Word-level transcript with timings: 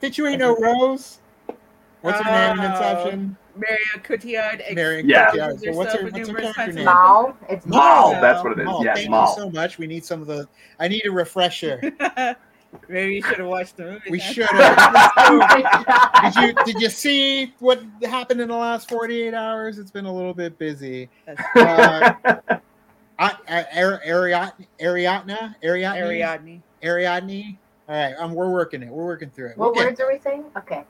Did 0.00 0.16
you 0.16 0.26
ain't 0.26 0.38
no 0.40 0.56
Rose? 0.56 1.18
What's 2.02 2.20
her 2.20 2.30
name 2.30 2.58
in 2.64 2.70
Oh. 2.70 2.74
Inception? 2.74 3.36
Marion 3.56 3.78
Cotillard. 4.04 4.60
ex- 4.64 4.74
Marion 4.74 5.08
Yeah. 5.08 5.30
Cotillard. 5.30 5.60
So 5.64 5.72
what's 5.72 5.92
her, 5.94 6.02
what's 6.04 6.18
her 6.28 6.34
character 6.34 6.72
name? 6.72 6.84
Mal. 6.84 7.36
It's 7.48 7.66
Maul, 7.66 8.12
Mal. 8.12 8.20
That's 8.20 8.44
what 8.44 8.52
it 8.52 8.60
is. 8.60 8.66
Maul, 8.66 8.84
yes, 8.84 8.96
thank 8.98 9.10
Maul. 9.10 9.34
you 9.36 9.42
so 9.42 9.50
much. 9.50 9.78
We 9.78 9.86
need 9.88 10.04
some 10.04 10.20
of 10.20 10.28
the. 10.28 10.46
I 10.78 10.86
need 10.88 11.04
a 11.06 11.10
refresher. 11.10 11.80
Maybe 12.88 13.14
you 13.16 13.22
should 13.22 13.38
have 13.38 13.48
watched 13.48 13.76
the 13.78 13.84
movie. 13.84 14.10
We 14.10 14.20
should 14.20 14.46
have. 14.46 14.76
My 14.76 15.62
God. 15.86 16.22
did 16.22 16.36
you 16.36 16.52
did 16.64 16.80
you 16.82 16.88
see 16.90 17.52
what 17.58 17.82
happened 18.04 18.40
in 18.42 18.48
the 18.48 18.56
last 18.56 18.88
48 18.90 19.34
hours? 19.34 19.78
It's 19.78 19.90
been 19.90 20.04
a 20.04 20.12
little 20.14 20.34
bit 20.34 20.58
busy. 20.58 21.08
That's 21.26 21.40
Uh, 21.56 22.14
I, 23.18 23.34
I, 23.48 23.64
Ariadne, 24.06 24.52
Ariadne, 24.80 25.54
Ariadne, 25.64 25.96
Ariadne. 25.98 26.62
Ariadne. 26.84 27.58
All 27.88 27.94
right, 27.94 28.14
um, 28.18 28.34
we're 28.34 28.50
working 28.50 28.82
it. 28.82 28.90
We're 28.90 29.06
working 29.06 29.30
through 29.30 29.50
it. 29.50 29.56
What 29.58 29.74
We'll 29.74 29.86
words 29.86 29.98
are 29.98 30.12
we 30.12 30.18
saying? 30.18 30.44
Okay. 30.58 30.84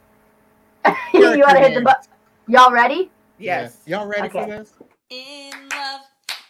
you 1.14 1.20
want 1.20 1.56
to 1.56 1.60
hit 1.60 1.74
the 1.74 1.82
button? 1.82 2.10
Y'all 2.48 2.72
ready? 2.72 3.08
Yes. 3.38 3.82
Yeah. 3.86 3.98
Y'all 4.00 4.08
ready 4.08 4.26
Okay. 4.26 4.42
for 4.42 4.46
this? 4.48 4.72
In 5.10 5.52
love, 5.70 6.00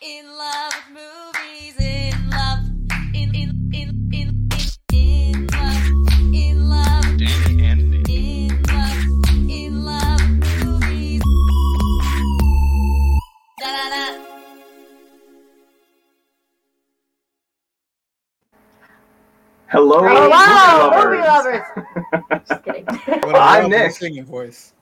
in 0.01 0.27
love 0.39 0.73
with 0.95 1.03
movies, 1.35 1.75
Hello, 19.71 20.01
Hello, 20.03 20.91
movie 20.91 21.17
movie 21.17 21.29
lovers. 21.29 21.63
lovers. 21.77 22.43
Just 22.49 22.65
kidding. 22.65 22.85
What 22.87 23.35
a 23.35 23.39
I'm 23.39 23.69
Nick. 23.71 23.93
Singing 23.93 24.25
voice. 24.25 24.73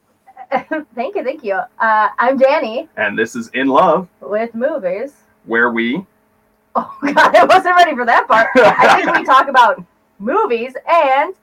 thank 0.94 1.16
you, 1.16 1.24
thank 1.24 1.42
you. 1.42 1.54
Uh, 1.54 2.08
I'm 2.18 2.38
Danny 2.38 2.88
and 2.96 3.18
this 3.18 3.34
is 3.34 3.48
In 3.48 3.66
Love, 3.66 4.08
with 4.20 4.54
movies. 4.54 5.14
where 5.44 5.70
we 5.72 6.06
Oh 6.76 6.96
God, 7.02 7.34
I 7.34 7.44
wasn't 7.44 7.74
ready 7.74 7.96
for 7.96 8.04
that 8.06 8.28
part. 8.28 8.48
I 8.54 9.02
think 9.02 9.16
we 9.16 9.24
talk 9.24 9.48
about 9.48 9.82
movies 10.20 10.74
and 10.88 11.34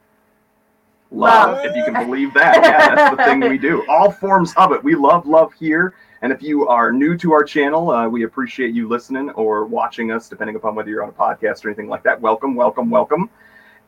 love, 1.11 1.58
Love. 1.58 1.66
if 1.66 1.75
you 1.75 1.83
can 1.83 2.05
believe 2.05 2.33
that. 2.36 2.64
Yeah, 2.64 2.95
that's 2.95 3.16
the 3.17 3.23
thing 3.25 3.39
we 3.41 3.58
do. 3.58 3.83
All 3.89 4.09
forms 4.11 4.53
of 4.55 4.71
it. 4.71 4.81
We 4.83 4.95
love 4.95 5.27
love 5.27 5.52
here. 5.53 5.95
And 6.23 6.31
if 6.31 6.41
you 6.41 6.69
are 6.69 6.93
new 6.93 7.17
to 7.17 7.33
our 7.33 7.43
channel, 7.43 7.91
uh, 7.91 8.07
we 8.07 8.23
appreciate 8.23 8.73
you 8.73 8.88
listening 8.88 9.29
or 9.31 9.66
watching 9.66 10.09
us, 10.09 10.30
depending 10.30 10.55
upon 10.55 10.73
whether 10.73 10.89
you're 10.89 11.03
on 11.03 11.09
a 11.09 11.11
podcast 11.11 11.65
or 11.65 11.67
anything 11.67 11.89
like 11.89 12.02
that. 12.03 12.19
Welcome, 12.21 12.55
welcome, 12.55 12.89
welcome. 12.89 13.30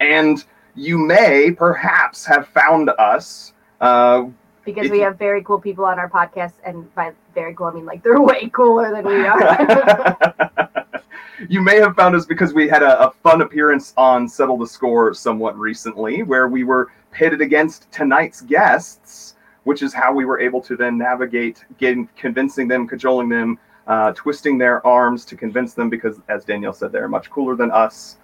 And 0.01 0.43
you 0.75 0.97
may 0.97 1.51
perhaps 1.51 2.25
have 2.25 2.49
found 2.49 2.89
us. 2.99 3.53
Uh, 3.79 4.25
because 4.65 4.91
we 4.91 4.97
you- 4.97 5.03
have 5.05 5.17
very 5.17 5.45
cool 5.45 5.61
people 5.61 5.85
on 5.85 5.97
our 5.97 6.09
podcast, 6.09 6.55
and 6.65 6.93
by 6.93 7.13
very 7.33 7.55
cool 7.55 7.67
I 7.67 7.71
mean 7.71 7.85
like 7.85 8.03
they're 8.03 8.21
way 8.21 8.49
cooler 8.49 8.91
than 8.91 9.05
we 9.05 9.25
are. 9.25 10.77
you 11.47 11.61
may 11.61 11.77
have 11.77 11.95
found 11.95 12.15
us 12.15 12.25
because 12.25 12.53
we 12.53 12.67
had 12.67 12.83
a, 12.83 13.07
a 13.07 13.11
fun 13.23 13.43
appearance 13.43 13.93
on 13.95 14.27
Settle 14.27 14.57
the 14.57 14.67
Score 14.67 15.13
somewhat 15.13 15.57
recently, 15.57 16.21
where 16.21 16.49
we 16.49 16.65
were 16.65 16.91
pitted 17.11 17.39
against 17.39 17.89
tonight's 17.93 18.41
guests, 18.41 19.34
which 19.65 19.83
is 19.83 19.93
how 19.93 20.13
we 20.13 20.25
were 20.25 20.39
able 20.39 20.61
to 20.61 20.75
then 20.75 20.97
navigate 20.97 21.65
getting 21.77 22.07
convincing 22.15 22.67
them, 22.67 22.87
cajoling 22.87 23.29
them, 23.29 23.59
uh, 23.87 24.13
twisting 24.13 24.57
their 24.57 24.85
arms 24.87 25.25
to 25.25 25.35
convince 25.35 25.73
them 25.73 25.89
because, 25.89 26.19
as 26.29 26.45
Danielle 26.45 26.73
said, 26.73 26.91
they're 26.91 27.07
much 27.07 27.29
cooler 27.29 27.55
than 27.55 27.71
us. 27.71 28.17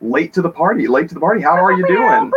Late 0.00 0.32
to 0.32 0.42
the 0.42 0.50
party, 0.50 0.86
late 0.86 1.08
to 1.08 1.14
the 1.14 1.20
party. 1.20 1.40
How 1.40 1.62
are 1.62 1.72
you 1.72 1.86
doing? 1.86 2.30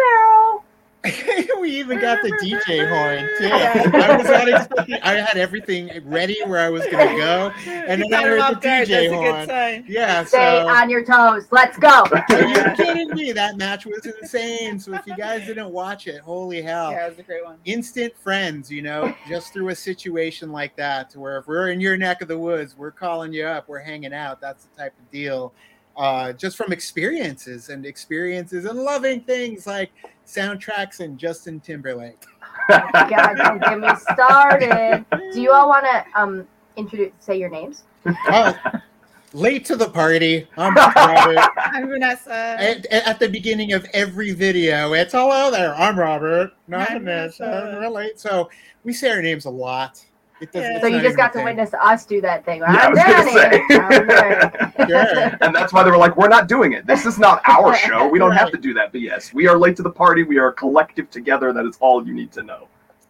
we 1.62 1.80
even 1.80 1.98
got 2.02 2.22
the 2.22 2.30
DJ 2.44 2.86
horn 2.90 3.30
too. 3.38 3.96
I 3.98 4.18
was 4.18 4.28
not 4.28 4.50
expecting. 4.50 4.96
I 5.02 5.14
had 5.14 5.38
everything 5.38 5.90
ready 6.04 6.38
where 6.46 6.60
I 6.60 6.68
was 6.70 6.84
gonna 6.92 7.16
go, 7.16 7.54
and 7.68 8.02
You 8.04 8.10
then 8.10 8.20
I 8.20 8.28
heard 8.28 8.40
the 8.58 8.60
guard. 8.60 8.88
DJ 8.88 8.88
That's 8.90 9.14
a 9.14 9.16
horn. 9.16 9.32
good 9.32 9.48
sign. 9.48 9.86
Yeah, 9.88 10.26
Stay 10.26 10.38
so 10.62 10.68
on 10.68 10.90
your 10.90 11.06
toes. 11.06 11.48
Let's 11.52 11.78
go. 11.78 12.04
are 12.12 12.48
you 12.48 12.76
kidding 12.76 13.16
me? 13.16 13.32
That 13.32 13.56
match 13.56 13.86
was 13.86 14.06
insane. 14.06 14.78
So 14.78 14.94
if 14.94 15.08
you 15.08 15.16
guys 15.16 15.46
didn't 15.48 15.72
watch 15.72 16.08
it, 16.08 16.20
holy 16.20 16.62
hell! 16.62 16.92
Yeah, 16.92 17.06
it 17.06 17.10
was 17.12 17.20
a 17.20 17.24
great 17.24 17.46
one. 17.46 17.56
Instant 17.64 18.14
friends, 18.18 18.70
you 18.70 18.82
know, 18.82 19.14
just 19.30 19.54
through 19.54 19.70
a 19.70 19.76
situation 19.76 20.52
like 20.52 20.76
that, 20.76 21.10
to 21.12 21.20
where 21.22 21.38
if 21.38 21.48
we're 21.48 21.70
in 21.70 21.80
your 21.80 21.96
neck 21.96 22.22
of 22.22 22.28
the 22.28 22.38
woods, 22.38 22.76
we're 22.78 22.92
calling 22.92 23.32
you 23.32 23.46
up, 23.46 23.70
we're 23.70 23.80
hanging 23.80 24.14
out. 24.14 24.42
That's 24.42 24.66
the 24.66 24.76
type 24.84 24.94
of 25.00 25.10
deal. 25.12 25.54
Uh, 26.00 26.32
just 26.32 26.56
from 26.56 26.72
experiences 26.72 27.68
and 27.68 27.86
experiences 27.86 28.64
and 28.64 28.80
loving 28.80 29.20
things 29.20 29.68
like 29.68 29.92
soundtracks 30.26 31.02
and 31.02 31.18
Justin 31.18 31.60
Timberlake. 31.60 32.24
God, 32.70 33.34
don't 33.36 33.62
get 33.62 33.80
me 33.82 33.90
started. 34.14 35.06
Do 35.34 35.42
you 35.42 35.52
all 35.52 35.68
want 35.68 35.84
to 35.84 36.06
um 36.18 36.48
introduce 36.78 37.12
say 37.20 37.38
your 37.38 37.50
names? 37.50 37.84
Oh, 38.06 38.58
late 39.34 39.66
to 39.66 39.76
the 39.76 39.90
party. 39.90 40.48
I'm 40.56 40.74
Robert. 40.74 41.38
I'm 41.58 41.90
Vanessa. 41.90 42.32
At, 42.34 42.86
at 42.86 43.20
the 43.20 43.28
beginning 43.28 43.74
of 43.74 43.86
every 43.94 44.32
video, 44.32 44.94
it's 44.94 45.12
hello 45.12 45.52
there. 45.52 45.76
I'm 45.76 46.00
Robert. 46.00 46.54
Not 46.70 46.92
I'm 46.92 47.04
Vanessa. 47.04 47.44
Vanessa. 47.44 47.78
We're 47.78 47.90
late. 47.90 48.18
So 48.22 48.50
we 48.86 48.94
say 48.94 49.10
our 49.10 49.22
names 49.22 49.44
a 49.44 49.50
lot. 49.50 50.02
It 50.42 50.52
doesn't, 50.54 50.82
So 50.82 50.88
you 50.88 51.02
just 51.02 51.18
got 51.18 51.34
to 51.34 51.40
thing. 51.40 51.46
witness 51.46 51.74
us 51.74 52.06
do 52.06 52.22
that 52.22 52.46
thing. 52.46 52.62
Yeah, 52.62 52.68
I 52.74 52.86
I'm 52.86 52.92
was 52.92 53.00
gonna 53.00 53.32
say. 53.32 53.62
I'm 53.72 54.08
Nick. 54.08 55.38
And 55.42 55.54
that's 55.54 55.74
why 55.74 55.84
they 55.84 55.92
were 55.92 55.98
like, 55.98 56.16
we're 56.18 56.30
not 56.30 56.48
doing 56.48 56.74
it. 56.74 56.86
This 56.88 57.06
is 57.06 57.20
not 57.20 57.42
our 57.48 57.76
show. 57.88 58.08
We 58.08 58.20
don't 58.20 58.32
have 58.32 58.52
to 58.52 58.58
do 58.58 58.74
that 58.76 58.94
BS. 58.94 59.34
We 59.34 59.48
are 59.48 59.58
late 59.58 59.76
to 59.78 59.84
the 59.84 59.92
party. 59.92 60.24
We 60.24 60.38
are 60.38 60.48
a 60.50 60.54
collective 60.54 61.10
together. 61.10 61.52
That 61.54 61.66
is 61.66 61.78
all 61.82 62.06
you 62.06 62.14
need 62.14 62.32
to 62.34 62.44
know. 62.44 62.68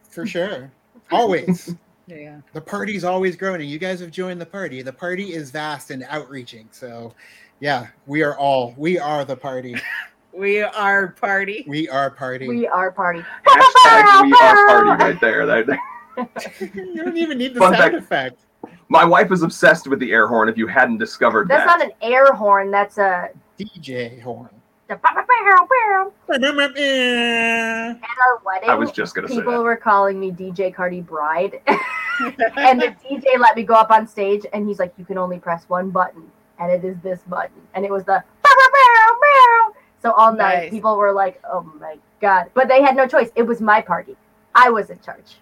For 0.08 0.26
sure. 0.26 0.70
Always. 1.12 1.74
yeah. 2.06 2.40
the 2.52 2.60
party's 2.60 3.04
always 3.04 3.36
growing. 3.36 3.60
and 3.60 3.70
You 3.70 3.78
guys 3.78 4.00
have 4.00 4.10
joined 4.10 4.40
the 4.40 4.46
party. 4.46 4.82
The 4.82 4.92
party 4.92 5.32
is 5.32 5.50
vast 5.52 5.90
and 5.90 6.04
outreaching. 6.08 6.68
So, 6.72 7.14
yeah, 7.60 7.88
we 8.06 8.22
are 8.22 8.36
all. 8.36 8.74
We 8.76 8.98
are 8.98 9.24
the 9.24 9.36
party. 9.36 9.76
We 10.32 10.62
are 10.62 11.08
party. 11.08 11.64
We 11.68 11.88
are 11.88 12.10
party. 12.10 12.48
We 12.48 12.66
are 12.66 12.90
party. 12.92 13.24
Hashtag 13.46 14.22
we 14.24 14.32
are 14.32 14.66
party 14.66 15.04
right 15.04 15.20
there. 15.20 15.46
That- 15.46 15.66
that- 15.66 15.78
you 16.60 17.02
don't 17.04 17.16
even 17.16 17.38
need 17.38 17.54
the 17.54 17.60
Fun 17.60 17.74
sound 17.74 17.92
fact. 17.92 18.04
effect. 18.04 18.40
My 18.88 19.04
wife 19.04 19.30
is 19.32 19.42
obsessed 19.42 19.86
with 19.86 20.00
the 20.00 20.12
air 20.12 20.26
horn. 20.26 20.48
If 20.48 20.58
you 20.58 20.66
hadn't 20.66 20.98
discovered 20.98 21.48
That's 21.48 21.66
that, 21.66 21.78
not 21.78 21.86
an 21.86 21.92
air 22.02 22.32
horn. 22.32 22.70
That's 22.70 22.98
a. 22.98 23.30
DJ 23.58 24.20
horn. 24.20 24.48
At 24.88 25.00
our 25.04 25.24
wedding, 28.44 28.68
I 28.68 28.74
was 28.74 28.90
just 28.90 29.14
gonna 29.14 29.28
say 29.28 29.36
people 29.36 29.52
that. 29.52 29.60
were 29.60 29.76
calling 29.76 30.18
me 30.18 30.32
DJ 30.32 30.74
Cardi 30.74 31.00
Bride, 31.00 31.60
and 31.68 32.80
the 32.80 32.94
DJ 33.08 33.38
let 33.38 33.54
me 33.56 33.62
go 33.62 33.74
up 33.74 33.90
on 33.90 34.06
stage, 34.08 34.44
and 34.52 34.66
he's 34.66 34.78
like, 34.80 34.92
"You 34.98 35.04
can 35.04 35.16
only 35.18 35.38
press 35.38 35.64
one 35.68 35.90
button, 35.90 36.24
and 36.58 36.72
it 36.72 36.84
is 36.84 36.96
this 37.02 37.20
button," 37.28 37.60
and 37.74 37.84
it 37.84 37.90
was 37.90 38.04
the. 38.04 38.24
So 40.02 40.12
all 40.12 40.32
night, 40.32 40.62
Nice. 40.62 40.70
people 40.70 40.96
were 40.96 41.12
like, 41.12 41.40
"Oh 41.48 41.62
my 41.78 41.96
god!" 42.20 42.50
But 42.54 42.68
they 42.68 42.82
had 42.82 42.96
no 42.96 43.06
choice. 43.06 43.30
It 43.36 43.42
was 43.42 43.60
my 43.60 43.80
party. 43.80 44.16
I 44.54 44.70
was 44.70 44.90
in 44.90 44.98
charge. 45.00 45.36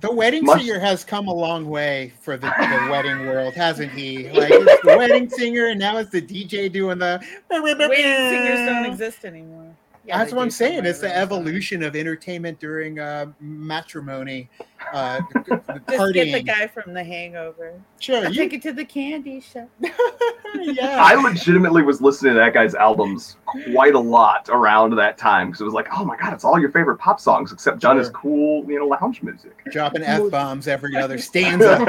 The 0.00 0.12
wedding 0.12 0.44
Much- 0.44 0.62
singer 0.62 0.78
has 0.78 1.04
come 1.04 1.26
a 1.26 1.34
long 1.34 1.68
way 1.68 2.12
for 2.20 2.36
the, 2.36 2.46
the 2.46 2.88
wedding 2.90 3.26
world, 3.26 3.54
hasn't 3.54 3.90
he? 3.92 4.28
Like 4.30 4.50
it's 4.52 4.82
the 4.82 4.96
wedding 4.96 5.28
singer, 5.28 5.66
and 5.66 5.78
now 5.80 5.96
it's 5.98 6.10
the 6.10 6.22
DJ 6.22 6.70
doing 6.70 6.98
the. 6.98 7.20
Wedding 7.50 7.76
singers 7.88 8.58
don't 8.66 8.86
exist 8.86 9.24
anymore. 9.24 9.67
Yeah, 10.08 10.16
That's 10.16 10.32
what 10.32 10.40
I'm 10.40 10.50
saying. 10.50 10.86
It's 10.86 11.00
the 11.00 11.14
evolution 11.14 11.82
of 11.82 11.94
entertainment 11.94 12.58
during 12.58 12.98
uh, 12.98 13.26
matrimony, 13.40 14.48
uh, 14.94 15.20
the- 15.34 15.42
the 15.44 15.56
time. 15.56 15.82
Just 15.90 16.14
get 16.14 16.32
the 16.32 16.42
guy 16.42 16.66
from 16.66 16.94
The 16.94 17.04
Hangover. 17.04 17.74
Sure, 18.00 18.26
you, 18.26 18.32
take 18.34 18.54
it 18.54 18.62
to 18.62 18.72
the 18.72 18.86
candy 18.86 19.40
shop. 19.40 19.68
yeah. 20.54 20.96
I 20.98 21.14
legitimately 21.14 21.82
was 21.82 22.00
listening 22.00 22.32
to 22.32 22.38
that 22.38 22.54
guy's 22.54 22.74
albums 22.74 23.36
quite 23.44 23.94
a 23.94 23.98
lot 23.98 24.48
around 24.48 24.96
that 24.96 25.18
time 25.18 25.48
because 25.48 25.60
it 25.60 25.64
was 25.64 25.74
like, 25.74 25.88
oh 25.94 26.06
my 26.06 26.16
god, 26.16 26.32
it's 26.32 26.42
all 26.44 26.58
your 26.58 26.70
favorite 26.70 26.96
pop 26.96 27.20
songs 27.20 27.52
except 27.52 27.80
done 27.80 27.98
as 27.98 28.08
cool, 28.08 28.64
you 28.66 28.78
know, 28.78 28.86
lounge 28.86 29.22
music. 29.22 29.62
dropping 29.70 30.02
f 30.02 30.30
bombs 30.30 30.66
every 30.68 30.96
other 30.96 31.18
stanza. 31.28 31.84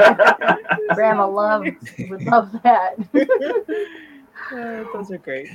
Grandma 0.94 1.26
love 1.26 1.64
would 2.10 2.22
love 2.24 2.52
that. 2.64 2.96
Uh, 4.52 4.84
those 4.92 5.10
are 5.10 5.18
great. 5.18 5.48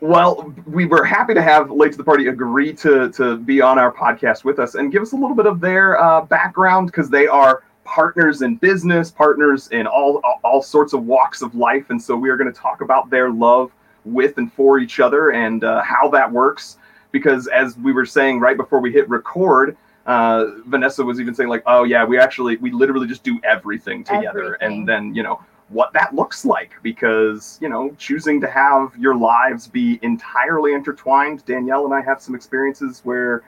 Well, 0.00 0.54
we 0.66 0.86
were 0.86 1.04
happy 1.04 1.34
to 1.34 1.42
have 1.42 1.70
Late 1.70 1.92
to 1.92 1.98
the 1.98 2.04
Party 2.04 2.28
agree 2.28 2.72
to 2.74 3.10
to 3.12 3.36
be 3.36 3.60
on 3.60 3.78
our 3.78 3.92
podcast 3.92 4.44
with 4.44 4.58
us 4.58 4.74
and 4.74 4.92
give 4.92 5.02
us 5.02 5.12
a 5.12 5.16
little 5.16 5.34
bit 5.34 5.46
of 5.46 5.60
their 5.60 6.00
uh, 6.00 6.22
background 6.22 6.86
because 6.86 7.08
they 7.10 7.26
are 7.26 7.64
partners 7.84 8.42
in 8.42 8.56
business, 8.56 9.10
partners 9.10 9.68
in 9.68 9.86
all 9.86 10.20
all 10.42 10.62
sorts 10.62 10.92
of 10.92 11.04
walks 11.04 11.42
of 11.42 11.54
life, 11.54 11.90
and 11.90 12.00
so 12.00 12.16
we 12.16 12.30
are 12.30 12.36
going 12.36 12.52
to 12.52 12.58
talk 12.58 12.80
about 12.80 13.10
their 13.10 13.30
love 13.30 13.72
with 14.04 14.36
and 14.38 14.52
for 14.52 14.78
each 14.78 15.00
other 15.00 15.30
and 15.30 15.64
uh, 15.64 15.82
how 15.82 16.08
that 16.10 16.30
works. 16.30 16.78
Because 17.12 17.46
as 17.46 17.76
we 17.78 17.92
were 17.92 18.06
saying 18.06 18.40
right 18.40 18.56
before 18.56 18.80
we 18.80 18.92
hit 18.92 19.08
record, 19.08 19.76
uh, 20.06 20.46
Vanessa 20.66 21.04
was 21.04 21.20
even 21.20 21.34
saying 21.34 21.48
like, 21.48 21.62
"Oh 21.66 21.84
yeah, 21.84 22.04
we 22.04 22.18
actually 22.18 22.56
we 22.56 22.70
literally 22.70 23.06
just 23.06 23.22
do 23.22 23.40
everything 23.44 24.04
together," 24.04 24.56
Everything. 24.56 24.78
and 24.78 24.88
then 24.88 25.14
you 25.14 25.22
know 25.22 25.40
what 25.68 25.92
that 25.92 26.14
looks 26.14 26.44
like 26.44 26.72
because 26.82 27.58
you 27.60 27.68
know 27.68 27.90
choosing 27.98 28.40
to 28.40 28.48
have 28.50 28.94
your 28.98 29.16
lives 29.16 29.66
be 29.66 29.98
entirely 30.02 30.74
intertwined 30.74 31.44
danielle 31.46 31.84
and 31.86 31.94
i 31.94 32.02
have 32.02 32.20
some 32.20 32.34
experiences 32.34 33.00
where 33.04 33.42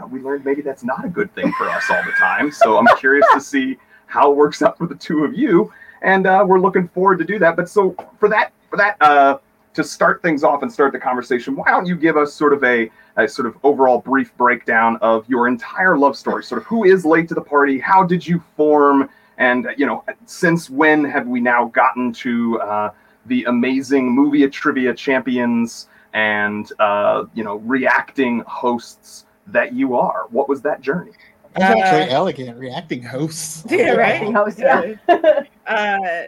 uh, 0.00 0.06
we 0.06 0.20
learned 0.20 0.44
maybe 0.44 0.62
that's 0.62 0.84
not 0.84 1.04
a 1.04 1.08
good 1.08 1.32
thing 1.34 1.52
for 1.56 1.68
us 1.68 1.84
all 1.90 2.02
the 2.04 2.12
time. 2.12 2.50
So 2.50 2.78
I'm 2.78 2.86
curious 2.98 3.26
to 3.32 3.40
see 3.40 3.78
how 4.06 4.30
it 4.30 4.36
works 4.36 4.62
out 4.62 4.78
for 4.78 4.86
the 4.86 4.94
two 4.94 5.24
of 5.24 5.34
you, 5.34 5.72
and 6.02 6.26
uh, 6.26 6.44
we're 6.46 6.60
looking 6.60 6.88
forward 6.88 7.18
to 7.18 7.24
do 7.24 7.38
that. 7.38 7.56
But 7.56 7.68
so 7.68 7.94
for 8.18 8.28
that, 8.28 8.52
for 8.70 8.76
that, 8.76 8.96
uh, 9.00 9.38
to 9.74 9.84
start 9.84 10.22
things 10.22 10.42
off 10.42 10.62
and 10.62 10.72
start 10.72 10.92
the 10.92 10.98
conversation, 10.98 11.54
why 11.54 11.70
don't 11.70 11.86
you 11.86 11.94
give 11.94 12.16
us 12.16 12.32
sort 12.32 12.52
of 12.52 12.64
a, 12.64 12.90
a 13.16 13.28
sort 13.28 13.46
of 13.46 13.56
overall 13.62 13.98
brief 13.98 14.36
breakdown 14.36 14.96
of 15.02 15.28
your 15.28 15.46
entire 15.46 15.96
love 15.96 16.16
story? 16.16 16.42
Sort 16.42 16.60
of 16.60 16.66
who 16.66 16.84
is 16.84 17.04
late 17.04 17.28
to 17.28 17.34
the 17.34 17.40
party? 17.40 17.78
How 17.78 18.02
did 18.02 18.26
you 18.26 18.42
form? 18.56 19.08
And 19.38 19.68
you 19.76 19.86
know, 19.86 20.04
since 20.26 20.68
when 20.68 21.04
have 21.04 21.26
we 21.26 21.40
now 21.40 21.66
gotten 21.66 22.12
to 22.14 22.60
uh, 22.60 22.90
the 23.26 23.44
amazing 23.44 24.10
movie 24.10 24.46
trivia 24.48 24.92
champions 24.94 25.88
and 26.12 26.70
uh, 26.80 27.24
you 27.34 27.44
know 27.44 27.56
reacting 27.56 28.40
hosts 28.40 29.26
that 29.46 29.72
you 29.72 29.96
are? 29.96 30.26
What 30.30 30.48
was 30.48 30.60
that 30.62 30.80
journey? 30.80 31.12
That's 31.54 31.70
actually 31.80 32.10
Uh, 32.10 32.16
elegant. 32.16 32.58
Reacting 32.58 33.02
hosts. 33.02 33.64
Yeah, 33.70 33.92
right? 33.92 34.34
Host, 34.34 34.58
yeah. 34.58 34.94
Uh, 35.66 36.22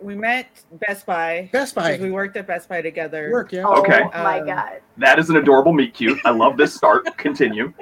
we 0.00 0.14
met 0.14 0.46
Best 0.86 1.06
Buy. 1.06 1.48
Best 1.52 1.74
Buy. 1.74 1.92
'cause 1.92 2.00
We 2.00 2.10
worked 2.10 2.36
at 2.36 2.46
Best 2.46 2.68
Buy 2.68 2.82
together. 2.82 3.30
Work, 3.32 3.52
yeah. 3.52 3.64
Oh 3.66 3.80
Okay. 3.80 4.02
my 4.14 4.38
Um, 4.40 4.46
god. 4.46 4.80
That 4.96 5.18
is 5.18 5.28
an 5.30 5.36
adorable 5.36 5.72
meet 5.72 5.92
cute. 5.94 6.18
I 6.24 6.30
love 6.30 6.56
this 6.56 6.74
start. 6.74 7.04
Continue. 7.18 7.72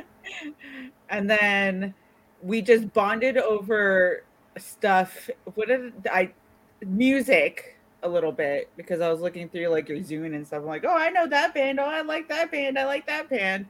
and 1.10 1.28
then 1.28 1.94
we 2.42 2.62
just 2.62 2.92
bonded 2.92 3.36
over 3.36 4.24
stuff. 4.58 5.28
What 5.54 5.68
did 5.68 5.92
I? 6.10 6.32
Music 6.86 7.76
a 8.02 8.08
little 8.08 8.32
bit 8.32 8.70
because 8.76 9.02
I 9.02 9.10
was 9.10 9.20
looking 9.20 9.48
through 9.50 9.68
like 9.68 9.88
your 9.88 9.98
Zune 9.98 10.34
and 10.34 10.46
stuff. 10.46 10.60
I'm 10.60 10.66
like, 10.66 10.84
oh, 10.86 10.96
I 10.96 11.10
know 11.10 11.26
that 11.26 11.52
band. 11.52 11.78
Oh, 11.78 11.84
I 11.84 12.00
like 12.00 12.28
that 12.28 12.50
band. 12.50 12.78
I 12.78 12.86
like 12.86 13.06
that 13.06 13.28
band. 13.28 13.66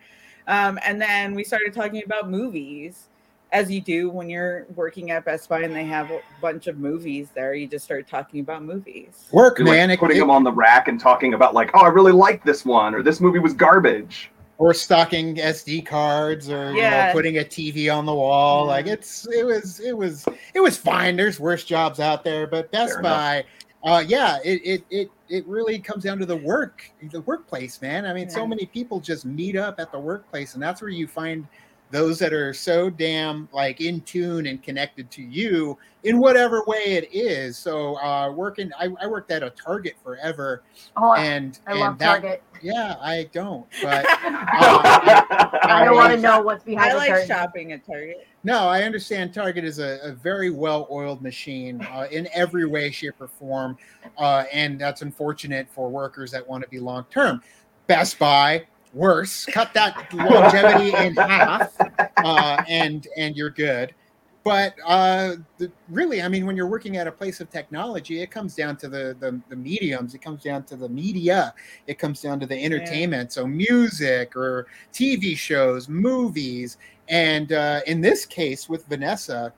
Um, 0.46 0.78
and 0.84 1.00
then 1.00 1.34
we 1.34 1.42
started 1.42 1.72
talking 1.74 2.02
about 2.04 2.30
movies, 2.30 3.08
as 3.52 3.68
you 3.68 3.80
do 3.80 4.08
when 4.10 4.30
you're 4.30 4.66
working 4.76 5.10
at 5.10 5.24
Best 5.24 5.48
Buy 5.48 5.62
and 5.62 5.74
they 5.74 5.84
have 5.84 6.10
a 6.12 6.20
bunch 6.40 6.68
of 6.68 6.78
movies 6.78 7.30
there. 7.34 7.54
You 7.54 7.66
just 7.66 7.84
start 7.84 8.06
talking 8.06 8.38
about 8.40 8.62
movies. 8.62 9.26
Work, 9.32 9.58
You're, 9.58 9.66
like, 9.66 9.76
man. 9.76 9.90
It- 9.90 9.98
putting 9.98 10.16
it- 10.16 10.20
them 10.20 10.30
on 10.30 10.44
the 10.44 10.52
rack 10.52 10.86
and 10.86 11.00
talking 11.00 11.34
about 11.34 11.52
like, 11.52 11.70
oh, 11.74 11.80
I 11.80 11.88
really 11.88 12.12
like 12.12 12.44
this 12.44 12.64
one, 12.64 12.94
or 12.94 13.02
this 13.02 13.20
movie 13.20 13.40
was 13.40 13.52
garbage. 13.54 14.30
Or 14.60 14.74
stocking 14.74 15.36
SD 15.36 15.86
cards 15.86 16.50
or 16.50 16.72
you 16.72 16.82
know, 16.82 17.08
putting 17.14 17.38
a 17.38 17.40
TV 17.40 17.92
on 17.92 18.04
the 18.04 18.14
wall. 18.14 18.66
Yeah. 18.66 18.72
Like 18.72 18.86
it's 18.86 19.26
it 19.26 19.44
was 19.44 19.80
it 19.80 19.96
was 19.96 20.26
it 20.54 20.60
was 20.60 20.76
fine. 20.76 21.16
There's 21.16 21.40
worse 21.40 21.64
jobs 21.64 21.98
out 21.98 22.22
there, 22.24 22.46
but 22.46 22.70
Best 22.70 22.92
Fair. 22.92 23.02
Buy, 23.02 23.44
uh, 23.84 24.04
yeah, 24.06 24.38
it, 24.44 24.60
it 24.62 24.84
it 24.90 25.10
it 25.30 25.46
really 25.46 25.78
comes 25.78 26.04
down 26.04 26.18
to 26.18 26.26
the 26.26 26.36
work, 26.36 26.84
the 27.10 27.22
workplace, 27.22 27.80
man. 27.80 28.04
I 28.04 28.12
mean, 28.12 28.28
so 28.28 28.46
many 28.46 28.66
people 28.66 29.00
just 29.00 29.24
meet 29.24 29.56
up 29.56 29.80
at 29.80 29.90
the 29.90 29.98
workplace, 29.98 30.52
and 30.52 30.62
that's 30.62 30.82
where 30.82 30.90
you 30.90 31.06
find 31.06 31.48
those 31.90 32.18
that 32.18 32.32
are 32.32 32.52
so 32.52 32.88
damn 32.90 33.48
like 33.52 33.80
in 33.80 34.00
tune 34.02 34.46
and 34.46 34.62
connected 34.62 35.10
to 35.10 35.22
you 35.22 35.76
in 36.04 36.18
whatever 36.18 36.62
way 36.66 36.76
it 36.84 37.08
is. 37.12 37.58
So 37.58 37.96
uh 37.96 38.30
working 38.30 38.70
I, 38.78 38.88
I 39.00 39.06
worked 39.06 39.30
at 39.30 39.42
a 39.42 39.50
Target 39.50 39.96
forever 40.02 40.62
Oh, 40.96 41.14
and 41.14 41.58
I 41.66 41.72
and 41.72 41.80
love 41.80 41.98
that 41.98 42.22
Target. 42.22 42.42
Yeah, 42.62 42.96
I 43.00 43.28
don't. 43.32 43.66
But 43.82 44.04
I 44.06 45.82
don't 45.84 45.96
want 45.96 46.12
to 46.12 46.20
know 46.20 46.40
what's 46.42 46.64
behind 46.64 46.92
I 46.92 46.96
like 46.96 47.10
curtain. 47.10 47.28
shopping 47.28 47.72
at 47.72 47.84
Target. 47.84 48.26
No, 48.44 48.68
I 48.68 48.82
understand 48.82 49.34
Target 49.34 49.64
is 49.64 49.78
a, 49.78 49.98
a 50.02 50.12
very 50.12 50.50
well 50.50 50.86
oiled 50.90 51.22
machine 51.22 51.80
uh, 51.92 52.06
in 52.10 52.28
every 52.32 52.66
way, 52.66 52.90
shape, 52.90 53.20
or 53.20 53.28
form. 53.28 53.76
Uh, 54.18 54.44
and 54.52 54.78
that's 54.78 55.02
unfortunate 55.02 55.68
for 55.70 55.88
workers 55.88 56.30
that 56.32 56.46
want 56.46 56.62
to 56.62 56.68
be 56.70 56.78
long 56.78 57.04
term. 57.10 57.42
Best 57.86 58.18
Buy, 58.18 58.66
worse, 58.94 59.44
cut 59.46 59.72
that 59.74 60.10
longevity 60.14 60.96
in 60.96 61.14
half, 61.16 61.74
uh, 62.18 62.62
and 62.68 63.06
and 63.16 63.36
you're 63.36 63.50
good. 63.50 63.94
But 64.42 64.74
uh, 64.86 65.36
the, 65.58 65.70
really, 65.90 66.22
I 66.22 66.28
mean, 66.28 66.46
when 66.46 66.56
you're 66.56 66.66
working 66.66 66.96
at 66.96 67.06
a 67.06 67.12
place 67.12 67.40
of 67.40 67.50
technology, 67.50 68.22
it 68.22 68.30
comes 68.30 68.54
down 68.54 68.76
to 68.78 68.88
the, 68.88 69.14
the 69.20 69.38
the 69.50 69.56
mediums. 69.56 70.14
It 70.14 70.22
comes 70.22 70.42
down 70.42 70.64
to 70.64 70.76
the 70.76 70.88
media. 70.88 71.52
It 71.86 71.98
comes 71.98 72.22
down 72.22 72.40
to 72.40 72.46
the 72.46 72.56
entertainment. 72.56 73.32
So 73.32 73.46
music 73.46 74.34
or 74.34 74.66
TV 74.94 75.36
shows, 75.36 75.88
movies, 75.90 76.78
and 77.08 77.52
uh, 77.52 77.80
in 77.86 78.00
this 78.00 78.24
case 78.24 78.66
with 78.66 78.86
Vanessa, 78.86 79.52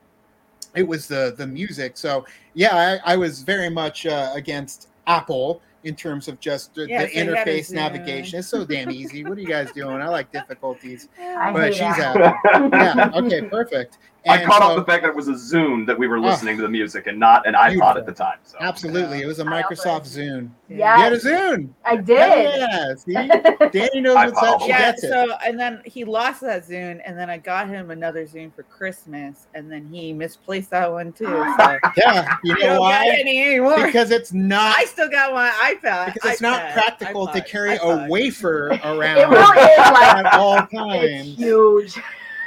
it 0.75 0.83
was 0.87 1.07
the 1.07 1.35
the 1.39 1.47
music. 1.47 1.97
So 1.97 2.27
yeah, 2.55 2.99
I, 3.05 3.13
I 3.13 3.17
was 3.17 3.43
very 3.43 3.71
much 3.71 4.07
uh, 4.07 4.33
against 4.35 4.89
Apple 5.07 5.63
in 5.85 5.97
terms 5.97 6.29
of 6.29 6.39
just 6.41 6.75
the, 6.75 6.89
Yeah, 6.89 7.05
the 7.05 7.13
so 7.13 7.19
you 7.19 7.35
had 7.35 7.49
a 7.49 7.51
interface 7.51 7.71
Zune. 7.71 7.75
navigation. 7.75 8.39
It's 8.39 8.49
so 8.49 8.65
damn 8.65 8.91
easy. 8.91 9.25
What 9.25 9.37
are 9.37 9.41
you 9.41 9.49
guys 9.49 9.73
doing? 9.73 10.01
I 10.01 10.09
like 10.09 10.33
difficulties, 10.33 11.09
I 11.21 11.53
but 11.53 11.73
she's. 11.75 11.83
Apple. 11.83 12.69
Yeah. 12.73 13.11
Okay. 13.15 13.43
Perfect. 13.43 13.99
I 14.29 14.45
caught 14.45 14.63
so- 14.63 14.69
off 14.69 14.77
the 14.77 14.85
fact 14.85 15.03
that 15.03 15.11
it 15.11 15.17
was 15.17 15.29
a 15.29 15.33
Zune 15.33 15.87
that 15.87 15.99
we 15.99 16.07
were 16.07 16.21
listening 16.21 16.57
to 16.57 16.63
the 16.63 16.69
music 16.69 17.07
and 17.09 17.19
not 17.19 17.47
an 17.47 17.55
iPod 17.55 17.71
Beautiful. 17.71 17.99
at 17.99 18.07
the 18.07 18.13
time. 18.13 18.39
So 18.45 18.57
Absolutely, 18.61 19.21
it 19.23 19.27
was 19.27 19.41
a 19.41 19.45
I 19.45 19.63
also- 19.63 19.75
Microsoft 19.75 20.03
Zune. 20.17 20.49
Yes. 20.69 20.99
You 20.99 21.05
had 21.05 21.13
a 21.13 21.19
Zune. 21.59 21.69
I 21.85 21.97
did. 21.97 22.17
Yeah. 22.17 22.95
See, 22.95 23.13
Danny 23.79 24.01
knows 24.01 24.15
what's 24.15 24.43
up. 24.43 24.61
Yeah, 24.67 24.79
gets 24.93 25.05
it. 25.05 25.11
so 25.11 25.35
and 25.45 25.59
then 25.59 25.83
he 25.85 26.05
lost 26.05 26.41
that 26.43 26.67
Zune, 26.67 27.01
and 27.05 27.19
then 27.19 27.29
I 27.29 27.39
got 27.39 27.69
him 27.69 27.91
another 27.91 28.25
Zune 28.25 28.55
for 28.55 28.63
Christmas, 28.63 29.47
and 29.55 29.71
then 29.71 29.89
he 29.93 30.13
misplaced 30.13 30.71
that 30.71 30.91
one 30.91 31.13
too. 31.13 31.25
So 31.27 31.79
yeah. 31.97 32.37
You 32.45 32.57
know 32.59 32.81
why? 32.81 33.09
any. 33.19 33.59
Because 33.85 34.11
it's 34.11 34.33
not. 34.33 34.77
I 34.79 34.85
still 34.85 35.11
got 35.11 35.33
my 35.35 35.51
iPad. 35.75 36.15
because 36.15 36.33
it's 36.33 36.41
not 36.41 36.61
iPad, 36.63 36.73
practical 36.73 37.27
to 37.27 37.41
iPod, 37.41 37.47
carry 37.49 37.77
a 37.83 38.07
wafer 38.09 38.69
around 38.85 39.19
It 39.19 39.29
really 39.29 39.63
is 39.63 39.79
like 39.79 40.17
at 40.17 40.33
all 40.35 40.59
it's 40.61 40.73
times. 40.73 41.37
huge. 41.37 41.99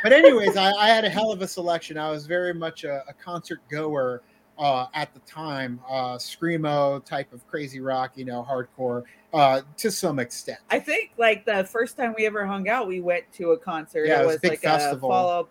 But 0.05 0.13
anyways, 0.13 0.55
I, 0.55 0.69
I 0.73 0.87
had 0.89 1.03
a 1.03 1.09
hell 1.09 1.31
of 1.31 1.41
a 1.41 1.47
selection. 1.47 1.97
I 1.97 2.11
was 2.11 2.27
very 2.27 2.53
much 2.53 2.83
a, 2.83 3.01
a 3.07 3.13
concert 3.13 3.59
goer 3.71 4.21
uh, 4.59 4.85
at 4.93 5.11
the 5.15 5.19
time, 5.21 5.79
uh, 5.89 6.13
screamo 6.17 7.03
type 7.03 7.33
of 7.33 7.47
crazy 7.47 7.79
rock, 7.79 8.11
you 8.13 8.23
know, 8.23 8.45
hardcore 8.47 9.01
uh, 9.33 9.61
to 9.77 9.89
some 9.89 10.19
extent. 10.19 10.59
I 10.69 10.77
think 10.79 11.09
like 11.17 11.43
the 11.43 11.63
first 11.63 11.97
time 11.97 12.13
we 12.15 12.27
ever 12.27 12.45
hung 12.45 12.69
out, 12.69 12.87
we 12.87 13.01
went 13.01 13.23
to 13.33 13.53
a 13.53 13.57
concert. 13.57 14.05
Yeah, 14.05 14.19
it 14.19 14.21
it 14.21 14.25
was 14.27 14.33
was 14.35 14.41
big 14.41 14.51
like 14.51 14.59
festival. 14.59 15.09
a 15.09 15.11
fall, 15.11 15.49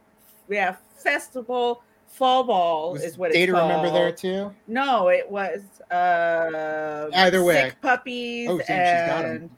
yeah, 0.49 0.77
festival. 0.99 1.83
Fall 2.07 2.45
ball 2.45 2.93
Was 2.93 3.03
is 3.03 3.19
what 3.19 3.31
it's 3.33 3.39
Data 3.39 3.51
called. 3.51 3.69
remember 3.69 3.91
there 3.91 4.13
too? 4.13 4.55
No, 4.69 5.09
it 5.09 5.29
was 5.29 5.63
uh 5.91 7.11
Either 7.13 7.43
way. 7.43 7.71
Sick 7.71 7.81
puppies 7.83 8.49
Oh, 8.49 8.59
damn, 8.59 8.67
she's 8.69 9.13
got 9.13 9.25
and. 9.25 9.51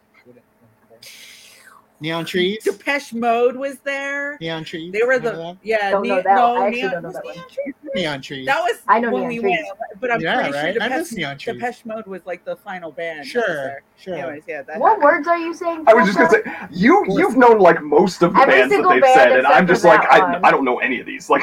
Neon 2.01 2.25
trees. 2.27 2.63
Depeche 2.63 3.15
Mode 3.15 3.57
was 3.57 3.79
there. 3.79 4.37
Neon 4.41 4.65
trees. 4.65 4.93
They 4.93 5.01
were 5.03 5.15
Remember 5.15 5.31
the 5.55 5.57
yeah. 5.63 5.91
Don't 5.91 6.07
know 6.07 6.17
that 6.17 6.25
no. 6.27 6.57
I 6.57 6.67
actually 6.67 6.81
neon, 6.83 6.93
don't 6.93 7.03
know 7.03 7.09
was 7.09 7.15
that 7.15 7.25
one. 7.25 7.35
Neon 7.35 7.49
Trees- 7.49 7.75
that? 7.85 7.95
Neon 7.95 8.21
trees. 8.23 8.47
That 8.47 8.61
was 8.63 8.77
I 8.87 9.01
know 9.01 9.11
when 9.11 9.29
Neon 9.29 9.29
we 9.29 9.39
Trees. 9.41 9.65
went, 9.79 10.01
but 10.01 10.11
I'm 10.11 10.21
Yeah, 10.21 10.35
pretty 10.43 10.53
right? 10.59 10.75
sure 10.75 10.83
I 10.83 10.89
miss 10.91 11.09
Depeche, 11.09 11.17
Neon 11.19 11.39
Trees. 11.39 11.57
Depeche 11.59 11.85
Mode 11.87 12.07
was 12.07 12.27
like 12.27 12.45
the 12.45 12.57
final 12.57 12.93
band. 12.93 13.27
sure, 13.27 13.83
sure. 13.97 14.15
Anyways, 14.15 14.43
yeah. 14.47 14.61
That 14.63 14.79
What 14.79 14.89
happened. 14.89 15.05
words 15.05 15.29
are 15.29 15.39
you 15.39 15.55
saying? 15.55 15.85
I 15.87 15.95
was 15.95 16.07
just 16.07 16.19
gonna 16.19 16.31
say 16.31 16.43
you 16.71 17.03
you've 17.09 17.37
known 17.39 17.59
like 17.61 17.83
most 17.83 18.23
of 18.23 18.35
the 18.35 18.41
Every 18.41 18.55
bands 18.55 18.75
that 18.75 18.87
they've 18.89 19.01
band 19.03 19.15
said, 19.15 19.33
and 19.39 19.47
I'm 19.47 19.67
just 19.67 19.85
like 19.85 20.01
I. 20.11 20.39
I 20.43 20.51
don't 20.51 20.65
know 20.67 20.79
any 20.81 21.01
of 21.01 21.07
these. 21.07 21.31
Like 21.31 21.43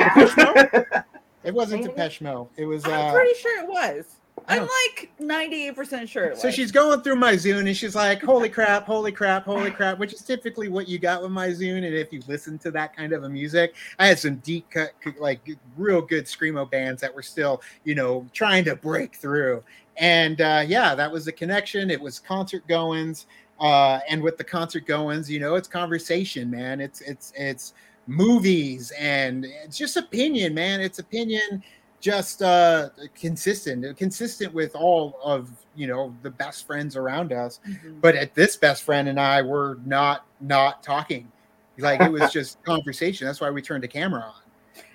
It 1.43 1.53
wasn't 1.53 1.81
Maybe? 1.81 1.93
Depeche 1.93 2.21
Mode. 2.21 2.47
It 2.57 2.65
was. 2.65 2.85
I'm 2.85 2.91
Uh, 2.93 3.11
pretty 3.11 3.37
sure 3.39 3.63
it 3.63 3.67
was. 3.67 4.05
I'm 4.47 4.61
like 4.61 5.11
98% 5.21 6.07
sure 6.07 6.25
it 6.25 6.31
was. 6.31 6.41
So 6.41 6.51
she's 6.51 6.71
going 6.71 7.01
through 7.01 7.15
my 7.15 7.33
Zune 7.33 7.67
and 7.67 7.75
she's 7.75 7.95
like, 7.95 8.21
"Holy 8.21 8.49
crap! 8.49 8.85
Holy 8.85 9.11
crap! 9.11 9.45
Holy 9.45 9.71
crap!" 9.79 9.99
Which 9.99 10.13
is 10.13 10.21
typically 10.21 10.67
what 10.69 10.87
you 10.87 10.99
got 10.99 11.21
with 11.21 11.31
my 11.31 11.49
Zune. 11.49 11.85
And 11.85 11.95
if 11.95 12.11
you 12.11 12.21
listen 12.27 12.57
to 12.59 12.71
that 12.71 12.95
kind 12.95 13.13
of 13.13 13.23
a 13.23 13.29
music, 13.29 13.75
I 13.99 14.07
had 14.07 14.19
some 14.19 14.35
deep 14.37 14.69
cut, 14.69 14.91
like 15.19 15.41
real 15.77 16.01
good 16.01 16.25
screamo 16.25 16.69
bands 16.69 17.01
that 17.01 17.13
were 17.13 17.21
still, 17.21 17.61
you 17.83 17.95
know, 17.95 18.27
trying 18.33 18.65
to 18.65 18.75
break 18.75 19.15
through. 19.15 19.63
And 19.97 20.41
uh, 20.41 20.63
yeah, 20.65 20.95
that 20.95 21.11
was 21.11 21.25
the 21.25 21.31
connection. 21.31 21.89
It 21.89 22.01
was 22.01 22.19
concert 22.19 22.67
goings, 22.67 23.27
uh, 23.59 23.99
and 24.09 24.21
with 24.21 24.37
the 24.37 24.43
concert 24.43 24.85
goings, 24.85 25.29
you 25.29 25.39
know, 25.39 25.55
it's 25.55 25.67
conversation, 25.67 26.49
man. 26.49 26.81
It's 26.81 27.01
it's 27.01 27.31
it's 27.35 27.73
movies 28.07 28.91
and 28.99 29.45
it's 29.45 29.77
just 29.77 29.97
opinion, 29.97 30.53
man. 30.53 30.81
It's 30.81 30.99
opinion 30.99 31.63
just 32.03 32.41
uh 32.41 32.89
consistent 33.15 33.95
consistent 33.95 34.53
with 34.53 34.75
all 34.75 35.17
of 35.23 35.49
you 35.73 35.87
know 35.87 36.13
the 36.21 36.29
best 36.29 36.67
friends 36.67 36.97
around 36.97 37.31
us 37.31 37.61
Mhm. 37.65 38.01
but 38.01 38.13
at 38.13 38.35
this 38.35 38.57
best 38.57 38.83
friend 38.83 39.07
and 39.07 39.17
i 39.17 39.41
were 39.41 39.79
not 39.85 40.25
not 40.41 40.83
talking 40.83 41.31
like 41.77 42.01
it 42.01 42.11
was 42.11 42.29
just 42.33 42.61
conversation 42.65 43.25
that's 43.25 43.39
why 43.39 43.49
we 43.49 43.61
turned 43.61 43.83
the 43.83 43.87
camera 43.87 44.33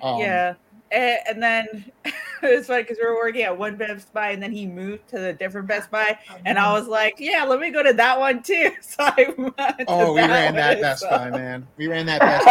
on 0.02 0.16
um, 0.16 0.20
yeah. 0.20 0.54
And, 0.90 1.18
and 1.28 1.42
then 1.42 1.92
it 2.04 2.56
was 2.56 2.66
funny 2.66 2.82
because 2.82 2.98
we 3.00 3.06
were 3.06 3.16
working 3.16 3.42
at 3.42 3.56
one 3.56 3.76
Best 3.76 4.12
Buy 4.12 4.30
and 4.30 4.42
then 4.42 4.52
he 4.52 4.66
moved 4.66 5.06
to 5.08 5.18
the 5.18 5.32
different 5.32 5.66
Best 5.68 5.90
Buy. 5.92 6.18
And 6.46 6.58
I 6.58 6.72
was 6.72 6.86
like, 6.88 7.16
yeah, 7.18 7.44
let 7.44 7.60
me 7.60 7.70
go 7.70 7.82
to 7.82 7.92
that 7.92 8.18
one 8.18 8.42
too. 8.42 8.70
So 8.80 8.96
I 9.00 9.34
went 9.36 9.56
to 9.58 9.84
Oh, 9.86 10.14
we 10.14 10.20
ran 10.20 10.54
that 10.54 10.80
Best 10.80 11.02
so- 11.02 11.10
Buy, 11.10 11.30
man. 11.30 11.66
We 11.76 11.88
ran 11.88 12.06
that 12.06 12.20
Best 12.20 12.44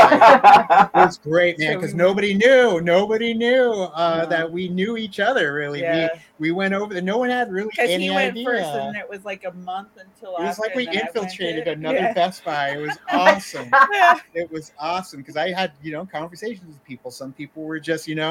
Buy. 0.94 1.02
It 1.02 1.06
was 1.06 1.18
great, 1.18 1.58
man, 1.60 1.78
because 1.78 1.94
we- 1.94 1.98
nobody 1.98 2.34
knew. 2.34 2.80
Nobody 2.82 3.34
knew 3.34 3.72
uh, 3.94 4.22
No. 4.24 4.30
that 4.30 4.52
we 4.52 4.68
knew 4.70 4.98
each 4.98 5.20
other. 5.20 5.54
Really, 5.54 5.82
Yeah, 5.82 6.10
we 6.14 6.50
we 6.50 6.52
went 6.52 6.74
over. 6.76 6.94
there. 6.94 7.02
No 7.04 7.18
one 7.18 7.30
had 7.32 7.52
really 7.52 7.72
any 7.80 8.04
he 8.04 8.10
went 8.12 8.32
idea. 8.34 8.46
first, 8.46 8.64
and 8.66 8.96
it 8.96 9.10
was 9.10 9.26
like 9.26 9.44
a 9.46 9.52
month 9.54 9.90
until 10.00 10.36
it 10.38 10.42
was 10.44 10.50
after, 10.52 10.62
like 10.62 10.76
we 10.76 10.86
and 10.88 10.96
then 10.96 11.02
I 11.04 11.06
went 11.06 11.16
infiltrated 11.18 11.68
another 11.68 11.98
Yeah. 11.98 12.14
Best 12.14 12.46
Buy. 12.46 12.70
It 12.72 12.82
was 12.82 12.98
awesome. 13.12 13.70
Yeah. 13.92 14.20
it 14.36 14.52
was 14.52 14.72
awesome 14.80 15.22
because 15.22 15.38
I 15.38 15.52
had 15.52 15.72
you 15.82 15.92
know 15.92 16.06
conversations 16.06 16.68
with 16.68 16.84
people. 16.84 17.10
Some 17.10 17.34
people 17.34 17.64
were 17.64 17.80
just 17.80 18.08
you 18.08 18.14
know 18.16 18.27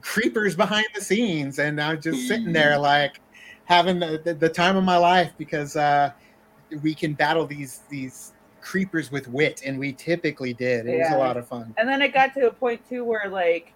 creepers 0.00 0.54
behind 0.54 0.86
the 0.94 1.00
scenes, 1.00 1.58
and 1.58 1.80
I 1.80 1.94
was 1.94 2.04
just 2.04 2.28
sitting 2.28 2.52
there 2.52 2.78
like 2.78 3.20
having 3.64 3.98
the, 3.98 4.36
the, 4.38 4.48
time 4.48 4.76
of 4.76 4.84
my 4.84 4.96
life 4.96 5.32
because 5.36 5.76
uh, 5.76 6.10
we 6.82 6.94
can 6.94 7.14
battle 7.14 7.46
these 7.46 7.82
these 7.88 8.32
creepers 8.60 9.10
with 9.10 9.28
wit, 9.28 9.62
and 9.64 9.78
we 9.78 9.92
typically 9.92 10.54
did. 10.54 10.86
It 10.86 10.98
was 10.98 11.12
a 11.12 11.18
lot 11.18 11.36
of 11.36 11.46
fun. 11.46 11.74
And 11.76 11.88
then 11.88 12.02
it 12.02 12.12
got 12.12 12.34
to 12.34 12.48
a 12.48 12.52
point 12.52 12.86
too 12.88 13.04
where 13.04 13.28
like 13.28 13.72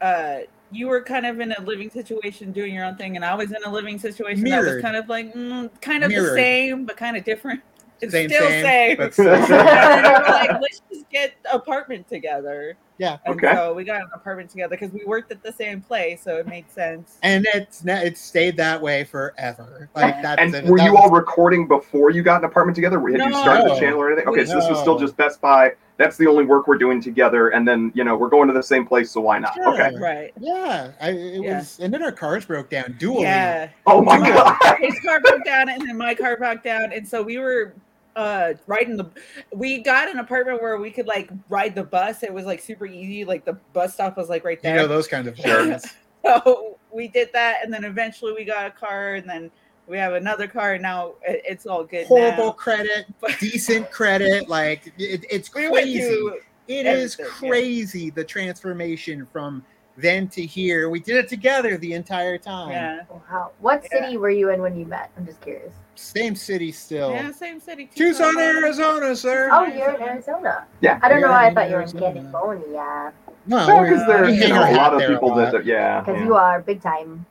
uh 0.00 0.38
you 0.72 0.88
were 0.88 1.02
kind 1.02 1.26
of 1.26 1.40
in 1.40 1.52
a 1.52 1.60
living 1.62 1.90
situation 1.90 2.52
doing 2.52 2.74
your 2.74 2.84
own 2.84 2.96
thing 2.96 3.16
and 3.16 3.24
I 3.24 3.34
was 3.34 3.50
in 3.50 3.58
a 3.64 3.70
living 3.70 3.98
situation 3.98 4.44
that 4.44 4.62
was 4.62 4.80
kind 4.80 4.96
of 4.96 5.08
like 5.08 5.34
mm, 5.34 5.68
kind 5.80 6.04
of 6.04 6.10
the 6.10 6.34
same 6.34 6.84
but 6.84 6.96
kind 6.96 7.16
of 7.16 7.24
different. 7.24 7.60
It's 8.00 8.12
Same, 8.12 8.30
still 8.30 8.48
same, 8.48 8.64
same. 8.64 8.96
but 8.96 9.18
like, 9.18 10.50
let's 10.62 10.80
get 11.10 11.34
apartment 11.52 12.08
together. 12.08 12.76
Yeah. 12.98 13.16
And 13.24 13.34
Okay. 13.36 13.54
so 13.54 13.72
we 13.72 13.84
got 13.84 14.02
an 14.02 14.10
apartment 14.14 14.50
together 14.50 14.76
because 14.76 14.92
we 14.92 15.04
worked 15.06 15.32
at 15.32 15.42
the 15.42 15.52
same 15.52 15.80
place, 15.80 16.22
so 16.22 16.36
it 16.36 16.46
made 16.46 16.70
sense. 16.70 17.16
and 17.22 17.46
it's 17.54 17.82
ne- 17.82 18.04
it's 18.06 18.20
stayed 18.20 18.56
that 18.58 18.80
way 18.80 19.04
forever. 19.04 19.88
Like 19.96 20.20
that. 20.22 20.38
And 20.38 20.52
that- 20.52 20.64
were 20.66 20.76
that 20.78 20.84
you 20.84 20.92
was- 20.92 21.02
all 21.04 21.10
recording 21.10 21.66
before 21.66 22.10
you 22.10 22.22
got 22.22 22.40
an 22.40 22.44
apartment 22.44 22.74
together? 22.76 23.00
Had 23.00 23.12
you 23.20 23.32
started 23.32 23.70
the 23.70 23.76
channel 23.80 24.00
or 24.00 24.12
anything? 24.12 24.28
Okay, 24.28 24.44
so 24.44 24.54
this 24.56 24.68
was 24.68 24.78
still 24.80 24.98
just 24.98 25.16
Best 25.16 25.40
Buy. 25.40 25.72
That's 25.96 26.16
the 26.16 26.26
only 26.26 26.44
work 26.44 26.66
we're 26.66 26.78
doing 26.78 27.00
together, 27.00 27.48
and 27.50 27.66
then 27.68 27.90
you 27.94 28.04
know 28.04 28.16
we're 28.16 28.28
going 28.30 28.48
to 28.48 28.54
the 28.54 28.62
same 28.62 28.86
place, 28.86 29.10
so 29.10 29.20
why 29.22 29.38
not? 29.38 29.54
Sure. 29.54 29.72
Okay. 29.74 29.94
Right. 29.98 30.32
Yeah, 30.38 30.92
I, 31.00 31.10
it 31.10 31.42
Yeah. 31.42 31.58
was, 31.58 31.78
and 31.80 31.92
then 31.92 32.02
our 32.02 32.12
cars 32.12 32.44
broke 32.46 32.70
down. 32.70 32.96
Dually. 32.98 33.22
Yeah. 33.22 33.68
Oh 33.86 34.00
my 34.02 34.16
Dual. 34.18 34.28
god. 34.32 34.76
his 34.80 34.98
car 35.00 35.20
broke 35.20 35.44
down 35.44 35.68
and 35.70 35.80
then 35.86 35.96
my 35.98 36.14
car 36.14 36.36
broke 36.38 36.62
down 36.62 36.92
and 36.92 37.06
so 37.06 37.22
we 37.22 37.36
were 37.38 37.74
uh 38.20 38.54
riding 38.66 38.96
the 38.96 39.06
we 39.52 39.78
got 39.78 40.08
an 40.08 40.18
apartment 40.18 40.60
where 40.60 40.76
we 40.76 40.90
could 40.90 41.06
like 41.06 41.30
ride 41.48 41.74
the 41.74 41.82
bus 41.82 42.22
it 42.22 42.32
was 42.32 42.44
like 42.44 42.60
super 42.60 42.86
easy 42.86 43.24
like 43.24 43.44
the 43.44 43.54
bus 43.72 43.94
stop 43.94 44.16
was 44.16 44.28
like 44.28 44.44
right 44.44 44.60
there 44.62 44.76
You 44.76 44.82
know 44.82 44.88
those 44.88 45.08
kind 45.08 45.26
of 45.26 45.36
things. 45.36 45.84
so 46.24 46.78
we 46.92 47.08
did 47.08 47.30
that 47.32 47.64
and 47.64 47.72
then 47.72 47.84
eventually 47.84 48.32
we 48.32 48.44
got 48.44 48.66
a 48.66 48.70
car 48.70 49.14
and 49.14 49.28
then 49.28 49.50
we 49.86 49.96
have 49.96 50.12
another 50.12 50.46
car 50.46 50.74
and 50.74 50.82
now 50.82 51.14
it's 51.22 51.66
all 51.66 51.82
good 51.84 52.06
Horrible 52.06 52.46
now. 52.46 52.52
credit, 52.52 53.06
But- 53.20 53.38
decent 53.40 53.90
credit. 53.90 54.48
Like 54.48 54.92
it, 54.98 55.24
it's 55.30 55.48
crazy. 55.48 56.02
It 56.68 56.86
is 56.86 57.14
everything, 57.18 57.26
yeah. 57.42 57.48
crazy 57.50 58.10
the 58.10 58.22
transformation 58.24 59.26
from 59.32 59.64
then 59.96 60.28
to 60.28 60.42
here. 60.46 60.88
We 60.88 61.00
did 61.00 61.16
it 61.16 61.28
together 61.28 61.76
the 61.76 61.92
entire 61.94 62.38
time. 62.38 62.70
yeah 62.70 63.00
Wow. 63.30 63.50
What 63.60 63.84
Yeah. 63.92 64.00
city 64.04 64.16
were 64.16 64.30
you 64.30 64.50
in 64.50 64.62
when 64.62 64.78
you 64.78 64.86
met? 64.86 65.10
I'm 65.16 65.26
just 65.26 65.40
curious. 65.40 65.74
Same 65.94 66.34
city 66.34 66.72
still. 66.72 67.10
yeah 67.12 67.30
same 67.32 67.60
city 67.60 67.90
Tucson, 67.94 68.38
Arizona, 68.38 69.14
sir. 69.14 69.50
Oh, 69.52 69.64
you're 69.64 69.94
in 69.94 70.02
Arizona. 70.02 70.64
Yeah. 70.80 70.98
I 71.02 71.08
don't 71.08 71.20
know 71.20 71.28
why 71.28 71.44
I 71.46 71.48
in 71.48 71.54
thought 71.54 71.68
you 71.68 71.76
were 71.76 71.82
in 71.82 71.92
California. 71.92 73.12
No, 73.46 73.66
No, 73.66 73.82
we- 73.82 73.88
because 73.90 74.06
there 74.06 74.24
are 74.24 74.26
we 74.26 74.40
you 74.42 74.48
know, 74.48 74.70
a 74.70 74.72
lot 74.76 74.94
of 74.94 75.00
people 75.08 75.28
lot. 75.30 75.52
that 75.52 75.64
yeah. 75.66 76.00
Because 76.00 76.18
yeah. 76.20 76.24
you 76.26 76.34
are 76.34 76.60
big 76.60 76.80
time. 76.82 77.26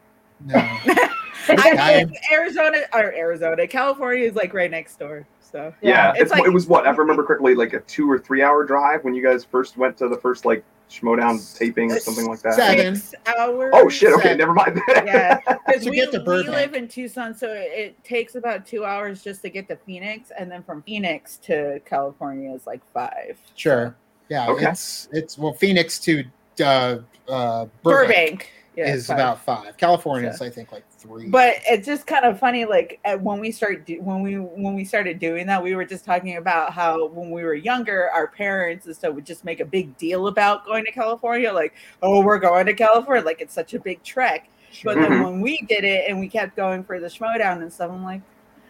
No. 0.45 0.55
I 0.55 1.11
I- 1.47 2.03
think 2.05 2.11
Arizona 2.31 2.77
or 2.93 3.13
Arizona 3.13 3.65
California 3.67 4.25
is 4.25 4.35
like 4.35 4.53
right 4.53 4.69
next 4.69 4.99
door 4.99 5.25
so 5.41 5.73
Yeah, 5.81 6.11
It's 6.11 6.21
it's, 6.23 6.31
like- 6.31 6.45
it 6.45 6.49
was 6.53 6.67
what 6.67 6.85
I 6.85 6.91
remember 6.91 7.23
correctly, 7.23 7.55
like 7.55 7.73
a 7.73 7.79
two 7.81 8.09
or 8.11 8.19
three 8.19 8.43
hour 8.43 8.63
drive 8.63 9.03
when 9.03 9.15
you 9.15 9.23
guys 9.23 9.43
first 9.43 9.77
went 9.77 9.97
to 9.97 10.07
the 10.07 10.17
first 10.17 10.45
like 10.45 10.63
Schmodown 10.89 11.57
taping 11.57 11.91
or 11.91 11.99
something 11.99 12.25
like 12.25 12.41
that. 12.41 12.55
Seven. 12.55 12.95
six 12.95 13.15
hours 13.37 13.71
Oh 13.75 13.89
shit! 13.89 14.11
Okay, 14.13 14.23
Seven. 14.29 14.37
never 14.39 14.53
mind. 14.53 14.81
yeah 14.87 15.39
because 15.67 15.85
we, 15.85 15.95
get 15.97 16.11
to 16.11 16.19
we 16.19 16.43
live 16.49 16.73
in 16.73 16.87
tucson 16.87 17.35
so 17.35 17.47
it, 17.53 17.69
it 17.71 18.03
takes 18.03 18.33
about 18.35 18.65
two 18.65 18.83
hours 18.85 19.21
just 19.23 19.41
to 19.43 19.49
get 19.49 19.67
to 19.67 19.75
phoenix 19.85 20.31
and 20.37 20.51
then 20.51 20.63
from 20.63 20.81
phoenix 20.83 21.37
to 21.37 21.79
california 21.85 22.51
is 22.51 22.65
like 22.65 22.81
five 22.91 23.37
Sure. 23.55 23.95
Yeah. 24.29 24.47
Okay. 24.49 24.67
It's 24.69 25.09
it's 25.11 25.37
well 25.37 25.53
Phoenix 25.53 25.99
to 26.01 26.23
uh, 26.61 26.99
uh, 27.27 27.65
burbank, 27.83 28.07
Burbank, 28.07 28.51
yeah, 28.75 28.93
is 28.93 29.07
five. 29.07 29.17
about 29.17 29.43
five. 29.43 29.77
California 29.77 30.29
is 30.29 30.41
I 30.41 30.49
think 30.49 30.71
like 30.71 30.83
three. 30.99 31.27
but 31.27 31.55
it's 31.67 31.85
just 31.85 32.05
kind 32.05 32.25
of 32.25 32.39
funny 32.39 32.65
like 32.65 32.99
when 33.21 33.39
we 33.39 33.51
start 33.51 33.85
do, 33.85 34.01
when 34.01 34.21
we 34.21 34.35
when 34.35 34.75
we 34.75 34.83
started 34.85 35.17
doing 35.17 35.47
that 35.47 35.63
we 35.63 35.73
were 35.73 35.85
just 35.85 36.05
talking 36.05 36.37
about 36.37 36.73
how 36.73 37.07
when 37.07 37.31
we 37.31 37.43
were 37.43 37.55
younger 37.55 38.09
our 38.13 38.27
parents 38.27 38.85
and 38.85 38.95
stuff 38.95 39.13
would 39.15 39.25
just 39.25 39.43
make 39.45 39.59
a 39.59 39.65
big 39.65 39.95
deal 39.97 40.27
about 40.27 40.65
going 40.65 40.83
to 40.85 40.91
california 40.91 41.51
like 41.51 41.73
oh 42.03 42.21
we're 42.23 42.39
going 42.39 42.65
to 42.65 42.73
california 42.73 43.23
like 43.23 43.41
it's 43.41 43.53
such 43.53 43.73
a 43.73 43.79
big 43.79 44.01
trek 44.03 44.49
Sure. 44.71 44.93
But 44.93 45.01
then 45.01 45.23
when 45.23 45.41
we 45.41 45.57
did 45.67 45.83
it 45.83 46.05
and 46.07 46.19
we 46.19 46.27
kept 46.29 46.55
going 46.55 46.83
for 46.83 46.99
the 46.99 47.07
schmodown 47.07 47.61
and 47.61 47.73
stuff, 47.73 47.89
I'm 47.91 48.03
like, 48.03 48.21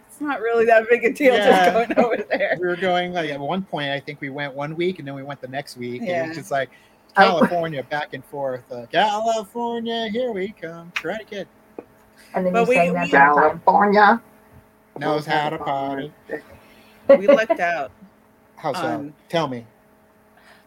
it's 0.07 0.21
not 0.21 0.39
really 0.39 0.65
that 0.65 0.87
big 0.89 1.03
a 1.03 1.11
deal 1.11 1.33
Yeah. 1.33 1.83
just 1.83 1.95
going 1.95 2.05
over 2.05 2.23
there. 2.29 2.57
we 2.59 2.67
were 2.67 2.77
going 2.77 3.11
like 3.11 3.29
at 3.29 3.37
one 3.39 3.63
point 3.63 3.89
I 3.91 3.99
think 3.99 4.21
we 4.21 4.29
went 4.29 4.53
one 4.53 4.75
week 4.77 4.99
and 4.99 5.07
then 5.07 5.15
we 5.15 5.23
went 5.23 5.41
the 5.41 5.49
next 5.49 5.77
week. 5.77 6.01
And 6.03 6.09
it 6.09 6.27
was 6.29 6.37
just 6.37 6.51
like. 6.51 6.69
California 7.15 7.83
back 7.83 8.13
and 8.13 8.23
forth. 8.23 8.61
Uh, 8.71 8.85
California, 8.85 10.07
here 10.09 10.31
we 10.31 10.49
come. 10.51 10.91
Try 10.95 11.17
to 11.17 11.25
get 11.25 11.47
And 12.33 12.45
then 12.45 12.53
But 12.53 12.63
you 12.63 12.69
we- 12.69 12.75
sang 12.75 12.93
that 12.93 13.05
we- 13.05 13.11
the 13.11 13.19
whole 13.19 13.35
time. 13.35 13.49
California. 13.49 14.21
knows 14.99 15.25
how 15.25 15.49
to 15.49 15.57
party. 15.73 16.11
We 17.07 17.27
lucked 17.27 17.59
out. 17.59 17.91
How 18.57 18.73
so? 18.73 18.81
Um, 18.85 19.13
Tell 19.29 19.47
me. 19.47 19.65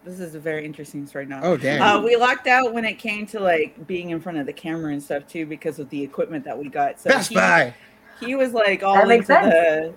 This 0.04 0.18
is 0.18 0.34
a 0.34 0.40
very 0.40 0.64
interesting 0.64 1.06
story 1.06 1.26
now. 1.26 1.40
Oh 1.44 1.56
damn. 1.56 1.80
Uh, 1.80 2.02
we 2.02 2.16
lucked 2.16 2.48
out 2.48 2.72
when 2.74 2.84
it 2.84 2.94
came 2.94 3.24
to 3.26 3.38
like 3.38 3.86
being 3.86 4.10
in 4.10 4.20
front 4.20 4.38
of 4.38 4.46
the 4.46 4.52
camera 4.52 4.92
and 4.92 5.00
stuff 5.02 5.26
too 5.28 5.46
because 5.46 5.78
of 5.78 5.88
the 5.90 6.02
equipment 6.02 6.44
that 6.44 6.58
we 6.58 6.68
got. 6.68 6.98
So 7.00 7.10
Best 7.10 7.28
he, 7.28 7.36
Buy. 7.36 7.72
he 8.18 8.34
was 8.34 8.52
like 8.52 8.82
all 8.82 8.96
That 8.96 9.10
into 9.10 9.26
sense. 9.26 9.46
the. 9.52 9.94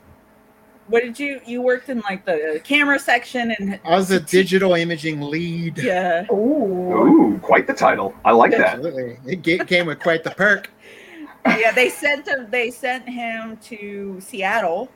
What 0.87 1.01
did 1.01 1.19
you 1.19 1.41
you 1.47 1.63
worked 1.63 1.89
in 1.89 2.01
like 2.01 2.23
the 2.25 2.61
camera 2.63 2.99
section 2.99 3.55
and 3.57 3.79
I 3.83 3.95
was 3.95 4.11
a 4.11 4.19
digital 4.37 4.75
imaging 4.75 5.19
lead. 5.21 5.79
yeah 5.79 6.27
Ooh. 6.31 6.93
Ooh, 7.33 7.39
quite 7.39 7.65
the 7.65 7.73
title. 7.73 8.13
I 8.23 8.31
like 8.33 8.51
that. 8.51 8.75
Absolutely. 8.75 9.17
It 9.25 9.67
came 9.67 9.87
with 9.87 9.99
quite 9.99 10.23
the 10.23 10.29
perk. 10.31 10.69
Yeah 11.45 11.71
they 11.71 11.89
sent 11.89 12.27
him 12.27 12.47
they 12.49 12.71
sent 12.71 13.07
him 13.07 13.57
to 13.57 14.19
Seattle 14.19 14.89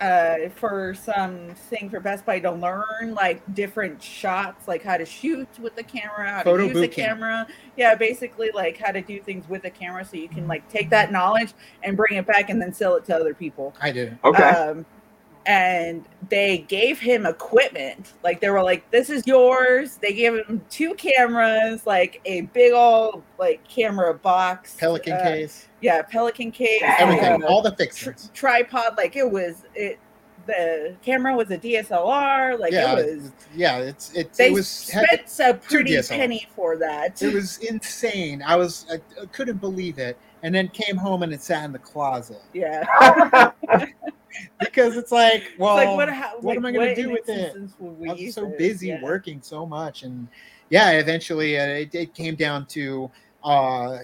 uh 0.00 0.48
for 0.56 0.94
some 0.94 1.50
thing 1.54 1.88
for 1.90 2.00
Best 2.00 2.24
Buy 2.26 2.40
to 2.40 2.50
learn 2.50 3.14
like 3.14 3.42
different 3.54 4.02
shots 4.02 4.66
like 4.66 4.82
how 4.82 4.96
to 4.96 5.04
shoot 5.04 5.48
with 5.60 5.76
the 5.76 5.82
camera 5.82 6.30
how 6.30 6.42
Photo 6.42 6.64
to 6.64 6.68
use 6.68 6.80
the 6.80 6.88
camp. 6.88 7.20
camera 7.20 7.46
yeah 7.76 7.94
basically 7.94 8.50
like 8.54 8.78
how 8.78 8.90
to 8.90 9.00
do 9.00 9.20
things 9.20 9.48
with 9.48 9.62
the 9.62 9.70
camera 9.70 10.04
so 10.04 10.16
you 10.16 10.28
can 10.28 10.48
like 10.48 10.68
take 10.68 10.90
that 10.90 11.12
knowledge 11.12 11.52
and 11.82 11.96
bring 11.96 12.16
it 12.16 12.26
back 12.26 12.50
and 12.50 12.60
then 12.60 12.72
sell 12.72 12.96
it 12.96 13.04
to 13.04 13.14
other 13.14 13.34
people 13.34 13.74
I 13.80 13.92
do. 13.92 14.16
Okay. 14.24 14.42
um 14.42 14.86
and 15.46 16.04
they 16.28 16.58
gave 16.68 17.00
him 17.00 17.26
equipment 17.26 18.12
like 18.22 18.40
they 18.40 18.50
were 18.50 18.62
like 18.62 18.88
this 18.90 19.10
is 19.10 19.26
yours 19.26 19.96
they 19.96 20.12
gave 20.12 20.34
him 20.34 20.64
two 20.70 20.94
cameras 20.94 21.86
like 21.86 22.20
a 22.24 22.42
big 22.42 22.72
old 22.72 23.22
like 23.38 23.66
camera 23.68 24.14
box 24.14 24.76
Pelican 24.78 25.14
uh, 25.14 25.22
case. 25.22 25.68
yeah 25.80 26.02
pelican 26.02 26.52
case 26.52 26.82
Everything. 26.98 27.42
uh, 27.42 27.46
all 27.46 27.62
the 27.62 27.70
tr- 27.70 27.76
fixings. 27.76 28.30
tripod 28.34 28.96
like 28.96 29.16
it 29.16 29.28
was 29.28 29.64
it 29.74 29.98
the 30.46 30.94
camera 31.02 31.34
was 31.36 31.50
a 31.50 31.58
dslr 31.58 32.58
like 32.58 32.72
yeah. 32.72 32.96
it 32.98 33.16
was 33.16 33.32
yeah. 33.54 33.78
It's 33.78 34.12
it, 34.12 34.32
they 34.34 34.48
it 34.48 34.52
was 34.52 34.68
spent 34.68 35.38
a 35.40 35.54
pretty 35.54 36.00
penny 36.02 36.46
for 36.54 36.76
that 36.76 37.20
it 37.22 37.32
was 37.32 37.58
insane. 37.58 38.42
I 38.44 38.56
was 38.56 38.86
I, 38.90 38.94
I 39.20 39.26
couldn't 39.26 39.58
believe 39.58 39.98
it. 39.98 40.18
And 40.42 40.52
then 40.52 40.68
came 40.68 40.96
home 40.96 41.22
and 41.22 41.32
it 41.32 41.42
sat 41.42 41.64
in 41.64 41.72
the 41.72 41.78
closet. 41.78 42.42
yeah 42.52 43.52
Because 44.60 44.96
it's 44.96 45.12
like, 45.12 45.44
well, 45.58 45.76
it's 45.78 45.86
like 45.86 45.96
what, 45.96 46.08
ha- 46.08 46.32
what 46.40 46.44
like, 46.44 46.56
am 46.56 46.66
I 46.66 46.72
gonna 46.72 46.94
do 46.94 47.10
with 47.10 47.28
it? 47.28 47.54
existence 47.54 47.74
I 47.80 48.12
was 48.12 48.34
so 48.34 48.46
this? 48.46 48.58
busy 48.58 48.88
Yeah. 48.88 49.00
working 49.02 49.40
so 49.42 49.66
much, 49.66 50.02
and 50.02 50.28
yeah, 50.70 50.90
eventually 50.92 51.58
uh, 51.58 51.66
it, 51.66 51.94
it 51.94 52.14
came 52.14 52.34
down 52.34 52.66
to 52.66 53.10
uh, 53.44 53.98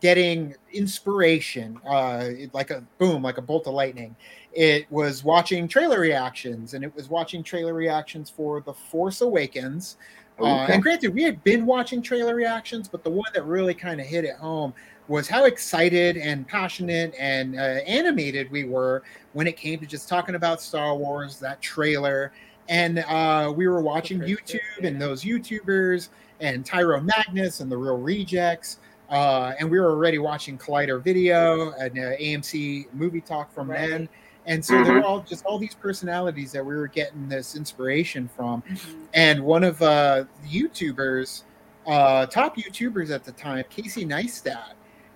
getting 0.00 0.54
inspiration, 0.72 1.78
uh, 1.88 2.28
like 2.52 2.70
a 2.70 2.84
boom, 2.98 3.22
like 3.22 3.38
a 3.38 3.42
bolt 3.42 3.66
of 3.66 3.74
lightning. 3.74 4.14
It 4.52 4.86
was 4.90 5.24
watching 5.24 5.66
trailer 5.66 5.98
reactions, 5.98 6.74
and 6.74 6.84
it 6.84 6.94
was 6.94 7.08
watching 7.08 7.42
trailer 7.42 7.74
reactions 7.74 8.28
for 8.30 8.60
The 8.60 8.74
Force 8.74 9.22
Awakens. 9.22 9.96
Uh, 10.38 10.42
Okay. 10.42 10.74
and 10.74 10.82
granted, 10.82 11.14
we 11.14 11.22
had 11.22 11.42
been 11.44 11.64
watching 11.64 12.02
trailer 12.02 12.34
reactions, 12.34 12.88
but 12.88 13.04
the 13.04 13.10
one 13.10 13.30
that 13.34 13.44
really 13.46 13.72
kind 13.72 14.00
of 14.00 14.06
hit 14.06 14.24
it 14.24 14.36
home 14.36 14.74
was 15.08 15.28
how 15.28 15.44
excited 15.44 16.16
and 16.16 16.46
passionate 16.48 17.14
and 17.18 17.56
uh, 17.56 17.80
animated 17.86 18.50
we 18.50 18.64
were 18.64 19.02
when 19.34 19.46
it 19.46 19.56
came 19.56 19.78
to 19.80 19.86
just 19.86 20.08
talking 20.08 20.34
about 20.34 20.60
Star 20.62 20.96
Wars, 20.96 21.38
that 21.40 21.60
trailer. 21.60 22.32
And 22.68 23.00
uh, 23.00 23.52
we 23.54 23.68
were 23.68 23.82
watching 23.82 24.20
YouTube 24.20 24.60
and 24.82 25.00
those 25.00 25.22
YouTubers 25.22 26.08
and 26.40 26.64
Tyrone 26.64 27.06
Magnus 27.06 27.60
and 27.60 27.70
the 27.70 27.76
Real 27.76 27.98
Rejects. 27.98 28.78
Uh, 29.10 29.52
and 29.60 29.70
we 29.70 29.78
were 29.78 29.90
already 29.90 30.18
watching 30.18 30.56
Collider 30.56 31.02
Video 31.02 31.72
and 31.72 31.92
uh, 31.98 32.16
AMC 32.16 32.86
Movie 32.94 33.20
Talk 33.20 33.52
from 33.52 33.70
Right. 33.70 33.90
then. 33.90 34.08
And 34.46 34.62
so 34.64 34.82
there 34.84 34.94
were 34.94 35.04
all 35.04 35.20
just 35.20 35.44
all 35.44 35.58
these 35.58 35.74
personalities 35.74 36.52
that 36.52 36.64
we 36.64 36.74
were 36.74 36.88
getting 36.88 37.28
this 37.28 37.56
inspiration 37.56 38.28
from. 38.34 38.62
Mhm. 38.62 38.94
And 39.14 39.42
one 39.42 39.64
of 39.64 39.80
uh, 39.82 40.24
the 40.42 40.48
YouTubers, 40.62 41.42
uh, 41.86 42.26
top 42.26 42.56
YouTubers 42.56 43.10
at 43.10 43.24
the 43.24 43.32
time, 43.32 43.64
Casey 43.70 44.04
Neistat. 44.04 44.72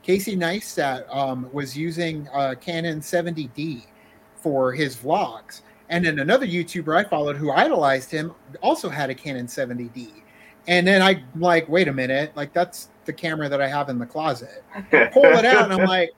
Casey 0.08 0.34
Neistat 0.34 1.04
um, 1.14 1.50
was 1.52 1.76
using 1.76 2.26
uh, 2.32 2.54
Canon 2.58 3.00
70D 3.00 3.82
for 4.36 4.72
his 4.72 4.96
vlogs. 4.96 5.60
And 5.90 6.02
then 6.02 6.20
another 6.20 6.46
YouTuber 6.46 6.96
I 6.96 7.04
followed 7.04 7.36
who 7.36 7.52
idolized 7.52 8.10
him 8.10 8.34
also 8.62 8.88
had 8.88 9.10
a 9.10 9.14
Canon 9.14 9.46
70D. 9.46 10.22
And 10.66 10.86
then 10.86 11.02
I'm 11.02 11.22
like, 11.38 11.68
wait 11.68 11.88
a 11.88 11.92
minute, 11.92 12.34
like 12.34 12.54
that's 12.54 12.88
the 13.04 13.12
camera 13.12 13.50
that 13.50 13.60
I 13.60 13.68
have 13.68 13.90
in 13.90 13.98
the 13.98 14.06
closet. 14.06 14.64
Pull 14.90 15.24
it 15.24 15.44
out, 15.44 15.70
and 15.70 15.74
I'm 15.74 15.86
like, 15.86 16.12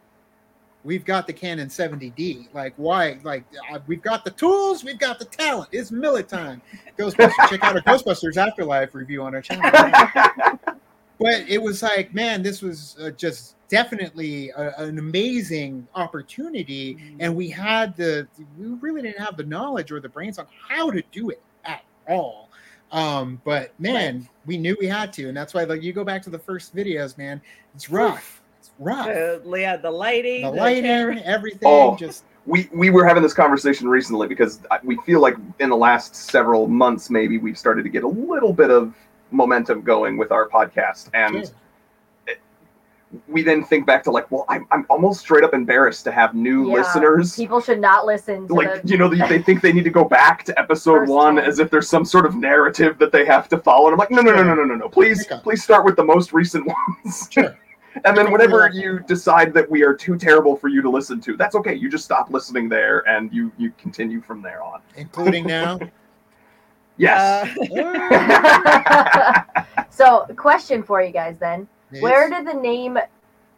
we've 0.84 1.04
got 1.04 1.26
the 1.26 1.32
Canon 1.32 1.66
70D. 1.66 2.54
Like, 2.54 2.74
why? 2.76 3.18
Like, 3.24 3.42
uh, 3.72 3.80
we've 3.88 4.02
got 4.02 4.24
the 4.24 4.30
tools, 4.30 4.84
we've 4.84 5.00
got 5.00 5.18
the 5.18 5.24
talent. 5.24 5.70
It's 5.72 5.90
Miller 5.90 6.22
time. 6.22 6.62
Ghostbusters, 6.96 7.48
check 7.48 7.64
out 7.64 7.74
our 7.74 7.82
Ghostbusters 7.82 8.36
Afterlife 8.36 8.94
review 8.94 9.24
on 9.24 9.34
our 9.34 9.42
channel. 9.42 9.68
But 11.20 11.46
it 11.50 11.60
was 11.60 11.82
like, 11.82 12.14
man, 12.14 12.42
this 12.42 12.62
was 12.62 12.96
uh, 12.98 13.10
just 13.10 13.56
definitely 13.70 14.50
a, 14.50 14.74
an 14.78 14.98
amazing 14.98 15.86
opportunity. 15.94 16.98
And 17.20 17.34
we 17.34 17.48
had 17.48 17.96
the, 17.96 18.28
we 18.58 18.66
really 18.80 19.02
didn't 19.02 19.18
have 19.24 19.36
the 19.36 19.44
knowledge 19.44 19.90
or 19.92 20.00
the 20.00 20.08
brains 20.08 20.38
on 20.38 20.46
how 20.68 20.90
to 20.90 21.02
do 21.12 21.30
it 21.30 21.40
at 21.64 21.82
all. 22.08 22.50
Um, 22.92 23.40
but 23.44 23.72
man, 23.78 24.28
we 24.46 24.58
knew 24.58 24.76
we 24.80 24.86
had 24.88 25.12
to, 25.14 25.28
and 25.28 25.36
that's 25.36 25.54
why 25.54 25.62
like 25.64 25.82
you 25.82 25.92
go 25.92 26.02
back 26.04 26.22
to 26.22 26.30
the 26.30 26.38
first 26.38 26.74
videos, 26.74 27.16
man, 27.16 27.40
it's 27.74 27.88
rough. 27.88 28.42
It's 28.58 28.72
rough. 28.80 29.06
The, 29.06 29.40
yeah, 29.56 29.76
the 29.76 29.90
lighting, 29.90 30.42
The 30.42 30.50
the 30.50 30.56
lighting, 30.56 30.82
camera. 30.82 31.16
everything, 31.24 31.60
Oh. 31.64 31.96
just 31.96 32.24
we 32.46 32.68
we 32.74 32.90
were 32.90 33.04
having 33.06 33.22
this 33.22 33.32
conversation 33.34 33.88
recently 33.88 34.26
because 34.26 34.60
we 34.82 34.96
feel 35.06 35.20
like 35.20 35.36
in 35.60 35.68
the 35.68 35.76
last 35.76 36.16
several 36.16 36.66
months 36.66 37.10
maybe 37.10 37.38
we've 37.38 37.56
started 37.58 37.84
to 37.84 37.88
get 37.90 38.02
a 38.02 38.08
little 38.08 38.52
bit 38.52 38.70
of 38.70 38.92
momentum 39.30 39.82
going 39.82 40.16
with 40.16 40.32
our 40.32 40.48
podcast 40.48 41.10
and 41.14 41.46
Sure. 41.46 41.54
We 43.26 43.42
then 43.42 43.64
think 43.64 43.86
back 43.86 44.04
to 44.04 44.10
like 44.10 44.30
well 44.30 44.44
i'm, 44.48 44.66
I'm 44.70 44.86
almost 44.88 45.20
straight 45.20 45.42
up 45.42 45.52
embarrassed 45.52 46.04
to 46.04 46.12
have 46.12 46.34
new 46.34 46.68
Yeah, 46.68 46.74
listeners. 46.76 47.34
People 47.34 47.60
should 47.60 47.80
not 47.80 48.06
listen 48.06 48.46
to 48.46 48.54
like 48.54 48.82
the 48.82 48.88
you 48.88 48.98
know 48.98 49.08
they, 49.08 49.26
they 49.28 49.42
think 49.42 49.62
they 49.62 49.72
need 49.72 49.82
to 49.84 49.90
go 49.90 50.04
back 50.04 50.44
to 50.44 50.56
episode 50.58 51.00
First 51.00 51.12
one 51.12 51.36
time. 51.36 51.44
as 51.44 51.58
if 51.58 51.70
there's 51.70 51.88
some 51.88 52.04
sort 52.04 52.24
of 52.24 52.36
narrative 52.36 52.98
that 52.98 53.10
they 53.10 53.24
have 53.24 53.48
to 53.48 53.58
follow. 53.58 53.86
And 53.86 53.94
i'm 53.94 53.98
like 53.98 54.12
no 54.12 54.22
no 54.22 54.32
no 54.34 54.44
no 54.44 54.54
no 54.54 54.64
no 54.64 54.74
no. 54.76 54.88
Please 54.88 55.26
please 55.42 55.62
start 55.64 55.84
with 55.84 55.96
the 55.96 56.04
most 56.04 56.32
recent 56.32 56.66
ones. 57.04 57.28
Sure. 57.30 57.56
and 58.04 58.16
then 58.16 58.30
whenever 58.30 58.70
you 58.72 59.00
decide 59.08 59.52
that 59.54 59.68
we 59.68 59.82
are 59.82 59.92
too 59.94 60.16
terrible 60.16 60.54
for 60.54 60.68
you 60.68 60.80
to 60.80 60.88
listen 60.88 61.20
to 61.22 61.36
that's 61.36 61.56
okay. 61.56 61.74
You 61.74 61.90
just 61.90 62.04
stop 62.04 62.30
listening 62.30 62.68
there 62.68 63.00
and 63.08 63.32
you 63.32 63.50
you 63.58 63.72
continue 63.76 64.20
from 64.20 64.40
there 64.40 64.62
on. 64.62 64.82
Including 64.96 65.48
now. 65.48 65.80
yes. 66.96 67.48
Uh, 67.58 69.42
so, 69.90 70.26
question 70.36 70.84
for 70.84 71.02
you 71.02 71.10
guys 71.12 71.36
then. 71.40 71.66
Is 71.92 72.02
Where 72.02 72.28
did 72.30 72.46
the 72.46 72.54
name 72.54 72.98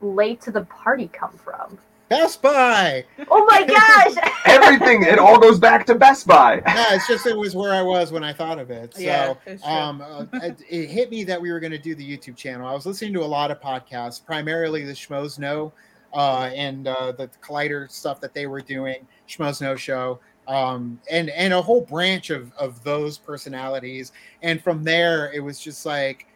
Late 0.00 0.40
to 0.42 0.50
the 0.50 0.62
Party 0.62 1.08
come 1.08 1.32
from? 1.32 1.78
Best 2.08 2.42
Buy? 2.42 3.04
Oh 3.30 3.46
my 3.46 3.64
gosh! 3.64 4.32
everything 4.44 5.02
it 5.02 5.18
all 5.18 5.38
goes 5.38 5.58
back 5.58 5.86
to 5.86 5.94
best 5.94 6.26
buy 6.26 6.56
No, 6.66 6.86
it's 6.90 7.06
just 7.06 7.26
it 7.26 7.36
was 7.36 7.54
where 7.56 7.72
I 7.72 7.82
was 7.82 8.12
when 8.12 8.24
I 8.24 8.32
thought 8.32 8.58
of 8.58 8.70
it. 8.70 8.94
So 8.94 9.00
Yeah, 9.00 9.34
um, 9.64 10.00
uh, 10.02 10.26
it, 10.34 10.62
it 10.68 10.86
hit 10.88 11.10
me 11.10 11.24
that 11.24 11.40
we 11.40 11.50
were 11.50 11.60
going 11.60 11.72
to 11.72 11.78
do 11.78 11.94
the 11.94 12.04
YouTube 12.04 12.36
channel. 12.36 12.66
I 12.66 12.72
was 12.72 12.86
listening 12.86 13.12
to 13.14 13.22
a 13.22 13.26
lot 13.26 13.50
of 13.50 13.60
podcasts, 13.60 14.24
primarily 14.24 14.84
the 14.84 14.92
Schmoes 14.92 15.38
Know 15.38 15.72
uh, 16.12 16.50
and 16.54 16.88
uh, 16.88 17.12
the 17.12 17.28
Collider 17.42 17.90
stuff 17.90 18.20
that 18.20 18.34
they 18.34 18.46
were 18.46 18.60
doing, 18.60 19.06
Schmoes 19.28 19.60
Know 19.60 19.76
show, 19.76 20.20
um, 20.48 21.00
and 21.10 21.30
and 21.30 21.54
a 21.54 21.62
whole 21.62 21.82
branch 21.82 22.30
of 22.30 22.52
of 22.54 22.82
those 22.84 23.18
personalities. 23.18 24.12
And 24.42 24.62
from 24.62 24.82
there, 24.82 25.32
it 25.32 25.40
was 25.40 25.60
just 25.60 25.86
like, 25.86 26.26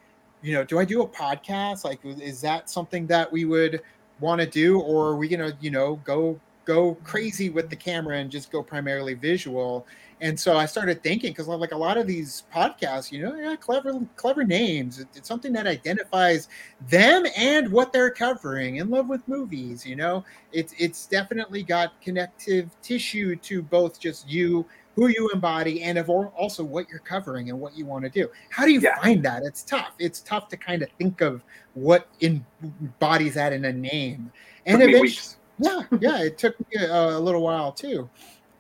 you 0.47 0.53
know, 0.53 0.63
do 0.63 0.79
I 0.79 0.85
do 0.85 1.03
a 1.03 1.09
podcast? 1.09 1.85
Like, 1.85 1.99
is 2.05 2.41
that 2.43 2.71
something 2.71 3.07
that 3.09 3.31
we 3.31 3.45
would 3.45 3.83
want 4.21 4.41
to 4.41 4.47
do, 4.47 4.81
or 4.81 5.09
are 5.09 5.17
we 5.17 5.27
gonna, 5.27 5.57
you 5.61 5.71
know, 5.71 5.97
go 6.05 6.39
go 6.65 6.95
crazy 7.05 7.51
with 7.51 7.69
the 7.69 7.77
camera 7.77 8.19
and 8.19 8.31
just 8.31 8.53
go 8.53 8.63
primarily 8.63 9.15
visual? 9.15 9.87
And 10.21 10.39
so 10.39 10.57
I 10.57 10.65
started 10.65 11.03
thinking 11.03 11.33
because 11.33 11.49
like 11.49 11.73
a 11.73 11.77
lot 11.77 11.99
of 11.99 12.07
these 12.07 12.45
podcasts, 12.55 13.11
you 13.11 13.23
know, 13.23 13.35
yeah, 13.35 13.57
clever, 13.57 14.01
clever 14.15 14.45
names. 14.45 15.05
It's 15.15 15.29
something 15.29 15.53
that 15.53 15.67
identifies 15.67 16.49
them 16.89 17.27
and 17.37 17.71
what 17.71 17.93
they're 17.93 18.11
covering. 18.11 18.77
In 18.77 18.89
love 18.89 19.09
with 19.09 19.27
movies, 19.27 19.85
you 19.85 19.97
know, 19.97 20.25
it's 20.53 20.75
it's 20.79 21.07
definitely 21.07 21.65
got 21.65 22.01
connective 22.01 22.71
tissue 22.83 23.35
to 23.37 23.63
both 23.63 23.99
just 23.99 24.29
you, 24.29 24.65
who 24.97 25.09
you 25.09 25.31
embody, 25.33 25.83
and 25.83 25.99
of 25.99 26.09
al- 26.09 26.33
also 26.37 26.65
what 26.65 26.89
you're 26.89 26.99
covering 26.99 27.51
and 27.51 27.61
what 27.61 27.77
you 27.77 27.85
want 27.87 28.03
to 28.05 28.11
do. 28.11 28.29
How 28.51 28.65
do 28.65 28.73
you 28.73 28.81
Yeah. 28.81 28.99
find 29.01 29.23
that? 29.25 29.43
It's 29.45 29.63
tough. 29.63 29.93
It's 29.99 30.21
tough 30.21 30.49
to 30.49 30.57
kind 30.57 30.83
of 30.83 30.89
think 30.99 31.21
of 31.21 31.45
what 31.75 32.09
embodies 32.23 33.35
that 33.35 33.53
in 33.53 33.67
a 33.67 33.73
name. 33.73 34.33
And 34.65 34.81
Took 34.81 34.89
eventually, 34.89 35.37
yeah, 35.59 35.83
yeah, 36.01 36.23
it 36.23 36.39
took 36.39 36.59
me 36.61 36.83
a, 36.83 37.19
a 37.19 37.21
little 37.21 37.43
while 37.43 37.73
too. 37.73 38.09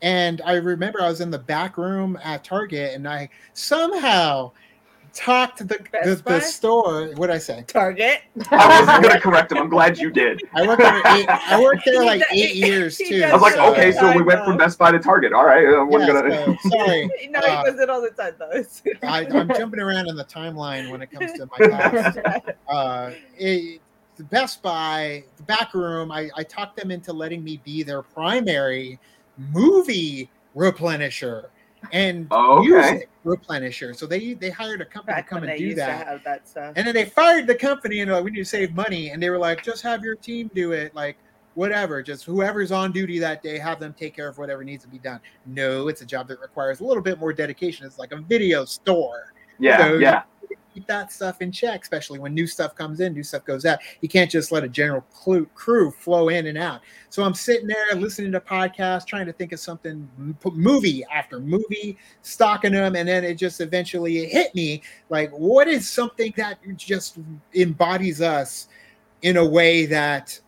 And 0.03 0.43
I 0.45 0.55
remember 0.57 1.03
I 1.03 1.09
was 1.09 1.23
in 1.23 1.31
the 1.31 1.39
back 1.39 1.79
room 1.79 2.19
at 2.23 2.45
Target 2.45 2.95
and 2.95 3.09
I 3.09 3.31
somehow 3.55 4.53
talked 5.17 5.59
the 5.59 5.79
the, 6.05 6.23
the 6.25 6.41
store. 6.41 7.07
What 7.17 7.29
did 7.29 7.37
I 7.37 7.39
say? 7.39 7.65
Target. 7.67 8.21
i 8.51 8.81
wasn't 8.81 9.03
gonna 9.03 9.21
correct 9.21 9.51
him 9.51 9.59
i'm 9.59 9.69
glad 9.71 9.97
you 9.99 10.11
did 10.11 10.43
I 10.55 10.67
worked 10.67 10.83
there 10.83 10.99
eight, 11.17 11.27
I 11.29 11.59
worked 11.61 11.85
there 11.87 12.05
like 12.05 12.23
eight 12.31 12.49
does- 12.49 12.57
years 12.57 12.97
too. 12.99 13.23
i 13.25 13.33
was 13.33 13.41
like 13.41 13.55
So- 13.55 13.73
okay 13.73 13.93
so 13.93 14.15
we 14.15 14.23
went 14.23 14.45
from 14.45 14.57
best 14.59 14.79
buy 14.79 14.93
to 14.93 14.99
target 14.99 15.33
all 15.33 15.47
right 15.47 15.67
i 15.67 15.83
wasn't 15.83 16.13
Yeah, 16.15 16.23
gonna 16.23 16.59
so, 16.61 16.69
sorry, 16.69 17.07
no, 17.31 17.41
Uh, 17.41 17.65
he 17.65 17.71
does 17.71 17.81
it 17.81 17.89
all 17.91 18.03
the 18.03 18.11
time 18.11 18.35
though. 18.39 18.63
I, 19.09 19.27
I'm 19.27 19.49
jumping 19.49 19.81
around 19.81 20.09
in 20.09 20.17
the 20.17 20.25
timeline 20.25 20.91
when 20.91 21.01
it 21.03 21.11
comes 21.11 21.33
to 21.33 21.49
my 21.59 21.67
thoughts. 21.67 22.19
uh, 22.69 23.11
it, 23.39 23.81
the 24.17 24.25
Best 24.25 24.63
Buy, 24.63 25.25
the 25.37 25.43
back 25.43 25.75
room, 25.75 26.11
I, 26.13 26.31
I 26.37 26.43
talked 26.43 26.77
them 26.77 26.91
into 26.91 27.13
letting 27.13 27.43
me 27.45 27.61
be 27.65 27.83
their 27.83 28.03
primary 28.03 28.99
movie 29.53 30.31
replenisher 30.55 31.47
and 31.93 32.27
Oh, 32.31 32.59
okay. 32.59 32.69
music 32.69 33.09
replenisher. 33.25 33.95
So 33.97 34.07
they 34.07 34.35
they 34.35 34.51
hired 34.51 34.81
a 34.81 34.85
company 34.85 35.15
Back 35.17 35.27
to 35.27 35.31
come 35.35 35.43
and 35.43 35.53
they 35.53 35.59
do 35.59 35.65
used 35.67 35.79
that. 35.79 36.01
to 36.01 36.05
have 36.07 36.25
that 36.25 36.49
stuff. 36.49 36.73
And 36.77 36.87
then 36.87 36.95
they 36.95 37.05
fired 37.05 37.47
the 37.47 37.55
company 37.55 38.01
and 38.01 38.09
they're 38.09 38.17
like, 38.17 38.25
we 38.25 38.31
need 38.31 38.39
to 38.39 38.45
save 38.45 38.75
money. 38.75 39.11
And 39.11 39.23
they 39.23 39.31
were 39.31 39.39
like, 39.39 39.63
just 39.63 39.83
have 39.83 40.03
your 40.03 40.15
team 40.17 40.51
do 40.55 40.73
it. 40.73 40.95
Like, 40.95 41.17
whatever. 41.55 42.03
Just 42.03 42.25
whoever's 42.25 42.71
on 42.73 42.93
duty 42.93 43.19
that 43.21 43.43
day, 43.43 43.59
have 43.59 43.81
them 43.81 43.95
take 43.99 44.15
care 44.15 44.29
of 44.29 44.39
whatever 44.39 44.63
needs 44.65 44.85
to 44.85 44.91
be 44.91 44.99
done. 44.99 45.21
No, 45.47 45.89
it's 45.89 46.03
a 46.03 46.07
job 46.07 46.29
that 46.29 46.41
requires 46.41 46.81
a 46.81 46.85
little 46.85 47.03
bit 47.03 47.19
more 47.19 47.33
dedication. 47.33 47.87
It's 47.87 47.99
like 47.99 48.13
a 48.13 48.19
video 48.19 48.65
store 48.65 49.33
yeah 49.59 49.79
So- 49.79 49.95
yeah 49.99 50.23
keep 50.77 50.87
that 50.87 51.11
stuff 51.11 51.41
in 51.41 51.51
check, 51.51 51.81
especially 51.81 52.19
when 52.19 52.35
new 52.35 52.47
stuff 52.47 52.75
comes 52.75 53.01
in, 53.01 53.15
new 53.15 53.23
stuff 53.23 53.47
goes 53.47 53.65
out. 53.65 53.79
You 54.03 54.11
can't 54.11 54.31
just 54.31 54.53
let 54.53 54.63
a 54.63 54.69
general 54.69 55.01
crew 55.55 55.91
flow 55.91 56.29
in 56.29 56.49
and 56.49 56.59
out. 56.59 56.83
So 57.09 57.23
I'm 57.23 57.33
sitting 57.33 57.67
there 57.67 57.95
listening 57.95 58.31
to 58.33 58.41
podcasts, 58.41 59.07
trying 59.07 59.25
to 59.25 59.33
think 59.33 59.53
of 59.53 59.59
something, 59.59 60.07
movie 60.53 61.03
after 61.11 61.41
movie, 61.41 61.97
stalking 62.21 62.73
them, 62.73 62.95
and 62.95 63.09
then 63.09 63.25
it 63.25 63.35
just 63.35 63.63
eventually 63.63 64.19
it 64.19 64.29
hit 64.29 64.55
me 64.55 64.83
like, 65.09 65.31
what 65.31 65.67
is 65.67 65.89
something 65.89 66.35
that 66.37 66.59
just 66.77 67.17
embodies 67.55 68.21
us 68.21 68.69
in 69.23 69.39
a 69.39 69.45
way 69.45 69.87
that 69.87 70.39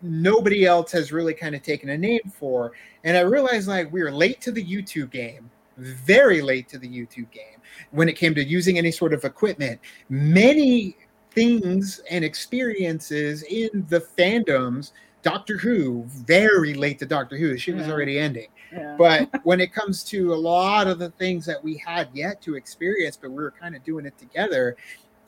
nobody 0.00 0.64
else 0.64 0.92
has 0.92 1.12
really 1.12 1.34
kind 1.34 1.54
of 1.54 1.62
taken 1.62 1.90
a 1.90 1.98
name 1.98 2.32
for? 2.34 2.72
And 3.04 3.18
I 3.18 3.20
realized 3.20 3.68
like 3.68 3.92
we 3.92 4.02
were 4.02 4.12
late 4.12 4.40
to 4.40 4.50
the 4.50 4.64
YouTube 4.64 5.10
game, 5.10 5.50
very 5.76 6.40
late 6.40 6.68
to 6.70 6.78
the 6.78 6.88
YouTube 6.88 7.30
game 7.30 7.57
when 7.90 8.08
it 8.08 8.14
came 8.14 8.34
to 8.34 8.44
using 8.44 8.78
any 8.78 8.90
sort 8.90 9.12
of 9.12 9.24
equipment. 9.24 9.80
Many 10.08 10.96
things 11.32 12.00
and 12.10 12.24
experiences 12.24 13.42
in 13.44 13.86
the 13.88 14.00
fandoms, 14.00 14.92
Doctor 15.22 15.56
Who, 15.58 16.04
very 16.06 16.74
late 16.74 16.98
to 17.00 17.06
Doctor 17.06 17.36
Who. 17.36 17.50
The 17.50 17.58
shit 17.58 17.76
was 17.76 17.88
already 17.88 18.18
ending. 18.18 18.48
Yeah. 18.72 18.96
But 18.98 19.30
when 19.44 19.60
it 19.60 19.72
comes 19.72 20.04
to 20.04 20.34
a 20.34 20.36
lot 20.36 20.86
of 20.86 20.98
the 20.98 21.10
things 21.10 21.46
that 21.46 21.62
we 21.62 21.76
had 21.76 22.08
yet 22.12 22.42
to 22.42 22.54
experience, 22.54 23.16
but 23.16 23.30
we 23.30 23.42
were 23.42 23.52
kind 23.52 23.74
of 23.74 23.84
doing 23.84 24.04
it 24.04 24.18
together, 24.18 24.76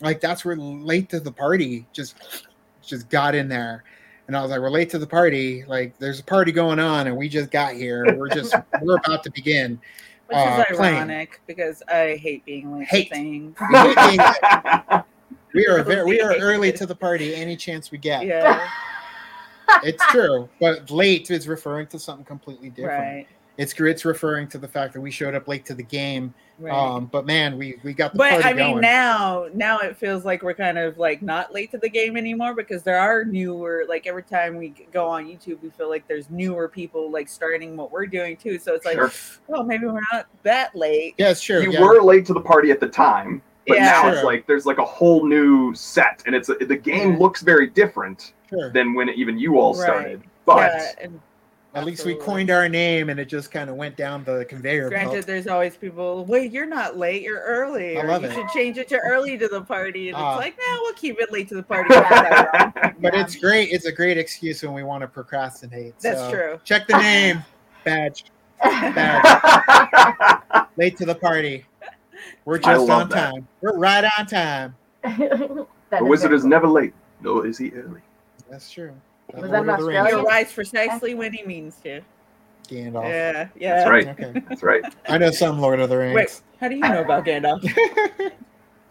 like 0.00 0.20
that's 0.20 0.44
where 0.44 0.56
late 0.56 1.08
to 1.10 1.20
the 1.20 1.32
party 1.32 1.86
just 1.92 2.46
just 2.82 3.08
got 3.08 3.34
in 3.34 3.48
there. 3.48 3.84
And 4.26 4.36
I 4.36 4.42
was 4.42 4.52
like, 4.52 4.60
we're 4.60 4.70
late 4.70 4.90
to 4.90 4.98
the 4.98 5.06
party. 5.06 5.64
Like, 5.66 5.98
there's 5.98 6.20
a 6.20 6.24
party 6.24 6.52
going 6.52 6.78
on, 6.78 7.08
and 7.08 7.16
we 7.16 7.28
just 7.28 7.50
got 7.50 7.74
here. 7.74 8.16
We're 8.16 8.28
just, 8.28 8.54
we're 8.80 8.98
about 8.98 9.24
to 9.24 9.30
begin. 9.32 9.80
Which 10.30 10.38
uh, 10.38 10.64
is 10.70 10.78
ironic 10.78 11.40
because 11.48 11.82
I 11.88 12.14
hate 12.14 12.44
being 12.44 12.72
late 12.78 12.86
Hate. 12.86 13.08
to 13.08 13.14
things. 13.16 13.56
We 13.68 13.74
we 15.54 15.66
are 15.66 15.82
very, 15.82 16.04
we 16.04 16.20
are 16.20 16.36
early 16.36 16.72
to 16.72 16.86
the 16.86 16.94
party 16.94 17.34
any 17.34 17.56
chance 17.56 17.90
we 17.90 17.98
get. 17.98 18.24
Yeah, 18.24 18.68
It's 19.82 20.06
true, 20.06 20.48
but 20.60 20.88
late 20.88 21.32
is 21.32 21.48
referring 21.48 21.88
to 21.88 21.98
something 21.98 22.24
completely 22.24 22.70
different. 22.70 23.26
right. 23.26 23.28
It's 23.60 23.74
it's 23.78 24.06
referring 24.06 24.48
to 24.48 24.56
the 24.56 24.66
fact 24.66 24.94
that 24.94 25.02
we 25.02 25.10
showed 25.10 25.34
up 25.34 25.46
late 25.46 25.66
to 25.66 25.74
the 25.74 25.82
game. 25.82 26.32
Right. 26.58 26.72
Um, 26.74 27.06
but 27.06 27.26
man, 27.26 27.58
we 27.58 27.76
we 27.82 27.92
got 27.92 28.12
the 28.12 28.18
but 28.18 28.30
party 28.30 28.44
I 28.48 28.52
mean, 28.54 28.70
going. 28.72 28.80
now 28.80 29.48
now 29.52 29.78
it 29.80 29.98
feels 29.98 30.24
like 30.24 30.42
we're 30.42 30.54
kind 30.54 30.78
of 30.78 30.96
like 30.96 31.20
not 31.20 31.52
late 31.52 31.70
to 31.72 31.78
the 31.78 31.88
game 31.90 32.16
anymore 32.16 32.54
because 32.54 32.82
there 32.82 32.98
are 32.98 33.22
newer. 33.22 33.84
Like 33.86 34.06
every 34.06 34.22
time 34.22 34.56
we 34.56 34.70
go 34.92 35.06
on 35.06 35.26
YouTube, 35.26 35.62
we 35.62 35.68
feel 35.68 35.90
like 35.90 36.08
there's 36.08 36.30
newer 36.30 36.68
people 36.68 37.10
like 37.10 37.28
starting 37.28 37.76
what 37.76 37.92
we're 37.92 38.06
doing 38.06 38.38
too. 38.38 38.58
So 38.58 38.74
it's 38.74 38.86
like, 38.86 38.94
Sure. 38.94 39.12
well, 39.46 39.62
maybe 39.62 39.84
we're 39.84 40.00
not 40.10 40.26
that 40.42 40.74
late. 40.74 41.14
yeah, 41.18 41.34
sure. 41.34 41.62
you 41.62 41.72
yeah. 41.72 41.82
were 41.82 42.00
late 42.02 42.24
to 42.26 42.32
the 42.32 42.40
party 42.40 42.70
at 42.70 42.80
the 42.80 42.88
time, 42.88 43.42
but 43.68 43.76
Yeah. 43.76 43.84
now 43.84 44.02
Sure. 44.04 44.12
it's 44.14 44.24
like 44.24 44.46
there's 44.46 44.64
like 44.64 44.78
a 44.78 44.84
whole 44.86 45.26
new 45.26 45.74
set, 45.74 46.22
and 46.24 46.34
it's 46.34 46.48
the 46.48 46.76
game 46.76 47.12
Yeah. 47.12 47.18
looks 47.18 47.42
very 47.42 47.66
different 47.66 48.32
sure. 48.48 48.70
than 48.72 48.94
when 48.94 49.10
even 49.10 49.38
you 49.38 49.58
all 49.60 49.74
started. 49.74 50.22
But 50.46 50.72
yeah, 50.72 50.92
and 51.02 51.20
At 51.72 51.84
least 51.84 52.04
we 52.04 52.16
coined 52.16 52.50
our 52.50 52.68
name, 52.68 53.10
and 53.10 53.20
it 53.20 53.26
just 53.26 53.52
kind 53.52 53.70
of 53.70 53.76
went 53.76 53.96
down 53.96 54.24
the 54.24 54.44
conveyor 54.46 54.88
Granted, 54.88 55.12
belt. 55.12 55.26
there's 55.26 55.46
always 55.46 55.76
people. 55.76 56.24
Wait, 56.24 56.50
you're 56.50 56.66
not 56.66 56.98
late. 56.98 57.22
You're 57.22 57.42
early. 57.42 57.96
I 57.96 58.02
or 58.02 58.08
love 58.08 58.22
you 58.22 58.28
it. 58.28 58.34
should 58.34 58.48
change 58.48 58.76
it 58.76 58.88
to 58.88 58.98
early 58.98 59.38
to 59.38 59.46
the 59.46 59.62
party. 59.62 60.08
And 60.08 60.16
Ah. 60.16 60.32
it's 60.36 60.40
like, 60.40 60.58
no, 60.58 60.78
we'll 60.82 60.94
keep 60.94 61.20
it 61.20 61.30
late 61.30 61.48
to 61.50 61.54
the 61.54 61.62
party. 61.62 61.94
But 63.00 63.14
Yeah. 63.14 63.20
it's 63.22 63.36
great. 63.36 63.70
It's 63.72 63.86
a 63.86 63.92
great 63.92 64.18
excuse 64.18 64.62
when 64.62 64.72
we 64.74 64.82
want 64.82 65.02
to 65.02 65.06
procrastinate. 65.06 65.96
That's 66.00 66.18
so 66.18 66.30
true. 66.30 66.60
Check 66.64 66.86
the 66.88 66.98
name 66.98 67.42
badge. 67.84 68.24
Badge. 68.62 70.66
Late 70.76 70.96
to 70.98 71.06
the 71.06 71.14
party. 71.14 71.64
We're 72.44 72.58
just 72.58 72.90
on 72.90 73.08
that. 73.08 73.32
time. 73.32 73.48
We're 73.60 73.78
right 73.78 74.04
on 74.18 74.26
time. 74.26 74.74
The 75.90 76.04
wizard 76.04 76.32
is 76.32 76.44
never 76.44 76.68
late, 76.68 76.94
nor 77.20 77.44
is 77.46 77.58
he 77.58 77.72
early. 77.72 78.00
That's 78.48 78.70
true. 78.70 78.92
Was 79.34 79.50
Lord 79.50 79.52
that 79.52 79.60
of 79.60 79.60
in 79.60 79.66
the 79.66 79.72
Rings, 79.72 79.98
Australia? 79.98 80.16
He 80.16 80.28
arrives 80.28 80.52
precisely 80.52 81.14
when 81.14 81.32
he 81.32 81.44
means 81.44 81.76
to. 81.84 82.00
Gandalf. 82.68 83.04
Yeah, 83.04 83.48
yeah. 83.56 83.76
That's 83.76 83.90
right. 83.90 84.08
Okay. 84.08 84.42
That's 84.48 84.62
right. 84.62 84.82
I 85.08 85.18
know 85.18 85.30
some 85.30 85.58
Lord 85.58 85.80
of 85.80 85.88
the 85.88 85.98
Rings. 85.98 86.14
Wait, 86.14 86.42
how 86.60 86.68
do 86.68 86.74
you 86.76 86.80
know 86.80 87.02
about 87.02 87.24
Gandalf? 87.24 87.62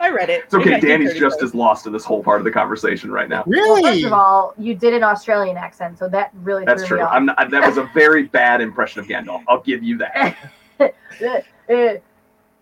I 0.01 0.09
read 0.09 0.29
it. 0.29 0.43
It's 0.45 0.53
okay. 0.53 0.75
in 0.75 0.79
Danny's 0.79 1.13
1935. 1.13 1.19
just 1.19 1.43
as 1.43 1.53
lost 1.53 1.85
in 1.85 1.91
this 1.91 2.05
whole 2.05 2.23
part 2.23 2.39
of 2.39 2.45
the 2.45 2.51
conversation 2.51 3.11
right 3.11 3.27
now. 3.27 3.43
Well, 3.45 3.75
really? 3.75 3.83
first 3.83 4.05
of 4.05 4.13
all, 4.13 4.53
you 4.57 4.73
did 4.73 4.93
an 4.93 5.03
Australian 5.03 5.57
accent, 5.57 5.99
so 5.99 6.07
that 6.09 6.31
really 6.35 6.63
That's 6.63 6.83
threw 6.83 6.87
true. 6.87 6.97
me 6.97 7.03
off. 7.03 7.11
I'm 7.11 7.25
not, 7.25 7.49
that 7.49 7.67
was 7.67 7.77
a 7.77 7.89
very 7.93 8.23
bad 8.23 8.61
impression 8.61 9.01
of 9.01 9.07
Gandalf. 9.07 9.43
I'll 9.47 9.61
give 9.61 9.83
you 9.83 9.97
that. 9.97 10.37
Uh, 11.21 11.41
uh, 11.73 11.95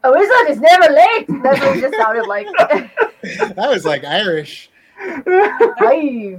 a 0.03 0.11
wizard 0.11 0.49
is 0.49 0.59
never 0.59 0.91
late. 0.91 1.27
That's 1.43 1.59
what 1.59 1.77
it 1.77 1.81
just 1.81 1.95
sounded 1.95 2.25
like. 2.25 2.47
that 2.57 3.69
was 3.69 3.85
like 3.85 4.03
Irish. 4.03 4.71
Hi. 4.99 6.37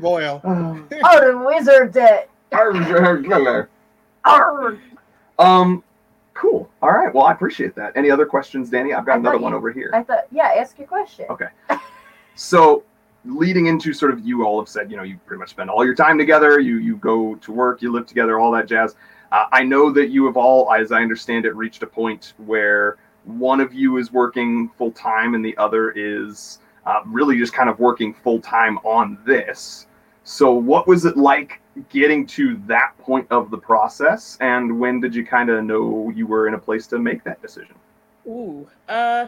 Boyle. 0.00 0.40
Oh, 0.44 0.86
the 0.90 1.36
wizard. 1.44 1.96
Uh, 1.96 2.22
arr. 4.24 4.78
um, 5.38 5.82
cool. 6.34 6.70
All 6.82 6.90
right. 6.90 7.12
Well, 7.14 7.24
I 7.26 7.32
appreciate 7.32 7.74
that. 7.74 7.92
Any 7.96 8.10
other 8.10 8.26
questions, 8.26 8.70
Danny? 8.70 8.94
I've 8.94 9.04
got 9.04 9.12
I 9.12 9.18
another 9.18 9.36
thought 9.36 9.42
one 9.42 9.52
you- 9.52 9.58
over 9.58 9.70
here. 9.72 9.90
I 9.94 10.02
thought, 10.02 10.26
yeah, 10.30 10.52
ask 10.56 10.78
your 10.78 10.86
question. 10.88 11.26
Okay. 11.30 11.48
So, 12.34 12.84
leading 13.24 13.66
into 13.66 13.92
sort 13.92 14.12
of 14.12 14.20
you 14.24 14.44
all 14.44 14.60
have 14.60 14.68
said, 14.68 14.90
you 14.90 14.96
know, 14.96 15.02
you 15.02 15.18
pretty 15.26 15.40
much 15.40 15.50
spend 15.50 15.68
all 15.70 15.84
your 15.84 15.94
time 15.94 16.16
together. 16.18 16.60
You 16.60 16.76
you 16.78 16.96
go 16.96 17.34
to 17.36 17.52
work, 17.52 17.82
you 17.82 17.92
live 17.92 18.06
together, 18.06 18.38
all 18.38 18.50
that 18.52 18.66
jazz. 18.66 18.94
Uh, 19.32 19.44
I 19.52 19.62
know 19.62 19.92
that 19.92 20.08
you 20.08 20.24
have 20.26 20.36
all, 20.38 20.72
as 20.72 20.90
I 20.92 21.02
understand 21.02 21.44
it, 21.44 21.54
reached 21.54 21.82
a 21.82 21.86
point 21.86 22.32
where 22.38 22.96
one 23.24 23.60
of 23.60 23.74
you 23.74 23.98
is 23.98 24.10
working 24.10 24.70
full 24.78 24.92
time 24.92 25.34
and 25.34 25.44
the 25.44 25.54
other 25.58 25.90
is 25.90 26.60
uh, 26.88 27.02
really 27.04 27.36
just 27.36 27.52
kind 27.52 27.68
of 27.68 27.78
working 27.78 28.14
full 28.14 28.40
time 28.40 28.78
on 28.78 29.18
this. 29.26 29.86
So, 30.24 30.52
what 30.52 30.86
was 30.86 31.04
it 31.04 31.16
like 31.16 31.60
getting 31.90 32.26
to 32.28 32.56
that 32.66 32.96
point 32.98 33.26
of 33.30 33.50
the 33.50 33.58
process, 33.58 34.38
and 34.40 34.80
when 34.80 34.98
did 34.98 35.14
you 35.14 35.24
kind 35.24 35.50
of 35.50 35.64
know 35.64 36.10
you 36.14 36.26
were 36.26 36.48
in 36.48 36.54
a 36.54 36.58
place 36.58 36.86
to 36.88 36.98
make 36.98 37.22
that 37.24 37.40
decision? 37.42 37.74
Ooh, 38.26 38.66
uh, 38.88 39.26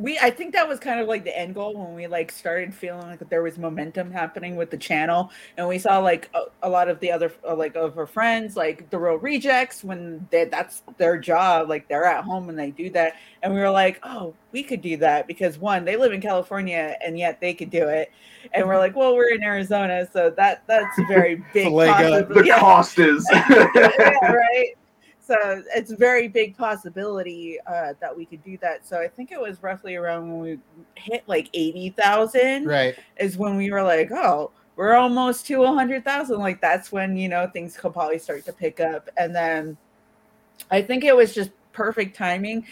we 0.00 0.18
I 0.18 0.30
think 0.30 0.54
that 0.54 0.66
was 0.66 0.80
kind 0.80 0.98
of 0.98 1.08
like 1.08 1.24
the 1.24 1.38
end 1.38 1.54
goal 1.54 1.74
when 1.74 1.94
we 1.94 2.06
like 2.06 2.32
started 2.32 2.74
feeling 2.74 3.06
like 3.06 3.28
there 3.28 3.42
was 3.42 3.58
momentum 3.58 4.10
happening 4.10 4.56
with 4.56 4.70
the 4.70 4.78
channel, 4.78 5.30
and 5.58 5.68
we 5.68 5.78
saw 5.78 5.98
like 5.98 6.30
a, 6.34 6.44
a 6.62 6.70
lot 6.70 6.88
of 6.88 6.98
the 7.00 7.12
other 7.12 7.30
uh, 7.46 7.54
like 7.54 7.76
of 7.76 7.98
our 7.98 8.06
friends, 8.06 8.56
like 8.56 8.88
the 8.88 8.98
real 8.98 9.16
rejects, 9.16 9.84
when 9.84 10.26
they, 10.30 10.46
that's 10.46 10.82
their 10.96 11.18
job, 11.18 11.68
like 11.68 11.86
they're 11.88 12.06
at 12.06 12.24
home 12.24 12.48
and 12.48 12.58
they 12.58 12.70
do 12.70 12.88
that, 12.90 13.16
and 13.42 13.52
we 13.52 13.60
were 13.60 13.70
like, 13.70 14.00
oh, 14.02 14.34
we 14.52 14.62
could 14.62 14.80
do 14.80 14.96
that 14.96 15.26
because 15.26 15.58
one, 15.58 15.84
they 15.84 15.96
live 15.96 16.12
in 16.12 16.20
California 16.22 16.96
and 17.04 17.18
yet 17.18 17.38
they 17.38 17.52
could 17.52 17.70
do 17.70 17.86
it, 17.86 18.10
and 18.54 18.66
we're 18.66 18.78
like, 18.78 18.96
well, 18.96 19.14
we're 19.14 19.34
in 19.34 19.42
Arizona, 19.42 20.08
so 20.10 20.30
that 20.30 20.62
that's 20.66 20.98
a 20.98 21.04
very 21.08 21.44
big 21.52 21.70
leg 21.70 21.90
up. 21.90 21.96
possibility. 21.98 22.40
The 22.40 22.46
Yeah 22.46 22.58
cost 22.58 22.98
is. 22.98 23.28
yeah, 23.32 24.32
right. 24.32 24.74
So 25.30 25.62
it's 25.76 25.92
a 25.92 25.96
very 25.96 26.26
big 26.26 26.56
possibility 26.56 27.58
uh, 27.64 27.94
that 28.00 28.16
we 28.16 28.26
could 28.26 28.42
do 28.42 28.58
that. 28.62 28.84
So 28.84 29.00
I 29.00 29.06
think 29.06 29.30
it 29.30 29.40
was 29.40 29.62
roughly 29.62 29.94
around 29.94 30.28
when 30.28 30.40
we 30.40 30.58
hit 30.96 31.22
like 31.28 31.48
eighty 31.54 31.90
thousand 31.90 32.66
Right. 32.66 32.96
is 33.16 33.38
when 33.38 33.56
we 33.56 33.70
were 33.70 33.84
like, 33.84 34.10
oh, 34.10 34.50
we're 34.74 34.94
almost 34.94 35.46
to 35.46 35.64
hundred 35.64 36.04
thousand. 36.04 36.40
Like 36.40 36.60
that's 36.60 36.90
when 36.90 37.16
you 37.16 37.28
know 37.28 37.46
things 37.46 37.76
could 37.76 37.92
probably 37.92 38.18
start 38.18 38.44
to 38.46 38.52
pick 38.52 38.80
up. 38.80 39.08
And 39.16 39.32
then 39.32 39.76
I 40.68 40.82
think 40.82 41.04
it 41.04 41.14
was 41.14 41.32
just 41.32 41.50
perfect 41.72 42.16
timing. 42.16 42.66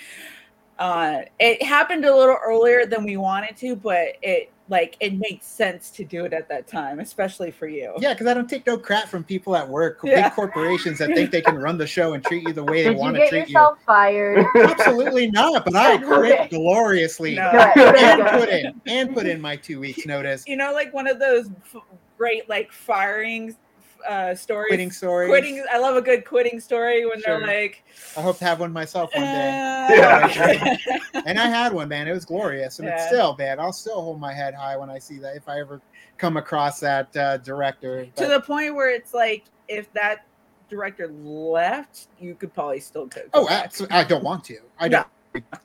Uh, 0.80 1.20
it 1.38 1.62
happened 1.62 2.04
a 2.04 2.16
little 2.16 2.38
earlier 2.44 2.86
than 2.86 3.04
we 3.04 3.16
wanted 3.16 3.56
to, 3.58 3.76
but 3.76 4.16
it 4.20 4.50
like 4.70 4.96
it 5.00 5.14
made 5.14 5.42
sense 5.42 5.90
to 5.90 6.04
do 6.04 6.24
it 6.24 6.32
at 6.32 6.48
that 6.48 6.66
time, 6.66 7.00
especially 7.00 7.50
for 7.50 7.66
you. 7.66 7.94
Yeah, 7.98 8.12
because 8.12 8.26
I 8.26 8.34
don't 8.34 8.48
take 8.48 8.66
no 8.66 8.76
crap 8.76 9.08
from 9.08 9.24
people 9.24 9.56
at 9.56 9.66
work, 9.68 10.00
Yeah. 10.04 10.24
big 10.28 10.32
corporations 10.34 10.98
that 10.98 11.08
think 11.14 11.30
they 11.30 11.40
can 11.40 11.56
run 11.56 11.78
the 11.78 11.86
show 11.86 12.12
and 12.14 12.22
treat 12.24 12.46
you 12.46 12.52
the 12.52 12.64
way 12.64 12.82
they 12.82 12.90
Did 12.90 12.96
you 12.96 12.98
want 13.00 13.14
to 13.16 13.20
get 13.20 13.28
treat 13.30 13.48
yourself 13.48 13.78
fired? 13.86 14.44
Absolutely 14.56 15.30
not. 15.30 15.64
But 15.64 15.74
I 15.76 15.94
Okay. 16.02 16.04
quit 16.06 16.50
gloriously 16.50 17.34
No. 17.34 17.48
And 17.50 18.26
put 18.38 18.48
in 18.50 18.80
and 18.86 19.14
put 19.14 19.26
in 19.26 19.40
my 19.40 19.56
two 19.56 19.80
weeks 19.80 20.04
notice. 20.06 20.44
you 20.46 20.56
know, 20.56 20.72
like 20.72 20.92
one 20.92 21.06
of 21.06 21.18
those 21.18 21.48
f- 21.74 21.82
great 22.18 22.48
like 22.48 22.70
firing 22.72 23.56
uh 24.06 24.34
stories. 24.34 24.68
Quitting 24.68 24.90
stories. 24.90 25.28
Quitting. 25.28 25.64
I 25.70 25.78
love 25.78 25.96
a 25.96 26.02
good 26.02 26.24
quitting 26.24 26.60
story 26.60 27.04
when 27.06 27.20
Sure. 27.20 27.38
they're 27.38 27.46
like, 27.46 27.84
I 28.16 28.20
hope 28.20 28.38
to 28.38 28.44
have 28.44 28.60
one 28.60 28.72
myself 28.72 29.10
one 29.14 29.24
day. 29.24 29.88
Yeah. 29.90 30.76
uh, 31.14 31.22
And 31.26 31.38
I 31.38 31.46
had 31.46 31.72
one, 31.72 31.88
man. 31.88 32.06
It 32.08 32.12
was 32.12 32.24
glorious, 32.24 32.78
and 32.78 32.88
it's 32.88 33.06
still, 33.06 33.36
man. 33.36 33.58
I'll 33.58 33.72
still 33.72 34.00
hold 34.02 34.20
my 34.20 34.32
head 34.32 34.54
high 34.54 34.76
when 34.76 34.90
I 34.90 34.98
see 34.98 35.18
that. 35.18 35.36
If 35.36 35.48
I 35.48 35.60
ever 35.60 35.80
come 36.16 36.36
across 36.36 36.80
that 36.80 37.14
uh, 37.16 37.38
director, 37.38 38.06
to 38.16 38.26
the 38.26 38.40
point 38.40 38.74
where 38.74 38.90
it's 38.90 39.14
like, 39.14 39.44
if 39.68 39.92
that 39.94 40.26
director 40.68 41.08
left, 41.08 42.08
you 42.20 42.34
could 42.34 42.52
probably 42.54 42.80
still 42.80 43.06
go. 43.06 43.22
go 43.22 43.28
oh, 43.34 43.46
back. 43.46 43.70
abso- 43.72 43.90
I 43.90 44.04
don't 44.04 44.24
want 44.24 44.44
to. 44.44 44.58
I 44.78 44.88
don't. 44.88 45.06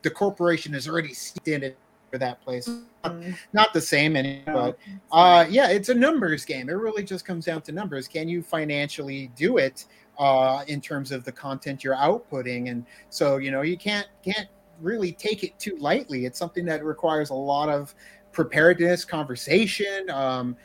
The 0.02 0.10
corporation 0.10 0.74
is 0.74 0.88
already 0.88 1.14
seeped 1.14 1.48
in 1.48 1.62
it 1.62 1.78
for 2.14 2.18
that 2.18 2.40
place. 2.42 2.70
Mm, 3.02 3.36
Not 3.52 3.72
the 3.72 3.80
same, 3.80 4.14
any, 4.14 4.44
no, 4.46 4.52
but 4.54 4.78
Uh, 5.10 5.44
yeah, 5.50 5.68
it's 5.68 5.88
a 5.88 5.94
numbers 5.94 6.44
game. 6.44 6.68
It 6.68 6.74
really 6.74 7.02
just 7.02 7.24
comes 7.24 7.44
down 7.44 7.62
to 7.62 7.72
numbers. 7.72 8.06
Can 8.06 8.28
you 8.28 8.40
financially 8.40 9.32
do 9.34 9.56
it 9.58 9.86
uh, 10.16 10.62
in 10.68 10.80
terms 10.80 11.10
of 11.10 11.24
the 11.24 11.32
content 11.32 11.82
you're 11.82 11.96
outputting? 11.96 12.70
And 12.70 12.86
so, 13.10 13.38
you 13.38 13.50
know, 13.50 13.62
you 13.62 13.76
can't 13.76 14.06
can't 14.24 14.48
really 14.80 15.10
take 15.10 15.42
it 15.42 15.58
too 15.58 15.76
lightly. 15.80 16.24
It's 16.24 16.38
something 16.38 16.64
that 16.66 16.84
requires 16.84 17.30
a 17.30 17.34
lot 17.34 17.68
of 17.68 17.92
preparedness, 18.30 19.04
conversation, 19.04 20.08
um, 20.10 20.56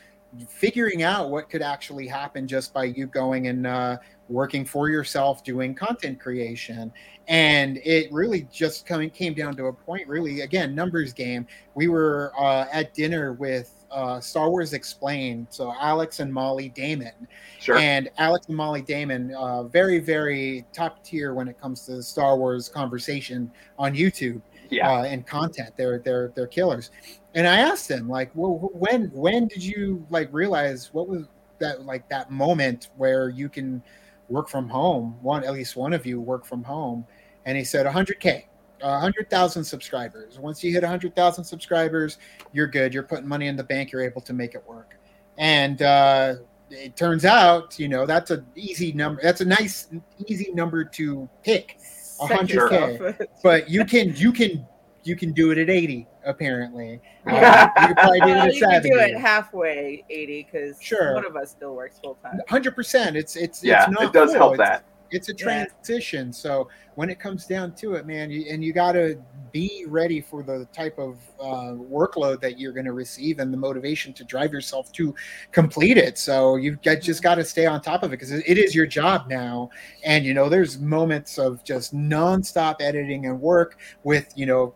figuring 0.48 1.04
out 1.04 1.30
what 1.30 1.50
could 1.50 1.62
actually 1.62 2.08
happen 2.08 2.48
just 2.48 2.74
by 2.74 2.86
you 2.86 3.08
going 3.08 3.48
and 3.48 3.66
uh, 3.66 3.98
working 4.28 4.64
for 4.64 4.90
yourself, 4.90 5.44
doing 5.44 5.74
content 5.74 6.20
creation. 6.20 6.92
And 7.28 7.78
it 7.84 8.12
really 8.12 8.48
just 8.52 8.86
coming 8.86 9.10
came 9.10 9.34
down 9.34 9.56
to 9.58 9.66
a 9.66 9.74
point. 9.74 10.08
Really, 10.08 10.42
again, 10.42 10.74
numbers 10.74 11.14
game 11.14 11.46
we 11.76 11.88
were 11.88 12.32
uh, 12.40 12.66
at 12.72 12.94
dinner 12.94 13.34
with 13.34 13.86
uh, 13.92 14.20
Star 14.20 14.50
Wars 14.50 14.74
Explained, 14.74 15.48
so 15.50 15.74
Alex 15.80 16.20
and 16.20 16.32
Molly 16.32 16.70
Damon, 16.70 17.28
Sure. 17.60 17.78
and 17.78 18.10
Alex 18.18 18.48
and 18.48 18.56
Molly 18.56 18.82
Damon, 18.82 19.34
uh, 19.36 19.64
very 19.64 20.00
very 20.00 20.66
top 20.74 21.04
tier 21.04 21.34
when 21.34 21.48
it 21.48 21.60
comes 21.60 21.86
to 21.86 22.02
Star 22.04 22.38
Wars 22.38 22.70
conversation 22.70 23.52
on 23.78 23.94
YouTube 23.94 24.42
yeah. 24.70 24.90
uh, 24.92 25.04
and 25.04 25.26
content. 25.26 25.74
They're 25.78 26.00
they're 26.00 26.32
they're 26.36 26.48
killers. 26.48 26.92
And 27.36 27.48
I 27.48 27.60
asked 27.60 27.90
him 27.90 28.10
like, 28.10 28.32
well, 28.34 28.70
when 28.74 29.12
when 29.12 29.48
did 29.48 29.64
you 29.64 30.06
like 30.10 30.30
realize 30.32 30.90
what 30.94 31.08
was 31.08 31.28
that 31.60 31.86
like 31.86 32.10
that 32.10 32.32
moment 32.32 32.90
where 32.98 33.30
you 33.30 33.50
can 33.50 33.84
work 34.30 34.50
from 34.50 34.68
home? 34.68 35.18
One 35.22 35.44
at 35.44 35.54
least 35.54 35.76
one 35.76 35.94
of 35.94 36.06
you 36.06 36.20
work 36.20 36.46
from 36.46 36.64
home, 36.64 37.06
and 37.46 37.58
he 37.58 37.64
said 37.64 37.86
100k. 37.86 38.46
100,000 38.82 39.62
subscribers. 39.62 40.40
Once 40.40 40.64
you 40.64 40.72
hit 40.72 40.84
100,000 40.84 41.44
subscribers, 41.44 42.18
you're 42.54 42.66
good. 42.66 42.94
You're 42.94 43.04
putting 43.04 43.28
money 43.28 43.48
in 43.48 43.58
the 43.58 43.64
bank. 43.64 43.92
You're 43.92 44.04
able 44.04 44.22
to 44.22 44.32
make 44.32 44.56
it 44.56 44.66
work. 44.66 44.96
And 45.38 45.82
uh, 45.82 46.36
it 46.70 46.96
turns 46.96 47.26
out, 47.26 47.78
you 47.80 47.90
know, 47.90 48.06
that's 48.06 48.32
an 48.32 48.46
easy 48.56 48.92
number. 48.92 49.22
That's 49.22 49.42
a 49.42 49.46
nice, 49.46 49.88
easy 50.28 50.52
number 50.54 50.84
to 50.84 51.30
pick 51.44 51.78
100k. 52.20 53.28
but 53.44 53.70
you 53.70 53.86
can 53.86 54.16
you 54.16 54.32
can 54.32 54.66
you 55.10 55.16
can 55.16 55.32
do 55.34 55.52
it 55.52 55.58
at 55.58 55.70
80 55.70 56.08
apparently 56.26 57.02
Uh, 57.28 57.68
you 57.82 57.88
could 57.88 57.98
probably 57.98 58.20
do 58.22 58.28
it 58.28 58.38
at 58.38 58.54
you 58.54 58.62
could 58.62 58.70
70 58.72 58.90
do 58.90 59.00
it 59.00 59.18
halfway 59.18 60.06
80 60.10 60.48
because 60.52 60.82
Sure. 60.82 61.16
one 61.16 61.26
of 61.26 61.36
us 61.36 61.52
still 61.52 61.76
works 61.76 62.00
full 62.00 62.16
time. 62.24 62.40
100% 62.48 63.16
it's 63.16 63.36
it's 63.36 63.64
yeah, 63.64 63.84
it's 63.84 63.92
not 63.92 64.04
it 64.04 64.14
does 64.14 64.30
full. 64.32 64.40
help 64.40 64.54
It's- 64.54 64.70
that. 64.70 64.86
It's 65.12 65.30
a 65.30 65.34
Yeah. 65.34 65.66
transition. 65.66 66.32
So 66.34 66.70
when 66.96 67.10
it 67.10 67.20
comes 67.20 67.46
down 67.46 67.74
to 67.76 67.94
it, 67.94 68.06
man, 68.06 68.30
you, 68.30 68.46
and 68.50 68.64
you 68.64 68.74
got 68.74 68.94
to 68.94 69.18
be 69.52 69.86
ready 69.88 70.22
for 70.22 70.44
the 70.44 70.68
type 70.74 70.98
of 71.00 71.18
uh, 71.40 71.74
workload 71.74 72.42
that 72.42 72.60
you're 72.60 72.74
going 72.74 72.86
to 72.86 72.94
receive 72.94 73.40
and 73.40 73.54
the 73.54 73.58
motivation 73.58 74.14
to 74.14 74.24
drive 74.24 74.52
yourself 74.52 74.92
to 74.94 75.16
complete 75.52 75.98
it. 75.98 76.18
So 76.18 76.58
you've 76.58 76.82
got, 76.82 77.02
just 77.02 77.24
got 77.24 77.36
to 77.36 77.46
stay 77.46 77.66
on 77.66 77.82
top 77.82 78.04
of 78.04 78.12
it 78.12 78.18
because 78.18 78.32
it, 78.32 78.44
it 78.46 78.58
is 78.58 78.76
your 78.76 78.86
job 78.86 79.28
now. 79.30 79.70
And 80.04 80.26
you 80.26 80.34
know, 80.34 80.50
there's 80.50 80.80
moments 80.80 81.38
of 81.38 81.64
just 81.64 81.96
nonstop 81.96 82.82
editing 82.82 83.26
and 83.26 83.40
work 83.40 83.80
with 84.04 84.32
you 84.36 84.46
know 84.46 84.76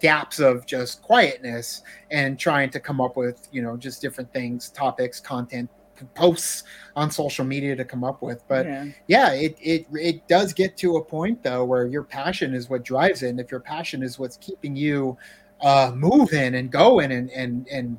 gaps 0.00 0.38
of 0.38 0.66
just 0.66 1.02
quietness 1.02 1.82
and 2.10 2.38
trying 2.38 2.70
to 2.70 2.80
come 2.80 3.00
up 3.00 3.16
with 3.16 3.48
you 3.52 3.62
know 3.62 3.76
just 3.76 4.00
different 4.00 4.32
things, 4.32 4.70
topics, 4.70 5.20
content 5.20 5.68
posts 6.14 6.64
on 6.96 7.10
social 7.10 7.44
media 7.44 7.74
to 7.74 7.84
come 7.84 8.04
up 8.04 8.22
with 8.22 8.42
but 8.48 8.66
yeah. 8.66 8.86
yeah 9.06 9.32
it 9.32 9.56
it 9.60 9.86
it 9.92 10.26
does 10.28 10.52
get 10.52 10.76
to 10.76 10.96
a 10.96 11.04
point 11.04 11.42
though 11.42 11.64
where 11.64 11.86
your 11.86 12.02
passion 12.02 12.54
is 12.54 12.68
what 12.68 12.84
drives 12.84 13.22
it 13.22 13.28
and 13.28 13.40
if 13.40 13.50
your 13.50 13.60
passion 13.60 14.02
is 14.02 14.18
what's 14.18 14.36
keeping 14.38 14.76
you 14.76 15.16
uh 15.60 15.92
moving 15.94 16.56
and 16.56 16.70
going 16.70 17.12
and 17.12 17.30
and 17.30 17.66
and 17.68 17.98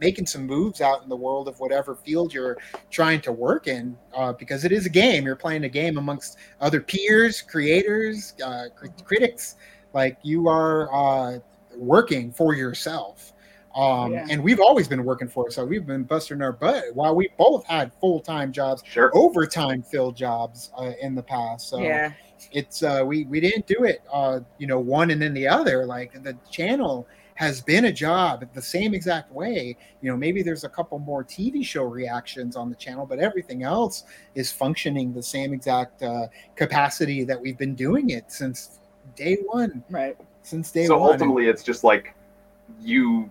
making 0.00 0.26
some 0.26 0.46
moves 0.46 0.80
out 0.80 1.02
in 1.02 1.08
the 1.08 1.16
world 1.16 1.48
of 1.48 1.58
whatever 1.60 1.94
field 1.94 2.32
you're 2.32 2.56
trying 2.90 3.20
to 3.20 3.32
work 3.32 3.66
in 3.66 3.96
uh, 4.14 4.32
because 4.32 4.64
it 4.64 4.72
is 4.72 4.86
a 4.86 4.90
game. 4.90 5.24
You're 5.24 5.36
playing 5.36 5.64
a 5.64 5.68
game 5.68 5.98
amongst 5.98 6.38
other 6.60 6.80
peers 6.80 7.42
creators 7.42 8.34
uh, 8.44 8.64
crit- 8.74 9.04
critics. 9.04 9.56
Like 9.92 10.18
you 10.22 10.48
are 10.48 10.92
uh, 10.92 11.38
working 11.76 12.32
for 12.32 12.54
yourself 12.54 13.32
um, 13.78 14.12
Yeah. 14.12 14.26
and 14.28 14.42
we've 14.42 14.58
always 14.60 14.88
been 14.88 15.04
working 15.04 15.28
for 15.28 15.46
it. 15.46 15.52
So 15.52 15.64
we've 15.64 15.86
been 15.86 16.02
busting 16.02 16.42
our 16.42 16.52
butt 16.52 16.84
while 16.94 17.14
we 17.14 17.28
both 17.38 17.64
had 17.66 17.92
full-time 18.00 18.52
jobs 18.52 18.82
Sure. 18.84 19.10
overtime 19.14 19.82
filled 19.82 20.16
jobs 20.16 20.70
uh, 20.76 20.92
in 21.00 21.14
the 21.14 21.22
past. 21.22 21.68
So 21.68 21.78
yeah. 21.78 22.12
it's 22.52 22.82
uh, 22.82 23.02
we 23.06 23.24
we 23.26 23.40
didn't 23.40 23.66
do 23.66 23.84
it, 23.84 24.02
uh, 24.12 24.40
you 24.58 24.66
know, 24.66 24.80
one 24.80 25.10
and 25.12 25.22
then 25.22 25.32
the 25.32 25.46
other. 25.46 25.86
Like 25.86 26.20
the 26.24 26.36
channel 26.50 27.06
has 27.34 27.60
been 27.60 27.84
a 27.84 27.92
job 27.92 28.44
the 28.52 28.60
same 28.60 28.94
exact 28.94 29.30
way. 29.30 29.76
You 30.02 30.10
know, 30.10 30.16
maybe 30.16 30.42
there's 30.42 30.64
a 30.64 30.68
couple 30.68 30.98
more 30.98 31.22
TV 31.22 31.64
show 31.64 31.84
reactions 31.84 32.56
on 32.56 32.68
the 32.68 32.74
channel, 32.74 33.06
but 33.06 33.20
everything 33.20 33.62
else 33.62 34.02
is 34.34 34.50
functioning 34.50 35.12
the 35.12 35.22
same 35.22 35.52
exact 35.52 36.02
uh, 36.02 36.26
capacity 36.56 37.22
that 37.22 37.40
we've 37.40 37.56
been 37.56 37.76
doing 37.76 38.10
it 38.10 38.32
since 38.32 38.80
day 39.14 39.36
one. 39.46 39.84
Right. 39.88 40.16
Since 40.42 40.72
day 40.72 40.86
so 40.86 40.98
one. 40.98 41.12
ultimately, 41.12 41.46
it's 41.46 41.62
just 41.62 41.84
like 41.84 42.16
you 42.80 43.30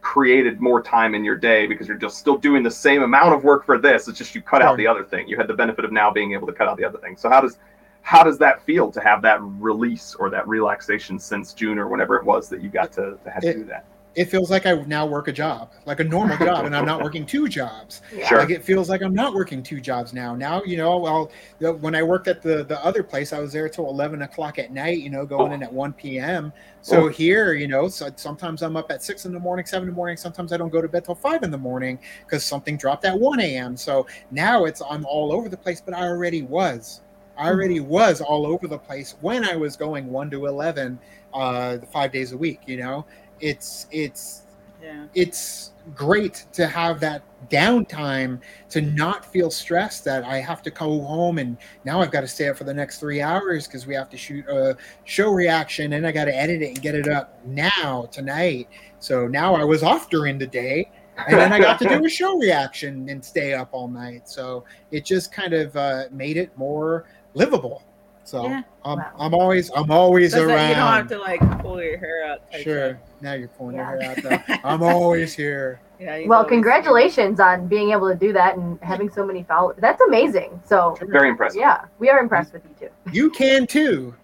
created 0.00 0.60
more 0.60 0.82
time 0.82 1.14
in 1.14 1.24
your 1.24 1.36
day 1.36 1.66
because 1.66 1.86
you're 1.86 1.98
just 1.98 2.18
still 2.18 2.36
doing 2.36 2.62
the 2.62 2.70
same 2.70 3.02
amount 3.02 3.34
of 3.34 3.44
work 3.44 3.64
for 3.64 3.78
this. 3.78 4.08
It's 4.08 4.18
just 4.18 4.34
you 4.34 4.42
cut 4.42 4.62
out 4.62 4.76
the 4.76 4.86
other 4.86 5.04
thing. 5.04 5.28
You 5.28 5.36
had 5.36 5.46
the 5.46 5.54
benefit 5.54 5.84
of 5.84 5.92
now 5.92 6.10
being 6.10 6.32
able 6.32 6.46
to 6.46 6.52
cut 6.52 6.68
out 6.68 6.76
the 6.76 6.84
other 6.84 6.98
thing. 6.98 7.16
So 7.16 7.28
how 7.28 7.40
does 7.40 7.58
how 8.02 8.22
does 8.22 8.38
that 8.38 8.64
feel 8.64 8.90
to 8.92 9.00
have 9.00 9.20
that 9.22 9.40
release 9.42 10.14
or 10.14 10.30
that 10.30 10.48
relaxation 10.48 11.18
since 11.18 11.52
June 11.52 11.78
or 11.78 11.88
whenever 11.88 12.16
it 12.16 12.24
was 12.24 12.48
that 12.48 12.62
you 12.62 12.70
got 12.70 12.92
to, 12.92 13.18
to 13.22 13.30
have 13.30 13.42
to 13.42 13.52
do 13.52 13.64
that? 13.64 13.84
It 14.16 14.24
feels 14.26 14.50
like 14.50 14.66
I 14.66 14.72
now 14.72 15.06
work 15.06 15.28
a 15.28 15.32
job, 15.32 15.70
like 15.86 16.00
a 16.00 16.04
normal 16.04 16.36
job, 16.46 16.66
and 16.66 16.74
I'm 16.76 16.84
not 16.84 17.02
working 17.02 17.24
two 17.24 17.48
jobs. 17.48 18.02
Yeah. 18.14 18.26
Sure. 18.26 18.38
Like 18.38 18.50
it 18.50 18.64
feels 18.64 18.88
like 18.88 19.02
I'm 19.02 19.14
not 19.14 19.34
working 19.34 19.62
two 19.62 19.80
jobs 19.80 20.12
now. 20.12 20.34
Now, 20.34 20.62
you 20.64 20.76
know, 20.76 20.98
well, 20.98 21.30
the- 21.60 21.72
when 21.74 21.94
I 21.94 22.02
worked 22.02 22.26
at 22.28 22.42
the 22.42 22.64
the 22.64 22.84
other 22.84 23.02
place, 23.02 23.32
I 23.32 23.38
was 23.38 23.52
there 23.52 23.68
till 23.68 23.88
11 23.88 24.22
o'clock 24.22 24.58
at 24.58 24.72
night. 24.72 24.98
You 24.98 25.10
know, 25.10 25.24
going 25.24 25.52
in 25.52 25.62
at 25.62 25.72
1 25.72 25.92
p.m. 25.92 26.52
So 26.82 27.04
Oh. 27.04 27.08
here, 27.08 27.52
you 27.52 27.68
know, 27.68 27.88
so 27.88 28.10
sometimes 28.16 28.62
I'm 28.62 28.76
up 28.76 28.90
at 28.90 29.02
six 29.02 29.26
in 29.26 29.32
the 29.32 29.38
morning, 29.40 29.64
seven 29.66 29.88
in 29.88 29.94
the 29.94 29.96
morning. 29.96 30.16
Sometimes 30.16 30.52
I 30.52 30.56
don't 30.56 30.70
go 30.70 30.80
to 30.82 30.88
bed 30.88 31.04
till 31.04 31.14
five 31.14 31.42
in 31.42 31.50
the 31.50 31.58
morning 31.58 31.98
because 32.26 32.44
something 32.44 32.76
dropped 32.76 33.04
at 33.04 33.18
1 33.18 33.38
a.m. 33.40 33.76
So 33.76 34.06
now 34.30 34.64
it's 34.64 34.82
I'm 34.90 35.04
all 35.06 35.32
over 35.32 35.48
the 35.48 35.56
place, 35.56 35.80
but 35.80 35.94
I 35.94 36.02
already 36.08 36.42
was. 36.42 37.02
I 37.38 37.46
already 37.48 37.80
was 37.80 38.20
all 38.20 38.44
over 38.46 38.66
the 38.68 38.78
place 38.78 39.14
when 39.20 39.44
I 39.44 39.56
was 39.56 39.74
going 39.76 40.06
one 40.10 40.30
to 40.30 40.46
11, 40.46 40.98
uh, 41.32 41.78
five 41.90 42.12
days 42.12 42.32
a 42.32 42.36
week. 42.36 42.60
You 42.66 42.76
know, 42.78 43.06
it's 43.40 43.86
it's 43.90 44.42
Yeah. 44.82 45.06
it's 45.14 45.72
great 45.94 46.46
to 46.52 46.66
have 46.66 47.00
that 47.00 47.22
downtime 47.50 48.40
to 48.68 48.80
not 48.80 49.24
feel 49.24 49.50
stressed 49.50 50.04
that 50.04 50.24
I 50.24 50.38
have 50.38 50.62
to 50.62 50.70
go 50.70 51.00
home 51.00 51.38
and 51.38 51.56
now 51.84 52.00
I've 52.00 52.10
got 52.10 52.20
to 52.20 52.28
stay 52.28 52.48
up 52.48 52.56
for 52.58 52.64
the 52.64 52.74
next 52.74 52.98
three 52.98 53.20
hours 53.22 53.66
because 53.66 53.86
we 53.86 53.94
have 53.94 54.08
to 54.10 54.16
shoot 54.16 54.46
a 54.48 54.76
show 55.04 55.30
reaction 55.30 55.94
and 55.94 56.06
I 56.06 56.12
got 56.12 56.26
to 56.26 56.36
edit 56.36 56.62
it 56.62 56.68
and 56.68 56.82
get 56.82 56.94
it 56.94 57.08
up 57.08 57.38
now 57.46 58.08
tonight. 58.12 58.68
So 59.00 59.26
now 59.26 59.54
I 59.54 59.64
was 59.64 59.82
off 59.82 60.10
during 60.10 60.38
the 60.38 60.46
day 60.46 60.90
and 61.26 61.38
then 61.38 61.52
I 61.52 61.58
got 61.58 61.78
to 61.80 61.88
do 61.88 62.04
a 62.04 62.08
show 62.20 62.36
reaction 62.38 63.08
and 63.08 63.24
stay 63.24 63.54
up 63.54 63.70
all 63.72 63.88
night. 63.88 64.28
So 64.28 64.64
it 64.90 65.04
just 65.04 65.32
kind 65.32 65.54
of 65.54 65.74
uh, 65.76 66.04
made 66.12 66.36
it 66.36 66.56
more 66.56 67.06
livable. 67.34 67.82
So 68.30 68.44
Yeah. 68.46 68.62
I'm, 68.84 68.98
Wow. 68.98 69.10
I'm 69.18 69.34
always 69.34 69.70
I'm 69.74 69.90
always 69.90 70.32
So 70.32 70.46
that 70.46 70.54
around. 70.54 70.68
you 70.68 70.74
don't 70.76 70.86
have 70.86 71.08
to 71.08 71.18
like 71.18 71.62
pull 71.62 71.82
your 71.82 71.98
hair 71.98 72.24
out. 72.26 72.38
sure. 72.52 72.62
shit. 72.90 72.96
Now 73.20 73.32
you're 73.32 73.48
pulling 73.48 73.74
Yeah. 73.74 73.90
your 73.90 74.00
hair 74.00 74.10
out 74.10 74.46
though. 74.46 74.54
I'm 74.64 74.82
always 74.84 75.34
here. 75.34 75.80
Yeah. 75.98 76.20
Well, 76.26 76.38
always- 76.38 76.50
congratulations 76.50 77.40
on 77.40 77.66
being 77.66 77.90
able 77.90 78.08
to 78.08 78.14
do 78.14 78.32
that 78.32 78.56
and 78.56 78.78
having 78.82 79.10
so 79.10 79.26
many 79.26 79.42
followers. 79.42 79.78
That's 79.80 80.00
amazing. 80.02 80.62
So, 80.64 80.96
Very 81.08 81.28
impressive. 81.28 81.60
yeah, 81.60 81.86
we 81.98 82.08
are 82.08 82.20
impressed 82.20 82.52
with 82.52 82.62
you 82.80 82.86
too. 82.88 82.92
You 83.12 83.30
can 83.30 83.66
too. 83.66 84.14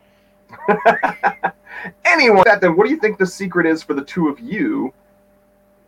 Anyway, 2.04 2.40
that 2.46 2.60
then, 2.60 2.76
what 2.76 2.84
do 2.84 2.90
you 2.90 2.98
think 2.98 3.18
the 3.18 3.26
secret 3.26 3.66
is 3.66 3.82
for 3.82 3.92
the 3.94 4.02
two 4.02 4.28
of 4.28 4.40
you 4.40 4.92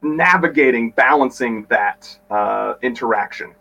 navigating, 0.02 0.90
balancing 0.90 1.64
that 1.70 2.14
uh, 2.30 2.74
interaction? 2.82 3.52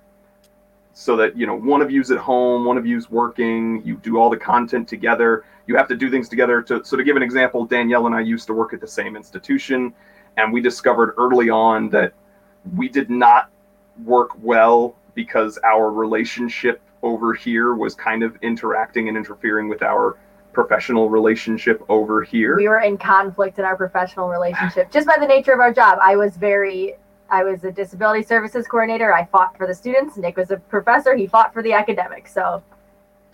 So 0.99 1.15
that 1.17 1.37
you 1.37 1.45
know, 1.45 1.55
one 1.55 1.83
of 1.83 1.91
you's 1.91 2.09
at 2.09 2.17
home, 2.17 2.65
one 2.65 2.75
of 2.75 2.87
you's 2.87 3.11
working. 3.11 3.83
You 3.85 3.97
do 3.97 4.17
all 4.17 4.31
the 4.31 4.37
content 4.37 4.87
together. 4.87 5.45
You 5.67 5.75
have 5.75 5.87
to 5.89 5.95
do 5.95 6.09
things 6.09 6.27
together. 6.27 6.63
To 6.63 6.83
so 6.83 6.97
to 6.97 7.03
give 7.03 7.15
an 7.15 7.21
example, 7.21 7.65
Danielle 7.65 8.07
and 8.07 8.15
I 8.15 8.21
used 8.21 8.47
to 8.47 8.53
work 8.53 8.73
at 8.73 8.81
the 8.81 8.87
same 8.87 9.15
institution, 9.15 9.93
and 10.37 10.51
we 10.51 10.59
discovered 10.59 11.13
early 11.19 11.51
on 11.51 11.89
that 11.89 12.13
we 12.75 12.89
did 12.89 13.11
not 13.11 13.51
work 14.05 14.31
well 14.41 14.95
because 15.13 15.59
our 15.63 15.91
relationship 15.91 16.81
over 17.03 17.35
here 17.35 17.75
was 17.75 17.93
kind 17.93 18.23
of 18.23 18.35
interacting 18.41 19.07
and 19.07 19.15
interfering 19.15 19.69
with 19.69 19.83
our 19.83 20.17
professional 20.51 21.11
relationship 21.11 21.85
over 21.89 22.23
here. 22.23 22.55
We 22.57 22.67
were 22.67 22.79
in 22.79 22.97
conflict 22.97 23.59
in 23.59 23.65
our 23.65 23.77
professional 23.77 24.29
relationship 24.29 24.91
just 24.91 25.05
by 25.05 25.17
the 25.19 25.27
nature 25.27 25.53
of 25.53 25.59
our 25.59 25.71
job. 25.71 25.99
I 26.01 26.15
was 26.15 26.35
very, 26.37 26.95
I 27.29 27.43
was 27.43 27.63
a 27.63 27.71
disability 27.71 28.23
services 28.23 28.67
coordinator. 28.67 29.13
I 29.13 29.25
fought 29.25 29.57
for 29.57 29.67
the 29.67 29.73
students. 29.73 30.17
Nick 30.17 30.37
was 30.37 30.51
a 30.51 30.57
professor. 30.57 31.15
He 31.15 31.27
fought 31.27 31.53
for 31.53 31.61
the 31.61 31.73
academics. 31.73 32.33
So 32.33 32.63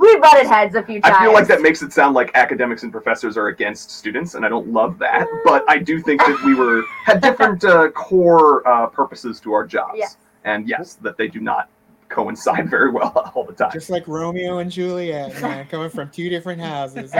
we 0.00 0.16
butted 0.20 0.46
heads 0.46 0.74
a 0.74 0.82
few 0.82 1.00
times. 1.00 1.16
I 1.18 1.24
feel 1.24 1.32
like 1.32 1.46
that 1.48 1.60
makes 1.62 1.82
it 1.82 1.92
sound 1.92 2.14
like 2.14 2.30
academics 2.34 2.82
and 2.82 2.92
professors 2.92 3.36
are 3.36 3.48
against 3.48 3.90
students, 3.90 4.34
and 4.34 4.44
I 4.44 4.48
don't 4.48 4.68
love 4.68 4.98
that. 4.98 5.26
But 5.44 5.64
I 5.68 5.78
do 5.78 6.00
think 6.00 6.20
that 6.20 6.42
we 6.44 6.54
were 6.54 6.82
had 7.04 7.20
different 7.20 7.64
uh, 7.64 7.90
core 7.90 8.66
uh, 8.68 8.86
purposes 8.86 9.40
to 9.40 9.52
our 9.52 9.66
jobs, 9.66 9.94
Yes. 9.96 10.16
and 10.44 10.68
yes, 10.68 10.94
that 10.94 11.16
they 11.16 11.28
do 11.28 11.40
not 11.40 11.68
coincide 12.08 12.68
very 12.68 12.90
well 12.90 13.12
all 13.34 13.44
the 13.44 13.52
time. 13.52 13.70
Just 13.72 13.90
like 13.90 14.06
Romeo 14.06 14.58
and 14.58 14.70
Juliet, 14.70 15.40
man, 15.40 15.66
coming 15.66 15.90
from 15.90 16.10
two 16.10 16.28
different 16.28 16.60
houses. 16.60 17.10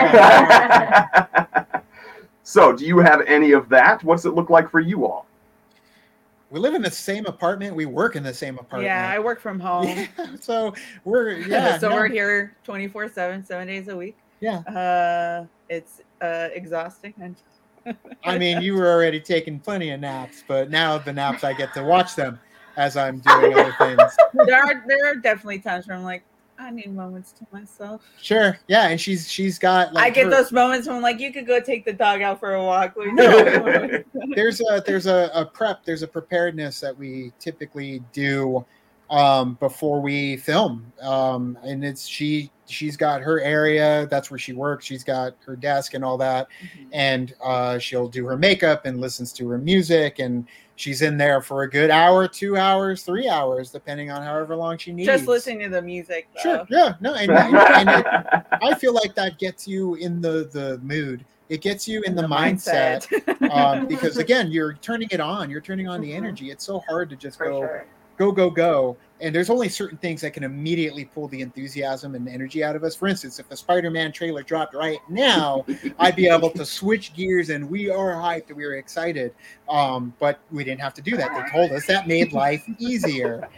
so, 2.43 2.73
do 2.73 2.85
you 2.85 2.99
have 2.99 3.23
any 3.23 3.53
of 3.53 3.69
that? 3.69 4.03
What's 4.05 4.25
it 4.25 4.35
look 4.35 4.51
like 4.51 4.71
for 4.71 4.81
you 4.81 5.07
all? 5.07 5.27
We 6.51 6.59
live 6.59 6.75
in 6.75 6.83
the 6.83 6.91
same 6.91 7.27
apartment. 7.27 7.75
We 7.75 7.87
work 7.87 8.17
in 8.17 8.23
the 8.23 8.35
same 8.35 8.59
apartment. 8.59 8.85
Yeah, 8.85 9.11
I 9.11 9.19
work 9.19 9.41
from 9.41 9.61
home. 9.61 9.87
Yeah, 10.19 10.37
so 10.41 10.75
we're 11.05 11.31
yeah. 11.49 11.79
so 11.79 11.89
no, 11.89 11.95
we're 11.95 12.09
here 12.09 12.57
24 12.65 13.09
7, 13.11 13.45
seven 13.45 13.67
days 13.69 13.89
a 13.89 13.97
week. 13.97 14.17
Yeah. 14.41 14.59
Uh, 14.61 15.47
it's 15.69 16.01
uh, 16.21 16.49
exhausting. 16.53 17.15
And 17.21 17.37
I 18.25 18.39
mean, 18.39 18.61
you 18.61 18.75
were 18.75 18.91
already 18.91 19.21
taking 19.21 19.61
plenty 19.61 19.91
of 19.91 20.01
naps, 20.01 20.45
but 20.47 20.71
now 20.71 20.99
the 20.99 21.13
naps 21.13 21.45
I 21.45 21.53
get 21.53 21.73
to 21.75 21.85
watch 21.85 22.17
them 22.17 22.41
as 22.77 22.97
I'm 22.97 23.21
doing 23.21 23.55
other 23.55 23.75
things. 23.79 24.17
there 24.47 24.63
are 24.63 24.85
there 24.87 25.07
are 25.07 25.15
definitely 25.17 25.61
times 25.61 25.87
where 25.87 25.97
I'm 25.97 26.05
like, 26.05 26.25
I 26.61 26.71
need 26.71 26.95
moments 26.95 27.33
to 27.33 27.47
myself. 27.53 28.03
Sure, 28.21 28.59
yeah, 28.69 28.89
and 28.89 29.01
she's 29.01 29.31
she's 29.31 29.59
got 29.59 29.95
like 29.95 30.05
I 30.05 30.11
get 30.11 30.25
her- 30.25 30.31
those 30.31 30.53
moments 30.53 30.87
when 30.87 30.97
I'm 30.97 31.03
like, 31.03 31.19
you 31.19 31.33
could 31.33 31.47
go 31.47 31.59
take 31.61 31.85
the 31.85 31.93
dog 31.93 32.21
out 32.21 32.39
for 32.39 32.55
a 32.55 32.63
walk. 32.63 32.95
No. 32.97 34.03
there's 34.35 34.61
a 34.61 34.83
there's 34.87 35.07
a, 35.07 35.31
a 35.35 35.45
prep 35.45 35.85
there's 35.85 36.03
a 36.03 36.09
preparedness 36.09 36.81
that 36.81 36.97
we 36.97 37.33
typically 37.39 38.03
do 38.13 38.65
um 39.09 39.55
before 39.55 40.01
we 40.01 40.37
film 40.37 40.93
um 41.03 41.59
and 41.65 41.85
it's 41.85 42.07
she 42.07 42.49
she's 42.67 42.97
got 42.97 43.21
her 43.21 43.41
area 43.41 44.07
that's 44.09 44.31
where 44.31 44.39
she 44.39 44.53
works 44.53 44.85
she's 44.85 45.03
got 45.03 45.35
her 45.45 45.57
desk 45.57 45.95
and 45.95 46.05
all 46.05 46.17
that 46.17 46.47
and 46.93 47.35
uh 47.43 47.77
she'll 47.77 48.07
do 48.07 48.25
her 48.25 48.37
makeup 48.37 48.87
and 48.87 49.01
listens 49.01 49.33
to 49.33 49.49
her 49.49 49.59
music 49.59 50.21
and 50.21 50.47
she's 50.81 51.03
in 51.03 51.19
there 51.19 51.43
for 51.43 51.63
a 51.65 51.69
good 51.71 51.91
hour 51.91 52.27
two 52.27 52.57
hours 52.57 53.03
three 53.03 53.29
hours 53.29 53.71
depending 53.71 54.11
on 54.11 54.23
however 54.23 54.57
long 54.57 54.79
she 54.79 54.93
needs 54.93 55.07
Just 55.07 55.27
listening 55.29 55.61
to 55.61 55.69
the 55.69 55.83
music. 55.83 56.27
Though. 56.35 56.41
sure 56.43 56.67
yeah 56.71 56.95
no 57.01 57.15
and, 57.15 57.31
and 57.31 57.89
it, 57.91 58.07
i 58.63 58.75
feel 58.75 58.95
like 58.95 59.15
that 59.15 59.39
gets 59.39 59.69
you 59.69 59.95
in 59.97 60.21
the 60.23 60.49
the 60.53 60.79
mood 60.83 61.25
it 61.51 61.61
gets 61.61 61.87
you 61.87 62.01
in 62.03 62.15
the, 62.15 62.23
mindset 62.23 63.07
um, 63.51 63.87
because 63.89 64.17
again 64.25 64.51
you're 64.51 64.73
turning 64.75 65.09
it 65.11 65.21
on 65.21 65.51
you're 65.51 65.61
turning 65.61 65.87
on 65.89 66.01
the 66.01 66.13
Mhm. 66.13 66.17
energy 66.17 66.51
it's 66.51 66.65
so 66.65 66.79
hard 66.89 67.11
to 67.11 67.17
just 67.17 67.37
for 67.37 67.45
go 67.45 67.61
sure. 67.61 67.87
Go 68.21 68.31
go 68.31 68.51
go. 68.51 68.99
And 69.23 69.35
there's 69.35 69.49
only 69.49 69.69
certain 69.71 69.97
things 69.97 70.21
that 70.21 70.35
can 70.35 70.45
immediately 70.45 71.07
pull 71.07 71.29
the 71.29 71.41
enthusiasm 71.41 72.15
and 72.15 72.29
energy 72.29 72.63
out 72.63 72.77
of 72.77 72.85
us. 72.85 72.95
For 72.95 73.09
instance 73.09 73.39
if 73.39 73.49
the 73.49 73.57
spider-man 73.57 74.13
trailer 74.13 74.43
dropped 74.43 74.75
right 74.75 74.99
now 75.09 75.65
i'd 75.99 76.17
be 76.17 76.29
able 76.29 76.51
to 76.51 76.67
switch 76.67 77.15
gears 77.15 77.49
and 77.49 77.69
we 77.69 77.91
are 77.91 78.13
hyped 78.13 78.55
we 78.55 78.67
were 78.67 78.75
excited. 78.75 79.35
Um, 79.71 80.13
but 80.19 80.39
we 80.51 80.65
didn't 80.65 80.81
have 80.83 80.93
to 80.95 81.03
do 81.03 81.17
that. 81.17 81.31
They 81.35 81.51
told 81.51 81.73
us 81.73 81.87
that 81.87 82.07
made 82.07 82.33
life 82.35 82.63
easier 82.79 83.49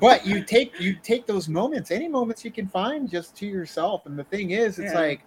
but 0.00 0.26
you 0.26 0.42
take 0.42 0.78
you 0.80 0.94
take 1.02 1.26
those 1.26 1.48
moments 1.48 1.90
any 1.90 2.08
moments 2.08 2.44
you 2.44 2.50
can 2.50 2.66
find 2.66 3.08
just 3.08 3.36
to 3.36 3.46
yourself. 3.46 4.06
And 4.06 4.18
the 4.18 4.24
thing 4.24 4.52
is 4.52 4.78
it's 4.78 4.92
Yeah. 4.92 5.00
like 5.00 5.20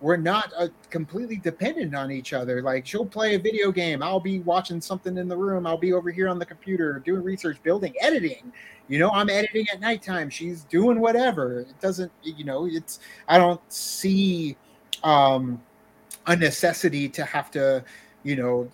we're 0.00 0.16
not 0.16 0.52
uh, 0.56 0.68
completely 0.90 1.36
dependent 1.36 1.94
on 1.94 2.10
each 2.10 2.32
other. 2.32 2.62
Like 2.62 2.86
she'll 2.86 3.06
play 3.06 3.34
a 3.34 3.38
video 3.38 3.72
game. 3.72 4.02
I'll 4.02 4.20
be 4.20 4.40
watching 4.40 4.80
something 4.80 5.16
in 5.16 5.28
the 5.28 5.36
room. 5.36 5.66
I'll 5.66 5.78
be 5.78 5.92
over 5.92 6.10
here 6.10 6.28
on 6.28 6.38
the 6.38 6.46
computer 6.46 7.00
doing 7.04 7.22
research 7.24 7.62
building 7.62 7.94
editing. 8.00 8.52
You 8.88 8.98
know 8.98 9.10
i'm 9.10 9.28
editing 9.30 9.66
at 9.72 9.80
nighttime. 9.80 10.30
She's 10.30 10.64
doing 10.64 11.00
whatever. 11.00 11.60
It 11.60 11.80
doesn't 11.80 12.12
you 12.22 12.44
know 12.44 12.66
it's 12.66 13.00
i 13.28 13.38
don't 13.38 13.60
see 13.72 14.56
um 15.04 15.60
a 16.26 16.36
necessity 16.36 17.08
to 17.08 17.24
have 17.24 17.50
to 17.52 17.84
you 18.22 18.36
know 18.36 18.70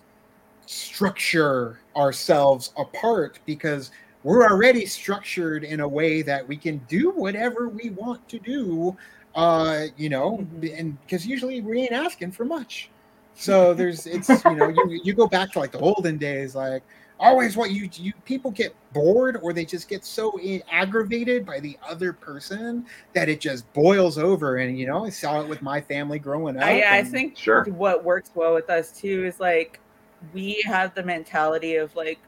structure 0.65 1.79
ourselves 1.95 2.73
apart 2.77 3.39
because 3.45 3.91
we're 4.25 4.43
already 4.43 4.85
structured 4.87 5.63
in 5.63 5.79
a 5.81 5.87
way 5.87 6.23
that 6.23 6.45
we 6.47 6.57
can 6.57 6.77
do 6.87 7.11
whatever 7.11 7.69
we 7.69 7.91
want 7.91 8.27
to 8.27 8.39
do 8.39 8.97
uh 9.35 9.85
you 9.97 10.09
know 10.09 10.37
Mhm. 10.59 10.79
and 10.79 11.01
because 11.01 11.25
usually 11.27 11.61
we 11.61 11.81
ain't 11.83 11.91
asking 11.91 12.31
for 12.31 12.43
much 12.43 12.89
so 13.35 13.73
there's 13.73 14.07
it's 14.07 14.29
you 14.45 14.55
know 14.55 14.67
you, 14.69 14.99
you 15.03 15.13
go 15.13 15.27
back 15.27 15.51
to 15.51 15.59
like 15.59 15.71
the 15.71 15.79
olden 15.79 16.17
days 16.17 16.55
like 16.55 16.81
always 17.19 17.55
what 17.55 17.69
you 17.71 17.87
you 17.93 18.11
people 18.25 18.49
get 18.51 18.73
bored 18.93 19.37
or 19.43 19.53
they 19.53 19.63
just 19.63 19.87
get 19.87 20.03
so 20.03 20.37
i- 20.39 20.61
aggravated 20.71 21.45
by 21.45 21.59
the 21.59 21.77
other 21.87 22.11
person 22.11 22.85
that 23.13 23.29
it 23.29 23.39
just 23.39 23.71
boils 23.73 24.17
over 24.17 24.57
and 24.57 24.77
you 24.79 24.87
know 24.87 25.05
i 25.05 25.09
saw 25.09 25.39
it 25.41 25.47
with 25.47 25.61
my 25.61 25.79
family 25.79 26.17
growing 26.19 26.57
up 26.57 26.63
I, 26.63 26.81
I 26.81 26.97
and- 26.97 27.07
think 27.11 27.37
Sure. 27.37 27.63
what 27.65 28.03
works 28.03 28.31
well 28.35 28.53
with 28.55 28.69
us 28.69 28.91
too 28.91 29.23
is 29.25 29.39
like 29.39 29.79
we 30.33 30.61
have 30.65 30.95
the 30.95 31.03
mentality 31.03 31.75
of 31.75 31.95
like 31.95 32.19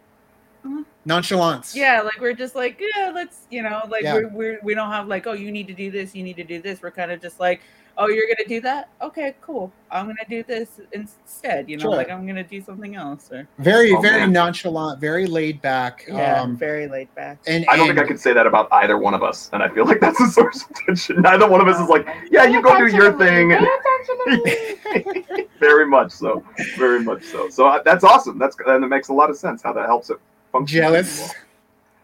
nonchalance 1.05 1.75
yeah 1.75 2.01
like 2.01 2.19
we're 2.19 2.33
just 2.33 2.55
like 2.55 2.81
yeah 2.95 3.11
let's 3.13 3.47
you 3.49 3.61
know 3.63 3.81
like 3.89 4.03
Yeah. 4.03 4.15
we're, 4.15 4.27
we're 4.29 4.59
we 4.63 4.73
don't 4.75 4.91
have 4.91 5.07
like 5.07 5.25
oh 5.27 5.33
you 5.33 5.51
need 5.51 5.67
to 5.67 5.73
do 5.73 5.89
this 5.91 6.13
you 6.13 6.23
need 6.23 6.35
to 6.37 6.43
do 6.43 6.61
this 6.61 6.81
we're 6.81 6.91
kind 6.91 7.11
of 7.11 7.21
just 7.21 7.39
like 7.39 7.61
oh 7.99 8.07
you're 8.09 8.27
gonna 8.27 8.47
do 8.47 8.59
that 8.61 8.89
okay 9.01 9.33
cool 9.41 9.71
i'm 9.89 10.05
gonna 10.05 10.17
do 10.29 10.43
this 10.43 10.79
instead 10.91 11.67
you 11.69 11.77
know 11.77 11.83
Sure. 11.83 11.95
like 11.95 12.11
i'm 12.11 12.27
gonna 12.27 12.43
do 12.43 12.61
something 12.61 12.95
else 12.95 13.31
or 13.31 13.47
very 13.57 13.93
Oh, 13.95 14.01
very 14.01 14.19
man. 14.19 14.33
nonchalant 14.33 14.99
very 14.99 15.25
laid 15.27 15.61
back 15.61 16.03
yeah 16.07 16.41
um 16.41 16.57
very 16.57 16.87
laid 16.87 17.13
back 17.15 17.39
and 17.47 17.65
I 17.69 17.77
don't 17.77 17.87
think 17.87 17.99
I 17.99 18.05
could 18.05 18.19
say 18.19 18.33
that 18.33 18.45
about 18.45 18.67
either 18.71 18.97
one 18.97 19.13
of 19.13 19.23
us, 19.23 19.49
and 19.53 19.63
I 19.63 19.69
feel 19.69 19.85
like 19.85 19.99
that's 20.01 20.19
a 20.19 20.27
source 20.27 20.63
of 20.63 20.75
tension. 20.75 21.21
Neither 21.21 21.47
one 21.47 21.61
of 21.61 21.67
us 21.67 21.79
is 21.79 21.87
like, 21.89 22.05
yeah, 22.29 22.43
you 22.45 22.61
go 22.61 22.77
do 22.77 22.87
your 22.87 23.17
thing. 23.17 23.49
Pay 23.49 23.55
attention 23.57 24.17
to 24.25 25.35
me. 25.37 25.47
very 25.59 25.85
much 25.87 26.11
so, 26.11 26.43
very 26.77 27.01
much 27.03 27.23
so. 27.23 27.49
So 27.49 27.67
uh, 27.67 27.81
that's 27.83 28.03
awesome. 28.03 28.37
That's 28.37 28.55
and 28.67 28.83
it 28.83 28.87
makes 28.87 29.07
a 29.09 29.13
lot 29.13 29.29
of 29.29 29.37
sense 29.37 29.61
how 29.61 29.73
that 29.73 29.85
helps 29.85 30.09
it 30.09 30.17
function. 30.17 30.36
Jealous 30.65 31.33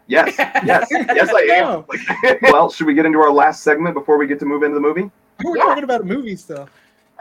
Yes, 0.05 0.35
yes, 0.37 0.85
yes, 0.91 1.29
I 1.33 1.41
am. 1.55 1.85
Like, 1.87 2.41
well, 2.41 2.69
should 2.69 2.87
we 2.87 2.93
get 2.93 3.05
into 3.05 3.19
our 3.19 3.31
last 3.31 3.63
segment 3.63 3.93
before 3.95 4.17
we 4.17 4.27
get 4.27 4.37
to 4.39 4.45
move 4.45 4.63
into 4.63 4.75
the 4.75 4.81
movie? 4.81 5.09
we're 5.43 5.55
Yeah. 5.57 5.63
talking 5.63 5.83
about 5.85 6.01
a 6.01 6.03
movie 6.03 6.35
still 6.35 6.67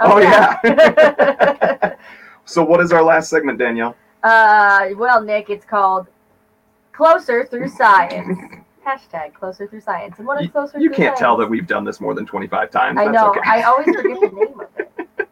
Oh, 0.01 0.19
yeah. 0.19 1.95
So, 2.45 2.65
what 2.65 2.81
is 2.81 2.93
our 2.93 3.05
last 3.05 3.31
segment, 3.31 3.59
Danielle? 3.59 3.95
uh, 4.25 4.89
well, 4.97 5.23
Nick, 5.23 5.49
it's 5.49 5.65
called 5.65 6.09
Closer 6.93 7.45
Through 7.45 7.69
Science. 7.69 8.37
Hashtag 8.85 9.33
Closer 9.33 9.69
Through 9.69 9.81
Science. 9.83 10.19
And 10.19 10.27
what 10.27 10.43
is 10.43 10.51
Closer 10.51 10.81
You 10.81 10.89
Through 10.89 10.97
can't 10.97 11.07
Science? 11.17 11.21
tell 11.21 11.37
that 11.37 11.49
we've 11.49 11.69
done 11.69 11.85
this 11.85 12.01
more 12.01 12.15
than 12.15 12.27
twenty-five 12.27 12.73
times. 12.73 12.99
I 12.99 13.05
That's 13.05 13.15
know. 13.15 13.31
okay. 13.31 13.41
I 13.47 13.63
always 13.63 13.87
forget 13.87 14.21
the 14.21 14.29
name 14.37 14.61
of 14.61 14.67
it. 15.19 15.29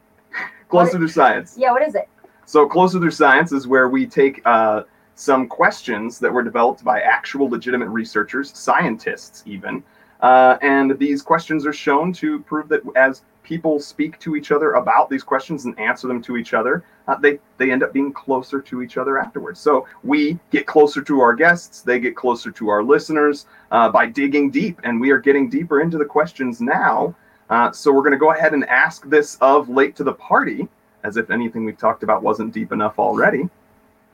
Closer 0.68 1.00
to 1.00 1.08
science. 1.08 1.56
Yeah, 1.58 1.72
what 1.72 1.82
is 1.82 1.96
it? 1.96 2.08
So, 2.46 2.64
Closer 2.68 3.00
Through 3.00 3.10
Science 3.10 3.50
is 3.50 3.66
where 3.66 3.88
we 3.88 4.06
take 4.06 4.40
uh, 4.44 4.84
some 5.20 5.46
questions 5.46 6.18
that 6.18 6.32
were 6.32 6.42
developed 6.42 6.82
by 6.82 7.00
actual 7.00 7.48
legitimate 7.48 7.88
researchers, 7.88 8.56
scientists 8.56 9.42
even, 9.44 9.82
uh, 10.22 10.56
and 10.62 10.98
these 10.98 11.20
questions 11.20 11.66
are 11.66 11.72
shown 11.74 12.12
to 12.12 12.40
prove 12.40 12.68
that 12.68 12.80
as 12.96 13.22
people 13.42 13.80
speak 13.80 14.18
to 14.18 14.34
each 14.34 14.50
other 14.50 14.72
about 14.72 15.10
these 15.10 15.22
questions 15.22 15.66
and 15.66 15.78
answer 15.78 16.06
them 16.08 16.22
to 16.22 16.36
each 16.36 16.54
other, 16.54 16.84
uh, 17.08 17.16
they 17.16 17.38
they 17.58 17.70
end 17.70 17.82
up 17.82 17.92
being 17.92 18.12
closer 18.12 18.60
to 18.62 18.80
each 18.80 18.96
other 18.96 19.18
afterwards. 19.18 19.60
So 19.60 19.86
we 20.04 20.38
get 20.50 20.66
closer 20.66 21.02
to 21.02 21.20
our 21.20 21.34
guests, 21.34 21.82
they 21.82 22.00
get 22.00 22.16
closer 22.16 22.50
to 22.52 22.68
our 22.68 22.82
listeners 22.82 23.46
uh, 23.72 23.90
by 23.90 24.06
digging 24.06 24.50
deep, 24.50 24.80
and 24.84 25.00
we 25.00 25.10
are 25.10 25.18
getting 25.18 25.50
deeper 25.50 25.80
into 25.80 25.98
the 25.98 26.04
questions 26.04 26.60
now. 26.60 27.14
Uh, 27.50 27.70
so 27.72 27.92
we're 27.92 28.02
going 28.02 28.12
to 28.12 28.18
go 28.18 28.32
ahead 28.32 28.54
and 28.54 28.64
ask 28.68 29.08
this 29.10 29.36
of 29.40 29.68
late 29.68 29.96
to 29.96 30.04
the 30.04 30.14
party 30.14 30.68
as 31.02 31.16
if 31.16 31.30
anything 31.30 31.64
we've 31.64 31.78
talked 31.78 32.02
about 32.02 32.22
wasn't 32.22 32.54
deep 32.54 32.72
enough 32.72 32.98
already. 32.98 33.48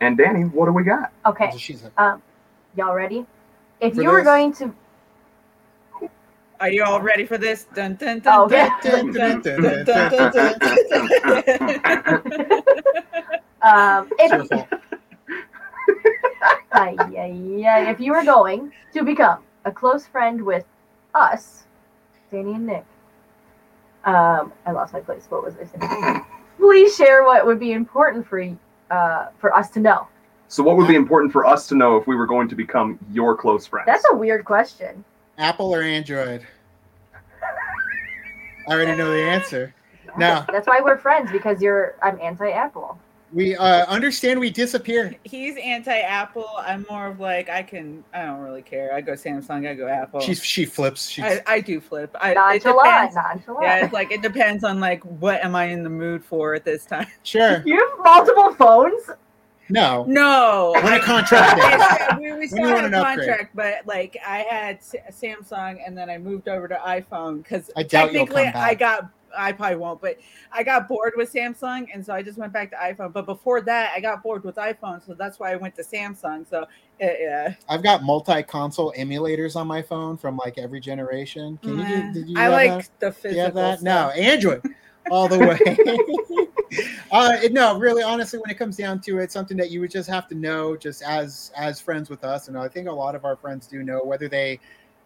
And 0.01 0.17
Danny, 0.19 0.43
what 0.43 0.67
do 0.67 0.73
we 0.73 0.83
got? 0.85 1.11
Okay, 1.25 1.51
She's 1.57 1.83
like, 1.83 1.93
y'all 2.77 2.95
ready? 2.95 3.25
If 3.81 3.95
For 3.95 4.03
you 4.03 4.11
were 4.11 4.23
going 4.23 4.53
to. 4.55 4.75
are 6.61 6.71
you 6.71 6.85
all 6.85 7.01
ready 7.01 7.25
for 7.27 7.39
this 7.39 7.65
dun 7.75 7.95
dun 7.97 8.21
dun 8.21 8.33
Oh, 8.35 8.49
dun, 8.49 8.71
dun, 8.83 9.13
dun, 9.13 9.41
dun, 9.43 9.85
dun, 9.85 10.11
dun, 10.11 10.33
dun. 10.33 10.55
Um, 13.63 14.11
if, 14.19 14.49
fault. 14.49 14.69
Ay, 16.73 16.97
ay, 17.19 17.65
ay. 17.67 17.91
if 17.91 17.99
you 17.99 18.13
were 18.13 18.23
going 18.23 18.71
to 18.93 19.03
become 19.03 19.43
a 19.65 19.73
close 19.73 20.07
friend 20.07 20.41
with 20.41 20.65
us, 21.15 21.65
Danny 22.31 22.55
and 22.55 22.67
Nick, 22.67 22.85
um, 24.05 24.53
I 24.67 24.73
lost 24.73 24.93
my 24.93 25.01
place. 25.01 25.27
What 25.31 25.43
was 25.43 25.55
I 25.57 25.65
saying? 25.65 26.25
Please 26.59 26.95
share 26.95 27.25
what 27.25 27.45
would 27.45 27.59
be 27.59 27.73
important 27.73 28.25
for 28.27 28.39
y- 28.41 28.57
uh, 28.91 29.29
for 29.39 29.55
us 29.55 29.71
to 29.71 29.81
know. 29.81 30.07
So, 30.49 30.63
what 30.63 30.77
would 30.77 30.87
be 30.87 30.95
important 30.95 31.33
for 31.33 31.45
us 31.45 31.67
to 31.69 31.75
know 31.75 31.97
if 31.97 32.07
we 32.07 32.15
were 32.15 32.27
going 32.27 32.49
to 32.49 32.55
become 32.55 32.99
your 33.11 33.37
close 33.37 33.67
friends? 33.67 33.87
That's 33.87 34.05
a 34.11 34.15
weird 34.15 34.45
question. 34.45 35.05
Apple 35.39 35.75
or 35.75 35.83
Android? 35.83 36.47
I 38.69 38.73
already 38.73 38.97
know 38.97 39.11
the 39.11 39.23
answer. 39.23 39.75
No. 40.17 40.45
That's 40.51 40.67
why 40.67 40.81
we're 40.81 40.97
friends 40.97 41.31
because 41.31 41.61
you're 41.61 41.97
I'm 42.03 42.19
anti-Apple. 42.21 42.99
We 43.37 43.55
uh, 43.55 43.85
understand 43.85 44.41
we 44.41 44.49
disappear. 44.49 45.15
He's 45.25 45.59
anti-Apple. 45.59 46.49
I'm 46.57 46.87
more 46.89 47.09
of 47.09 47.21
like 47.21 47.51
I 47.51 47.63
can. 47.63 48.03
I 48.15 48.23
don't 48.25 48.41
really 48.41 48.63
care. 48.63 48.95
I 48.95 49.03
go 49.03 49.13
Samsung. 49.13 49.69
I 49.69 49.75
go 49.75 49.87
Apple. 49.89 50.21
She's 50.21 50.43
she 50.43 50.65
flips. 50.65 51.07
She's 51.11 51.23
I, 51.23 51.43
I 51.47 51.61
do 51.61 51.79
flip. 51.79 52.17
I, 52.19 52.31
it 52.31 52.35
Nonchalant, 52.37 53.13
depends. 53.13 53.15
nonchalant. 53.15 53.63
Yeah, 53.63 53.85
it's 53.85 53.93
like 53.93 54.11
it 54.11 54.23
depends 54.23 54.65
on 54.65 54.81
like 54.81 55.03
what 55.05 55.45
am 55.45 55.55
I 55.55 55.65
in 55.67 55.83
the 55.83 55.91
mood 55.91 56.25
for 56.25 56.55
at 56.55 56.65
this 56.65 56.87
time. 56.87 57.09
sure. 57.25 57.63
You 57.67 57.75
have 57.79 57.99
multiple 58.03 58.55
phones. 58.55 59.11
No. 59.69 60.05
No, 60.09 60.73
When 60.77 60.93
a 60.95 60.97
I- 60.97 61.01
contract 61.01 61.61
ends. 61.61 61.85
Yeah, 62.23 62.35
we, 62.35 62.39
we 62.39 62.47
still 62.47 62.61
you 62.61 62.67
had 62.69 62.75
want 62.85 62.85
a 62.85 62.87
an 62.87 62.95
upgrade? 62.95 63.17
contract, 63.29 63.57
but 63.57 63.75
like 63.87 64.17
I 64.27 64.39
had 64.49 64.81
Samsung 64.81 65.79
and 65.87 65.99
then 65.99 66.09
I 66.09 66.17
moved 66.17 66.49
over 66.49 66.69
to 66.69 66.77
iPhone 66.77 67.43
because 67.43 67.71
I 67.77 67.83
technically. 67.83 68.47
I 68.47 68.75
got 68.75 69.11
I 69.37 69.53
probably 69.53 69.77
won't, 69.77 70.01
but 70.01 70.19
I 70.53 70.63
got 70.63 70.89
bored 70.89 71.15
with 71.17 71.33
Samsung 71.33 71.87
and 71.93 72.05
so 72.05 72.13
I 72.15 72.23
just 72.23 72.39
went 72.39 72.53
back 72.53 72.71
to 72.71 72.77
iPhone. 72.77 73.13
But 73.13 73.27
before 73.27 73.61
that, 73.63 73.93
I 73.95 74.01
got 74.01 74.23
bored 74.23 74.45
with 74.45 74.57
iPhone, 74.57 75.05
so 75.05 75.15
that's 75.15 75.39
why 75.39 75.53
I 75.53 75.57
went 75.57 75.77
to 75.77 75.83
Samsung. 75.83 76.49
So 76.49 76.67
yeah, 77.01 77.55
I've 77.69 77.83
got 77.83 78.03
multi-console 78.03 78.93
emulators 78.97 79.57
on 79.57 79.67
my 79.67 79.83
phone 79.83 80.17
from 80.17 80.37
like 80.37 80.59
every 80.59 80.81
generation. 80.81 81.59
Can 81.63 81.79
you 81.79 81.87
do? 81.87 82.13
Did 82.13 82.29
you 82.29 82.39
I 82.39 82.49
like 82.49 82.71
that? 82.71 83.01
the 83.01 83.13
physical. 83.13 83.53
that? 83.53 83.83
No. 83.83 84.11
Android, 84.11 84.63
all 85.11 85.29
the 85.29 85.39
way. 85.39 86.47
uh, 87.11 87.37
no, 87.51 87.79
really, 87.79 88.03
honestly, 88.03 88.39
when 88.39 88.51
it 88.51 88.59
comes 88.59 88.77
down 88.77 89.01
to 89.03 89.19
it, 89.19 89.31
something 89.31 89.57
that 89.57 89.71
you 89.71 89.81
would 89.81 89.91
just 89.91 90.09
have 90.09 90.27
to 90.29 90.35
know, 90.35 90.77
just 90.77 91.03
as 91.03 91.53
as 91.57 91.81
friends 91.81 92.09
with 92.11 92.25
us, 92.25 92.49
and 92.49 92.57
I 92.57 92.69
think 92.69 92.89
a 92.89 92.93
lot 92.93 93.15
of 93.15 93.25
our 93.25 93.37
friends 93.37 93.67
do 93.67 93.83
know 93.83 94.03
whether 94.03 94.29
they 94.29 94.61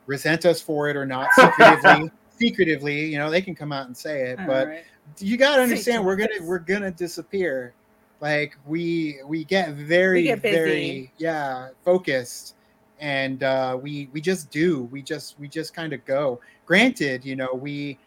resent 0.06 0.44
us 0.46 0.60
for 0.60 0.88
it 0.88 0.96
or 0.96 1.06
not 1.06 1.28
secretively. 1.34 2.10
Secretively, 2.40 3.06
you 3.06 3.18
know, 3.18 3.30
they 3.30 3.42
can 3.42 3.54
come 3.54 3.72
out 3.72 3.86
and 3.86 3.96
say 3.96 4.30
it, 4.30 4.40
All 4.40 4.46
but 4.46 4.68
right. 4.68 4.84
you 5.18 5.36
got 5.36 5.56
to 5.56 5.62
understand 5.62 6.04
we're 6.04 6.16
gonna 6.16 6.42
we're 6.42 6.58
gonna 6.58 6.90
disappear. 6.90 7.74
Like 8.20 8.56
we 8.66 9.18
we 9.26 9.44
get 9.44 9.74
very 9.74 10.22
We 10.22 10.26
get 10.28 10.42
very 10.42 11.12
yeah 11.18 11.68
focused 11.84 12.54
and 13.00 13.42
uh 13.42 13.78
we 13.80 14.08
we 14.12 14.20
just 14.20 14.50
do. 14.50 14.84
We 14.84 15.02
just 15.02 15.38
we 15.38 15.48
just 15.48 15.74
kind 15.74 15.92
of 15.92 16.04
go. 16.04 16.40
Granted 16.66 17.24
you 17.24 17.36
know 17.36 17.54
we 17.54 17.98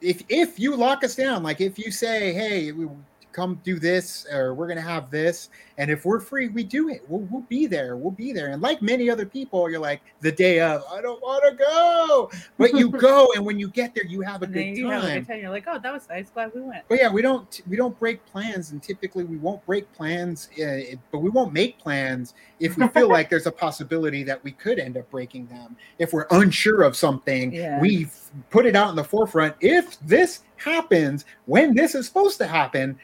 if 0.00 0.22
if 0.28 0.58
you 0.58 0.76
lock 0.76 1.04
us 1.04 1.14
down 1.14 1.42
like 1.42 1.60
if 1.60 1.78
you 1.78 1.90
say 1.90 2.32
hey 2.32 2.72
we, 2.72 2.88
come 3.32 3.60
do 3.62 3.78
this 3.78 4.26
or 4.32 4.54
we're 4.54 4.66
gonna 4.66 4.80
have 4.80 5.10
this 5.10 5.50
and 5.80 5.90
if 5.90 6.04
we're 6.04 6.20
free 6.20 6.48
we 6.48 6.62
do 6.62 6.88
it 6.90 7.00
we'll, 7.08 7.22
we'll 7.30 7.40
be 7.48 7.66
there 7.66 7.96
we'll 7.96 8.10
be 8.12 8.32
there 8.32 8.48
and 8.50 8.60
like 8.60 8.82
many 8.82 9.08
other 9.08 9.24
people 9.24 9.68
you're 9.70 9.80
like 9.80 10.00
the 10.20 10.30
day 10.30 10.60
of 10.60 10.84
i 10.92 11.00
don't 11.00 11.20
want 11.22 11.42
to 11.48 11.56
go 11.56 12.30
but 12.58 12.74
you 12.74 12.90
go 12.90 13.26
and 13.34 13.44
when 13.44 13.58
you 13.58 13.66
get 13.68 13.94
there 13.94 14.04
you 14.04 14.20
have 14.20 14.42
a 14.42 14.44
And 14.44 14.54
good 14.54 14.76
you 14.76 14.90
have 14.90 15.02
a 15.02 15.06
time 15.06 15.18
good 15.20 15.26
time. 15.28 15.40
You're 15.40 15.50
like, 15.50 15.64
oh, 15.66 15.78
that 15.78 15.92
was 15.92 16.06
nice. 16.08 16.28
Glad 16.30 16.52
we 16.54 16.60
went. 16.60 16.84
but 16.88 16.98
yeah 16.98 17.10
we 17.10 17.22
don't 17.22 17.60
we 17.66 17.76
don't 17.76 17.98
break 17.98 18.24
plans 18.26 18.72
and 18.72 18.82
typically 18.82 19.24
we 19.24 19.38
won't 19.38 19.64
break 19.66 19.90
plans 19.94 20.50
uh, 20.62 20.96
but 21.10 21.18
we 21.20 21.30
won't 21.30 21.52
make 21.52 21.78
plans 21.78 22.34
if 22.60 22.76
we 22.76 22.86
feel 22.88 23.08
like 23.08 23.30
there's 23.30 23.46
a 23.46 23.52
possibility 23.66 24.22
that 24.22 24.42
we 24.44 24.52
could 24.52 24.78
end 24.78 24.98
up 24.98 25.10
breaking 25.10 25.46
them 25.46 25.76
if 25.98 26.12
we're 26.12 26.26
unsure 26.30 26.82
of 26.82 26.94
something 26.94 27.52
Yeah. 27.52 27.80
we 27.80 28.06
put 28.50 28.66
it 28.66 28.76
out 28.76 28.90
in 28.90 28.96
the 28.96 29.04
forefront 29.04 29.56
if 29.60 29.98
this 30.00 30.42
happens 30.56 31.24
when 31.46 31.74
this 31.74 31.94
is 31.94 32.06
supposed 32.06 32.36
to 32.38 32.46
happen 32.46 32.98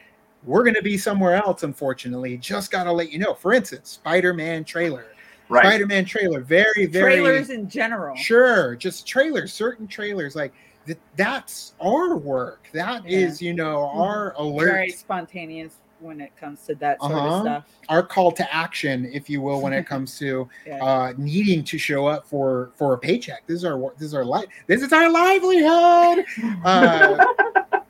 we're 0.47 0.63
going 0.63 0.73
to 0.73 0.81
be 0.81 0.97
somewhere 0.97 1.35
else 1.35 1.61
unfortunately 1.63 2.37
just 2.37 2.71
got 2.71 2.85
to 2.85 2.91
let 2.91 3.11
you 3.11 3.19
know 3.19 3.33
for 3.35 3.53
instance 3.53 3.89
spider-man 3.89 4.63
trailer 4.63 5.05
Right. 5.49 5.63
spider-man 5.65 6.03
trailer 6.05 6.41
very 6.41 6.85
very 6.87 7.15
Trailers 7.17 7.49
in 7.51 7.69
general. 7.69 8.15
Sure, 8.17 8.75
just 8.75 9.07
trailers, 9.07 9.53
certain 9.53 9.87
trailers 9.87 10.35
like 10.35 10.51
th- 10.85 10.97
that's 11.15 11.71
our 11.79 12.17
work. 12.17 12.67
That 12.73 13.05
is, 13.07 13.41
Yeah. 13.41 13.47
you 13.47 13.53
know, 13.53 13.87
our 13.93 14.33
alert. 14.37 14.71
Very 14.71 14.89
spontaneous 14.89 15.75
when 16.01 16.19
it 16.19 16.35
comes 16.35 16.65
to 16.65 16.75
that 16.75 16.99
sort 16.99 17.13
Uh-huh. 17.13 17.27
of 17.37 17.41
stuff. 17.43 17.63
our 17.87 18.03
call 18.03 18.33
to 18.33 18.53
action, 18.53 19.09
if 19.13 19.29
you 19.29 19.39
will, 19.41 19.61
when 19.61 19.71
it 19.71 19.85
comes 19.93 20.19
to 20.19 20.49
Yeah. 20.65 20.83
uh, 20.83 21.13
needing 21.17 21.63
to 21.63 21.77
show 21.77 22.07
up 22.07 22.27
for 22.27 22.71
for 22.75 22.93
a 22.93 22.97
paycheck. 22.97 23.47
This 23.47 23.55
is 23.59 23.63
our 23.65 23.77
wo- 23.77 23.93
this 23.97 24.07
is 24.07 24.13
our 24.13 24.25
life. 24.25 24.47
This 24.67 24.81
is 24.81 24.91
our 24.91 25.09
livelihood. 25.09 26.25
Uh, 26.65 27.25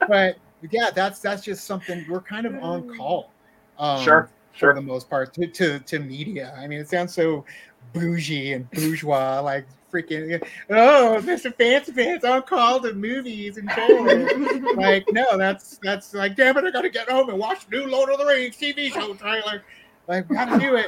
but 0.07 0.37
yeah, 0.71 0.89
that's 0.93 1.19
that's 1.19 1.43
just 1.43 1.65
something 1.65 2.05
we're 2.09 2.21
kind 2.21 2.45
of 2.45 2.55
on 2.63 2.95
call. 2.97 3.31
Um, 3.79 4.03
Sure. 4.03 4.29
for 4.57 4.73
the 4.73 4.81
most 4.81 5.09
part 5.09 5.33
to, 5.35 5.47
to 5.47 5.79
to 5.79 5.99
media. 5.99 6.53
I 6.57 6.67
mean, 6.67 6.79
it 6.79 6.89
sounds 6.89 7.13
so 7.13 7.45
bougie 7.93 8.53
and 8.53 8.69
bourgeois, 8.71 9.39
like 9.41 9.65
freaking 9.93 10.45
oh, 10.69 11.21
Mr. 11.23 11.53
Fancy 11.55 11.91
Pants 11.93 12.25
on 12.25 12.41
call 12.43 12.79
to 12.81 12.93
movies 12.93 13.57
and 13.57 13.69
trailers. 13.69 14.31
like, 14.75 15.05
no, 15.11 15.37
that's 15.37 15.77
that's 15.77 16.13
like, 16.13 16.35
damn 16.35 16.57
it, 16.57 16.63
I 16.65 16.71
gotta 16.71 16.89
get 16.89 17.09
home 17.09 17.29
and 17.29 17.37
watch 17.39 17.67
new 17.71 17.85
Lord 17.85 18.09
of 18.09 18.17
the 18.19 18.25
Rings 18.25 18.57
TV 18.57 18.91
show 18.91 19.13
trailer. 19.13 19.63
Like, 20.07 20.29
we 20.29 20.35
gotta 20.35 20.59
do 20.59 20.75
it, 20.75 20.87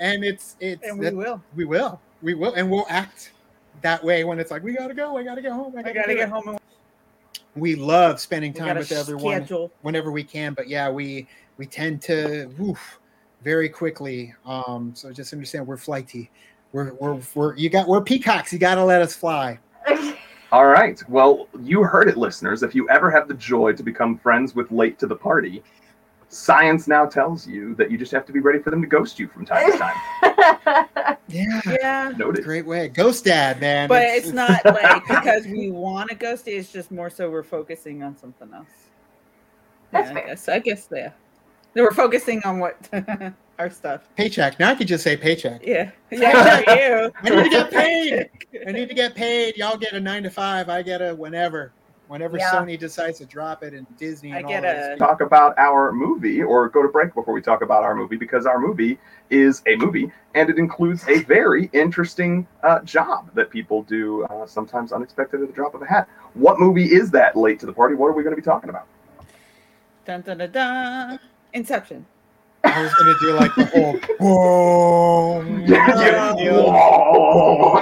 and 0.00 0.22
it's 0.24 0.56
it's 0.60 0.86
and 0.86 0.98
we 0.98 1.06
that- 1.06 1.16
will. 1.16 1.42
we 1.56 1.64
will 1.64 2.00
we 2.22 2.34
will 2.34 2.52
and 2.54 2.70
we'll 2.70 2.86
act 2.88 3.32
that 3.82 4.02
way 4.04 4.24
when 4.24 4.38
it's 4.40 4.50
like 4.50 4.62
we 4.62 4.72
gotta 4.72 4.92
go, 4.94 5.16
I 5.16 5.22
gotta 5.22 5.40
get 5.40 5.52
home, 5.52 5.72
I 5.76 5.80
I 5.80 5.82
gotta, 5.82 5.94
gotta 5.94 6.14
get 6.14 6.22
it." 6.24 6.28
home 6.28 6.48
and 6.48 6.57
We 7.58 7.74
love 7.74 8.20
spending 8.20 8.52
time 8.52 8.76
with 8.76 8.92
everyone 8.92 9.42
schedule. 9.42 9.70
whenever 9.82 10.10
we 10.10 10.24
can 10.24 10.54
but 10.54 10.68
yeah 10.68 10.90
we 10.90 11.26
we 11.56 11.66
tend 11.66 12.00
to 12.02 12.46
woof, 12.58 13.00
very 13.42 13.68
quickly 13.68 14.34
um 14.44 14.92
so 14.94 15.12
just 15.12 15.32
understand 15.32 15.66
we're 15.66 15.76
flighty 15.76 16.30
we're 16.72 16.94
we're, 16.94 17.20
we're 17.34 17.56
you 17.56 17.68
got 17.70 17.86
we're 17.88 18.02
peacocks 18.02 18.52
you 18.52 18.58
gotta 18.58 18.84
let 18.84 19.02
us 19.02 19.14
fly 19.14 19.58
All 20.50 20.66
right. 20.66 21.02
Well, 21.10 21.46
you 21.60 21.82
heard 21.82 22.08
it, 22.08 22.16
listeners. 22.16 22.62
If 22.62 22.74
you 22.74 22.88
ever 22.88 23.10
have 23.10 23.28
the 23.28 23.34
joy 23.34 23.74
to 23.74 23.82
become 23.82 24.16
friends 24.16 24.54
with 24.54 24.72
Late 24.72 24.98
to 25.00 25.06
the 25.06 25.14
Party, 25.14 25.62
science 26.30 26.86
now 26.86 27.06
tells 27.06 27.46
you 27.46 27.74
that 27.76 27.90
you 27.90 27.96
just 27.96 28.12
have 28.12 28.26
to 28.26 28.32
be 28.32 28.40
ready 28.40 28.58
for 28.58 28.70
them 28.70 28.82
to 28.82 28.86
ghost 28.86 29.18
you 29.18 29.26
from 29.28 29.46
time 29.46 29.72
to 29.72 29.78
time. 29.78 31.16
yeah 31.28 31.60
Yeah. 31.66 32.12
Noted. 32.16 32.44
great 32.44 32.66
way 32.66 32.88
ghost 32.88 33.24
dad 33.24 33.60
man 33.60 33.88
But 33.88 34.02
it's 34.04 34.28
not 34.32 34.64
like 34.64 35.02
because 35.08 35.46
we 35.46 35.70
want 35.70 36.10
to 36.10 36.14
ghost 36.16 36.46
it, 36.48 36.52
it's 36.52 36.70
just 36.72 36.90
more 36.90 37.08
so 37.10 37.30
we're 37.30 37.42
focusing 37.42 38.02
on 38.02 38.16
something 38.16 38.52
else. 38.52 38.66
That's 39.90 40.08
yeah, 40.10 40.14
fair. 40.14 40.24
I 40.24 40.26
guess 40.28 40.48
I 40.48 40.58
guess 40.58 40.88
yeah. 40.92 41.12
We're 41.74 41.92
focusing 41.92 42.42
on 42.44 42.58
what 42.58 42.76
our 43.58 43.70
stuff. 43.70 44.08
paycheck 44.16 44.58
now 44.60 44.70
i 44.70 44.74
could 44.74 44.86
just 44.86 45.02
say 45.02 45.16
paycheck 45.16 45.64
Yeah. 45.66 45.90
Yeah, 46.12 46.58
you. 46.60 47.12
i 47.22 47.30
need 47.30 47.42
to 47.44 47.50
get 47.50 47.70
paid 47.72 48.30
i 48.68 48.70
need 48.72 48.88
to 48.88 48.94
get 48.94 49.14
paid 49.16 49.56
y'all 49.56 49.76
get 49.76 49.94
a 49.94 50.00
nine 50.00 50.22
to 50.22 50.30
five 50.30 50.68
i 50.68 50.80
get 50.82 51.00
a 51.02 51.12
whenever 51.14 51.72
whenever 52.08 52.36
Yeah. 52.38 52.50
sony 52.50 52.78
decides 52.78 53.18
to 53.18 53.26
drop 53.26 53.62
it 53.62 53.74
and 53.74 53.86
disney 53.96 54.32
I 54.32 54.38
and 54.38 54.48
get 54.48 54.64
all 54.64 54.92
a- 54.94 54.96
talk 54.96 55.20
about 55.20 55.56
our 55.58 55.92
movie 55.92 56.42
or 56.42 56.68
go 56.68 56.82
to 56.82 56.88
break 56.88 57.14
before 57.14 57.32
we 57.34 57.40
talk 57.42 57.62
about 57.62 57.84
our 57.84 57.94
movie 57.94 58.16
because 58.16 58.46
our 58.46 58.58
movie 58.58 58.98
is 59.30 59.62
a 59.66 59.76
movie 59.76 60.10
and 60.34 60.48
it 60.50 60.58
includes 60.58 61.06
a 61.08 61.22
very 61.24 61.68
interesting 61.72 62.46
uh, 62.62 62.80
job 62.80 63.30
that 63.34 63.50
people 63.50 63.82
do 63.82 64.24
uh, 64.24 64.46
sometimes 64.46 64.90
unexpected 64.92 65.40
at 65.42 65.46
the 65.48 65.52
drop 65.52 65.74
of 65.74 65.82
a 65.82 65.86
hat. 65.86 66.08
What 66.34 66.58
movie 66.58 66.86
is 66.92 67.10
that 67.12 67.36
late 67.36 67.60
to 67.60 67.66
the 67.66 67.72
party? 67.72 67.94
What 67.94 68.06
are 68.08 68.12
we 68.12 68.22
going 68.22 68.34
to 68.34 68.40
be 68.40 68.44
talking 68.44 68.70
about? 68.70 68.86
Dun, 70.06 70.22
dun, 70.22 70.38
dun, 70.38 70.50
dun. 70.50 71.20
Inception. 71.52 72.06
I 72.64 72.82
was 72.82 72.92
gonna 72.94 73.14
do 73.20 73.32
like 73.34 73.54
the 73.54 73.64
whole 73.66 73.92
whoa, 74.18 75.42
Yeah, 75.66 76.00
yeah. 76.00 76.32
whoa. 76.52 77.78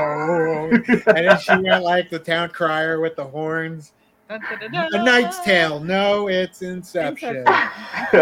and 0.77 1.03
then 1.07 1.39
she 1.39 1.57
went 1.57 1.83
like 1.83 2.11
the 2.11 2.19
town 2.19 2.51
crier 2.51 3.01
with 3.01 3.17
the 3.17 3.25
horns. 3.25 3.93
Dun, 4.29 4.41
dun, 4.61 4.73
dun, 4.73 4.95
A. 4.95 5.05
Knight's 5.05 5.39
Tale. 5.41 5.79
No, 5.81 6.29
it's 6.29 6.63
Inception. 6.63 7.45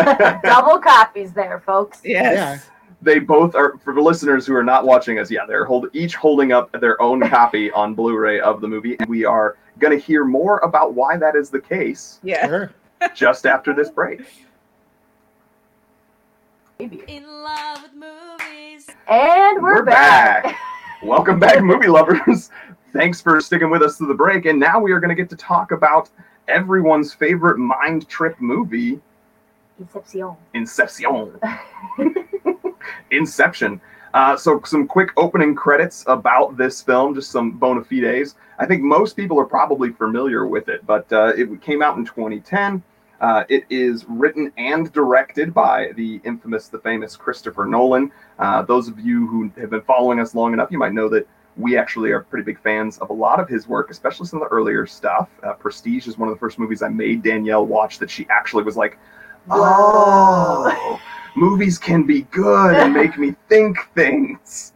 Double 0.43 0.79
copies 0.79 1.33
there, 1.33 1.61
folks. 1.65 2.01
Yes. 2.05 2.69
they 3.01 3.19
both 3.19 3.55
are 3.55 3.79
for 3.79 3.95
the 3.95 4.01
listeners 4.01 4.47
who 4.47 4.55
are 4.55 4.63
not 4.65 4.85
watching 4.85 5.19
us. 5.19 5.31
Yeah, 5.31 5.47
they're 5.47 5.65
hold, 5.65 5.87
each 5.95 6.15
holding 6.15 6.53
up 6.53 6.71
their 6.81 7.01
own 7.01 7.21
copy 7.29 7.71
on 7.71 7.95
Blu-ray 7.95 8.41
of 8.41 8.61
the 8.61 8.69
movie, 8.69 8.97
and 9.01 9.09
we 9.09 9.25
are 9.25 9.57
going 9.79 9.99
to 9.99 10.05
hear 10.05 10.25
more 10.25 10.59
about 10.59 10.93
why 10.95 11.17
that 11.17 11.37
is 11.37 11.49
the 11.51 11.61
case 11.61 12.21
Yeah. 12.23 12.47
Sure. 12.47 12.71
just 13.15 13.47
after 13.47 13.73
this 13.75 13.91
break. 13.91 14.21
Maybe. 16.79 17.03
In 17.09 17.25
love 17.27 17.83
with 17.83 17.95
movies. 17.95 18.89
And 19.09 19.63
we're, 19.63 19.77
We're 19.77 19.85
back. 19.85 20.45
back. 20.45 20.59
Welcome 21.03 21.39
back, 21.39 21.63
movie 21.63 21.87
lovers. 21.89 22.51
Thanks 22.95 23.21
for 23.21 23.41
sticking 23.41 23.71
with 23.71 23.83
us 23.83 23.99
through 23.99 24.07
the 24.07 24.15
break. 24.15 24.47
And 24.47 24.59
now 24.59 24.79
we 24.79 24.93
are 24.93 25.01
going 25.01 25.15
to 25.15 25.21
get 25.21 25.29
to 25.31 25.37
talk 25.37 25.73
about 25.73 26.11
everyone's 26.47 27.13
favorite 27.13 27.59
mind 27.59 28.09
trip 28.09 28.41
movie, 28.41 29.01
Inception. 29.81 30.37
Inception. 30.55 31.41
Inception. 33.11 33.81
Uh, 34.15 34.37
so, 34.37 34.61
some 34.65 34.87
quick 34.87 35.11
opening 35.17 35.57
credits 35.57 36.05
about 36.07 36.57
this 36.57 36.81
film, 36.81 37.17
just 37.17 37.33
some 37.33 37.51
bona 37.59 37.83
fides. 37.83 38.37
I 38.61 38.67
think 38.67 38.83
most 38.83 39.17
people 39.17 39.41
are 39.41 39.45
probably 39.45 39.91
familiar 39.91 40.47
with 40.47 40.69
it, 40.69 40.87
but 40.87 41.13
uh, 41.13 41.33
it 41.37 41.61
came 41.61 41.83
out 41.83 41.99
in 41.99 42.05
2010. 42.05 42.81
Uh, 43.21 43.43
it 43.49 43.65
is 43.71 44.05
written 44.09 44.53
and 44.57 44.93
directed 44.93 45.53
by 45.53 45.91
the 45.97 46.21
infamous, 46.25 46.69
the 46.69 46.79
famous 46.79 47.17
Christopher 47.17 47.65
Nolan. 47.65 48.13
Uh, 48.39 48.63
those 48.63 48.87
of 48.87 49.01
you 49.01 49.27
who 49.27 49.51
have 49.61 49.71
been 49.71 49.83
following 49.83 50.21
us 50.21 50.37
long 50.37 50.53
enough, 50.53 50.71
you 50.71 50.79
might 50.79 50.93
know 50.93 51.09
that 51.09 51.27
we 51.57 51.77
actually 51.77 52.11
are 52.11 52.21
pretty 52.21 52.45
big 52.45 52.61
fans 52.61 52.99
of 52.99 53.11
a 53.11 53.13
lot 53.13 53.39
of 53.39 53.49
his 53.49 53.69
work, 53.69 53.91
especially 53.91 54.27
some 54.27 54.43
of 54.43 54.49
the 54.49 54.55
earlier 54.55 54.87
stuff. 54.87 55.29
Uh, 55.43 55.53
Prestige 55.53 56.07
is 56.07 56.19
one 56.19 56.29
of 56.29 56.35
the 56.35 56.39
first 56.39 56.59
movies 56.59 56.83
I 56.83 56.89
made 56.89 57.23
Danielle 57.23 57.67
watch 57.67 57.99
that 57.99 58.11
she 58.11 58.27
actually 58.29 58.65
was 58.65 58.77
like, 58.77 58.99
oh, 59.51 61.01
movies 61.37 61.79
can 61.79 62.05
be 62.05 62.23
good 62.23 62.75
and 62.75 62.93
make 62.93 63.17
me 63.19 63.35
think 63.49 63.79
things. 63.95 64.73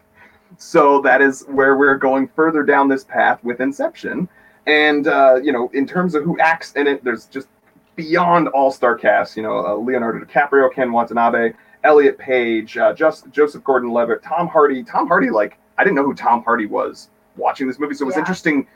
So 0.56 1.00
that 1.02 1.22
is 1.22 1.44
where 1.48 1.76
we're 1.76 1.96
going 1.96 2.28
further 2.28 2.62
down 2.62 2.88
this 2.88 3.04
path 3.04 3.42
with 3.44 3.60
Inception. 3.60 4.28
And, 4.66 5.06
uh, 5.06 5.36
you 5.42 5.52
know, 5.52 5.70
in 5.72 5.86
terms 5.86 6.14
of 6.14 6.24
who 6.24 6.38
acts 6.40 6.72
in 6.72 6.86
it, 6.86 7.02
there's 7.02 7.26
just 7.26 7.48
beyond 7.96 8.48
all 8.48 8.70
star 8.70 8.96
cast, 8.96 9.36
you 9.36 9.42
know, 9.42 9.66
uh, 9.66 9.74
Leonardo 9.74 10.24
DiCaprio, 10.24 10.72
Ken 10.72 10.92
Watanabe, 10.92 11.54
Elliot 11.84 12.18
Page, 12.18 12.76
uh, 12.76 12.92
just 12.92 13.30
Joseph 13.30 13.64
Gordon 13.64 13.90
Levitt, 13.90 14.22
Tom 14.22 14.46
Hardy. 14.46 14.82
Tom 14.82 15.06
Hardy, 15.08 15.30
like, 15.30 15.58
I 15.78 15.84
didn't 15.84 15.96
know 15.96 16.04
who 16.04 16.14
Tom 16.14 16.42
Hardy 16.42 16.66
was 16.66 17.08
watching 17.36 17.66
this 17.66 17.78
movie. 17.78 17.94
So 17.94 18.02
it 18.04 18.06
was 18.06 18.16
Yeah. 18.16 18.20
interesting 18.20 18.66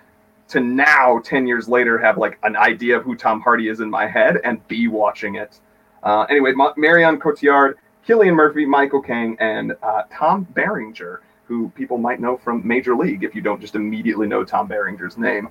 to 0.48 0.60
now, 0.60 1.18
10 1.24 1.46
years 1.46 1.68
later, 1.68 1.98
have 1.98 2.16
like 2.16 2.38
an 2.42 2.56
idea 2.56 2.96
of 2.96 3.04
who 3.04 3.14
Tom 3.16 3.40
Hardy 3.40 3.68
is 3.68 3.80
in 3.80 3.90
my 3.90 4.06
head 4.06 4.40
and 4.44 4.66
be 4.68 4.88
watching 4.88 5.34
it. 5.36 5.58
Uh, 6.02 6.22
anyway, 6.30 6.52
Ma- 6.52 6.72
Marion 6.76 7.18
Cotillard, 7.18 7.74
Cillian 8.06 8.34
Murphy, 8.34 8.64
Michael 8.66 9.00
Caine, 9.00 9.36
and 9.40 9.74
uh, 9.82 10.02
Tom 10.12 10.46
Berenger, 10.54 11.22
who 11.46 11.68
people 11.70 11.98
might 11.98 12.20
know 12.20 12.36
from 12.36 12.66
Major 12.66 12.94
League 12.96 13.24
if 13.24 13.34
you 13.34 13.40
don't 13.40 13.60
just 13.60 13.74
immediately 13.74 14.26
know 14.26 14.44
Tom 14.44 14.66
Berenger's 14.68 15.16
name. 15.18 15.48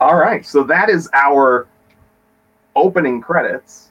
All 0.00 0.16
right, 0.16 0.44
so 0.44 0.62
that 0.64 0.88
is 0.90 1.08
our 1.12 1.66
opening 2.76 3.20
credits. 3.20 3.90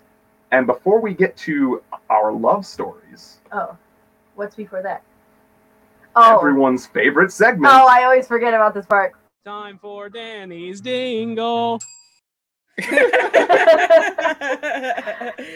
And 0.52 0.68
before 0.68 1.00
we 1.00 1.14
get 1.14 1.36
to 1.38 1.82
our 2.10 2.32
love 2.32 2.66
stories, 2.66 3.40
Oh, 3.52 3.76
what's 4.36 4.56
before 4.56 4.82
that? 4.84 5.02
Oh, 6.16 6.38
everyone's 6.38 6.86
favorite 6.86 7.32
segment. 7.32 7.74
oh, 7.74 7.88
I 7.88 8.04
always 8.04 8.28
forget 8.28 8.54
about 8.54 8.74
this 8.74 8.86
part. 8.86 9.14
Time 9.46 9.78
for 9.80 10.10
Danny's 10.10 10.80
Dingle. 10.80 11.82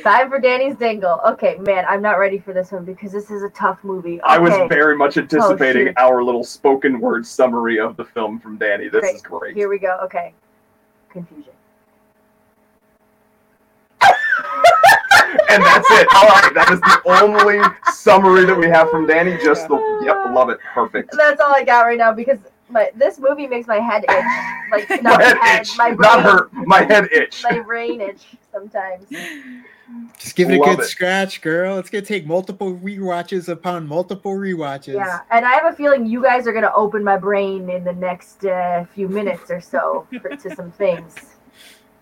Time 0.04 0.30
for 0.30 0.40
Danny's 0.40 0.76
Dingle. 0.76 1.20
Okay, 1.28 1.58
man, 1.60 1.86
I'm 1.88 2.02
not 2.02 2.20
ready 2.20 2.38
for 2.38 2.54
this 2.54 2.72
one 2.72 2.86
because 2.86 3.12
this 3.12 3.32
is 3.32 3.44
a 3.44 3.50
tough 3.50 3.84
movie. 3.84 4.22
I 4.22 4.38
was 4.38 4.54
very 4.70 4.96
much 4.96 5.18
oh, 5.18 5.22
anticipating 5.22 5.88
shoot. 5.88 5.98
our 5.98 6.24
little 6.24 6.44
spoken 6.44 7.00
word 7.00 7.26
summary 7.26 7.80
of 7.80 7.98
the 7.98 8.06
film 8.06 8.40
from 8.40 8.58
Danny. 8.58 8.88
This 8.90 9.16
is 9.16 9.22
great. 9.22 9.56
Here 9.56 9.70
we 9.70 9.80
go. 9.80 9.98
Okay, 10.04 10.34
confusion. 11.10 11.54
And 15.50 15.64
that's 15.64 15.88
it. 15.92 16.08
All 16.16 16.28
right, 16.28 16.52
that 16.54 16.70
is 16.72 16.80
the 16.82 17.02
only 17.22 17.60
summary 17.94 18.46
that 18.46 18.58
we 18.58 18.68
have 18.68 18.90
from 18.90 19.08
Danny. 19.08 19.38
Just 19.44 19.68
the 19.68 19.76
yep, 20.04 20.18
love 20.34 20.50
it, 20.50 20.60
perfect. 20.74 21.16
That's 21.18 21.42
all 21.42 21.54
I 21.56 21.64
got 21.64 21.82
right 21.82 21.98
now 21.98 22.14
because 22.14 22.40
my 22.70 22.90
this 22.96 23.20
movie 23.20 23.48
makes 23.48 23.68
my 23.68 23.80
head 23.80 24.04
itch. 24.10 24.26
Like 24.72 25.02
My 25.04 25.24
head 25.24 25.38
head, 25.38 25.62
itch, 25.62 25.78
my 25.78 25.90
not 25.92 25.98
brain, 25.98 26.20
hurt. 26.24 26.54
My 26.54 26.84
head 26.84 27.08
itch. 27.12 27.44
my 27.44 27.60
brain 27.62 28.02
itch 28.02 28.26
sometimes. 28.52 29.06
Just 30.20 30.36
give 30.36 30.50
it 30.50 30.56
a 30.56 30.60
good 30.60 30.82
it. 30.82 30.86
scratch, 30.86 31.40
girl. 31.42 31.78
It's 31.80 31.90
gonna 31.90 32.04
take 32.04 32.26
multiple 32.26 32.76
rewatches 32.76 33.48
upon 33.48 33.88
multiple 33.88 34.34
rewatches. 34.34 34.96
Yeah, 34.96 35.20
and 35.32 35.46
I 35.46 35.54
have 35.54 35.72
a 35.72 35.76
feeling 35.76 36.06
you 36.06 36.22
guys 36.22 36.46
are 36.46 36.52
gonna 36.52 36.74
open 36.76 37.04
my 37.04 37.16
brain 37.18 37.70
in 37.70 37.86
the 37.86 37.94
next 37.94 38.46
uh, 38.46 38.84
few 38.94 39.08
minutes 39.08 39.50
or 39.50 39.62
so 39.62 40.06
for, 40.22 40.30
to 40.36 40.56
some 40.56 40.72
things. 40.74 41.16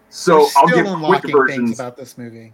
So 0.09 0.37
We're 0.37 0.41
I'll 0.41 0.49
still 0.49 0.67
give 0.67 0.75
quick 0.85 0.95
unlocking 0.95 1.21
things 1.21 1.35
versions. 1.35 1.79
about 1.79 1.95
this 1.97 2.17
movie. 2.17 2.53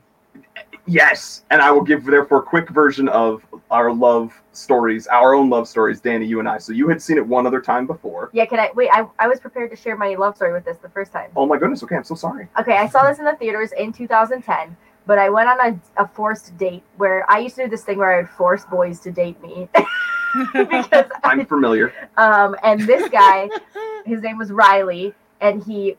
Yes, 0.88 1.44
and 1.52 1.62
I 1.62 1.72
will 1.72 1.84
give 1.84 2.04
therefore 2.04 2.40
a 2.40 2.44
quick 2.44 2.70
version 2.70 3.08
of 3.10 3.46
our 3.70 3.94
love 3.94 4.34
stories, 4.52 5.08
our 5.08 5.34
own 5.36 5.50
love 5.50 5.68
stories, 5.68 6.02
Danny, 6.02 6.26
you 6.26 6.40
and 6.40 6.50
I. 6.50 6.58
So 6.58 6.74
you 6.74 6.90
had 6.90 7.02
seen 7.02 7.18
it 7.18 7.26
one 7.26 7.46
other 7.46 7.62
time 7.62 7.86
before. 7.86 8.30
Yeah, 8.34 8.46
can 8.46 8.60
I 8.60 8.72
wait? 8.76 8.90
I, 8.92 9.06
I 9.20 9.28
was 9.28 9.40
prepared 9.40 9.70
to 9.72 9.78
share 9.78 9.96
my 9.96 10.16
love 10.16 10.36
story 10.36 10.52
with 10.52 10.66
this 10.66 10.78
the 10.80 10.90
first 10.90 11.12
time. 11.12 11.30
Oh 11.36 11.46
my 11.46 11.58
goodness. 11.58 11.84
Okay, 11.84 11.96
I'm 11.96 12.04
so 12.04 12.16
sorry. 12.16 12.48
Okay, 12.60 12.74
I 12.76 12.88
saw 12.88 13.08
this 13.08 13.20
in 13.20 13.26
the 13.26 13.36
theaters 13.36 13.72
in 13.74 13.94
2010, 13.94 14.76
but 15.06 15.18
I 15.20 15.30
went 15.30 15.50
on 15.50 15.60
a, 15.98 16.04
a 16.04 16.08
forced 16.08 16.58
date 16.58 16.84
where 16.98 17.30
I 17.32 17.40
used 17.40 17.56
to 17.56 17.64
do 17.66 17.70
this 17.70 17.84
thing 17.84 18.00
where 18.00 18.12
I 18.14 18.18
would 18.18 18.30
force 18.30 18.66
boys 18.66 19.00
to 19.02 19.12
date 19.12 19.42
me 19.42 19.70
because 20.54 21.06
I'm 21.24 21.46
familiar. 21.46 21.94
um 22.18 22.56
and 22.64 22.82
this 22.82 23.08
guy, 23.10 23.50
his 24.06 24.22
name 24.22 24.38
was 24.38 24.52
Riley, 24.52 25.14
and 25.42 25.64
he 25.64 25.96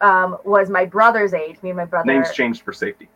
um 0.00 0.38
was 0.44 0.68
my 0.70 0.84
brother's 0.84 1.32
age. 1.32 1.62
Me 1.62 1.70
and 1.70 1.76
my 1.76 1.84
brother. 1.84 2.12
Names 2.12 2.32
changed 2.32 2.62
for 2.62 2.72
safety. 2.72 3.08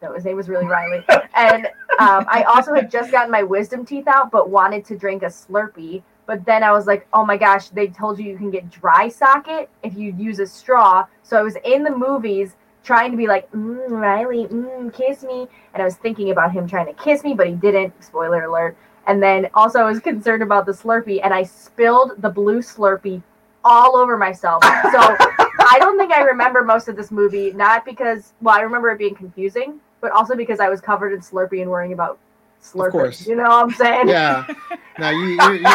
No, 0.00 0.12
his 0.12 0.24
name 0.24 0.36
was 0.36 0.48
really 0.48 0.66
Riley. 0.66 1.04
And 1.34 1.66
um, 1.98 2.24
I 2.28 2.44
also 2.48 2.72
had 2.72 2.90
just 2.90 3.10
gotten 3.10 3.30
my 3.30 3.42
wisdom 3.42 3.84
teeth 3.84 4.06
out, 4.06 4.30
but 4.30 4.48
wanted 4.48 4.84
to 4.86 4.96
drink 4.96 5.22
a 5.22 5.26
Slurpee. 5.26 6.02
But 6.26 6.44
then 6.44 6.62
I 6.62 6.72
was 6.72 6.86
like, 6.86 7.08
oh 7.12 7.24
my 7.24 7.36
gosh, 7.36 7.68
they 7.70 7.88
told 7.88 8.18
you 8.18 8.26
you 8.26 8.36
can 8.36 8.50
get 8.50 8.70
dry 8.70 9.08
socket 9.08 9.70
if 9.82 9.96
you 9.96 10.14
use 10.16 10.38
a 10.38 10.46
straw. 10.46 11.06
So 11.22 11.36
I 11.38 11.42
was 11.42 11.56
in 11.64 11.82
the 11.82 11.90
movies 11.90 12.54
trying 12.84 13.10
to 13.10 13.16
be 13.16 13.26
like, 13.26 13.50
mm, 13.52 13.88
Riley, 13.90 14.46
mm, 14.46 14.92
kiss 14.92 15.22
me. 15.22 15.48
And 15.74 15.82
I 15.82 15.84
was 15.84 15.96
thinking 15.96 16.30
about 16.30 16.52
him 16.52 16.68
trying 16.68 16.86
to 16.86 16.92
kiss 16.92 17.24
me, 17.24 17.34
but 17.34 17.48
he 17.48 17.54
didn't. 17.54 17.92
Spoiler 18.04 18.44
alert. 18.44 18.76
And 19.06 19.22
then 19.22 19.48
also 19.54 19.80
I 19.80 19.84
was 19.84 20.00
concerned 20.00 20.42
about 20.42 20.66
the 20.66 20.72
Slurpee, 20.72 21.20
and 21.24 21.32
I 21.32 21.42
spilled 21.42 22.12
the 22.18 22.28
blue 22.28 22.60
Slurpee 22.60 23.22
all 23.64 23.96
over 23.96 24.18
myself. 24.18 24.62
So 24.62 25.00
I 25.00 25.76
don't 25.78 25.98
think 25.98 26.12
I 26.12 26.22
remember 26.22 26.62
most 26.62 26.88
of 26.88 26.96
this 26.96 27.10
movie, 27.10 27.52
not 27.52 27.84
because, 27.86 28.34
well, 28.42 28.54
I 28.54 28.60
remember 28.60 28.90
it 28.90 28.98
being 28.98 29.14
confusing, 29.14 29.80
but 30.00 30.12
also 30.12 30.34
because 30.36 30.60
I 30.60 30.68
was 30.68 30.80
covered 30.80 31.12
in 31.12 31.20
Slurpee 31.20 31.62
and 31.62 31.70
worrying 31.70 31.92
about 31.92 32.18
Slurpee. 32.62 32.90
course. 32.92 33.26
You 33.26 33.36
know 33.36 33.44
what 33.44 33.64
I'm 33.64 33.70
saying? 33.70 34.08
Yeah. 34.08 34.46
Now 34.98 35.10
you, 35.10 35.26
you, 35.40 35.52
you 35.52 35.66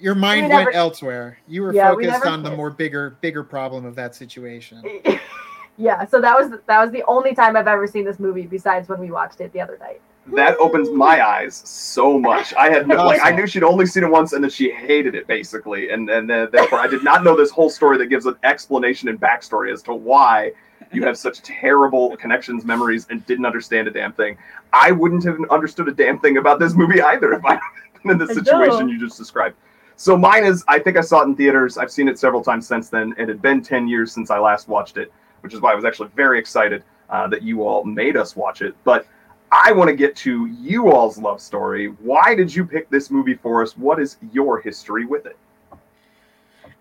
your 0.00 0.14
mind 0.16 0.42
We 0.42 0.48
never- 0.48 0.64
went 0.64 0.76
elsewhere. 0.76 1.38
You 1.46 1.62
were 1.62 1.72
Yeah, 1.72 1.90
focused 1.90 2.10
never 2.10 2.26
on 2.28 2.42
the 2.42 2.50
more 2.50 2.70
bigger 2.70 3.16
bigger 3.20 3.44
problem 3.44 3.84
of 3.84 3.94
that 3.94 4.16
situation. 4.16 4.82
yeah, 5.76 6.04
so 6.06 6.20
that 6.20 6.36
was 6.36 6.50
that 6.66 6.82
was 6.82 6.90
the 6.90 7.04
only 7.06 7.36
time 7.36 7.56
I've 7.56 7.68
ever 7.68 7.86
seen 7.86 8.04
this 8.04 8.18
movie 8.18 8.46
besides 8.46 8.88
when 8.88 8.98
we 8.98 9.12
watched 9.12 9.40
it 9.40 9.52
the 9.52 9.60
other 9.60 9.78
night. 9.78 10.00
That 10.34 10.56
opens 10.58 10.88
my 10.90 11.24
eyes 11.24 11.62
so 11.64 12.18
much. 12.18 12.52
I 12.54 12.68
had 12.68 12.86
no, 12.88 13.04
like 13.04 13.20
I 13.24 13.30
knew 13.30 13.46
she'd 13.46 13.62
only 13.62 13.86
seen 13.86 14.02
it 14.04 14.10
once 14.10 14.32
and 14.32 14.42
that 14.42 14.52
she 14.52 14.70
hated 14.72 15.14
it 15.14 15.28
basically, 15.28 15.90
and 15.90 16.08
and 16.10 16.28
then 16.28 16.48
therefore 16.50 16.80
I 16.80 16.88
did 16.88 17.04
not 17.04 17.22
know 17.22 17.36
this 17.36 17.50
whole 17.50 17.70
story 17.70 17.96
that 17.98 18.06
gives 18.06 18.26
an 18.26 18.34
explanation 18.42 19.08
and 19.08 19.20
backstory 19.20 19.72
as 19.72 19.82
to 19.82 19.94
why 19.94 20.50
you 20.92 21.04
have 21.04 21.16
such 21.16 21.42
terrible 21.42 22.16
connections, 22.16 22.64
memories, 22.64 23.06
and 23.10 23.24
didn't 23.26 23.46
understand 23.46 23.88
a 23.88 23.90
damn 23.90 24.12
thing. 24.12 24.36
I 24.72 24.90
wouldn't 24.92 25.24
have 25.24 25.38
understood 25.50 25.88
a 25.88 25.92
damn 25.92 26.18
thing 26.18 26.36
about 26.38 26.58
this 26.58 26.74
movie 26.74 27.00
either 27.00 27.32
if 27.32 27.44
I 27.44 27.54
had 27.54 27.60
been 28.02 28.10
in 28.12 28.18
the 28.18 28.32
situation 28.32 28.88
you 28.88 28.98
just 28.98 29.18
described. 29.18 29.56
So 29.96 30.16
mine 30.16 30.44
is 30.44 30.64
I 30.68 30.78
think 30.78 30.96
I 30.96 31.00
saw 31.00 31.20
it 31.20 31.26
in 31.26 31.36
theaters. 31.36 31.78
I've 31.78 31.90
seen 31.90 32.08
it 32.08 32.18
several 32.18 32.42
times 32.42 32.66
since 32.66 32.88
then. 32.88 33.14
It 33.18 33.28
had 33.28 33.40
been 33.40 33.62
ten 33.62 33.86
years 33.86 34.12
since 34.12 34.30
I 34.30 34.38
last 34.38 34.68
watched 34.68 34.96
it, 34.96 35.12
which 35.40 35.54
is 35.54 35.60
why 35.60 35.72
I 35.72 35.74
was 35.74 35.84
actually 35.84 36.10
very 36.16 36.38
excited 36.38 36.82
uh, 37.10 37.28
that 37.28 37.42
you 37.42 37.64
all 37.64 37.84
made 37.84 38.16
us 38.16 38.34
watch 38.34 38.62
it. 38.62 38.74
But 38.84 39.06
I 39.52 39.70
want 39.72 39.88
to 39.88 39.96
get 39.96 40.16
to 40.16 40.46
you 40.46 40.90
all's 40.90 41.18
love 41.18 41.40
story. 41.40 41.86
Why 41.86 42.34
did 42.34 42.54
you 42.54 42.64
pick 42.64 42.88
this 42.88 43.10
movie 43.10 43.34
for 43.34 43.62
us? 43.62 43.76
What 43.76 44.00
is 44.00 44.16
your 44.32 44.60
history 44.60 45.04
with 45.04 45.26
it? 45.26 45.36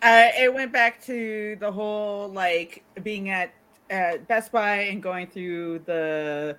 Uh, 0.02 0.30
it 0.36 0.52
went 0.52 0.72
back 0.72 1.04
to 1.04 1.58
the 1.60 1.72
whole 1.72 2.30
like 2.30 2.84
being 3.04 3.30
at 3.30 3.52
at 3.92 4.28
Best 4.28 4.52
Buy 4.52 4.78
and 4.84 5.04
going 5.04 5.28
through 5.28 5.80
the 5.80 6.58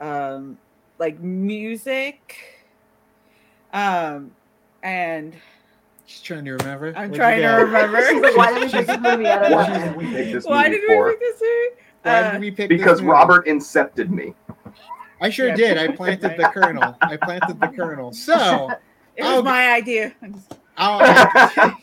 um 0.00 0.56
like 0.98 1.20
music 1.20 2.38
um 3.72 4.30
and 4.82 5.34
She's 6.06 6.22
trying 6.22 6.44
to 6.46 6.52
remember. 6.52 6.92
I'm 6.96 7.10
Where'd 7.10 7.20
trying 7.20 7.40
to 7.40 7.46
remember 7.46 8.02
She's 8.10 8.20
like, 8.20 8.36
why 8.36 8.52
did 8.52 8.62
we 8.64 8.68
pick 8.70 8.86
this 8.88 8.98
movie? 9.00 9.28
I 9.28 9.38
don't 9.38 9.52
Why 9.52 9.78
did 9.78 9.96
we 9.96 10.06
pick 10.06 10.32
this 10.32 10.46
why 10.46 10.64
movie 10.64 10.70
did 10.70 10.80
we 10.82 10.96
for? 10.96 11.10
pick 11.10 11.20
this 11.20 11.40
movie? 11.40 11.82
Why 12.02 12.22
Uh, 12.22 12.32
did 12.32 12.40
we 12.40 12.50
pick 12.50 12.68
this 12.70 12.78
Because 12.78 13.00
movie? 13.00 13.12
Robert 13.12 13.46
incepted 13.46 14.10
me. 14.10 14.34
I 15.20 15.30
sure 15.30 15.48
Yeah, 15.48 15.56
did. 15.56 15.78
I 15.78 15.88
planted 15.96 16.36
the 16.36 16.48
kernel. 16.48 16.96
I 17.02 17.16
planted 17.16 17.60
the 17.60 17.68
kernel. 17.68 18.12
So 18.12 18.70
it 19.16 19.22
was 19.22 19.38
Oh, 19.38 19.42
my 19.42 19.72
idea. 19.72 20.14
I'll, 20.76 21.76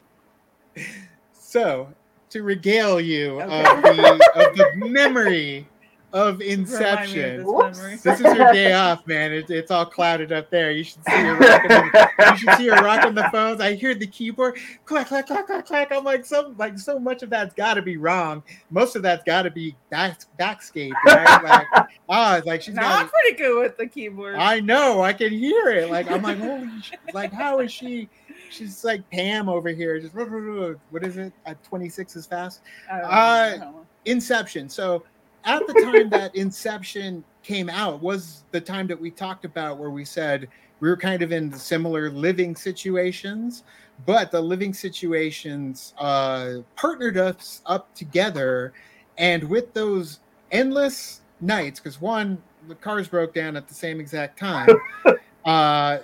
so 1.33 1.87
to 2.29 2.43
regale 2.43 2.99
you 2.99 3.39
of 3.41 3.81
the 3.81 4.29
of 4.35 4.55
the 4.55 4.71
memory 4.87 5.67
of 6.13 6.39
Remind 6.39 6.41
of 6.53 6.59
Inception. 6.59 7.37
this 7.37 7.77
memory. 7.77 7.95
This 7.97 8.19
is 8.19 8.37
your 8.37 8.53
day 8.53 8.73
off, 8.73 9.05
man. 9.07 9.33
It, 9.33 9.49
it's 9.49 9.71
all 9.71 9.85
clouded 9.85 10.31
up 10.31 10.49
there. 10.49 10.71
You 10.71 10.83
should 10.83 11.03
see 11.05 11.11
her 11.11 11.35
rocking. 11.35 11.69
The, 11.69 12.09
you 12.31 12.37
should 12.37 12.57
see 12.57 12.67
her 12.67 12.81
rocking 12.83 13.13
the 13.13 13.29
phones. 13.31 13.59
I 13.59 13.73
hear 13.73 13.93
the 13.93 14.07
keyboard 14.07 14.57
clack 14.85 15.07
clack 15.07 15.27
clack 15.27 15.47
clack 15.47 15.65
clack. 15.65 15.91
I'm 15.91 16.03
like, 16.05 16.25
so 16.25 16.53
like 16.57 16.79
so 16.79 16.97
much 16.97 17.23
of 17.23 17.29
that's 17.29 17.53
got 17.53 17.73
to 17.75 17.81
be 17.81 17.97
wrong. 17.97 18.41
Most 18.71 18.95
of 18.95 19.01
that's 19.01 19.23
got 19.25 19.43
to 19.43 19.51
be 19.51 19.75
back 19.89 20.19
backscape, 20.39 20.93
right? 21.05 21.43
Like, 21.43 21.87
ah, 22.09 22.37
it's 22.37 22.47
like 22.47 22.61
she's 22.61 22.75
No, 22.75 22.83
got. 22.83 23.01
I'm 23.03 23.09
pretty 23.09 23.37
good 23.37 23.61
with 23.61 23.77
the 23.77 23.87
keyboard. 23.87 24.35
I 24.35 24.61
know. 24.61 25.01
I 25.01 25.13
can 25.13 25.31
hear 25.31 25.67
it. 25.69 25.89
Like 25.91 26.09
I'm 26.09 26.21
like, 26.21 26.37
holy, 26.39 26.69
shit. 26.81 26.99
like 27.13 27.33
how 27.33 27.59
is 27.59 27.71
she? 27.71 28.09
She's 28.49 28.83
like 28.83 29.07
Pam 29.09 29.49
over 29.49 29.69
here. 29.69 29.99
Just 29.99 30.15
what 30.15 31.03
is 31.03 31.17
it? 31.17 31.33
At 31.45 31.63
26 31.63 32.15
is 32.15 32.25
fast. 32.25 32.61
I 32.91 33.57
uh. 33.57 33.71
Inception. 34.05 34.69
So 34.69 35.03
at 35.43 35.65
the 35.67 35.73
time 35.73 36.09
that 36.09 36.35
Inception 36.35 37.23
came 37.43 37.69
out 37.69 38.01
was 38.01 38.43
the 38.51 38.61
time 38.61 38.87
that 38.87 38.99
we 38.99 39.11
talked 39.11 39.45
about 39.45 39.77
where 39.77 39.89
we 39.89 40.05
said 40.05 40.47
we 40.79 40.89
were 40.89 40.97
kind 40.97 41.21
of 41.21 41.31
in 41.31 41.51
similar 41.53 42.09
living 42.11 42.55
situations, 42.55 43.63
but 44.05 44.31
the 44.31 44.39
living 44.39 44.73
situations 44.73 45.93
uh, 45.97 46.57
partnered 46.75 47.17
us 47.17 47.61
up 47.65 47.93
together, 47.95 48.73
and 49.17 49.43
with 49.43 49.73
those 49.73 50.19
endless 50.51 51.21
nights, 51.41 51.79
because 51.79 51.99
one 51.99 52.41
the 52.67 52.75
cars 52.75 53.07
broke 53.07 53.33
down 53.33 53.55
at 53.55 53.67
the 53.67 53.73
same 53.73 53.99
exact 53.99 54.37
time. 54.37 54.69
uh, 55.45 55.99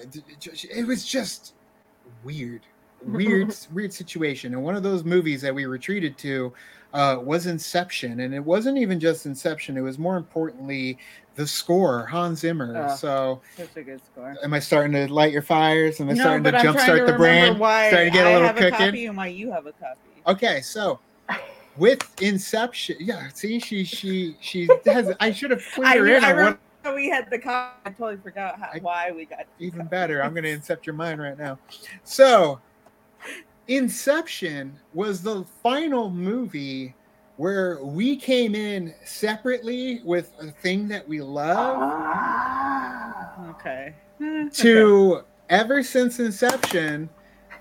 it 0.72 0.88
was 0.88 1.06
just 1.06 1.54
weird, 2.24 2.62
weird, 3.06 3.56
weird 3.74 3.94
situation, 3.94 4.54
and 4.54 4.64
one 4.64 4.76
of 4.76 4.84
those 4.84 5.04
movies 5.04 5.42
that 5.42 5.54
we 5.54 5.66
retreated 5.66 6.18
to 6.20 6.54
uh, 6.94 7.18
was 7.22 7.48
Inception, 7.48 8.20
and 8.22 8.34
it 8.34 8.40
wasn't 8.44 8.78
even 8.78 9.00
just 9.00 9.26
Inception. 9.26 9.78
It 9.78 9.82
was 9.82 9.98
more 9.98 10.16
importantly 10.18 10.98
the 11.36 11.48
score, 11.48 12.06
Hans 12.06 12.40
Zimmer. 12.42 12.90
Oh. 12.92 12.96
so, 12.96 13.42
Such 13.58 13.76
a 13.76 13.82
good 13.82 14.00
score. 14.06 14.36
am 14.44 14.54
I 14.54 14.60
starting 14.60 14.94
to 14.94 15.12
light 15.12 15.34
your 15.34 15.42
fires? 15.42 16.00
Am 16.00 16.10
I 16.10 16.14
No, 16.14 16.22
starting 16.22 16.44
to 16.44 16.52
jumpstart 16.52 17.08
the? 17.08 17.58
Why 17.60 17.90
Starting 17.90 18.12
to 18.12 18.18
get 18.18 18.28
a 18.28 18.30
I 18.30 18.34
little 18.34 18.48
have 18.48 18.58
a 18.58 18.60
cooking? 18.60 18.78
copy 18.78 19.06
and 19.08 19.18
why 19.18 19.28
you 19.28 19.52
have 19.52 19.66
a 19.66 19.72
copy. 19.74 19.98
Okay, 20.28 20.62
so 20.62 21.00
with 21.76 22.00
Inception, 22.22 22.98
yeah. 23.00 23.30
See, 23.34 23.60
she 23.60 23.84
she 23.84 24.38
she 24.40 24.70
has. 24.86 25.12
I 25.20 25.32
should 25.32 25.50
have 25.52 25.64
I, 25.84 25.98
her 25.98 26.08
in 26.08 26.24
I 26.24 26.30
on 26.32 26.36
remember 26.38 26.52
what 26.52 26.60
we 26.92 27.10
had 27.10 27.30
the 27.30 27.40
copy. 27.40 27.76
I 27.86 27.90
totally 27.92 28.18
forgot 28.18 28.60
how, 28.60 28.70
I- 28.74 28.80
why 28.80 29.12
we 29.12 29.26
got 29.26 29.46
even 29.60 29.86
better. 29.86 30.24
I'm 30.24 30.34
going 30.34 30.44
to 30.44 30.58
incept 30.58 30.86
your 30.86 30.96
mind 30.96 31.22
right 31.22 31.38
now. 31.38 31.58
So, 32.04 32.60
Inception 33.68 34.78
was 34.94 35.22
the 35.22 35.46
final 35.62 36.10
movie 36.10 36.94
where 37.38 37.84
we 37.84 38.16
came 38.16 38.56
in 38.56 38.94
separately 39.06 40.02
with 40.04 40.32
a 40.40 40.52
thing 40.52 40.88
that 40.90 41.08
we 41.08 41.22
love 41.22 41.78
Okay. 43.56 43.94
Hmm, 44.18 44.48
to 44.54 45.24
ever 45.50 45.84
since 45.84 46.20
Inception. 46.20 47.10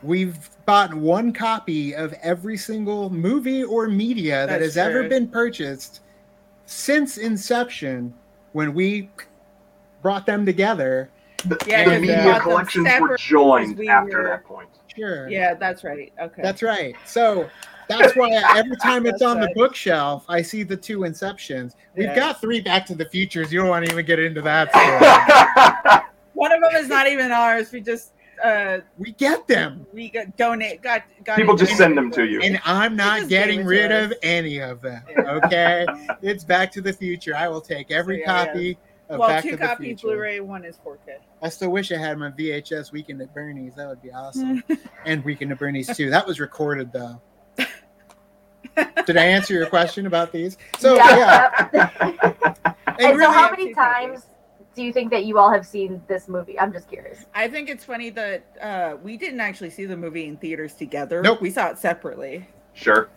We've 0.03 0.51
bought 0.67 0.93
one 0.93 1.33
copy 1.33 1.95
of 1.95 2.13
every 2.23 2.57
single 2.57 3.09
movie 3.09 3.63
or 3.63 3.87
media 3.87 4.47
that 4.49 4.59
That's 4.59 4.75
has 4.75 4.77
ever 4.77 5.09
been 5.09 5.29
purchased 5.29 6.01
since 6.67 7.19
Inception 7.19 8.13
when 8.53 8.75
we 8.75 9.11
brought 10.03 10.27
them 10.27 10.45
together. 10.47 11.11
The, 11.45 11.59
Yeah, 11.67 11.85
the 11.85 11.91
'cause 11.91 12.01
we 12.01 12.07
media 12.07 12.25
bought 12.25 12.43
collections 12.43 12.89
were 13.01 13.17
joined 13.17 13.77
we 13.77 13.89
after 13.89 14.19
were- 14.23 14.29
that 14.29 14.45
point. 14.45 14.69
Sure. 14.95 15.29
Yeah, 15.29 15.55
that's 15.55 15.85
right. 15.85 16.13
Okay. 16.21 16.43
That's 16.43 16.63
right. 16.63 16.95
So 17.07 17.49
That's 17.89 18.15
why 18.17 18.31
every 18.57 18.77
time 18.77 19.07
it's 19.07 19.19
That's 19.21 19.23
on 19.23 19.41
the 19.41 19.51
bookshelf, 19.55 20.25
I 20.29 20.41
see 20.41 20.63
the 20.63 20.77
two 20.77 21.01
Inceptions. 21.01 21.73
We've 21.97 22.07
Yeah. 22.07 22.15
got 22.15 22.41
three 22.41 22.61
Back 22.61 22.87
to 22.87 22.95
the 22.95 23.05
Futures. 23.07 23.53
You 23.53 23.59
don't 23.61 23.69
want 23.69 23.85
to 23.87 23.93
even 23.93 24.07
get 24.07 24.19
into 24.21 24.41
that 24.43 24.71
story. 25.91 26.03
One 26.35 26.53
of 26.53 26.61
them 26.63 26.75
is 26.81 26.89
not 26.89 27.07
even 27.09 27.33
ours. 27.33 27.73
We 27.73 27.81
just 27.81 28.13
uh 28.43 28.81
we 28.99 29.13
get 29.13 29.47
them, 29.47 29.87
we 29.93 30.11
got 30.11 30.37
donate 30.37 30.83
got 30.83 31.03
got 31.25 31.37
People 31.37 31.57
just 31.57 31.77
send 31.77 31.97
them 31.97 32.11
to 32.13 32.25
you. 32.25 32.41
and 32.41 32.61
I'm 32.65 32.97
not 32.97 33.29
getting 33.29 33.65
rid 33.65 33.93
of 33.93 34.13
any 34.23 34.59
of 34.61 34.81
them. 34.81 35.03
Okay, 35.33 35.87
it's 36.21 36.45
Back 36.45 36.71
to 36.73 36.81
the 36.81 36.93
Future. 36.93 37.35
I 37.35 37.49
will 37.49 37.61
take 37.61 37.91
every 37.91 38.21
yeah, 38.21 38.43
yeah. 38.43 38.47
copy 38.47 38.79
of 39.09 39.19
Well, 39.21 39.29
Back 39.29 39.45
two 39.45 39.53
to 39.53 39.57
the 39.57 39.67
copies 39.67 39.87
Future. 39.87 40.07
Blu-ray, 40.09 40.41
one 40.41 40.65
is 40.65 40.79
4K. 40.85 41.17
I 41.41 41.49
still 41.49 41.71
wish 41.71 41.91
I 41.93 41.97
had 41.97 42.19
my 42.19 42.31
VHS 42.31 42.93
Weekend 42.93 43.23
at 43.23 43.33
Bernie's. 43.33 43.75
That 43.77 43.89
would 43.89 44.03
be 44.03 44.11
awesome. 44.11 44.63
and 45.07 45.25
Weekend 45.25 45.53
at 45.53 45.59
Bernie's 45.59 45.97
too. 45.97 46.11
That 46.11 46.27
was 46.27 46.41
recorded 46.41 46.93
though. 46.93 47.21
Did 49.07 49.17
I 49.17 49.25
answer 49.25 49.55
your 49.55 49.67
question 49.67 50.07
about 50.07 50.33
these? 50.33 50.57
So 50.79 50.97
yeah, 50.97 51.69
yeah. 51.73 51.91
it 52.09 52.77
and 52.99 53.19
so, 53.21 53.31
how 53.31 53.51
many 53.51 53.69
two 53.69 53.75
copies. 53.75 54.21
times 54.21 54.27
do 54.75 54.83
you 54.83 54.93
think 54.93 55.11
that 55.11 55.25
you 55.25 55.39
all 55.39 55.51
have 55.53 55.67
seen 55.67 56.03
this 56.09 56.29
movie? 56.29 56.59
I'm 56.59 56.73
just 56.73 56.89
curious. 56.89 57.25
I 57.35 57.49
think 57.49 57.69
it's 57.69 57.85
funny 57.85 58.11
that 58.11 58.45
uh, 58.61 58.97
we 59.03 59.17
didn't 59.17 59.41
actually 59.41 59.71
see 59.71 59.85
the 59.85 59.97
movie 59.97 60.27
in 60.27 60.37
theaters 60.37 60.75
together. 60.75 61.23
Nope. 61.23 61.41
We 61.41 61.51
saw 61.51 61.69
it 61.69 61.79
separately, 61.79 62.47
sure. 62.73 63.09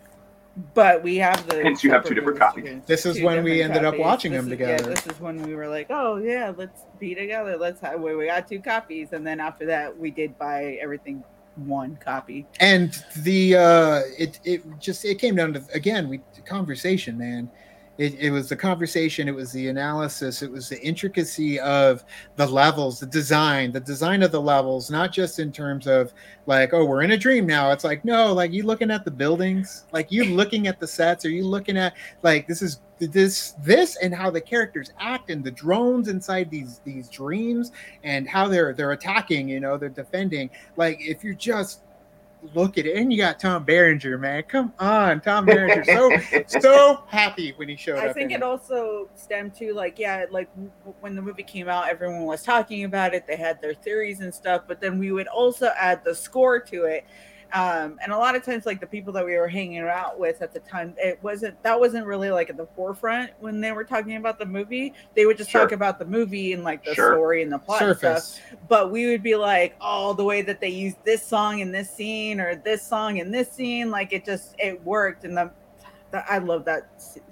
but 0.74 1.02
we 1.02 1.16
have 1.16 1.46
the. 1.48 1.62
Hence 1.62 1.82
you 1.82 1.90
have 1.90 2.04
two 2.04 2.14
different 2.14 2.38
copies. 2.38 2.64
together. 2.64 2.82
This 2.86 3.06
is 3.06 3.16
Two 3.18 3.24
when 3.24 3.42
we 3.44 3.58
different 3.58 3.76
ended 3.76 3.94
up 3.94 3.98
watching 3.98 4.32
This 4.32 4.38
them 4.42 4.46
is- 4.52 4.58
together. 4.58 4.82
Yeah, 4.88 4.94
this 4.94 5.06
is 5.06 5.20
when 5.20 5.42
we 5.42 5.54
were 5.54 5.68
like, 5.68 5.86
oh 5.90 6.16
yeah, 6.16 6.52
let's 6.56 6.82
be 6.98 7.14
together. 7.14 7.56
Let's 7.56 7.80
have. 7.80 8.00
We, 8.00 8.14
we 8.16 8.26
got 8.26 8.46
two 8.48 8.60
copies, 8.60 9.12
and 9.12 9.26
then 9.26 9.40
after 9.40 9.66
that, 9.66 9.96
we 9.98 10.10
did 10.10 10.38
buy 10.38 10.78
everything 10.82 11.24
one 11.64 11.96
copy. 12.04 12.46
and 12.60 13.02
the 13.22 13.56
uh 13.56 14.00
it 14.18 14.38
it 14.44 14.62
just 14.78 15.06
it 15.06 15.14
came 15.18 15.34
down 15.34 15.54
to 15.54 15.64
again 15.72 16.06
we 16.06 16.20
conversation 16.44 17.16
man 17.16 17.48
it, 17.98 18.14
it 18.18 18.30
was 18.30 18.48
the 18.48 18.56
conversation 18.56 19.28
it 19.28 19.34
was 19.34 19.52
the 19.52 19.68
analysis 19.68 20.42
it 20.42 20.50
was 20.50 20.68
the 20.68 20.80
intricacy 20.82 21.58
of 21.60 22.04
the 22.36 22.46
levels 22.46 23.00
the 23.00 23.06
design 23.06 23.72
the 23.72 23.80
design 23.80 24.22
of 24.22 24.30
the 24.32 24.40
levels 24.40 24.90
not 24.90 25.12
just 25.12 25.38
in 25.38 25.50
terms 25.50 25.86
of 25.86 26.12
like 26.46 26.72
oh 26.72 26.84
we're 26.84 27.02
in 27.02 27.12
a 27.12 27.16
dream 27.16 27.46
now. 27.46 27.70
It's 27.72 27.84
like 27.84 28.04
no 28.04 28.32
like 28.32 28.52
you 28.52 28.62
looking 28.62 28.90
at 28.90 29.04
the 29.04 29.10
buildings 29.10 29.84
like 29.92 30.10
you 30.12 30.24
looking 30.24 30.66
at 30.66 30.80
the 30.80 30.86
sets 30.86 31.24
are 31.24 31.30
you 31.30 31.44
looking 31.44 31.76
at 31.76 31.94
like 32.22 32.46
this 32.46 32.62
is 32.62 32.80
this 32.98 33.52
this 33.62 33.96
and 33.96 34.14
how 34.14 34.30
the 34.30 34.40
characters 34.40 34.92
act 34.98 35.28
and 35.28 35.44
the 35.44 35.50
drones 35.50 36.08
inside 36.08 36.50
these 36.50 36.80
these 36.84 37.08
dreams 37.08 37.72
and 38.04 38.28
how 38.28 38.48
they're 38.48 38.72
they're 38.72 38.92
attacking 38.92 39.48
you 39.48 39.60
know 39.60 39.76
they're 39.76 39.88
defending. 39.88 40.48
Like 40.76 40.98
if 41.00 41.22
you're 41.22 41.34
just 41.34 41.82
look 42.54 42.78
at 42.78 42.86
it 42.86 42.96
and 42.96 43.12
you 43.12 43.18
got 43.18 43.40
tom 43.40 43.64
Berenger, 43.64 44.18
man 44.18 44.42
come 44.44 44.72
on 44.78 45.20
tom 45.20 45.46
Berenger, 45.46 45.84
so 45.84 46.16
so 46.46 47.02
happy 47.08 47.52
when 47.56 47.68
he 47.68 47.76
showed 47.76 47.98
I 47.98 48.04
up 48.04 48.10
I 48.10 48.12
think 48.12 48.30
in 48.30 48.36
it 48.36 48.42
also 48.42 49.08
stemmed 49.14 49.54
to 49.56 49.72
like 49.74 49.98
yeah, 49.98 50.26
like 50.30 50.48
w- 50.54 50.70
when 51.00 51.14
the 51.14 51.22
movie 51.22 51.42
came 51.42 51.68
out, 51.68 51.88
everyone 51.88 52.24
was 52.24 52.42
talking 52.42 52.84
about 52.84 53.14
it. 53.14 53.26
They 53.26 53.36
had 53.36 53.60
their 53.60 53.74
theories 53.74 54.20
and 54.20 54.32
stuff, 54.34 54.62
but 54.68 54.80
then 54.80 54.98
we 54.98 55.12
would 55.12 55.28
also 55.28 55.72
add 55.76 56.04
the 56.04 56.14
score 56.14 56.60
to 56.60 56.84
it. 56.84 57.04
Um, 57.52 57.98
and 58.02 58.12
a 58.12 58.16
lot 58.18 58.34
of 58.34 58.44
times, 58.44 58.66
like 58.66 58.80
the 58.80 58.86
people 58.86 59.12
that 59.14 59.24
we 59.24 59.36
were 59.36 59.48
hanging 59.48 59.78
out 59.80 60.18
with 60.18 60.42
at 60.42 60.52
the 60.52 60.60
time, 60.60 60.94
it 60.98 61.18
wasn't 61.22 61.62
that 61.62 61.78
wasn't 61.78 62.06
really 62.06 62.30
like 62.30 62.50
at 62.50 62.56
the 62.56 62.66
forefront 62.74 63.30
when 63.40 63.60
they 63.60 63.72
were 63.72 63.84
talking 63.84 64.16
about 64.16 64.38
the 64.38 64.46
movie. 64.46 64.92
They 65.14 65.26
would 65.26 65.36
just 65.36 65.50
Sure. 65.50 65.62
talk 65.62 65.72
about 65.72 65.98
the 65.98 66.04
movie 66.04 66.52
and 66.52 66.64
like 66.64 66.84
the 66.84 66.94
Sure. 66.94 67.12
story 67.12 67.42
and 67.42 67.52
the 67.52 67.58
plot 67.58 67.82
and 67.82 67.96
stuff 67.96 68.40
but 68.68 68.90
we 68.90 69.06
would 69.06 69.22
be 69.22 69.36
like, 69.36 69.76
oh, 69.80 70.12
the 70.12 70.24
way 70.24 70.42
that 70.42 70.60
they 70.60 70.68
used 70.68 70.96
this 71.04 71.24
song 71.24 71.60
in 71.60 71.70
this 71.70 71.90
scene 71.90 72.40
or 72.40 72.56
this 72.56 72.82
song 72.82 73.18
in 73.18 73.30
this 73.30 73.50
scene, 73.50 73.90
like 73.90 74.12
it 74.12 74.24
just 74.24 74.54
it 74.58 74.82
worked. 74.84 75.24
And 75.24 75.36
the, 75.36 75.44
the 75.44 75.65
I 76.12 76.38
love 76.38 76.64
that 76.64 76.88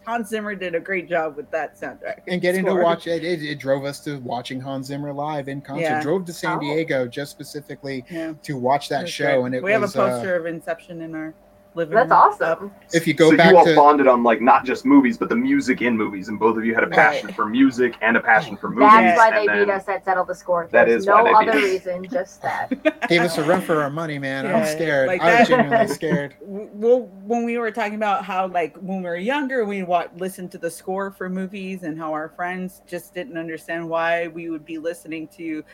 Hans 0.06 0.28
Zimmer 0.28 0.54
did 0.54 0.74
a 0.74 0.80
great 0.80 1.08
job 1.08 1.36
with 1.36 1.50
that 1.52 1.76
soundtrack 1.80 2.20
and 2.28 2.40
getting 2.40 2.64
to 2.64 2.74
watch 2.74 3.06
it, 3.06 3.24
it 3.24 3.42
it 3.42 3.58
drove 3.58 3.84
us 3.84 4.00
to 4.00 4.18
watching 4.20 4.60
hans 4.60 4.86
zimmer 4.88 5.12
live 5.12 5.48
in 5.48 5.60
concert 5.60 5.82
Yeah. 5.82 6.02
drove 6.02 6.24
to 6.26 6.32
san 6.32 6.58
Oh. 6.58 6.60
diego 6.60 7.06
just 7.06 7.30
specifically 7.30 8.04
Yeah, 8.10 8.34
to 8.42 8.56
watch 8.58 8.88
that 8.90 9.04
it 9.04 9.08
show 9.08 9.24
great. 9.42 9.46
and 9.46 9.54
it 9.54 9.62
we 9.62 9.76
was 9.78 9.94
have 9.94 10.02
a 10.02 10.06
uh, 10.06 10.16
poster 10.16 10.36
of 10.36 10.46
Inception 10.46 11.00
in 11.00 11.14
our 11.14 11.34
living 11.74 11.94
That's 11.94 12.12
awesome. 12.12 12.72
if 12.92 13.06
you 13.06 13.14
go 13.14 13.30
so 13.30 13.36
back 13.36 13.50
you 13.50 13.58
all 13.58 13.64
to 13.64 13.74
bonded 13.74 14.06
on 14.06 14.22
like 14.22 14.40
not 14.40 14.64
just 14.64 14.84
movies, 14.84 15.18
but 15.18 15.28
the 15.28 15.36
music 15.36 15.82
in 15.82 15.96
movies, 15.96 16.28
and 16.28 16.38
both 16.38 16.56
of 16.56 16.64
you 16.64 16.74
had 16.74 16.84
a 16.84 16.86
Right. 16.86 16.96
passion 16.96 17.32
for 17.32 17.46
music 17.46 17.94
and 18.00 18.16
a 18.16 18.20
passion 18.20 18.56
for 18.56 18.68
movies. 18.70 18.90
That's 18.92 19.18
why 19.18 19.28
and 19.28 19.36
they 19.36 19.46
then- 19.46 19.66
beat 19.66 19.72
us 19.72 19.88
at 19.88 20.04
Settle 20.04 20.24
the 20.24 20.34
Score. 20.34 20.68
That 20.70 20.88
is 20.88 21.06
no 21.06 21.14
why 21.14 21.22
they 21.24 21.30
beat 21.30 21.48
other 21.50 21.58
us. 21.58 21.64
reason, 21.64 22.06
just 22.08 22.42
that. 22.42 23.08
gave 23.08 23.20
us 23.22 23.38
a 23.38 23.44
run 23.44 23.60
for 23.60 23.82
our 23.82 23.90
money 23.90 24.18
man 24.18 24.46
i'm 24.46 24.64
scared 24.66 25.06
like 25.08 25.20
i 25.20 25.40
was 25.40 25.48
genuinely 25.48 25.86
scared 26.00 26.34
Well, 26.40 27.02
when 27.24 27.44
we 27.44 27.58
were 27.58 27.70
talking 27.70 27.94
about 27.96 28.24
how, 28.24 28.46
like, 28.48 28.76
when 28.78 28.98
we 28.98 29.08
were 29.08 29.16
younger, 29.16 29.64
we 29.64 29.82
wa 29.82 30.04
listen 30.16 30.48
to 30.50 30.58
the 30.58 30.70
score 30.70 31.10
for 31.10 31.28
movies, 31.28 31.82
and 31.82 31.98
how 31.98 32.12
our 32.12 32.28
friends 32.30 32.82
just 32.86 33.12
didn't 33.14 33.36
understand 33.36 33.88
why 33.88 34.28
we 34.28 34.48
would 34.50 34.64
be 34.64 34.78
listening 34.78 35.28
to 35.28 35.64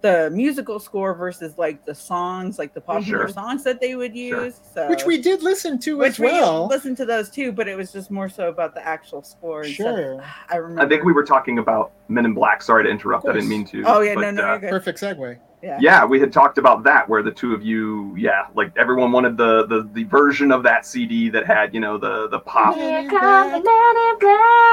the 0.00 0.30
musical 0.32 0.78
score 0.78 1.12
versus 1.14 1.58
like 1.58 1.84
the 1.84 1.94
songs, 1.94 2.58
like 2.58 2.72
the 2.72 2.80
popular 2.80 3.20
Sure. 3.24 3.28
songs 3.28 3.64
that 3.64 3.80
they 3.80 3.96
would 3.96 4.12
Sure. 4.16 4.44
use. 4.44 4.60
So, 4.74 4.88
which 4.88 5.04
we 5.04 5.20
did 5.20 5.42
listen 5.42 5.78
to 5.80 5.96
which 5.98 6.10
as 6.12 6.18
well 6.20 6.68
we 6.68 6.74
listened 6.74 6.96
to 6.98 7.04
those 7.04 7.30
too, 7.30 7.50
but 7.50 7.66
it 7.66 7.76
was 7.76 7.92
just 7.92 8.10
more 8.10 8.28
so 8.28 8.48
about 8.48 8.74
the 8.74 8.86
actual 8.86 9.22
score. 9.22 9.62
And 9.62 9.74
stuff. 9.74 9.96
sure 9.96 10.24
I 10.50 10.56
remember. 10.56 10.82
I 10.82 10.88
think 10.88 11.04
we 11.04 11.12
were 11.12 11.24
talking 11.24 11.58
about 11.58 11.92
Men 12.08 12.24
in 12.26 12.34
Black. 12.34 12.62
Sorry 12.62 12.84
to 12.84 12.90
interrupt. 12.90 13.26
I 13.28 13.32
didn't 13.32 13.48
mean 13.48 13.64
to. 13.66 13.82
Oh 13.86 14.00
yeah, 14.00 14.14
but, 14.14 14.20
no, 14.20 14.30
no, 14.30 14.42
uh, 14.44 14.50
you're 14.52 14.58
good. 14.60 14.70
perfect 14.70 15.00
segue 15.00 15.38
Yeah. 15.62 15.78
yeah, 15.80 16.04
we 16.04 16.20
had 16.20 16.32
talked 16.32 16.56
about 16.56 16.84
that 16.84 17.08
where 17.08 17.22
the 17.22 17.32
two 17.32 17.52
of 17.52 17.64
you, 17.64 18.14
yeah, 18.16 18.46
like 18.54 18.72
everyone 18.76 19.10
wanted 19.10 19.36
the 19.36 19.66
the, 19.66 19.88
the 19.92 20.04
version 20.04 20.52
of 20.52 20.62
that 20.62 20.86
CD 20.86 21.28
that 21.30 21.46
had 21.46 21.74
you 21.74 21.80
know 21.80 21.98
the 21.98 22.28
the 22.28 22.38
pop. 22.38 22.76
Here 22.76 23.08
comes 23.08 23.64
the 23.64 23.70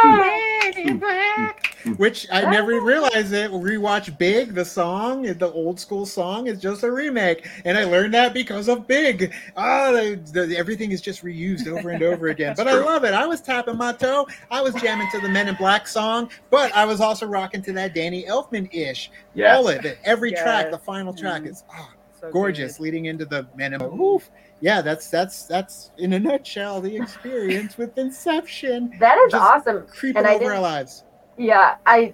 man 0.03 0.87
in 0.87 0.97
black. 0.99 1.75
which 1.97 2.27
I 2.31 2.49
never 2.49 2.79
realized 2.81 3.33
it. 3.33 3.51
Rewatch 3.51 4.17
Big, 4.17 4.53
the 4.53 4.65
song, 4.65 5.23
the 5.23 5.51
old 5.51 5.79
school 5.79 6.05
song, 6.05 6.47
is 6.47 6.59
just 6.59 6.83
a 6.83 6.91
remake, 6.91 7.47
and 7.63 7.77
I 7.77 7.83
learned 7.83 8.13
that 8.13 8.33
because 8.33 8.67
of 8.67 8.87
Big. 8.87 9.33
Ah, 9.55 9.91
the, 9.91 10.19
the, 10.33 10.57
everything 10.57 10.91
is 10.91 11.01
just 11.01 11.23
reused 11.23 11.67
over 11.67 11.89
and 11.89 12.03
over 12.03 12.27
again. 12.27 12.53
That's 12.55 12.59
but 12.59 12.67
I 12.67 12.73
love 12.83 13.03
it. 13.03 13.13
I 13.13 13.25
was 13.25 13.41
tapping 13.41 13.77
my 13.77 13.93
toe. 13.93 14.27
I 14.51 14.61
was 14.61 14.73
jamming 14.75 15.09
to 15.11 15.19
the 15.19 15.29
Men 15.29 15.47
in 15.47 15.55
Black 15.55 15.87
song, 15.87 16.29
but 16.49 16.71
I 16.75 16.85
was 16.85 17.01
also 17.01 17.25
rocking 17.25 17.61
to 17.63 17.73
that 17.73 17.93
Danny 17.93 18.23
Elfman 18.25 18.69
ish. 18.73 19.11
Yes. 19.33 19.57
All 19.57 19.67
of 19.67 19.83
it, 19.85 19.99
every 20.03 20.31
track, 20.31 20.67
Yes. 20.71 20.74
The 20.77 20.83
final 20.83 21.13
track 21.13 21.43
Mhm. 21.43 21.49
is 21.49 21.63
ah, 21.71 21.89
So 22.19 22.31
gorgeous, 22.31 22.77
good. 22.77 22.83
leading 22.83 23.05
into 23.05 23.25
the 23.25 23.47
Men 23.55 23.73
in 23.73 23.81
Oof. 23.81 24.29
Yeah, 24.61 24.81
that's 24.81 25.09
that's 25.09 25.45
that's 25.45 25.91
in 25.97 26.13
a 26.13 26.19
nutshell 26.19 26.81
the 26.81 26.95
experience 26.95 27.77
with 27.77 27.97
Inception 27.97 28.93
That 28.99 29.17
is 29.19 29.31
Just 29.31 29.43
awesome. 29.43 29.85
creeping 29.87 30.17
And 30.17 30.27
I 30.27 30.31
over 30.35 30.39
didn't- 30.39 30.55
our 30.55 30.61
lives. 30.61 31.03
Yeah, 31.37 31.75
I 31.85 32.13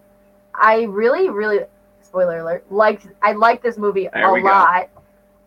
I 0.54 0.84
really, 0.84 1.30
really 1.30 1.60
spoiler 2.02 2.40
alert, 2.40 2.66
liked 2.72 3.08
I 3.22 3.32
liked 3.34 3.64
this 3.64 3.78
movie 3.78 4.10
There 4.14 4.26
a 4.28 4.34
we 4.34 4.42
go. 4.42 4.48
lot. 4.48 4.90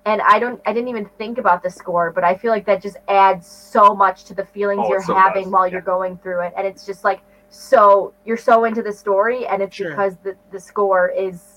And 0.07 0.21
I 0.23 0.39
don't 0.39 0.61
I 0.67 0.73
didn't 0.73 0.89
even 0.89 1.07
think 1.19 1.39
about 1.39 1.63
the 1.63 1.71
score, 1.71 2.11
but 2.11 2.25
I 2.25 2.35
feel 2.35 2.51
like 2.51 2.67
that 2.67 2.81
just 2.83 2.97
adds 3.09 3.47
so 3.47 3.95
much 3.95 4.25
to 4.25 4.35
the 4.35 4.45
feelings 4.45 4.83
Oh, 4.85 4.89
you're 4.91 5.03
so 5.03 5.15
having 5.15 5.45
does, 5.45 5.53
while 5.53 5.67
yeah. 5.67 5.73
you're 5.73 5.81
going 5.83 6.19
through 6.19 6.41
it. 6.41 6.53
And 6.57 6.67
it's 6.67 6.85
just 6.87 7.05
like 7.05 7.21
so 7.51 8.13
you're 8.25 8.37
so 8.51 8.65
into 8.65 8.83
the 8.83 8.93
story 8.93 9.47
and 9.47 9.63
it's 9.63 9.77
Sure. 9.77 9.91
because 9.91 10.17
the, 10.23 10.37
the 10.51 10.61
score 10.61 11.09
is 11.09 11.54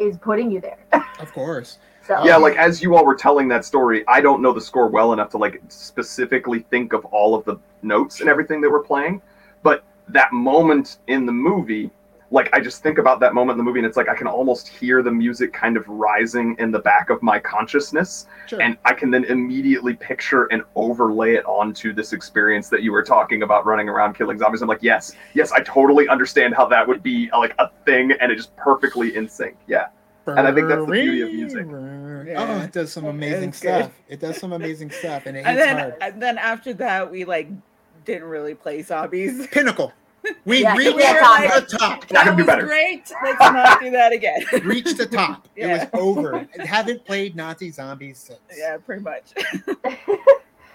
is 0.00 0.16
putting 0.16 0.50
you 0.50 0.60
there. 0.60 0.78
Of 1.20 1.32
course. 1.32 1.78
so 2.06 2.24
Yeah, 2.24 2.36
like 2.36 2.56
as 2.56 2.82
you 2.82 2.96
all 2.96 3.04
were 3.04 3.14
telling 3.14 3.46
that 3.48 3.64
story, 3.64 4.04
I 4.08 4.20
don't 4.20 4.42
know 4.42 4.52
the 4.52 4.60
score 4.60 4.88
well 4.88 5.12
enough 5.12 5.30
to 5.30 5.38
like 5.38 5.60
specifically 5.68 6.60
think 6.70 6.92
of 6.92 7.04
all 7.06 7.34
of 7.34 7.44
the 7.44 7.56
notes 7.82 8.20
and 8.20 8.28
everything 8.28 8.60
that 8.62 8.70
we're 8.70 8.82
playing, 8.82 9.22
but 9.62 9.84
that 10.08 10.32
moment 10.32 10.98
in 11.06 11.26
the 11.26 11.32
movie, 11.32 11.90
like 12.32 12.48
I 12.52 12.60
just 12.60 12.82
think 12.82 12.98
about 12.98 13.18
that 13.20 13.34
moment 13.34 13.52
in 13.52 13.58
the 13.58 13.64
movie 13.64 13.80
and 13.80 13.86
it's 13.86 13.96
like 13.96 14.08
I 14.08 14.14
can 14.14 14.26
almost 14.28 14.68
hear 14.68 15.02
the 15.02 15.10
music 15.10 15.52
kind 15.52 15.76
of 15.76 15.88
rising 15.88 16.54
in 16.58 16.70
the 16.70 16.78
back 16.78 17.10
of 17.10 17.22
my 17.22 17.38
consciousness 17.38 18.26
Sure. 18.46 18.62
and 18.62 18.76
I 18.84 18.94
can 18.94 19.10
then 19.10 19.24
immediately 19.24 19.94
picture 19.94 20.44
and 20.46 20.62
overlay 20.76 21.34
it 21.34 21.44
onto 21.46 21.92
this 21.92 22.12
experience 22.12 22.68
that 22.68 22.82
you 22.82 22.92
were 22.92 23.02
talking 23.02 23.42
about 23.42 23.66
running 23.66 23.88
around 23.88 24.14
killing 24.14 24.38
zombies. 24.38 24.62
I'm 24.62 24.68
like, 24.68 24.82
yes, 24.82 25.14
yes, 25.34 25.50
I 25.52 25.60
totally 25.60 26.08
understand 26.08 26.54
how 26.54 26.66
that 26.66 26.86
would 26.86 27.02
be 27.02 27.28
like 27.32 27.54
a 27.58 27.68
thing 27.84 28.12
and 28.20 28.30
it 28.30 28.36
just 28.36 28.54
perfectly 28.56 29.16
in 29.16 29.28
sync. 29.28 29.56
Yeah. 29.66 29.86
And 30.26 30.40
I 30.46 30.52
think 30.54 30.68
that's 30.68 30.84
the 30.86 30.92
beauty 30.92 31.22
of 31.22 31.32
music. 31.32 31.66
Oh, 32.36 32.60
it 32.60 32.70
does 32.72 32.92
some 32.92 33.06
amazing 33.06 33.52
stuff. 33.52 33.90
It 34.08 34.20
does 34.20 34.36
some 34.38 34.52
amazing 34.52 34.90
stuff, 34.92 35.26
and 35.26 35.36
it 35.36 35.44
And 35.44 35.58
then, 35.58 35.76
hard. 35.78 35.94
and 36.00 36.22
then 36.22 36.38
after 36.38 36.72
that, 36.74 37.10
we 37.10 37.24
like 37.24 37.48
didn't 38.04 38.28
really 38.28 38.54
play 38.54 38.82
zombies. 38.82 39.46
Pinnacle. 39.48 39.92
We 40.44 40.62
Yeah, 40.62 40.76
reached 40.76 40.96
we 40.96 41.02
had 41.02 41.60
the 41.62 41.78
top. 41.78 42.00
That 42.08 42.08
That 42.10 42.26
could 42.26 42.36
was 42.36 42.46
better. 42.46 42.66
great. 42.66 43.10
Let's 43.22 43.40
not 43.40 43.80
do 43.80 43.90
that 43.90 44.12
again. 44.12 44.42
Reached 44.64 44.96
the 44.98 45.06
top. 45.06 45.48
It 45.56 45.66
was 45.66 45.88
over. 46.00 46.46
I 46.58 46.64
haven't 46.66 47.04
played 47.04 47.36
Nazi 47.36 47.70
zombies 47.70 48.18
since. 48.18 48.40
yeah, 48.56 48.76
pretty 48.78 49.02
much. 49.02 49.32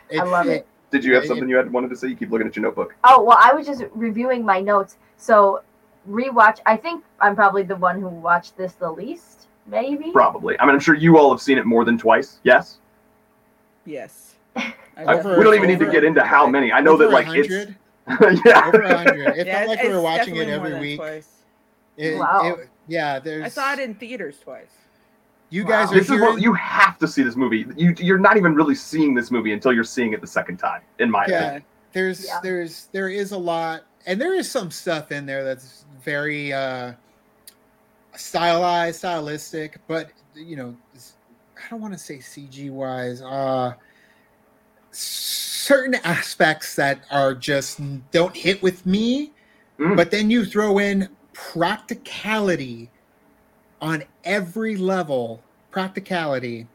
It- 0.10 0.20
I 0.20 0.24
love 0.24 0.48
it. 0.48 0.68
Did 0.92 1.04
you 1.04 1.16
have 1.16 1.26
something 1.26 1.50
you 1.50 1.56
had 1.58 1.72
wanted 1.74 1.90
to 1.90 1.96
say? 1.96 2.08
You 2.10 2.16
keep 2.16 2.30
looking 2.32 2.48
at 2.48 2.56
your 2.56 2.64
notebook. 2.64 2.96
Oh 3.04 3.24
well, 3.24 3.38
I 3.42 3.54
was 3.54 3.66
just 3.66 3.84
reviewing 3.94 4.46
my 4.46 4.62
notes. 4.62 4.98
So 5.18 5.62
rewatch. 6.08 6.60
I 6.68 6.78
think 6.78 7.04
I'm 7.20 7.36
probably 7.36 7.64
the 7.64 7.76
one 7.76 8.00
who 8.00 8.08
watched 8.08 8.56
this 8.56 8.74
the 8.74 8.90
least, 8.92 9.48
maybe. 9.66 10.12
Probably. 10.12 10.58
I 10.60 10.66
mean, 10.66 10.76
I'm 10.76 10.80
sure 10.80 10.94
you 10.96 11.18
all 11.18 11.32
have 11.32 11.42
seen 11.42 11.58
it 11.58 11.66
more 11.66 11.86
than 11.86 11.98
twice. 11.98 12.40
Yes. 12.44 12.78
Yes. 13.86 14.36
I- 14.56 15.16
we 15.16 15.44
don't 15.44 15.56
even 15.56 15.68
need 15.68 15.80
to 15.80 15.92
get 15.92 16.04
into 16.04 16.24
how 16.24 16.48
many. 16.48 16.72
I 16.72 16.80
know 16.82 16.96
that 16.98 17.10
like 17.10 17.26
100? 17.28 17.52
it's 17.70 17.72
yeah. 18.46 18.68
over 18.68 18.82
hundred. 18.84 19.38
It 19.38 19.48
Yeah, 19.48 19.58
felt 19.66 19.70
like 19.70 19.84
we 19.84 19.90
were 19.90 20.02
watching 20.02 20.36
it 20.36 20.48
every 20.50 20.80
week. 20.80 21.00
It- 21.98 22.18
Wow. 22.20 22.42
it- 22.60 22.70
yeah, 22.88 23.20
there's. 23.20 23.44
I 23.46 23.48
saw 23.48 23.74
it 23.74 23.80
in 23.80 23.96
theaters 23.96 24.38
twice. 24.40 24.68
You 25.50 25.64
Wow. 25.64 25.70
guys 25.70 25.92
are 25.92 25.96
This 25.96 26.04
is 26.04 26.10
hearing. 26.10 26.22
what 26.34 26.42
you 26.42 26.54
have 26.54 26.98
to 27.00 27.08
see 27.08 27.24
this 27.24 27.36
movie. 27.36 27.66
You 27.76 27.96
you're 27.98 28.20
not 28.20 28.38
even 28.38 28.54
really 28.54 28.76
seeing 28.76 29.14
this 29.16 29.32
movie 29.32 29.54
until 29.54 29.72
you're 29.74 29.84
seeing 29.84 30.14
it 30.14 30.22
the 30.22 30.28
second 30.28 30.58
time, 30.58 30.82
in 31.00 31.10
my 31.10 31.26
Yeah. 31.28 31.40
opinion. 31.42 31.64
there's 31.94 32.26
Yeah. 32.26 32.40
there's 32.44 32.88
there 32.92 33.08
is 33.10 33.32
a 33.32 33.38
lot 33.38 33.84
and 34.06 34.20
there 34.20 34.34
is 34.36 34.52
some 34.52 34.70
stuff 34.70 35.12
in 35.14 35.26
there 35.26 35.44
that's 35.46 35.86
very 36.04 36.52
uh 36.52 36.92
stylized 38.16 38.98
stylistic 39.00 39.80
but 39.88 40.10
you 40.34 40.56
know 40.56 40.76
i 40.96 41.70
don't 41.70 41.82
want 41.82 41.94
to 41.94 42.00
say 42.00 42.18
cg 42.18 42.70
wise 42.70 43.22
uh 43.22 43.74
certain 44.96 45.96
aspects 46.04 46.76
that 46.76 47.04
are 47.12 47.36
just 47.36 47.80
don't 48.12 48.36
hit 48.36 48.62
with 48.64 48.86
me 48.86 49.32
Mm. 49.80 49.98
but 49.98 50.10
then 50.10 50.30
you 50.30 50.46
throw 50.46 50.78
in 50.78 51.10
practicality 51.34 52.90
on 53.82 54.04
every 54.24 54.78
level 54.78 55.44
practicality 55.70 56.70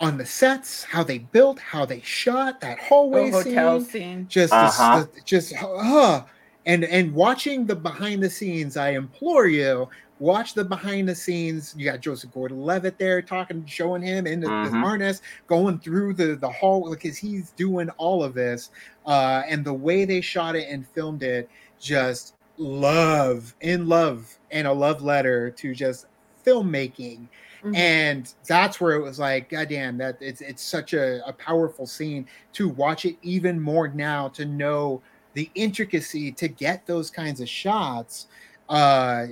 on 0.00 0.18
the 0.18 0.26
sets 0.26 0.82
how 0.84 1.04
they 1.04 1.18
built 1.18 1.58
how 1.60 1.86
they 1.86 2.00
shot 2.00 2.60
that 2.60 2.78
hallway 2.80 3.30
The 3.30 3.36
hotel 3.38 3.80
scene 3.80 3.90
scene. 3.90 4.26
just 4.28 4.52
Uh-huh. 4.52 5.06
the, 5.14 5.20
just 5.24 5.54
uh, 5.62 6.24
and 6.66 6.84
and 6.84 7.14
watching 7.14 7.64
the 7.64 7.76
behind 7.76 8.22
the 8.22 8.28
scenes 8.30 8.76
i 8.76 8.90
implore 8.90 9.46
you 9.46 9.88
watch 10.18 10.54
the 10.54 10.64
behind 10.64 11.08
the 11.08 11.14
scenes 11.14 11.74
you 11.76 11.84
got 11.84 12.00
joseph 12.00 12.30
gordon-levitt 12.32 12.98
there 12.98 13.20
talking 13.20 13.64
showing 13.66 14.00
him 14.02 14.26
in 14.26 14.40
the, 14.40 14.56
the 14.62 14.70
Mhm. 14.70 14.80
harness 14.80 15.20
going 15.46 15.78
through 15.78 16.14
the 16.14 16.36
the 16.36 16.48
hall 16.50 16.90
because 16.90 17.18
he's 17.18 17.52
doing 17.52 17.90
all 17.98 18.22
of 18.24 18.34
this 18.34 18.70
uh 19.06 19.42
and 19.46 19.64
the 19.64 19.74
way 19.74 20.04
they 20.06 20.20
shot 20.20 20.56
it 20.56 20.68
and 20.70 20.88
filmed 20.88 21.22
it 21.22 21.50
just 21.78 22.34
love 22.56 23.54
in 23.60 23.86
love 23.86 24.38
and 24.50 24.66
a 24.66 24.72
love 24.72 25.02
letter 25.02 25.50
to 25.50 25.74
just 25.74 26.06
filmmaking 26.46 27.28
Mhm. 27.62 27.74
and 27.74 28.34
that's 28.48 28.80
where 28.80 28.92
it 28.94 29.02
was 29.02 29.18
like 29.18 29.48
god 29.50 29.68
damn 29.68 29.98
that 29.98 30.16
it's 30.20 30.40
it's 30.40 30.62
such 30.62 30.94
a, 30.94 31.26
a 31.28 31.32
powerful 31.34 31.86
scene 31.86 32.26
to 32.52 32.68
watch 32.68 33.04
it 33.04 33.18
even 33.22 33.60
more 33.60 33.88
now 33.88 34.28
to 34.28 34.44
know 34.46 35.02
the 35.34 35.50
intricacy 35.54 36.32
to 36.32 36.48
get 36.48 36.86
those 36.86 37.10
kinds 37.10 37.40
of 37.40 37.48
shots 37.48 38.28
uh 38.68 39.26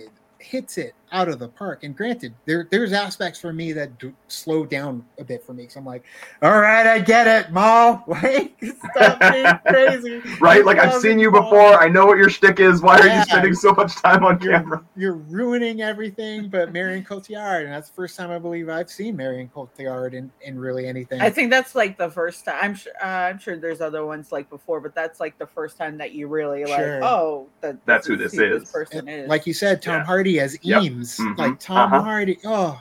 hits 0.44 0.78
it 0.78 0.94
out 1.14 1.28
of 1.28 1.38
the 1.38 1.48
park 1.48 1.84
and 1.84 1.96
granted 1.96 2.34
there 2.44 2.66
there's 2.70 2.92
aspects 2.92 3.38
for 3.40 3.52
me 3.52 3.72
that 3.72 3.98
do 3.98 4.12
slow 4.28 4.66
down 4.66 5.04
a 5.18 5.24
bit 5.24 5.42
for 5.44 5.54
me 5.54 5.68
So 5.68 5.78
i'm 5.80 5.86
like 5.86 6.04
all 6.42 6.60
right 6.60 6.86
i 6.86 6.98
get 6.98 7.26
it 7.26 7.52
ma 7.52 8.02
like 8.08 8.54
stop 8.94 9.20
being 9.32 9.46
crazy 9.68 10.20
Right? 10.40 10.60
I 10.60 10.64
Like 10.64 10.78
I've 10.78 11.00
seen 11.00 11.18
you 11.18 11.30
Ma. 11.30 11.40
before. 11.42 11.74
I 11.80 11.88
know 11.88 12.06
what 12.06 12.18
your 12.18 12.28
shtick 12.28 12.58
is. 12.60 12.82
Why 12.82 12.98
are 12.98 13.06
you 13.06 13.22
spending 13.22 13.54
so 13.54 13.72
much 13.72 13.94
time 13.96 14.24
on 14.24 14.38
camera? 14.38 14.82
you're, 14.96 15.14
you're 15.14 15.22
ruining 15.28 15.80
everything 15.82 16.48
but 16.48 16.72
Marion 16.72 17.04
Cotillard, 17.04 17.64
and 17.64 17.72
that's 17.72 17.88
the 17.88 17.94
first 17.94 18.16
time 18.16 18.30
I 18.30 18.38
believe 18.38 18.68
I've 18.68 18.90
seen 18.90 19.16
Marion 19.16 19.48
Cotillard 19.54 20.14
in, 20.14 20.30
in 20.42 20.58
really 20.58 20.86
anything. 20.86 21.20
I 21.20 21.30
think 21.30 21.50
that's 21.50 21.74
like 21.74 21.96
the 21.98 22.10
first 22.10 22.44
time. 22.44 22.56
I'm 22.60 22.74
sure. 22.74 22.92
Uh, 23.02 23.06
I'm 23.06 23.38
sure 23.38 23.56
there's 23.56 23.80
other 23.80 24.04
ones 24.04 24.32
like 24.32 24.50
before, 24.50 24.80
but 24.80 24.94
that's 24.94 25.20
like 25.20 25.38
the 25.38 25.46
first 25.46 25.76
time 25.78 25.96
that 25.98 26.12
you 26.12 26.26
really 26.26 26.64
like. 26.64 26.78
Sure. 26.80 27.04
Oh, 27.04 27.48
that 27.60 27.76
That's 27.86 28.06
who 28.06 28.16
this 28.16 28.34
is. 28.34 28.70
person 28.70 29.08
And 29.08 29.22
is. 29.24 29.28
like 29.28 29.46
you 29.46 29.54
said, 29.54 29.82
Tom 29.82 30.00
Yeah. 30.00 30.04
Hardy 30.04 30.40
as 30.40 30.58
Yep. 30.62 30.82
Eames, 31.04 31.18
Mhm. 31.18 31.38
like 31.38 31.58
Tom 31.60 31.92
Uh-huh. 31.92 32.02
Hardy. 32.02 32.38
Oh, 32.44 32.80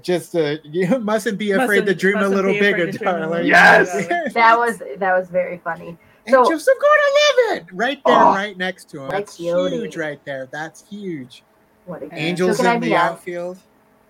just 0.00 0.34
uh, 0.34 0.56
you 0.64 0.98
mustn't 1.00 1.38
be 1.38 1.52
afraid 1.52 1.80
to 1.80 1.92
Mustn't- 1.92 2.00
dream 2.00 2.16
a 2.18 2.28
little 2.28 2.52
bigger, 2.52 2.86
to 2.90 2.98
little 2.98 3.04
darling. 3.20 3.46
Yes. 3.46 4.06
that 4.34 4.58
was 4.58 4.78
that 4.98 5.16
was 5.18 5.28
very 5.28 5.58
funny. 5.58 5.96
and 6.26 6.32
so- 6.34 6.48
Joseph 6.48 6.74
Gordon-Levitt, 6.80 7.72
right 7.74 8.00
there, 8.06 8.14
Oh. 8.16 8.32
right 8.34 8.56
next 8.56 8.88
to 8.90 8.98
him. 9.02 9.08
Like 9.08 9.26
That's 9.26 9.38
Yoda. 9.40 9.70
huge, 9.70 9.96
right 9.96 10.24
there. 10.24 10.48
That's 10.52 10.88
huge. 10.88 11.42
What 11.86 12.02
a 12.02 12.08
Angels 12.14 12.58
So 12.58 12.70
in 12.72 12.80
the 12.80 12.94
outfield. 12.94 13.58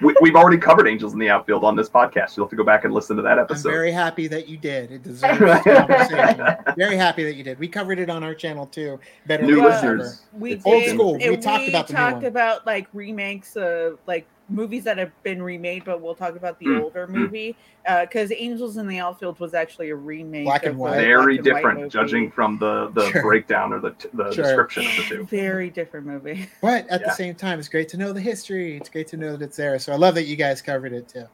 We, 0.00 0.14
we've 0.20 0.36
already 0.36 0.56
covered 0.58 0.86
Angels 0.88 1.12
in 1.12 1.18
the 1.18 1.28
Outfield 1.28 1.62
on 1.64 1.76
this 1.76 1.88
podcast. 1.88 2.36
You'll 2.36 2.46
have 2.46 2.50
to 2.50 2.56
go 2.56 2.64
back 2.64 2.84
and 2.84 2.94
listen 2.94 3.16
to 3.16 3.22
that 3.22 3.38
episode. 3.38 3.42
I'm 3.42 3.54
episode. 3.56 3.70
very 3.70 3.92
happy 3.92 4.28
that 4.28 4.48
you 4.48 4.56
did. 4.56 4.92
It 4.92 5.02
deserves 5.02 5.38
conversation. 5.64 6.56
Very 6.76 6.96
happy 6.96 7.24
that 7.24 7.34
you 7.34 7.44
did. 7.44 7.58
We 7.58 7.68
covered 7.68 7.98
it 7.98 8.08
on 8.10 8.24
our 8.24 8.34
channel 8.34 8.66
too. 8.66 8.98
Better 9.26 9.44
New 9.44 9.56
Late 9.56 9.62
Well, 9.64 9.70
listeners. 9.72 10.22
we 10.32 10.52
It's 10.54 10.64
old 10.66 10.84
school. 10.84 11.18
We 11.18 11.24
and 11.34 11.42
talked 11.42 11.68
about 11.68 11.86
the 11.88 11.92
new 11.92 11.98
talked 11.98 12.16
one. 12.16 12.24
about 12.26 12.66
like 12.66 12.88
remakes 12.92 13.56
of 13.56 13.98
like 14.06 14.26
movies 14.50 14.84
that 14.84 14.98
have 14.98 15.12
been 15.22 15.42
remade, 15.42 15.84
but 15.84 16.00
we'll 16.00 16.14
talk 16.14 16.36
about 16.36 16.58
the 16.58 16.66
Mm, 16.66 16.80
older 16.80 17.06
mm. 17.06 17.10
movie 17.10 17.56
because 18.02 18.32
Angels 18.32 18.76
in 18.76 18.86
the 18.86 18.98
Outfield 18.98 19.38
was 19.40 19.54
actually 19.54 19.90
a 19.90 19.94
remake. 19.94 20.44
Black 20.44 20.66
and 20.66 20.76
white. 20.76 20.96
very 20.96 21.36
and 21.36 21.44
different, 21.44 21.78
movie. 21.80 21.90
judging 21.90 22.30
from 22.30 22.58
the 22.58 22.88
the 22.94 23.10
Sure. 23.10 23.22
breakdown 23.22 23.72
or 23.72 23.80
the 23.80 23.94
the 24.14 24.32
Sure. 24.32 24.44
description 24.44 24.86
of 24.86 24.96
the 24.96 25.02
two. 25.16 25.24
Very 25.26 25.70
different 25.70 26.06
movie. 26.06 26.48
But 26.60 26.88
at 26.88 27.02
the 27.04 27.10
same 27.12 27.34
time, 27.34 27.58
it's 27.58 27.68
great 27.68 27.88
to 27.90 27.96
know 27.96 28.12
the 28.12 28.20
history. 28.20 28.76
It's 28.76 28.88
great 28.88 29.06
to 29.08 29.16
know 29.16 29.36
that 29.36 29.44
it's 29.44 29.56
there. 29.56 29.78
So 29.78 29.92
I 29.92 29.96
love 29.96 30.14
that 30.16 30.24
you 30.24 30.36
guys 30.36 30.60
covered 30.60 30.92
it 30.92 31.08
too. 31.08 31.24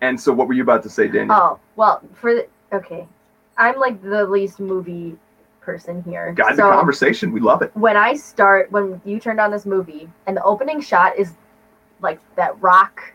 And 0.00 0.20
so, 0.20 0.32
what 0.32 0.48
were 0.48 0.54
you 0.54 0.62
about 0.62 0.82
to 0.82 0.90
say, 0.90 1.08
Daniel? 1.08 1.34
Oh 1.36 1.60
well, 1.76 2.02
for 2.14 2.34
the, 2.34 2.46
okay, 2.72 3.06
I'm 3.56 3.78
like 3.78 4.02
the 4.02 4.26
least 4.26 4.60
movie 4.60 5.16
person 5.60 6.02
here. 6.02 6.32
Guide 6.32 6.56
so 6.56 6.66
the 6.66 6.70
conversation. 6.72 7.32
We 7.32 7.40
love 7.40 7.62
it. 7.62 7.70
when 7.74 7.96
I 7.96 8.14
start, 8.14 8.70
when 8.70 9.00
you 9.06 9.18
turned 9.18 9.40
on 9.40 9.50
this 9.50 9.64
movie, 9.64 10.10
and 10.26 10.36
the 10.36 10.42
opening 10.42 10.80
shot 10.82 11.16
is 11.18 11.32
like 12.00 12.20
that 12.36 12.60
rock 12.60 13.12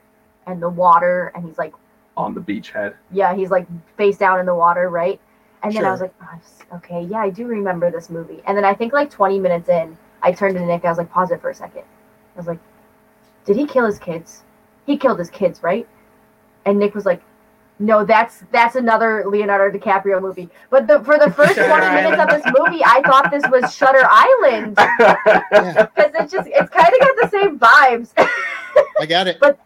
and 0.48 0.62
the 0.62 0.70
water, 0.70 1.32
and 1.36 1.46
he's 1.46 1.58
like, 1.58 1.74
On 2.18 2.34
the 2.34 2.42
beachhead. 2.42 2.96
yeah, 3.12 3.36
he's 3.36 3.50
like 3.52 3.68
face 3.98 4.18
down 4.18 4.40
in 4.40 4.46
the 4.46 4.56
water, 4.56 4.90
right? 4.90 5.20
And 5.62 5.74
then 5.76 5.86
I 5.86 5.92
was 5.92 6.00
like, 6.00 6.14
oh, 6.22 6.76
okay, 6.78 7.04
yeah, 7.04 7.18
I 7.18 7.30
do 7.30 7.46
remember 7.46 7.92
this 7.92 8.10
movie. 8.10 8.42
And 8.48 8.56
then 8.58 8.64
I 8.64 8.74
think 8.74 8.94
like 8.94 9.10
20 9.12 9.40
minutes 9.40 9.68
in, 9.68 9.98
I 10.22 10.32
turned 10.32 10.56
to 10.56 10.66
Nick. 10.66 10.86
I 10.86 10.90
was 10.90 10.98
like, 10.98 11.12
pause 11.12 11.32
it 11.32 11.42
for 11.42 11.50
a 11.50 11.54
second. 11.54 11.84
I 12.36 12.38
was 12.38 12.48
like, 12.48 12.60
did 13.46 13.58
he 13.58 13.66
kill 13.66 13.86
his 13.86 14.00
kids? 14.00 14.44
He 14.86 14.96
killed 14.98 15.20
his 15.20 15.30
kids, 15.30 15.62
right? 15.62 15.86
And 16.66 16.80
Nick 16.80 16.96
was 16.96 17.06
like, 17.06 17.22
no, 17.78 18.06
that's 18.06 18.44
that's 18.52 18.76
another 18.76 19.24
Leonardo 19.28 19.78
DiCaprio 19.78 20.22
movie. 20.22 20.50
But 20.70 20.88
the, 20.88 21.02
for 21.04 21.18
the 21.18 21.30
first 21.38 21.56
20 21.56 21.70
Shutter 21.70 21.94
minutes 21.94 22.22
of 22.22 22.30
this 22.30 22.54
movie, 22.58 22.84
I 22.86 23.02
thought 23.06 23.32
this 23.32 23.44
was 23.50 23.74
Shutter 23.76 24.04
Island 24.10 24.78
Yeah, 25.52 25.86
because 25.96 26.12
it's 26.20 26.32
just 26.32 26.48
it's 26.52 26.70
kind 26.70 26.94
of 26.94 27.00
got 27.00 27.16
the 27.22 27.30
same 27.30 27.60
vibes. 27.60 28.30
I 29.00 29.06
got 29.06 29.28
it. 29.28 29.40
But, 29.40 29.60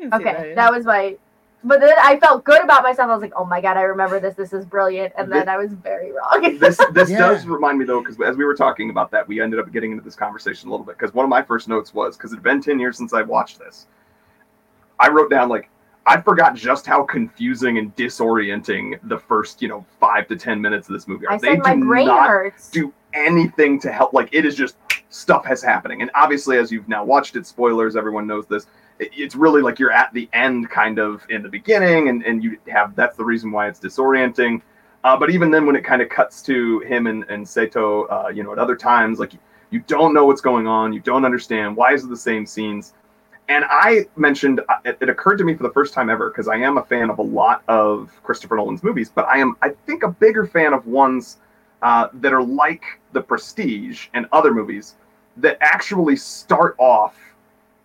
can 0.00 0.10
see 0.10 0.16
okay, 0.16 0.48
yeah. 0.50 0.54
that 0.54 0.72
was 0.72 0.84
my. 0.84 1.16
But 1.64 1.80
then 1.80 1.94
I 1.98 2.20
felt 2.20 2.44
good 2.44 2.62
about 2.62 2.84
myself. 2.84 3.10
I 3.10 3.14
was 3.14 3.20
like, 3.20 3.32
oh 3.34 3.44
my 3.44 3.60
god, 3.60 3.76
I 3.76 3.82
remember 3.82 4.20
this. 4.20 4.36
This 4.36 4.52
is 4.52 4.64
brilliant. 4.64 5.12
And 5.18 5.30
then 5.30 5.48
I 5.48 5.56
was 5.56 5.72
very 5.72 6.12
wrong. 6.12 6.58
this 6.58 6.80
this 6.92 7.10
Yeah. 7.10 7.18
does 7.18 7.46
remind 7.46 7.78
me 7.78 7.84
though, 7.84 8.00
because 8.00 8.16
as 8.20 8.36
we 8.36 8.44
were 8.44 8.54
talking 8.54 8.90
about 8.90 9.10
that, 9.10 9.26
we 9.26 9.40
ended 9.40 9.58
up 9.58 9.72
getting 9.72 9.90
into 9.90 10.04
this 10.04 10.14
conversation 10.14 10.68
a 10.68 10.70
little 10.70 10.86
bit. 10.86 10.96
Because 10.96 11.14
one 11.14 11.24
of 11.24 11.28
my 11.28 11.42
first 11.42 11.66
notes 11.66 11.92
was 11.92 12.16
because 12.16 12.32
it 12.32 12.36
had 12.36 12.44
been 12.44 12.62
ten 12.62 12.78
years 12.78 12.96
since 12.96 13.12
I 13.12 13.22
watched 13.22 13.58
this. 13.58 13.86
I 15.00 15.08
wrote 15.08 15.30
down 15.30 15.48
like 15.48 15.68
I 16.06 16.20
forgot 16.20 16.54
just 16.54 16.86
how 16.86 17.02
confusing 17.02 17.78
and 17.78 17.94
disorienting 17.96 18.98
the 19.08 19.18
first 19.18 19.60
you 19.60 19.68
know 19.68 19.84
five 19.98 20.28
to 20.28 20.36
ten 20.36 20.60
minutes 20.60 20.88
of 20.88 20.92
this 20.94 21.08
movie 21.08 21.26
are. 21.26 21.32
I 21.32 21.38
said 21.38 21.58
my 21.58 21.74
do 21.74 21.84
brain 21.84 22.06
not 22.06 22.28
hurts. 22.28 22.70
do 22.70 22.92
anything 23.12 23.80
to 23.80 23.92
help. 23.92 24.12
Like 24.12 24.28
it 24.32 24.44
is 24.44 24.54
just 24.54 24.76
stuff 25.10 25.44
has 25.46 25.62
happening, 25.62 26.02
and 26.02 26.10
obviously, 26.14 26.58
as 26.58 26.70
you've 26.70 26.88
now 26.88 27.04
watched 27.04 27.36
it, 27.36 27.46
spoilers. 27.46 27.96
Everyone 27.96 28.26
knows 28.26 28.46
this. 28.46 28.66
It, 28.98 29.10
it's 29.14 29.34
really 29.34 29.62
like 29.62 29.78
you're 29.78 29.92
at 29.92 30.12
the 30.12 30.28
end, 30.32 30.70
kind 30.70 30.98
of 30.98 31.24
in 31.30 31.42
the 31.42 31.48
beginning, 31.48 32.08
and 32.08 32.22
and 32.24 32.42
you 32.42 32.58
have 32.68 32.94
that's 32.96 33.16
the 33.16 33.24
reason 33.24 33.50
why 33.50 33.68
it's 33.68 33.80
disorienting. 33.80 34.62
Uh, 35.04 35.16
but 35.16 35.30
even 35.30 35.50
then, 35.50 35.64
when 35.64 35.76
it 35.76 35.84
kind 35.84 36.02
of 36.02 36.08
cuts 36.08 36.42
to 36.42 36.80
him 36.80 37.06
and 37.06 37.24
and 37.24 37.48
Saito, 37.48 38.04
uh, 38.04 38.28
you 38.34 38.42
know, 38.42 38.52
at 38.52 38.58
other 38.58 38.76
times, 38.76 39.18
like 39.18 39.32
you 39.70 39.80
don't 39.80 40.14
know 40.14 40.24
what's 40.24 40.40
going 40.40 40.66
on, 40.66 40.92
you 40.92 41.00
don't 41.00 41.24
understand 41.24 41.76
why 41.76 41.92
is 41.92 42.04
it 42.04 42.08
the 42.08 42.16
same 42.16 42.46
scenes. 42.46 42.94
And 43.48 43.64
I 43.68 44.06
mentioned 44.16 44.60
uh, 44.68 44.76
it, 44.84 44.98
it 45.00 45.08
occurred 45.08 45.38
to 45.38 45.44
me 45.44 45.54
for 45.54 45.62
the 45.62 45.72
first 45.72 45.94
time 45.94 46.10
ever 46.10 46.30
because 46.30 46.48
I 46.48 46.56
am 46.56 46.76
a 46.76 46.84
fan 46.84 47.08
of 47.08 47.18
a 47.18 47.22
lot 47.22 47.62
of 47.68 48.10
Christopher 48.22 48.56
Nolan's 48.56 48.82
movies, 48.82 49.10
but 49.14 49.26
I 49.26 49.38
am 49.38 49.56
I 49.62 49.70
think 49.86 50.02
a 50.02 50.08
bigger 50.08 50.46
fan 50.46 50.72
of 50.72 50.86
ones 50.86 51.38
uh, 51.82 52.08
that 52.14 52.32
are 52.32 52.42
like 52.42 52.82
The 53.12 53.22
Prestige 53.22 54.08
and 54.14 54.26
other 54.32 54.52
movies 54.52 54.94
that 55.36 55.56
actually 55.60 56.16
start 56.16 56.74
off 56.78 57.16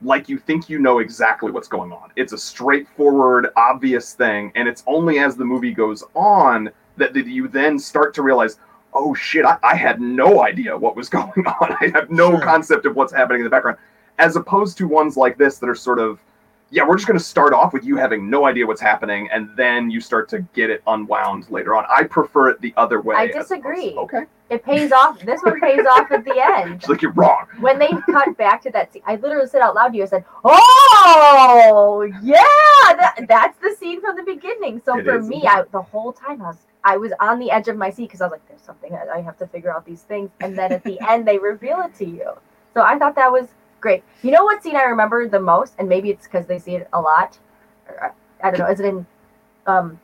like 0.02 0.28
you 0.28 0.38
think 0.38 0.70
you 0.70 0.80
know 0.80 1.00
exactly 1.00 1.52
what's 1.52 1.68
going 1.68 1.92
on. 1.94 2.12
It's 2.16 2.34
a 2.34 2.38
straightforward, 2.38 3.48
obvious 3.56 4.14
thing, 4.14 4.52
and 4.56 4.68
it's 4.68 4.84
only 4.86 5.20
as 5.20 5.38
the 5.38 5.46
movie 5.46 5.72
goes 5.74 6.04
on 6.14 6.70
that, 6.98 7.14
that 7.14 7.26
you 7.28 7.48
then 7.48 7.80
start 7.80 8.14
to 8.16 8.22
realize, 8.22 8.58
oh 8.94 9.14
shit, 9.14 9.46
I, 9.46 9.58
I 9.64 9.76
had 9.76 10.02
no 10.02 10.44
idea 10.44 10.78
what 10.78 10.96
was 10.96 11.08
going 11.18 11.32
on. 11.48 11.78
I 11.80 11.90
have 11.94 12.10
no 12.10 12.32
Sure. 12.32 12.42
concept 12.42 12.86
of 12.86 12.96
what's 12.96 13.14
happening 13.14 13.40
in 13.42 13.44
the 13.46 13.50
background. 13.50 13.78
As 14.20 14.36
opposed 14.36 14.78
to 14.80 14.88
ones 14.88 15.16
like 15.18 15.38
this 15.38 15.58
that 15.60 15.70
are 15.70 15.76
sort 15.76 16.00
of, 16.00 16.20
yeah, 16.74 16.84
we're 16.84 16.96
just 16.96 17.08
going 17.08 17.20
to 17.20 17.24
start 17.24 17.54
off 17.54 17.72
with 17.72 17.84
you 17.86 17.98
having 17.98 18.28
no 18.32 18.46
idea 18.48 18.66
what's 18.66 18.82
happening, 18.82 19.30
and 19.32 19.48
then 19.56 19.92
you 19.92 20.02
start 20.02 20.28
to 20.30 20.40
get 20.56 20.72
it 20.72 20.82
unwound 20.88 21.48
later 21.52 21.76
on. 21.76 21.86
I 21.88 22.02
prefer 22.04 22.50
it 22.50 22.60
the 22.62 22.74
other 22.78 23.00
way. 23.00 23.16
I 23.16 23.26
opposed 23.26 23.50
to- 23.50 23.56
disagree. 23.56 23.94
okay, 23.96 24.24
It 24.50 24.66
pays 24.66 24.92
off. 24.92 25.20
This 25.20 25.40
one 25.44 25.60
pays 25.62 25.86
off 25.86 26.12
at 26.12 26.26
the 26.26 26.34
end. 26.44 26.74
it's 26.78 26.90
like 26.90 27.04
you're 27.04 27.12
wrong. 27.12 27.46
When 27.60 27.78
they 27.78 27.90
cut 28.10 28.36
back 28.38 28.64
to 28.64 28.72
that 28.72 28.92
scene, 28.92 29.04
I 29.06 29.18
literally 29.18 29.46
said 29.48 29.62
out 29.62 29.76
loud 29.76 29.90
to 29.90 29.98
you, 29.98 30.04
I 30.04 30.08
said, 30.08 30.26
Oh, 30.44 32.12
yeah, 32.24 32.42
that, 32.98 33.26
that's 33.28 33.58
the 33.60 33.76
scene 33.80 34.02
from 34.02 34.16
the 34.16 34.24
beginning. 34.24 34.82
So 34.84 34.98
It 34.98 35.06
for 35.06 35.20
is. 35.20 35.28
me, 35.28 35.44
I, 35.48 35.66
the 35.72 35.82
whole 35.82 36.12
time 36.12 36.42
I 36.42 36.48
was, 36.48 36.58
I 36.84 36.98
was 36.98 37.12
on 37.20 37.38
the 37.38 37.52
edge 37.52 37.68
of 37.68 37.78
my 37.78 37.92
seat 37.92 38.06
because 38.08 38.22
I 38.22 38.26
was 38.26 38.32
like, 38.32 38.48
there's 38.48 38.62
something 38.62 38.96
I 38.96 39.22
have 39.22 39.38
to 39.38 39.46
figure 39.48 39.72
out 39.72 39.86
these 39.86 40.02
things. 40.02 40.32
And 40.42 40.58
then 40.58 40.72
at 40.72 40.84
the 40.84 41.00
end, 41.08 41.28
they 41.28 41.38
reveal 41.38 41.82
it 41.82 41.94
to 42.00 42.06
you. 42.06 42.32
So 42.74 42.82
I 42.82 42.98
thought 42.98 43.14
that 43.16 43.32
was 43.32 43.50
great. 43.84 44.04
You 44.24 44.32
know 44.32 44.44
what 44.46 44.64
scene 44.64 44.76
I 44.76 44.84
remember 44.84 45.28
the 45.28 45.40
most? 45.40 45.76
And 45.78 45.88
maybe 45.88 46.10
it's 46.10 46.26
because 46.26 46.48
they 46.48 46.58
see 46.58 46.76
it 46.76 46.88
a 46.94 47.00
lot. 47.00 47.38
Or, 47.88 48.16
I 48.44 48.50
don't 48.50 48.60
know. 48.60 48.68
Is 48.72 48.80
it 48.80 48.86
in 48.86 49.06
um, 49.68 50.00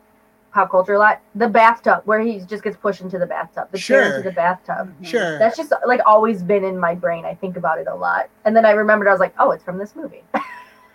pop 0.54 0.70
culture 0.70 0.94
a 0.94 1.00
lot? 1.00 1.22
The 1.34 1.48
bathtub, 1.48 2.02
where 2.06 2.20
he 2.20 2.42
just 2.42 2.62
gets 2.64 2.76
pushed 2.78 3.02
into 3.02 3.18
the 3.18 3.26
bathtub. 3.26 3.70
The 3.72 3.80
chair 3.80 4.04
Sure. 4.04 4.18
into 4.18 4.30
the 4.30 4.36
bathtub. 4.36 4.94
Sure. 5.02 5.40
That's 5.40 5.58
just 5.58 5.72
like 5.88 6.02
always 6.06 6.44
been 6.44 6.64
in 6.64 6.78
my 6.78 6.94
brain. 6.94 7.26
I 7.26 7.34
think 7.34 7.58
about 7.58 7.80
it 7.80 7.88
a 7.88 7.96
lot. 7.96 8.30
And 8.46 8.56
then 8.56 8.66
I 8.66 8.72
remembered 8.72 9.08
I 9.08 9.12
was 9.12 9.20
like, 9.22 9.34
oh, 9.40 9.52
it's 9.52 9.64
from 9.64 9.78
this 9.80 9.96
movie. 9.96 10.24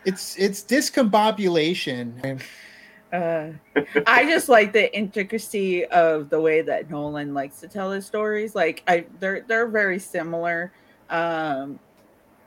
It's 0.07 0.37
it's 0.37 0.63
discombobulation. 0.63 2.43
Uh, 3.11 3.53
I 4.07 4.27
just 4.27 4.51
like 4.51 4.75
the 4.75 4.95
intricacy 4.95 5.87
of 5.87 6.29
the 6.29 6.39
way 6.39 6.61
that 6.61 6.91
Nolan 6.91 7.33
likes 7.33 7.61
to 7.61 7.69
tell 7.69 7.91
his 7.91 8.05
stories. 8.05 8.55
Like 8.55 8.83
I, 8.87 9.07
they're 9.19 9.41
they're 9.49 9.67
very 9.67 9.99
similar. 9.99 10.73
Um, 11.09 11.79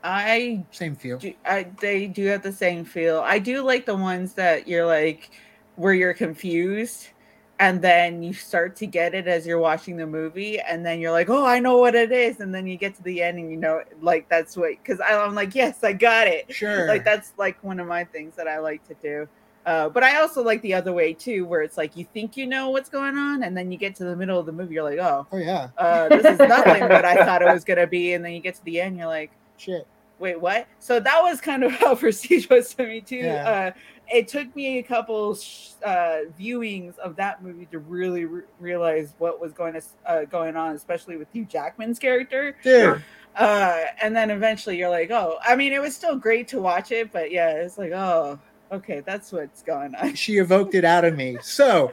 I 0.07 0.63
Same 0.71 0.95
feel. 0.95 1.17
do, 1.17 1.33
I 1.45 1.67
they 1.81 2.07
do 2.07 2.27
have 2.27 2.41
the 2.41 2.53
same 2.53 2.85
feel. 2.85 3.19
I 3.19 3.39
do 3.39 3.61
like 3.61 3.85
the 3.85 3.95
ones 3.95 4.33
that 4.35 4.65
you're 4.65 4.85
like 4.85 5.31
where 5.75 5.93
you're 5.93 6.13
confused 6.13 7.09
and 7.59 7.81
then 7.81 8.23
you 8.23 8.31
start 8.31 8.77
to 8.77 8.87
get 8.87 9.13
it 9.13 9.27
as 9.27 9.45
you're 9.45 9.59
watching 9.59 9.97
the 9.97 10.07
movie 10.07 10.61
and 10.61 10.85
then 10.85 11.01
you're 11.01 11.11
like, 11.11 11.29
"Oh, 11.29 11.45
I 11.45 11.59
know 11.59 11.77
what 11.77 11.93
it 11.93 12.13
is." 12.13 12.39
And 12.39 12.55
then 12.55 12.65
you 12.67 12.77
get 12.77 12.95
to 12.95 13.03
the 13.03 13.21
end 13.21 13.37
and 13.37 13.51
you 13.51 13.57
know 13.57 13.83
like 13.99 14.29
that's 14.29 14.55
what 14.55 14.81
cuz 14.85 14.97
I'm 15.05 15.35
like, 15.35 15.53
"Yes, 15.53 15.83
I 15.83 15.91
got 15.91 16.27
it." 16.27 16.53
Sure. 16.53 16.87
Like 16.87 17.03
that's 17.03 17.33
like 17.37 17.61
one 17.61 17.81
of 17.81 17.87
my 17.87 18.05
things 18.05 18.33
that 18.37 18.47
I 18.47 18.59
like 18.59 18.87
to 18.87 18.93
do. 19.01 19.27
Uh, 19.65 19.89
but 19.89 20.03
I 20.03 20.21
also 20.21 20.41
like 20.41 20.61
the 20.61 20.73
other 20.73 20.93
way 20.93 21.11
too, 21.11 21.45
where 21.45 21.63
it's 21.63 21.75
like 21.77 21.97
you 21.97 22.05
think 22.13 22.37
you 22.37 22.47
know 22.47 22.69
what's 22.69 22.87
going 22.87 23.17
on, 23.17 23.43
and 23.43 23.57
then 23.57 23.73
you 23.73 23.77
get 23.77 23.93
to 23.97 24.05
the 24.05 24.15
middle 24.15 24.39
of 24.39 24.45
the 24.45 24.53
movie, 24.53 24.75
you're 24.75 24.83
like, 24.83 24.99
"Oh, 24.99 25.27
oh 25.33 25.37
yeah. 25.37 25.67
uh, 25.77 26.07
this 26.07 26.25
is 26.25 26.39
nothing 26.47 26.87
what 26.87 27.03
I 27.03 27.25
thought 27.25 27.41
it 27.41 27.51
was 27.51 27.65
gonna 27.65 27.87
be," 27.87 28.13
and 28.13 28.23
then 28.23 28.31
you 28.31 28.39
get 28.39 28.55
to 28.55 28.63
the 28.63 28.79
end, 28.79 28.97
you're 28.97 29.07
like, 29.07 29.31
Shit. 29.57 29.87
Wait 30.19 30.39
what 30.39 30.67
so 30.79 30.99
that 30.99 31.21
was 31.21 31.39
kind 31.41 31.63
of 31.63 31.71
how 31.79 31.95
prestige 31.95 32.49
was 32.49 32.73
to 32.73 32.85
me 32.85 33.01
too 33.01 33.17
Yeah. 33.17 33.71
uh 33.75 33.79
it 34.09 34.27
took 34.29 34.55
me 34.55 34.79
a 34.79 34.83
couple 34.83 35.35
sh- 35.35 35.71
uh 35.83 36.19
viewings 36.39 36.97
of 36.99 37.15
that 37.17 37.43
movie 37.43 37.67
to 37.71 37.79
really 37.79 38.25
re- 38.25 38.43
realize 38.59 39.13
what 39.17 39.39
was 39.41 39.51
going 39.53 39.73
to 39.73 39.81
uh, 40.05 40.25
going 40.25 40.55
on 40.55 40.75
especially 40.75 41.17
with 41.17 41.27
hugh 41.33 41.45
jackman's 41.45 41.99
character 41.99 42.55
Dude. 42.63 43.03
uh 43.35 43.83
and 44.01 44.15
then 44.15 44.31
eventually 44.31 44.77
you're 44.77 44.89
like 44.89 45.11
oh 45.11 45.37
i 45.45 45.55
mean 45.55 45.73
it 45.73 45.81
was 45.81 45.95
still 45.95 46.15
great 46.15 46.47
to 46.49 46.61
watch 46.61 46.91
it 46.91 47.11
but 47.11 47.31
yeah 47.31 47.49
it's 47.51 47.77
like 47.77 47.91
oh 47.91 48.39
okay 48.71 49.01
that's 49.01 49.31
what's 49.31 49.61
going 49.63 49.93
on 49.95 50.13
She 50.15 50.37
evoked 50.37 50.73
it 50.75 50.83
out 50.83 51.05
of 51.05 51.15
me. 51.15 51.37
So 51.41 51.91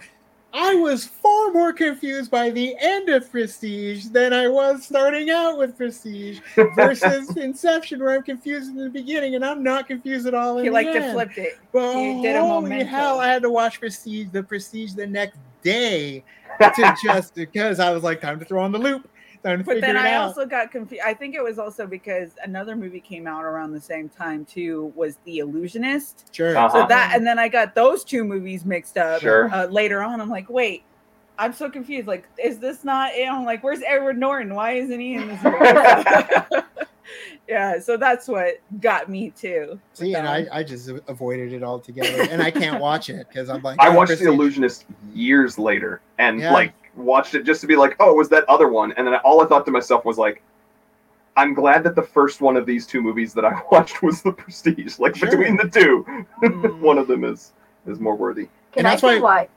I 0.56 0.76
was 0.76 1.04
far 1.04 1.50
more 1.50 1.72
confused 1.72 2.30
by 2.30 2.50
the 2.50 2.76
end 2.78 3.08
of 3.08 3.28
Prestige 3.28 4.06
than 4.06 4.32
I 4.32 4.46
was 4.46 4.86
starting 4.86 5.28
out 5.28 5.58
with 5.58 5.76
Prestige 5.76 6.38
versus 6.76 7.28
Inception, 7.36 8.00
where 8.00 8.14
I'm 8.14 8.22
confused 8.22 8.70
in 8.70 8.76
the 8.76 8.88
beginning 8.88 9.34
and 9.34 9.44
I'm 9.44 9.64
not 9.64 9.88
confused 9.88 10.28
at 10.28 10.34
all. 10.34 10.58
In 10.58 10.64
he 10.64 10.70
like 10.70 10.92
to 10.92 11.12
flip 11.12 11.36
it 11.36 11.58
But 11.72 11.96
You 11.96 12.22
did 12.22 12.36
a 12.36 12.40
holy 12.40 12.70
memento. 12.70 12.86
hell, 12.86 13.18
I 13.18 13.26
had 13.26 13.42
to 13.42 13.50
watch 13.50 13.80
Prestige, 13.80 14.28
the 14.30 14.44
Prestige 14.44 14.94
the 14.94 15.08
next 15.08 15.38
day 15.62 16.22
to 16.60 16.96
just 17.02 17.34
because 17.34 17.80
I 17.80 17.90
was 17.90 18.04
like, 18.04 18.20
time 18.20 18.38
to 18.38 18.44
throw 18.44 18.62
on 18.62 18.70
the 18.70 18.78
loop, 18.78 19.08
time 19.44 19.58
to 19.58 19.64
But 19.64 19.74
figure 19.74 19.86
then 19.88 19.96
it 19.96 20.00
I 20.00 20.14
out. 20.14 20.24
also 20.28 20.46
got 20.46 20.70
confused. 20.70 21.02
I 21.04 21.14
think 21.14 21.34
it 21.34 21.42
was 21.42 21.58
also 21.58 21.86
because 21.86 22.30
another 22.42 22.74
movie 22.74 23.00
came 23.00 23.26
out 23.26 23.44
around 23.44 23.72
the 23.72 23.80
same 23.80 24.08
time 24.08 24.44
too. 24.44 24.92
Was 24.96 25.18
The 25.24 25.38
Illusionist? 25.38 26.34
sure. 26.34 26.56
Uh-huh. 26.56 26.82
So 26.82 26.86
that, 26.88 27.12
and 27.14 27.26
then 27.26 27.38
I 27.38 27.48
got 27.48 27.74
those 27.74 28.04
two 28.04 28.24
movies 28.24 28.64
mixed 28.64 28.96
up. 28.98 29.20
Sure. 29.20 29.52
Uh, 29.54 29.66
later 29.66 30.02
on, 30.02 30.20
I'm 30.20 30.30
like, 30.30 30.48
wait, 30.50 30.82
I'm 31.38 31.52
so 31.52 31.68
confused. 31.70 32.06
Like, 32.08 32.26
is 32.42 32.58
this 32.58 32.84
not? 32.84 33.12
it? 33.14 33.28
I'm 33.28 33.44
like, 33.44 33.62
where's 33.62 33.82
Edward 33.86 34.18
Norton? 34.18 34.54
Why 34.54 34.72
isn't 34.72 35.00
he 35.00 35.14
in 35.14 35.28
this 35.28 35.42
movie? 35.42 35.58
yeah. 37.48 37.78
So 37.80 37.96
that's 37.96 38.28
what 38.28 38.54
got 38.80 39.08
me 39.10 39.30
too. 39.30 39.66
with 39.70 39.80
See, 39.92 40.14
and 40.14 40.26
I. 40.28 40.46
I 40.52 40.62
just 40.62 40.88
avoided 41.08 41.52
it 41.52 41.62
altogether, 41.62 42.22
and 42.30 42.42
I 42.42 42.50
can't 42.50 42.80
watch 42.80 43.10
it 43.10 43.26
because 43.28 43.48
I'm 43.50 43.62
like, 43.62 43.80
I 43.80 43.88
oh, 43.88 43.94
watched 43.94 44.18
The 44.18 44.26
Illusionist 44.28 44.86
years 45.12 45.58
later 45.58 46.00
and 46.18 46.40
Yeah. 46.40 46.52
like 46.52 46.72
watched 46.96 47.34
it 47.34 47.44
just 47.44 47.60
to 47.62 47.66
be 47.66 47.76
like, 47.76 47.96
oh, 48.00 48.10
it 48.12 48.16
was 48.16 48.28
that 48.30 48.44
other 48.48 48.68
one? 48.68 48.92
And 48.92 49.06
then 49.06 49.14
all 49.24 49.42
I 49.42 49.46
thought 49.46 49.64
to 49.66 49.70
myself 49.72 50.04
was 50.04 50.18
like, 50.18 50.42
I'm 51.36 51.52
glad 51.54 51.82
that 51.84 51.96
the 51.96 52.02
first 52.02 52.40
one 52.40 52.56
of 52.56 52.64
these 52.66 52.86
two 52.86 53.02
movies 53.02 53.34
that 53.34 53.44
I 53.44 53.60
watched 53.72 54.02
was 54.02 54.22
The 54.22 54.32
Prestige. 54.32 54.98
Like 54.98 55.16
Sure. 55.16 55.30
between 55.30 55.56
the 55.56 55.68
two, 55.68 56.04
Mm. 56.42 56.80
one 56.80 56.98
of 56.98 57.08
them 57.08 57.24
is 57.24 57.52
is 57.86 57.98
more 58.00 58.16
worthy. 58.16 58.44
Can 58.72 58.80
And 58.80 58.86
I 58.86 58.90
that's 58.90 59.00
say 59.02 59.20
why- 59.20 59.48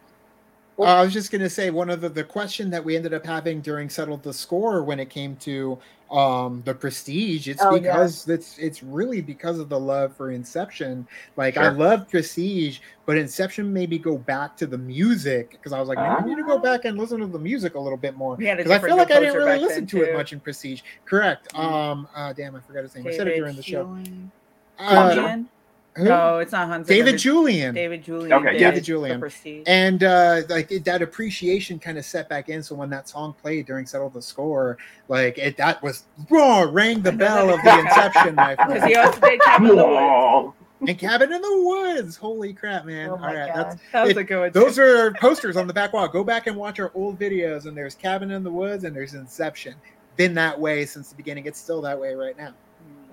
why? 0.78 0.86
Uh, 0.86 0.98
I 1.00 1.02
was 1.04 1.12
just 1.14 1.32
gonna 1.32 1.50
say 1.50 1.72
one 1.72 1.90
of 1.90 2.02
the, 2.02 2.10
the 2.10 2.24
question 2.24 2.70
that 2.70 2.84
we 2.86 2.96
ended 2.96 3.12
up 3.14 3.26
having 3.26 3.62
during 3.62 3.90
settled 3.90 4.22
the 4.22 4.32
score 4.34 4.84
when 4.84 5.00
it 5.00 5.10
came 5.10 5.36
to 5.38 5.80
um 6.10 6.62
the 6.66 6.74
prestige 6.74 7.50
it's 7.50 7.62
Oh, 7.62 7.76
yeah. 7.76 7.82
because 7.82 8.28
it's 8.30 8.58
it's 8.58 8.82
really 8.82 9.22
because 9.22 9.60
of 9.60 9.68
the 9.68 9.78
love 9.80 10.16
for 10.16 10.32
inception. 10.32 11.06
Like 11.36 11.58
i 11.58 11.68
love 11.70 12.08
prestige 12.10 12.80
but 13.06 13.18
inception 13.18 13.74
made 13.74 13.90
me 13.90 13.98
go 13.98 14.18
back 14.18 14.56
to 14.58 14.68
the 14.68 14.78
music 14.78 15.52
because 15.52 15.74
i 15.74 15.80
was 15.80 15.90
like 15.90 15.98
maybe 15.98 16.10
i 16.10 16.26
need 16.26 16.36
to 16.38 16.44
go 16.44 16.56
Ah. 16.56 16.62
back 16.62 16.86
and 16.86 16.98
listen 16.98 17.20
to 17.20 17.28
the 17.28 17.40
music 17.40 17.76
a 17.76 17.80
little 17.80 17.98
bit 17.98 18.16
more. 18.16 18.36
We 18.36 18.46
had 18.46 18.60
a 18.60 18.64
because 18.64 18.72
i 18.84 18.88
feel 18.88 18.96
like 18.96 19.12
i 19.12 19.20
didn't 19.20 19.36
really 19.36 19.60
listen 19.60 19.86
to 19.88 20.04
it 20.04 20.14
much 20.14 20.32
in 20.32 20.40
prestige. 20.40 20.82
Correct. 21.06 21.54
Mm. 21.54 21.60
um 21.60 22.08
uh 22.16 22.32
damn 22.34 22.56
i 22.56 22.60
forgot 22.62 22.84
his 22.84 22.96
name. 22.96 23.06
I 23.08 23.12
said 23.12 23.28
it 23.28 23.36
during 23.36 23.56
the 23.56 23.64
show. 23.64 23.98
Uh? 24.80 25.40
No, 25.98 26.40
it's 26.40 26.52
not 26.52 26.68
Hans 26.68 26.88
Zimmer. 26.88 26.98
david 26.98 27.14
It's 27.16 27.24
julyan 27.24 27.74
David 27.74 28.04
Julyan. 28.06 28.32
Okay, 28.34 28.52
did 28.54 28.62
yeah. 28.62 28.72
David 28.72 28.84
Julyan. 28.86 29.64
And 29.68 30.04
uh 30.04 30.42
like 30.50 30.72
it, 30.72 30.86
that 30.86 31.02
appreciation 31.02 31.80
kind 31.80 31.98
of 31.98 32.06
set 32.06 32.30
back 32.30 32.50
in 32.50 32.62
so 32.64 32.76
when 32.76 32.90
that 32.92 33.10
song 33.10 33.34
played 33.34 33.66
during 33.66 33.86
settle 33.86 34.10
the 34.10 34.22
score 34.22 34.78
like 35.08 35.38
it 35.38 35.58
that 35.58 35.82
was 35.82 36.04
raw 36.30 36.62
rang 36.70 37.02
the 37.02 37.12
bell 37.24 37.50
of 37.50 37.62
the 37.64 37.80
inception 37.80 38.36
my 38.36 38.56
Because 38.56 38.84
he 38.84 38.94
friend 38.94 39.08
also 39.08 39.20
did 39.22 39.42
Cabin 39.42 39.70
in 39.72 39.76
the 39.78 39.86
Woods. 39.88 40.54
And 40.80 41.00
cabin 41.00 41.34
in 41.34 41.42
the 41.42 41.62
woods 41.64 42.16
holy 42.18 42.54
crap 42.54 42.86
man 42.86 43.10
Oh 43.10 43.14
all 43.14 43.18
my 43.18 43.34
god. 43.34 43.50
that's 43.56 43.76
That 43.94 44.02
was 44.04 44.12
It- 44.12 44.18
a 44.18 44.24
good 44.24 44.40
one. 44.40 44.52
those 44.52 44.76
too. 44.76 44.84
are 44.84 45.14
posters 45.14 45.58
on 45.58 45.66
the 45.66 45.74
back 45.74 45.94
wall 45.94 46.08
go 46.08 46.24
back 46.24 46.46
and 46.46 46.56
watch 46.56 46.80
our 46.80 46.92
old 46.94 47.20
videos 47.20 47.66
and 47.66 47.76
there's 47.76 47.96
cabin 47.96 48.30
in 48.30 48.44
the 48.44 48.52
woods 48.52 48.84
and 48.84 48.96
there's 48.96 49.16
inception 49.16 49.74
been 50.18 50.36
that 50.36 50.60
way 50.60 50.86
since 50.86 51.10
the 51.10 51.16
beginning 51.16 51.46
it's 51.48 51.60
still 51.60 51.82
that 51.82 52.00
way 52.00 52.14
right 52.14 52.38
now 52.38 52.54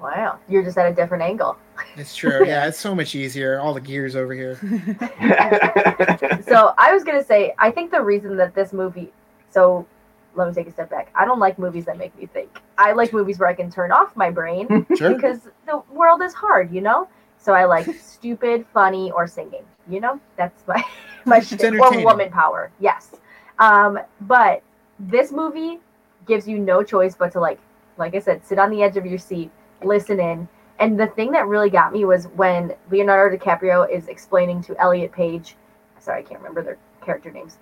Wow. 0.01 0.39
You're 0.49 0.63
just 0.63 0.77
at 0.77 0.91
a 0.91 0.95
different 0.95 1.23
angle. 1.23 1.57
it's 1.97 2.15
true 2.15 2.47
yeah 2.47 2.67
it's 2.67 2.79
so 2.79 2.95
much 2.95 3.15
easier 3.15 3.59
all 3.59 3.75
the 3.75 3.81
gears 3.81 4.15
over 4.15 4.33
here 4.33 4.55
so 6.47 6.73
I 6.79 6.93
was 6.93 7.05
gonna 7.05 7.25
say, 7.25 7.55
I 7.59 7.71
think 7.71 7.91
the 7.91 8.01
reason 8.03 8.37
that 8.37 8.55
this 8.55 8.73
movie, 8.73 9.13
so 9.51 9.87
let 10.35 10.49
me 10.49 10.55
take 10.55 10.67
a 10.67 10.73
step 10.73 10.91
back. 10.91 11.11
I 11.15 11.25
don't 11.25 11.39
like 11.39 11.59
movies 11.59 11.85
that 11.87 11.97
make 11.97 12.17
me 12.19 12.27
think. 12.27 12.51
I 12.77 12.93
like 12.93 13.13
movies 13.13 13.39
where 13.39 13.49
I 13.49 13.55
can 13.55 13.71
turn 13.71 13.93
off 13.93 14.17
my 14.17 14.31
brain 14.31 14.87
sure 14.97 15.15
because 15.15 15.49
the 15.67 15.83
world 15.93 16.23
is 16.23 16.35
hard, 16.35 16.73
you 16.73 16.81
know. 16.81 17.09
So 17.39 17.53
I 17.53 17.65
like 17.65 17.87
stupid, 18.01 18.65
funny, 18.73 19.11
or 19.13 19.27
singing. 19.27 19.65
You 19.89 20.01
know, 20.01 20.21
that's 20.37 20.67
my 20.67 20.83
my 21.25 21.39
It's 21.39 21.49
shtick. 21.49 21.75
or 21.81 22.05
woman 22.05 22.31
power. 22.31 22.71
Yes, 22.81 23.11
um, 23.59 23.99
but 24.23 24.63
this 24.99 25.31
movie 25.31 25.79
gives 26.27 26.49
you 26.49 26.59
no 26.59 26.83
choice 26.83 27.15
but 27.15 27.33
to 27.33 27.41
like, 27.41 27.59
like 27.99 28.15
I 28.15 28.19
said, 28.19 28.45
sit 28.47 28.59
on 28.59 28.71
the 28.71 28.83
edge 28.83 28.97
of 28.97 29.05
your 29.07 29.19
seat, 29.19 29.51
listen 29.85 30.21
in. 30.21 30.49
And 30.81 30.99
the 30.99 31.07
thing 31.07 31.31
that 31.33 31.47
really 31.47 31.71
got 31.71 31.93
me 31.93 32.05
was 32.05 32.27
when 32.29 32.75
Leonardo 32.91 33.37
DiCaprio 33.37 33.89
is 33.91 34.09
explaining 34.09 34.63
to 34.65 34.77
Elliot 34.81 35.13
Page, 35.13 35.57
sorry, 36.01 36.21
I 36.21 36.23
can't 36.23 36.41
remember 36.41 36.63
their 36.63 36.79
character 37.01 37.31
names. 37.31 37.59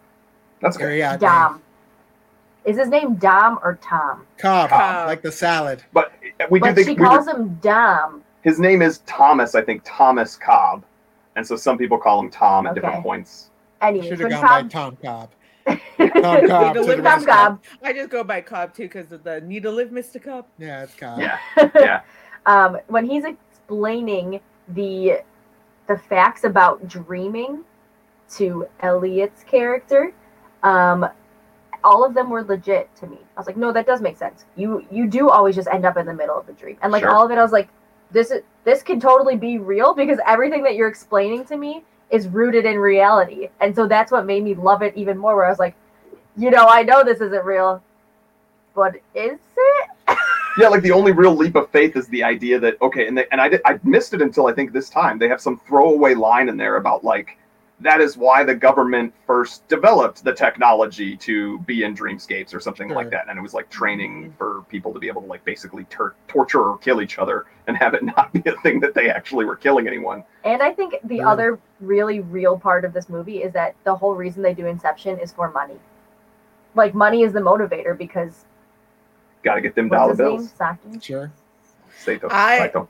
That's 0.60 0.76
There 0.76 0.88
good. 0.88 0.96
you 0.96 1.02
go. 1.02 1.16
Dom. 1.18 1.62
Is 2.64 2.76
his 2.78 2.88
name 2.88 3.16
Dom 3.16 3.58
or 3.62 3.78
Tom? 3.82 4.24
cobb 4.38 4.70
Cobb. 4.70 5.08
like 5.08 5.20
the 5.20 5.32
salad 5.32 5.82
But 5.92 6.12
we 6.48 6.60
do 6.60 6.66
but 6.66 6.74
think 6.76 6.86
she 6.88 6.94
we 6.94 7.00
were- 7.00 7.06
calls 7.06 7.26
him 7.28 7.58
Dom. 7.60 8.22
his 8.42 8.58
name 8.60 8.80
is 8.82 8.98
Thomas. 8.98 9.54
I 9.56 9.62
think 9.62 9.82
Thomas 9.84 10.36
Cobb, 10.36 10.84
and 11.36 11.44
so 11.46 11.56
some 11.56 11.76
people 11.76 11.98
call 11.98 12.20
him 12.20 12.30
Tom 12.30 12.66
at 12.66 12.70
Okay. 12.72 12.80
different 12.80 13.02
points. 13.02 13.50
Anyways, 13.80 14.08
should 14.08 14.20
have 14.20 14.30
gone 14.30 14.42
by 14.42 14.60
Tom, 14.62 14.68
tom 14.68 14.96
cobb 15.04 15.28
tom 15.66 16.46
cobb 16.46 16.74
to 16.74 16.82
the 16.84 16.96
Tom 17.02 17.24
Tom. 17.24 17.24
Cobb, 17.24 17.62
I 17.82 17.92
just 17.92 18.10
go 18.10 18.24
by 18.24 18.40
Cobb 18.40 18.74
too 18.74 18.84
because 18.84 19.12
of 19.12 19.22
the 19.24 19.40
need 19.40 19.62
to 19.64 19.70
live, 19.70 19.90
Mr. 19.90 20.22
Cobb. 20.22 20.46
yeah 20.58 20.82
it's 20.82 20.94
cobb 20.94 21.20
Yeah, 21.20 21.38
yeah. 21.76 22.00
um, 22.46 22.78
when 22.88 23.06
he's 23.06 23.24
explaining 23.24 24.40
the 24.68 25.20
the 25.88 25.98
facts 25.98 26.44
about 26.44 26.86
dreaming 26.88 27.64
to 28.36 28.66
Elliot's 28.80 29.44
character, 29.44 30.12
um, 30.62 31.06
all 31.84 32.04
of 32.04 32.14
them 32.14 32.30
were 32.30 32.42
legit 32.44 32.94
to 32.96 33.06
me. 33.06 33.18
I 33.36 33.40
was 33.40 33.46
like, 33.46 33.56
no, 33.56 33.72
that 33.72 33.86
does 33.86 34.00
make 34.00 34.16
sense. 34.16 34.44
You 34.56 34.86
you 34.90 35.06
do 35.08 35.28
always 35.30 35.54
just 35.56 35.68
end 35.68 35.84
up 35.84 35.96
in 35.96 36.06
the 36.06 36.14
middle 36.14 36.38
of 36.38 36.46
the 36.46 36.52
dream, 36.52 36.78
and 36.82 36.92
like 36.92 37.02
Sure. 37.02 37.10
all 37.10 37.24
of 37.24 37.30
it, 37.30 37.38
I 37.38 37.42
was 37.42 37.52
like, 37.52 37.68
this 38.10 38.30
is 38.30 38.42
this 38.64 38.82
can 38.82 39.00
totally 39.00 39.36
be 39.36 39.58
real 39.58 39.94
because 39.94 40.18
everything 40.26 40.62
that 40.64 40.76
you're 40.76 40.88
explaining 40.88 41.44
to 41.46 41.56
me 41.56 41.84
is 42.12 42.28
rooted 42.28 42.66
in 42.66 42.78
reality. 42.78 43.48
And 43.60 43.74
so 43.74 43.88
that's 43.88 44.12
what 44.12 44.26
made 44.26 44.44
me 44.44 44.54
love 44.54 44.82
it 44.82 44.94
even 44.96 45.18
more 45.18 45.34
where 45.34 45.46
I 45.46 45.48
was 45.48 45.58
like, 45.58 45.74
you 46.36 46.50
know, 46.50 46.66
I 46.68 46.82
know 46.82 47.02
this 47.02 47.20
isn't 47.20 47.44
real, 47.44 47.82
but 48.74 48.96
is 49.14 49.38
it? 49.56 49.88
yeah, 50.58 50.68
like 50.68 50.82
the 50.82 50.92
only 50.92 51.12
real 51.12 51.34
leap 51.34 51.56
of 51.56 51.70
faith 51.70 51.96
is 51.96 52.06
the 52.08 52.22
idea 52.22 52.58
that 52.60 52.80
okay, 52.82 53.08
and 53.08 53.16
they, 53.16 53.26
and 53.32 53.40
I 53.40 53.48
did, 53.48 53.62
I 53.64 53.80
missed 53.82 54.14
it 54.14 54.22
until 54.22 54.46
I 54.46 54.52
think 54.52 54.72
this 54.72 54.90
time 54.90 55.18
they 55.18 55.28
have 55.28 55.40
some 55.40 55.58
throwaway 55.66 56.14
line 56.14 56.48
in 56.48 56.56
there 56.56 56.76
about 56.76 57.02
like 57.02 57.38
that 57.82 58.00
is 58.00 58.16
why 58.16 58.44
the 58.44 58.54
government 58.54 59.12
first 59.26 59.66
developed 59.68 60.24
the 60.24 60.32
technology 60.32 61.16
to 61.18 61.58
be 61.60 61.82
in 61.84 61.94
dreamscapes 61.96 62.54
or 62.54 62.60
something 62.60 62.88
like 62.88 63.10
that, 63.10 63.28
and 63.28 63.38
it 63.38 63.42
was 63.42 63.54
like 63.54 63.68
training 63.70 64.34
for 64.38 64.62
people 64.68 64.92
to 64.92 64.98
be 64.98 65.08
able 65.08 65.20
to 65.22 65.28
like 65.28 65.44
basically 65.44 65.84
tur- 65.84 66.14
torture 66.28 66.62
or 66.62 66.78
kill 66.78 67.00
each 67.02 67.18
other 67.18 67.46
and 67.66 67.76
have 67.76 67.94
it 67.94 68.02
not 68.16 68.32
be 68.32 68.42
a 68.46 68.56
thing 68.62 68.80
that 68.80 68.94
they 68.94 69.10
actually 69.10 69.44
were 69.44 69.56
killing 69.56 69.86
anyone. 69.86 70.24
And 70.44 70.62
I 70.62 70.72
think 70.72 70.94
the 71.04 71.16
Yeah. 71.16 71.28
other 71.30 71.58
really 71.80 72.20
real 72.20 72.58
part 72.58 72.84
of 72.84 72.92
this 72.92 73.08
movie 73.08 73.42
is 73.42 73.52
that 73.52 73.74
the 73.84 73.94
whole 73.94 74.14
reason 74.14 74.42
they 74.42 74.54
do 74.54 74.66
Inception 74.66 75.18
is 75.18 75.32
for 75.32 75.50
money. 75.50 75.78
Like 76.74 76.94
money 76.94 77.22
is 77.22 77.32
the 77.32 77.40
motivator 77.40 77.96
because 77.96 78.44
Got 79.42 79.56
to 79.56 79.60
get 79.60 79.74
them 79.74 79.88
dollar 79.88 80.10
his 80.10 80.18
name? 80.20 80.28
bills. 80.36 80.52
Saki. 80.56 81.00
Sure. 81.00 81.30
Saito. 81.98 82.28
I- 82.30 82.58
Saito. 82.58 82.88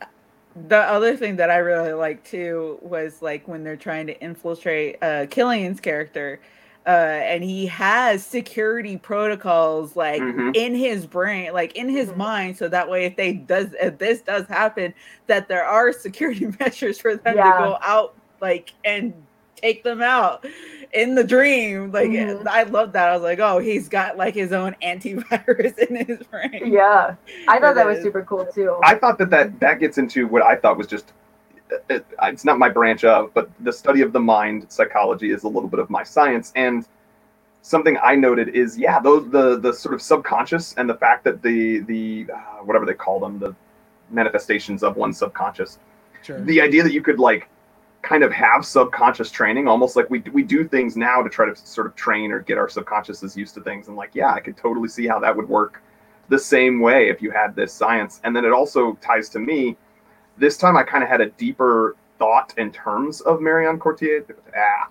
The 0.55 0.77
other 0.79 1.17
thing 1.17 1.37
that 1.37 1.51
I 1.51 1.57
really 1.59 1.93
liked 1.95 2.27
too 2.27 2.79
was 2.83 3.23
like 3.23 3.49
when 3.49 3.65
they're 3.65 3.77
trying 3.77 4.07
to 4.09 4.21
infiltrate 4.23 4.97
uh 5.03 5.27
Cillian's 5.31 5.81
character, 5.81 6.43
uh, 6.87 6.91
and 6.91 7.43
he 7.43 7.67
has 7.67 8.27
security 8.27 8.99
protocols 8.99 9.97
like 9.97 10.35
Mhm. 10.35 10.53
in 10.53 10.75
his 10.75 11.07
brain, 11.07 11.53
like 11.55 11.75
in 11.75 11.89
his 11.89 12.13
Mhm. 12.13 12.17
mind, 12.17 12.59
so 12.59 12.69
that 12.69 12.91
way 12.91 13.07
if 13.07 13.17
they 13.17 13.33
does 13.33 13.75
if 13.81 13.97
this 13.99 14.21
does 14.23 14.47
happen, 14.49 14.93
that 15.27 15.49
there 15.49 15.65
are 15.65 15.91
security 15.93 16.47
measures 16.61 16.99
for 16.99 17.17
them 17.17 17.37
Yeah. 17.37 17.43
to 17.43 17.53
go 17.53 17.79
out 17.83 18.11
like 18.43 18.75
and 18.85 19.15
take 19.57 19.83
them 19.85 20.03
out 20.03 20.45
in 20.93 21.15
the 21.15 21.25
dream. 21.25 21.91
Like 21.93 22.11
Mhm. 22.11 22.47
I 22.47 22.65
love 22.65 22.93
that. 22.93 23.09
I 23.09 23.15
was 23.15 23.23
like, 23.23 23.39
oh, 23.39 23.59
he's 23.59 23.89
got 23.89 24.17
like 24.17 24.35
his 24.35 24.53
own 24.53 24.75
antivirus 24.83 25.79
in 25.91 26.05
his 26.07 26.19
brain. 26.25 26.73
Yeah. 26.73 27.15
I 27.49 27.59
thought 27.59 27.75
that 27.77 27.87
was 27.87 28.03
super 28.03 28.23
cool 28.23 28.47
too. 28.47 28.79
I 28.85 28.95
thought 28.97 29.19
that, 29.19 29.31
that 29.31 29.59
that 29.61 29.81
gets 29.81 29.99
into 29.99 30.27
what 30.27 30.43
I 30.43 30.57
thought 30.57 30.77
was 30.79 30.87
just 30.87 31.13
it, 31.89 32.05
it's 32.25 32.45
not 32.45 32.59
my 32.59 32.69
branch 32.69 33.03
of, 33.05 33.33
but 33.33 33.49
the 33.61 33.73
study 33.73 34.03
of 34.03 34.13
the 34.13 34.21
mind, 34.21 34.67
psychology 34.71 35.31
is 35.31 35.45
a 35.45 35.49
little 35.49 35.71
bit 35.71 35.81
of 35.81 35.89
my 35.89 36.03
science. 36.03 36.53
And 36.55 36.87
something 37.63 37.97
I 38.03 38.15
noted 38.15 38.51
is, 38.51 38.77
yeah, 38.77 39.01
those 39.01 39.31
the 39.31 39.59
the 39.59 39.73
sort 39.73 39.95
of 39.95 40.03
subconscious 40.03 40.75
and 40.75 40.89
the 40.91 40.97
fact 40.97 41.25
that 41.25 41.41
the 41.43 41.79
the 41.81 42.27
uh, 42.35 42.39
whatever 42.65 42.85
they 42.85 42.93
call 42.95 43.21
them, 43.21 43.39
the 43.39 43.55
manifestations 44.11 44.83
of 44.83 44.97
one's 44.97 45.17
subconscious, 45.19 45.79
Sure. 46.23 46.41
the 46.43 46.61
idea 46.61 46.83
that 46.83 46.93
you 46.93 47.01
could 47.03 47.19
like 47.19 47.49
kind 48.03 48.25
of 48.25 48.33
have 48.33 48.67
subconscious 48.67 49.31
training 49.31 49.69
almost 49.69 49.95
like 49.95 50.11
we 50.11 50.19
we 50.33 50.43
do 50.43 50.67
things 50.67 50.97
now 50.97 51.23
to 51.23 51.31
try 51.31 51.47
to 51.47 51.55
sort 51.55 51.87
of 51.87 51.95
train 51.95 52.33
or 52.33 52.41
get 52.41 52.59
our 52.59 52.67
subconsciouses 52.69 53.37
used 53.37 53.55
to 53.55 53.61
things 53.63 53.87
and 53.89 53.97
like 53.97 54.11
yeah 54.13 54.33
i 54.33 54.41
could 54.41 54.57
totally 54.57 54.89
see 54.89 55.07
how 55.07 55.21
that 55.21 55.35
would 55.35 55.49
work 55.49 55.83
the 56.29 56.39
same 56.39 56.81
way 56.81 57.09
if 57.09 57.23
you 57.23 57.31
had 57.31 57.55
this 57.55 57.73
science 57.73 58.21
and 58.25 58.35
then 58.35 58.45
it 58.45 58.53
also 58.53 58.95
ties 58.95 59.29
to 59.29 59.39
me 59.39 59.77
this 60.37 60.57
time 60.57 60.77
i 60.77 60.83
kind 60.83 61.05
of 61.05 61.09
had 61.09 61.21
a 61.21 61.31
deeper 61.31 61.97
thought 62.19 62.53
in 62.59 62.73
terms 62.73 63.21
of 63.21 63.41
marion 63.41 63.79
Cotillard 63.79 64.35
ah 64.57 64.89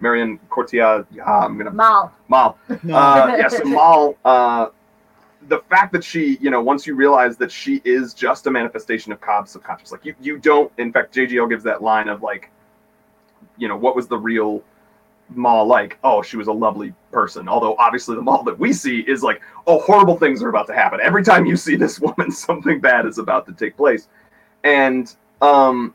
marion 0.00 0.38
Cotillard 0.50 1.06
ah, 1.24 1.44
i'm 1.44 1.56
gonna 1.56 1.70
Mal. 1.70 2.12
mal 2.28 2.58
No. 2.68 2.94
uh, 2.96 3.36
yeah, 3.38 3.48
so 3.48 3.64
Mal, 3.64 4.16
uh, 4.24 4.66
the 5.48 5.60
fact 5.70 5.92
that 5.92 6.04
she, 6.04 6.38
you 6.40 6.50
know, 6.50 6.62
once 6.62 6.86
you 6.86 6.94
realize 6.94 7.36
that 7.38 7.50
she 7.50 7.80
is 7.84 8.14
just 8.14 8.46
a 8.46 8.50
manifestation 8.50 9.12
of 9.12 9.20
Cobb's 9.20 9.50
subconscious, 9.50 9.92
like 9.92 10.04
you, 10.04 10.14
you 10.20 10.38
don't. 10.38 10.70
In 10.78 10.92
fact, 10.92 11.14
JGL 11.14 11.48
gives 11.48 11.64
that 11.64 11.82
line 11.82 12.08
of 12.08 12.22
like, 12.22 12.50
you 13.56 13.68
know, 13.68 13.76
what 13.76 13.96
was 13.96 14.06
the 14.06 14.18
real 14.18 14.62
Mal 15.34 15.66
like? 15.66 15.98
Oh, 16.04 16.22
she 16.22 16.36
was 16.36 16.48
a 16.48 16.52
lovely 16.52 16.92
person. 17.10 17.48
Although 17.48 17.76
obviously 17.76 18.16
the 18.16 18.22
Mal 18.22 18.42
that 18.44 18.58
we 18.58 18.72
see 18.72 19.00
is 19.00 19.22
like, 19.22 19.40
oh, 19.66 19.80
horrible 19.80 20.16
things 20.18 20.42
are 20.42 20.48
about 20.48 20.66
to 20.66 20.74
happen. 20.74 21.00
Every 21.02 21.24
time 21.24 21.46
you 21.46 21.56
see 21.56 21.76
this 21.76 22.00
woman, 22.00 22.30
something 22.30 22.80
bad 22.80 23.06
is 23.06 23.18
about 23.18 23.46
to 23.46 23.52
take 23.52 23.76
place, 23.76 24.08
and 24.64 25.14
um, 25.40 25.94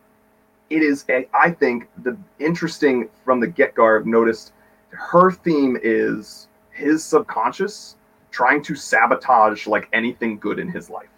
it 0.70 0.82
is, 0.82 1.06
a, 1.10 1.28
I 1.34 1.52
think, 1.52 1.88
the 2.04 2.18
interesting 2.40 3.10
from 3.24 3.40
the 3.40 3.48
get 3.48 3.76
go. 3.76 3.96
I've 3.96 4.06
noticed 4.06 4.54
her 4.90 5.32
theme 5.32 5.78
is 5.82 6.48
his 6.72 7.04
subconscious 7.04 7.97
trying 8.38 8.62
to 8.62 8.76
sabotage 8.76 9.66
like 9.66 9.88
anything 9.94 10.38
good 10.38 10.60
in 10.60 10.70
his 10.70 10.92
life. 10.92 11.10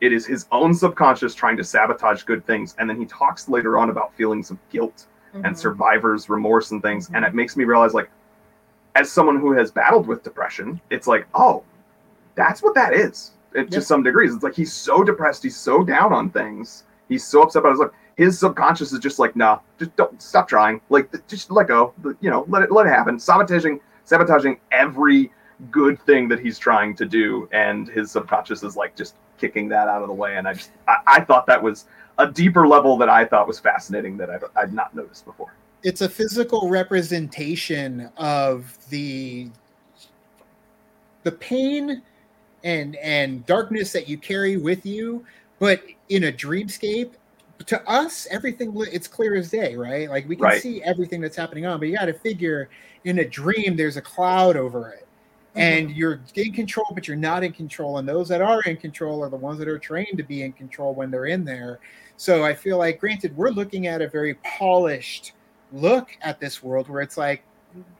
It 0.00 0.10
is 0.10 0.24
his 0.24 0.46
own 0.52 0.72
subconscious 0.72 1.34
trying 1.34 1.58
to 1.58 1.64
sabotage 1.64 2.22
good 2.22 2.46
things. 2.46 2.74
And 2.78 2.88
then 2.88 2.96
he 2.98 3.04
talks 3.04 3.46
later 3.46 3.76
on 3.76 3.90
about 3.90 4.14
feelings 4.14 4.50
of 4.50 4.56
guilt 4.70 5.06
and 5.34 5.44
Mhm. 5.54 5.58
survivor's 5.58 6.30
remorse 6.30 6.70
and 6.70 6.80
things. 6.80 7.10
And 7.12 7.26
it 7.26 7.34
makes 7.34 7.58
me 7.58 7.64
realize, 7.64 7.92
like, 7.92 8.08
as 8.94 9.10
someone 9.12 9.38
who 9.38 9.52
has 9.52 9.70
battled 9.70 10.06
with 10.06 10.22
depression, 10.22 10.80
it's 10.88 11.06
like, 11.06 11.26
oh, 11.34 11.62
that's 12.36 12.62
what 12.62 12.74
that 12.74 12.94
is. 12.94 13.32
It, 13.52 13.64
Yeah. 13.70 13.80
To 13.80 13.82
some 13.82 14.02
degrees, 14.02 14.34
it's 14.34 14.42
like 14.42 14.54
he's 14.54 14.72
so 14.72 15.04
depressed, 15.04 15.42
he's 15.42 15.56
so 15.56 15.84
down 15.84 16.14
on 16.14 16.30
things, 16.30 16.84
he's 17.10 17.22
so 17.24 17.42
upset 17.42 17.60
about 17.60 17.72
his 17.72 17.80
life. 17.80 17.90
His 18.16 18.38
subconscious 18.38 18.92
is 18.94 18.98
just 18.98 19.18
like, 19.18 19.36
nah, 19.36 19.58
just 19.78 19.94
don't 19.96 20.20
stop 20.22 20.48
trying. 20.48 20.80
Like, 20.88 21.12
just 21.28 21.50
let 21.50 21.68
go. 21.68 21.92
You 22.20 22.30
know, 22.30 22.46
let 22.48 22.62
it 22.62 22.72
let 22.72 22.86
it 22.86 22.90
happen. 22.90 23.18
Sabotaging, 23.18 23.80
sabotaging 24.04 24.58
every 24.72 25.30
good 25.70 26.00
thing 26.02 26.28
that 26.28 26.40
he's 26.40 26.58
trying 26.58 26.94
to 26.96 27.04
do, 27.04 27.48
and 27.52 27.88
his 27.88 28.10
subconscious 28.12 28.62
is 28.62 28.76
like 28.76 28.96
just 28.96 29.16
kicking 29.38 29.68
that 29.68 29.88
out 29.88 30.02
of 30.02 30.08
the 30.08 30.14
way. 30.14 30.36
And 30.36 30.46
I 30.48 30.54
just, 30.54 30.70
I, 30.86 30.96
I 31.06 31.20
thought 31.20 31.46
that 31.46 31.62
was 31.62 31.86
a 32.18 32.26
deeper 32.30 32.66
level 32.66 32.96
that 32.98 33.08
I 33.08 33.24
thought 33.24 33.46
was 33.46 33.58
fascinating 33.58 34.16
that 34.18 34.30
I'd, 34.30 34.42
I'd 34.56 34.72
not 34.72 34.94
noticed 34.94 35.24
before. 35.24 35.52
it's 35.84 36.00
a 36.00 36.08
physical 36.08 36.68
representation 36.68 38.10
of 38.16 38.76
the 38.90 39.48
the 41.24 41.32
pain 41.32 42.02
and 42.64 42.96
and 42.96 43.44
darkness 43.46 43.92
that 43.92 44.08
you 44.08 44.18
carry 44.18 44.56
with 44.56 44.84
you 44.86 45.24
but 45.58 45.82
in 46.08 46.24
a 46.24 46.32
dreamscape 46.32 47.12
to 47.66 47.88
us 47.90 48.26
everything 48.30 48.72
it's 48.92 49.08
clear 49.08 49.34
as 49.36 49.50
day 49.50 49.76
right 49.76 50.08
like 50.10 50.28
we 50.28 50.36
can 50.36 50.44
Right. 50.44 50.62
see 50.62 50.82
everything 50.82 51.20
that's 51.20 51.36
happening 51.36 51.66
on 51.66 51.78
but 51.78 51.88
you 51.88 51.96
got 51.96 52.06
to 52.06 52.12
figure 52.14 52.68
in 53.04 53.20
a 53.20 53.24
dream 53.24 53.76
there's 53.76 53.96
a 53.96 54.02
cloud 54.02 54.56
over 54.56 54.90
it 54.90 55.07
Mm-hmm. 55.50 55.60
and 55.60 55.90
you're 55.92 56.20
in 56.34 56.52
control 56.52 56.86
but 56.92 57.08
you're 57.08 57.16
not 57.16 57.42
in 57.42 57.52
control 57.52 57.98
and 57.98 58.06
those 58.06 58.28
that 58.28 58.42
are 58.42 58.60
in 58.62 58.76
control 58.76 59.24
are 59.24 59.30
the 59.30 59.36
ones 59.36 59.58
that 59.58 59.66
are 59.66 59.78
trained 59.78 60.18
to 60.18 60.22
be 60.22 60.42
in 60.42 60.52
control 60.52 60.94
when 60.94 61.10
they're 61.10 61.26
in 61.26 61.42
there 61.42 61.80
so 62.18 62.44
i 62.44 62.52
feel 62.52 62.76
like 62.76 63.00
granted 63.00 63.34
we're 63.34 63.48
looking 63.48 63.86
at 63.86 64.02
a 64.02 64.08
very 64.08 64.34
polished 64.58 65.32
look 65.72 66.10
at 66.20 66.38
this 66.38 66.62
world 66.62 66.88
where 66.88 67.00
it's 67.00 67.16
like 67.16 67.42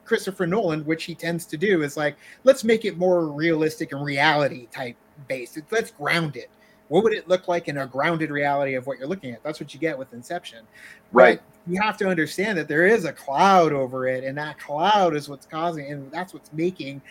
Christopher 0.05 0.47
Nolan, 0.47 0.85
which 0.85 1.05
he 1.05 1.15
tends 1.15 1.45
to 1.47 1.57
do, 1.57 1.83
is 1.83 1.97
like, 1.97 2.17
let's 2.45 2.65
make 2.65 2.85
it 2.85 2.97
more 2.97 3.27
realistic 3.27 3.93
and 3.93 4.03
reality 4.03 4.67
type 4.73 4.97
based. 5.29 5.59
Let's 5.71 5.91
ground 5.91 6.37
it. 6.37 6.51
What 6.89 7.05
would 7.05 7.13
it 7.13 7.29
look 7.29 7.49
like 7.49 7.69
in 7.69 7.79
a 7.79 7.87
grounded 7.87 8.31
reality 8.31 8.75
of 8.75 8.87
what 8.87 8.99
you're 8.99 9.09
looking 9.09 9.33
at? 9.33 9.43
That's 9.43 9.61
what 9.61 9.75
you 9.75 9.81
get 9.81 9.99
with 9.99 10.13
Inception. 10.15 10.65
Right. 11.13 11.39
But 11.67 11.73
you 11.73 11.81
have 11.83 11.99
to 11.99 12.09
understand 12.09 12.57
that 12.57 12.67
there 12.67 12.87
is 12.87 13.05
a 13.05 13.13
cloud 13.13 13.75
over 13.75 14.09
it, 14.09 14.25
and 14.25 14.39
that 14.39 14.59
cloud 14.59 15.15
is 15.15 15.29
what's 15.29 15.45
causing, 15.45 15.93
and 15.93 16.11
that's 16.11 16.33
what's 16.33 16.51
making 16.55 17.03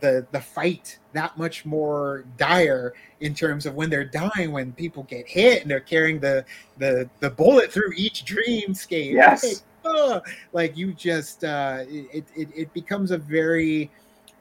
the 0.00 0.26
the 0.32 0.40
fight 0.40 0.98
that 1.12 1.36
much 1.36 1.64
more 1.64 2.24
dire 2.36 2.94
in 3.20 3.34
terms 3.34 3.66
of 3.66 3.74
when 3.74 3.90
they're 3.90 4.04
dying, 4.04 4.52
when 4.52 4.72
people 4.72 5.04
get 5.04 5.26
hit 5.26 5.62
and 5.62 5.70
they're 5.70 5.80
carrying 5.80 6.20
the 6.20 6.44
the 6.78 7.08
the 7.20 7.30
bullet 7.30 7.72
through 7.72 7.92
each 7.96 8.24
dreamscape. 8.24 9.12
Yes. 9.12 9.62
Like 10.52 10.76
you 10.76 10.92
just 10.92 11.44
uh 11.44 11.84
it, 11.88 12.24
it 12.36 12.48
it 12.54 12.74
becomes 12.74 13.10
a 13.10 13.18
very 13.18 13.90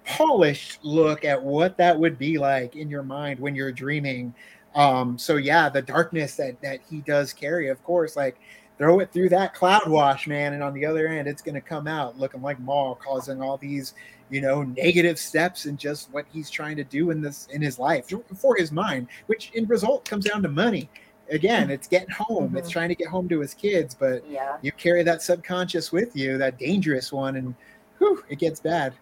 polished 0.05 0.79
look 0.83 1.23
at 1.23 1.41
what 1.41 1.77
that 1.77 1.97
would 1.97 2.17
be 2.17 2.37
like 2.37 2.75
in 2.75 2.89
your 2.89 3.03
mind 3.03 3.39
when 3.39 3.53
you're 3.53 3.71
dreaming 3.71 4.33
um 4.73 5.17
so 5.19 5.35
yeah 5.35 5.69
the 5.69 5.81
darkness 5.81 6.35
that 6.35 6.59
that 6.61 6.79
he 6.89 7.01
does 7.01 7.31
carry 7.31 7.69
of 7.69 7.83
course 7.83 8.15
like 8.15 8.39
throw 8.79 8.99
it 8.99 9.11
through 9.11 9.29
that 9.29 9.53
cloud 9.53 9.87
wash 9.87 10.25
man 10.25 10.53
and 10.53 10.63
on 10.63 10.73
the 10.73 10.85
other 10.85 11.07
end 11.07 11.27
it's 11.27 11.43
going 11.43 11.53
to 11.53 11.61
come 11.61 11.85
out 11.87 12.17
looking 12.17 12.41
like 12.41 12.59
Mal 12.59 12.95
causing 12.95 13.41
all 13.41 13.57
these 13.57 13.93
you 14.29 14.41
know 14.41 14.63
negative 14.63 15.17
steps 15.17 15.65
and 15.65 15.77
just 15.77 16.09
what 16.11 16.25
he's 16.31 16.49
trying 16.49 16.75
to 16.75 16.83
do 16.83 17.11
in 17.11 17.21
this 17.21 17.47
in 17.51 17.61
his 17.61 17.79
life 17.79 18.11
for 18.35 18.55
his 18.55 18.71
mind 18.71 19.07
which 19.27 19.51
in 19.55 19.65
result 19.65 20.05
comes 20.05 20.25
down 20.25 20.41
to 20.43 20.49
money 20.49 20.89
again 21.31 21.69
it's 21.69 21.87
getting 21.87 22.09
home 22.09 22.55
it's 22.55 22.69
Mhm. 22.69 22.73
trying 22.73 22.89
to 22.89 22.95
get 22.95 23.07
home 23.07 23.27
to 23.29 23.39
his 23.39 23.53
kids 23.53 23.95
but 23.95 24.23
Yeah. 24.29 24.57
you 24.61 24.71
carry 24.71 25.03
that 25.03 25.21
subconscious 25.21 25.91
with 25.91 26.15
you, 26.15 26.37
that 26.39 26.57
dangerous 26.57 27.11
one, 27.11 27.35
and 27.35 27.53
whew, 27.99 28.23
it 28.29 28.39
gets 28.39 28.59
bad. 28.59 28.93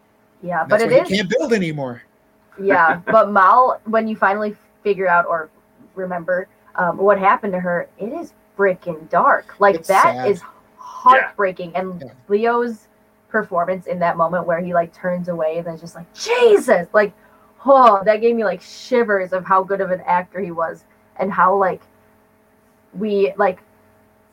Yeah. 0.44 0.66
But 0.68 0.82
it 0.82 0.92
is 0.92 1.10
you 1.10 1.18
can't 1.18 1.30
build 1.30 1.54
anymore. 1.54 2.02
yeah 2.60 3.02
but 3.12 3.32
mal 3.32 3.80
when 3.86 4.08
you 4.08 4.16
finally 4.16 4.56
figure 4.84 5.08
out 5.08 5.26
or 5.26 5.50
remember 5.96 6.48
um, 6.76 6.98
what 6.98 7.18
happened 7.20 7.54
to 7.54 7.60
her 7.60 7.88
it 7.98 8.08
is 8.14 8.34
freaking 8.58 9.08
dark 9.10 9.56
like 9.60 9.76
It's 9.76 9.88
that 9.88 10.28
is 10.28 10.40
sad. 10.40 10.48
heartbreaking 10.78 11.76
and 11.76 12.02
Yeah. 12.02 12.08
leo's 12.28 12.87
performance 13.30 13.88
in 13.88 14.00
that 14.00 14.18
moment 14.18 14.46
where 14.48 14.60
he 14.60 14.74
like 14.74 14.94
turns 14.94 15.28
away 15.28 15.58
and 15.58 15.68
then 15.68 15.78
just 15.78 15.96
like 15.96 16.12
jesus 16.14 16.88
like 16.94 17.14
oh 17.66 18.02
that 18.06 18.22
gave 18.22 18.36
me 18.36 18.44
like 18.44 18.62
shivers 18.62 19.34
of 19.34 19.46
how 19.46 19.62
good 19.64 19.82
of 19.82 19.92
an 19.92 20.02
actor 20.06 20.40
he 20.40 20.52
was 20.52 20.84
and 21.18 21.32
how 21.32 21.56
like 21.56 21.82
we 22.94 23.34
like 23.38 23.60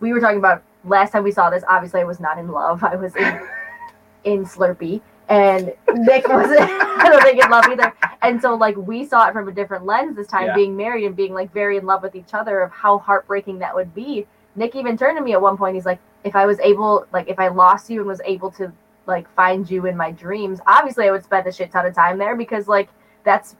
we 0.00 0.12
were 0.12 0.20
talking 0.20 0.38
about 0.38 0.62
last 0.84 1.12
time 1.12 1.24
we 1.24 1.32
saw 1.32 1.50
this. 1.50 1.64
Obviously, 1.68 2.00
I 2.00 2.04
was 2.04 2.20
not 2.20 2.38
in 2.38 2.48
love. 2.48 2.84
I 2.84 2.96
was 2.96 3.14
in 3.16 3.40
in 4.24 4.44
Slurpee, 4.44 5.00
and 5.28 5.72
Nick 5.94 6.28
wasn't. 6.28 6.60
I 6.60 7.08
don't 7.10 7.22
think 7.22 7.42
in 7.42 7.50
love 7.50 7.64
either. 7.66 7.92
And 8.22 8.40
so, 8.40 8.54
like, 8.54 8.76
we 8.76 9.04
saw 9.06 9.28
it 9.28 9.32
from 9.32 9.48
a 9.48 9.52
different 9.52 9.84
lens 9.84 10.16
this 10.16 10.26
time, 10.26 10.46
Yeah. 10.46 10.54
being 10.54 10.76
married 10.76 11.04
and 11.04 11.16
being 11.16 11.34
like 11.34 11.52
very 11.52 11.76
in 11.76 11.86
love 11.86 12.02
with 12.02 12.14
each 12.14 12.32
other. 12.34 12.60
Of 12.60 12.70
how 12.70 12.98
heartbreaking 12.98 13.58
that 13.60 13.74
would 13.74 13.94
be. 13.94 14.26
Nick 14.56 14.76
even 14.76 14.96
turned 14.96 15.18
to 15.18 15.24
me 15.24 15.32
at 15.32 15.42
one 15.42 15.56
point. 15.56 15.74
He's 15.74 15.86
like, 15.86 15.98
"If 16.22 16.36
I 16.36 16.46
was 16.46 16.60
able, 16.60 17.06
like, 17.12 17.28
if 17.28 17.38
I 17.38 17.48
lost 17.48 17.90
you 17.90 18.00
and 18.00 18.08
was 18.08 18.20
able 18.24 18.50
to 18.52 18.72
like 19.06 19.28
find 19.34 19.68
you 19.70 19.86
in 19.86 19.96
my 19.96 20.10
dreams, 20.10 20.60
obviously, 20.66 21.06
I 21.08 21.10
would 21.10 21.24
spend 21.24 21.46
a 21.46 21.52
shit 21.52 21.70
ton 21.70 21.86
of 21.86 21.94
time 21.94 22.18
there 22.18 22.36
because 22.36 22.68
like 22.68 22.88
that's 23.24 23.56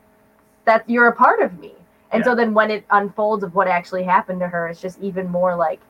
that 0.65 0.89
you're 0.89 1.09
a 1.09 1.15
part 1.15 1.41
of 1.41 1.59
me." 1.59 1.73
And 2.13 2.25
so 2.25 2.35
then 2.35 2.55
when 2.55 2.71
it 2.71 2.85
unfolds 2.91 3.43
of 3.43 3.55
what 3.55 3.67
actually 3.67 4.05
happened 4.05 4.41
to 4.41 4.47
her, 4.49 4.69
it's 4.69 4.81
just 4.81 5.01
even 5.01 5.29
more 5.29 5.57
like, 5.57 5.81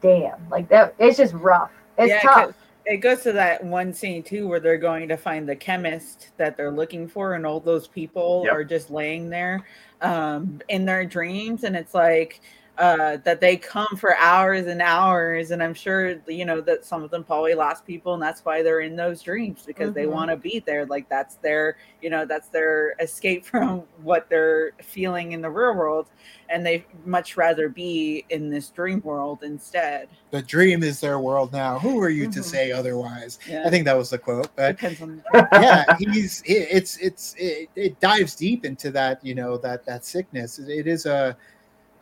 damn, 0.00 0.48
like 0.48 0.68
that. 0.68 0.94
It's 0.98 1.16
just 1.18 1.34
rough. 1.34 1.70
It's 1.98 2.08
Yeah, 2.08 2.22
tough. 2.22 2.46
'cause 2.46 2.54
It 2.86 2.96
goes 2.98 3.22
to 3.24 3.32
that 3.32 3.62
one 3.62 3.92
scene 3.92 4.22
too 4.22 4.48
where 4.48 4.58
they're 4.60 4.78
going 4.78 5.06
to 5.08 5.16
find 5.18 5.46
the 5.46 5.54
chemist 5.54 6.30
that 6.38 6.56
they're 6.56 6.70
looking 6.70 7.06
for, 7.06 7.34
and 7.34 7.44
all 7.44 7.60
those 7.60 7.86
people 7.86 8.42
Yep. 8.44 8.52
are 8.54 8.64
just 8.64 8.90
laying 8.90 9.28
there 9.28 9.60
um, 10.00 10.60
in 10.68 10.86
their 10.86 11.04
dreams, 11.04 11.64
and 11.64 11.76
it's 11.76 11.92
like 11.92 12.40
uh, 12.80 13.18
that 13.18 13.42
they 13.42 13.58
come 13.58 13.86
for 13.98 14.16
hours 14.16 14.66
and 14.66 14.80
hours, 14.80 15.50
and 15.50 15.62
I'm 15.62 15.74
sure 15.74 16.16
you 16.26 16.46
know 16.46 16.62
that 16.62 16.82
some 16.84 17.02
of 17.04 17.10
them 17.10 17.22
probably 17.22 17.54
lost 17.54 17.86
people, 17.86 18.14
and 18.14 18.22
that's 18.22 18.42
why 18.42 18.62
they're 18.62 18.80
in 18.80 18.96
those 18.96 19.20
dreams 19.22 19.64
because 19.66 19.92
they 19.92 20.04
Mhm. 20.06 20.12
want 20.12 20.30
to 20.30 20.36
be 20.38 20.60
there. 20.64 20.86
Like 20.86 21.06
that's 21.10 21.34
their, 21.36 21.76
you 22.00 22.08
know, 22.08 22.24
that's 22.24 22.48
their 22.48 22.94
escape 22.98 23.44
from 23.52 23.82
what 24.02 24.30
they're 24.30 24.72
feeling 24.82 25.32
in 25.32 25.42
the 25.42 25.50
real 25.50 25.74
world, 25.74 26.06
and 26.48 26.64
they 26.64 26.86
much 27.04 27.36
rather 27.36 27.68
be 27.68 28.24
in 28.30 28.48
this 28.48 28.70
dream 28.70 29.02
world 29.04 29.42
instead. 29.42 30.08
The 30.30 30.40
dream 30.40 30.82
is 30.82 31.00
their 31.00 31.18
world 31.20 31.52
now. 31.52 31.78
Who 31.78 32.00
are 32.02 32.08
you 32.08 32.30
to 32.30 32.40
Mhm. 32.40 32.44
say 32.44 32.72
otherwise? 32.72 33.38
Yeah. 33.46 33.62
I 33.66 33.68
think 33.68 33.84
that 33.84 33.96
was 33.96 34.08
the 34.08 34.18
quote. 34.18 34.48
But 34.56 34.78
depends 34.78 35.02
on 35.02 35.22
yeah, 35.52 35.84
he's 35.98 36.40
it, 36.46 36.68
it's 36.70 36.96
it's 36.96 37.34
it, 37.36 37.68
it 37.76 38.00
dives 38.00 38.34
deep 38.34 38.64
into 38.64 38.90
that 38.92 39.22
you 39.22 39.34
know 39.34 39.58
that 39.58 39.84
that 39.84 40.06
sickness. 40.06 40.58
It- 40.58 40.70
it 40.70 40.86
is 40.86 41.04
a 41.04 41.36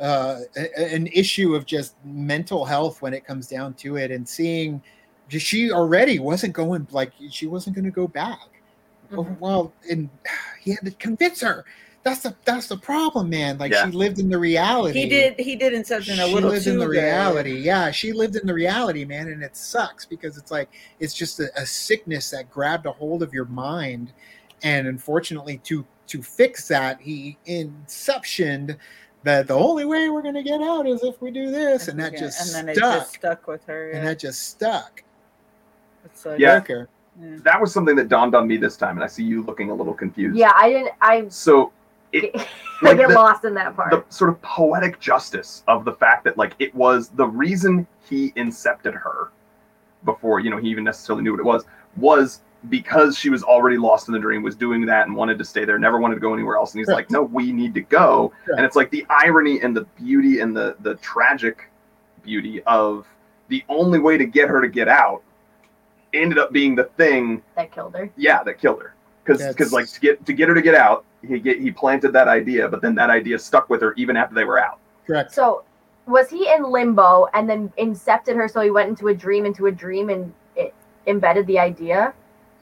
uh, 0.01 0.41
a- 0.57 0.95
an 0.95 1.07
issue 1.09 1.55
of 1.55 1.67
just 1.67 1.95
mental 2.05 2.65
health 2.65 3.03
when 3.03 3.13
it 3.15 3.25
comes 3.27 3.49
down 3.49 3.75
to 3.75 3.97
it, 3.97 4.11
and 4.11 4.29
seeing 4.29 4.81
she 5.29 5.71
already 5.71 6.19
wasn't 6.19 6.53
going 6.53 6.87
like 6.91 7.13
she 7.31 7.47
wasn't 7.47 7.75
going 7.77 7.85
to 7.85 7.91
go 7.91 8.09
back. 8.09 8.49
Mhm. 9.13 9.39
Well, 9.41 9.73
and 9.91 10.09
he 10.61 10.71
had 10.73 10.85
to 10.85 10.91
convince 10.93 11.41
her. 11.41 11.65
That's 12.05 12.21
the 12.21 12.35
that's 12.45 12.69
the 12.69 12.77
problem, 12.79 13.29
man. 13.29 13.59
Like 13.59 13.73
Yeah. 13.73 13.87
she 13.87 13.91
lived 13.93 14.19
in 14.21 14.29
the 14.31 14.39
reality. 14.39 15.01
He 15.03 15.09
did. 15.09 15.39
He 15.39 15.57
did 15.57 15.75
in 15.75 15.85
something 15.85 16.15
a 16.19 16.27
She 16.27 16.33
little 16.33 16.51
lived 16.51 16.65
too 16.65 16.73
in 16.73 16.79
the 16.79 16.87
good. 16.87 16.93
reality. 16.93 17.57
Yeah, 17.59 17.91
she 17.91 18.13
lived 18.13 18.37
in 18.37 18.47
the 18.47 18.55
reality, 18.55 19.05
man, 19.05 19.29
and 19.29 19.43
it 19.43 19.57
sucks 19.57 20.07
because 20.07 20.39
it's 20.39 20.51
like 20.51 20.71
it's 21.01 21.13
just 21.13 21.41
a, 21.41 21.51
a 21.61 21.67
sickness 21.67 22.31
that 22.31 22.51
grabbed 22.51 22.87
a 22.87 22.93
hold 22.93 23.23
of 23.23 23.35
your 23.35 23.47
mind, 23.47 24.13
and 24.63 24.87
unfortunately, 24.87 25.59
to 25.65 25.85
to 26.07 26.23
fix 26.23 26.69
that, 26.69 27.01
he 27.01 27.37
inceptioned 27.47 28.77
that 29.29 29.47
the 29.47 29.55
only 29.55 29.85
way 29.85 30.09
we're 30.11 30.23
gonna 30.23 30.43
get 30.43 30.61
out 30.63 30.87
is 30.87 31.03
if 31.03 31.21
we 31.21 31.31
do 31.31 31.51
this, 31.51 31.89
and 31.89 31.99
that 32.01 32.13
Yeah, 32.15 32.21
just 32.21 32.57
and 32.57 32.69
then 32.69 32.75
stuck, 32.75 32.95
it 32.95 32.99
just 32.99 33.15
stuck 33.15 33.47
with 33.47 33.65
her. 33.67 33.91
and 33.91 34.07
that 34.07 34.19
just 34.19 34.49
stuck. 34.51 35.03
It's 36.05 36.25
like, 36.27 36.39
Yeah. 36.39 36.61
Broke 36.61 36.89
yeah. 37.21 37.37
That 37.43 37.61
was 37.61 37.73
something 37.73 37.97
that 37.97 38.09
dawned 38.09 38.35
on 38.37 38.47
me 38.47 38.57
this 38.57 38.77
time, 38.77 38.97
and 38.97 39.03
I 39.03 39.09
see 39.09 39.25
you 39.25 39.43
looking 39.43 39.71
a 39.71 39.75
little 39.75 39.93
confused. 39.95 40.37
Yeah, 40.37 40.53
I 40.55 40.71
didn't. 40.71 40.93
I 41.01 41.29
So 41.29 41.73
it, 42.13 42.31
I 42.37 42.47
like 42.83 42.97
get 42.99 43.09
the- 43.09 43.15
lost 43.15 43.45
in 43.45 43.55
that 43.55 43.75
part. 43.77 43.91
the 43.91 44.05
sort 44.09 44.31
of 44.31 44.41
poetic 44.43 45.01
justice 45.01 45.65
of 45.69 45.85
the 45.85 45.93
fact 45.93 46.25
that 46.25 46.37
like 46.39 46.55
it 46.61 46.75
was 46.75 47.09
the 47.11 47.27
reason 47.27 47.87
he 48.09 48.31
incepted 48.33 48.95
her 48.95 49.31
before 50.05 50.39
you 50.39 50.49
know 50.49 50.59
he 50.59 50.69
even 50.69 50.85
necessarily 50.85 51.25
knew 51.25 51.33
what 51.33 51.41
it 51.41 51.45
was 51.45 51.65
was 51.97 52.43
because 52.69 53.17
she 53.17 53.31
was 53.31 53.43
already 53.43 53.77
lost 53.77 54.09
in 54.09 54.15
the 54.15 54.21
dream 54.21 54.43
was 54.43 54.57
doing 54.57 54.85
that 54.87 55.07
and 55.07 55.17
wanted 55.17 55.39
to 55.39 55.45
stay 55.45 55.65
there 55.65 55.79
never 55.79 55.99
wanted 55.99 56.15
to 56.15 56.21
go 56.21 56.35
anywhere 56.35 56.57
else 56.57 56.73
and 56.73 56.81
he's 56.81 56.87
Correct. 56.87 57.11
like 57.11 57.11
no 57.11 57.23
we 57.23 57.53
need 57.53 57.75
to 57.75 57.81
go 57.81 58.33
Correct. 58.45 58.59
and 58.59 58.67
it's 58.67 58.77
like 58.77 58.91
the 58.91 59.05
irony 59.09 59.61
and 59.61 59.77
the 59.77 59.85
beauty 59.97 60.41
and 60.41 60.57
the 60.57 60.77
the 60.81 60.95
tragic 60.97 61.71
beauty 62.23 62.63
of 62.65 63.07
the 63.49 63.65
only 63.69 63.99
way 63.99 64.19
to 64.19 64.25
get 64.27 64.49
her 64.49 64.61
to 64.61 64.69
get 64.69 64.89
out 64.89 65.23
ended 66.13 66.39
up 66.39 66.53
being 66.53 66.75
the 66.75 66.85
thing 66.97 67.43
that 67.57 67.71
killed 67.73 67.95
her. 67.95 68.11
yeah 68.17 68.43
that 68.43 68.59
killed 68.59 68.81
her 68.83 68.95
because 69.25 69.47
because 69.49 69.73
like 69.73 69.87
to 69.87 70.01
get 70.01 70.25
to 70.27 70.33
get 70.33 70.49
her 70.49 70.55
to 70.55 70.63
get 70.63 70.75
out 70.75 71.05
he 71.27 71.39
get 71.39 71.61
he 71.61 71.71
planted 71.71 72.13
that 72.13 72.29
idea 72.29 72.69
but 72.69 72.81
then 72.83 72.95
that 72.95 73.11
idea 73.11 73.39
stuck 73.39 73.69
with 73.71 73.81
her 73.81 73.93
even 73.95 74.17
after 74.17 74.35
they 74.35 74.45
were 74.45 74.59
out 74.59 74.79
Correct. 75.09 75.33
So, 75.33 75.65
was 76.07 76.29
he 76.29 76.53
in 76.53 76.63
limbo 76.65 77.29
and 77.33 77.49
then 77.49 77.73
incepted 77.79 78.37
her? 78.37 78.47
So 78.47 78.61
he 78.61 78.71
went 78.71 78.91
into 78.91 79.09
a 79.09 79.15
dream, 79.15 79.47
into 79.47 79.67
a 79.67 79.73
dream, 79.73 80.11
and 80.11 80.33
it 80.55 80.75
embedded 81.07 81.47
the 81.47 81.59
idea 81.59 82.13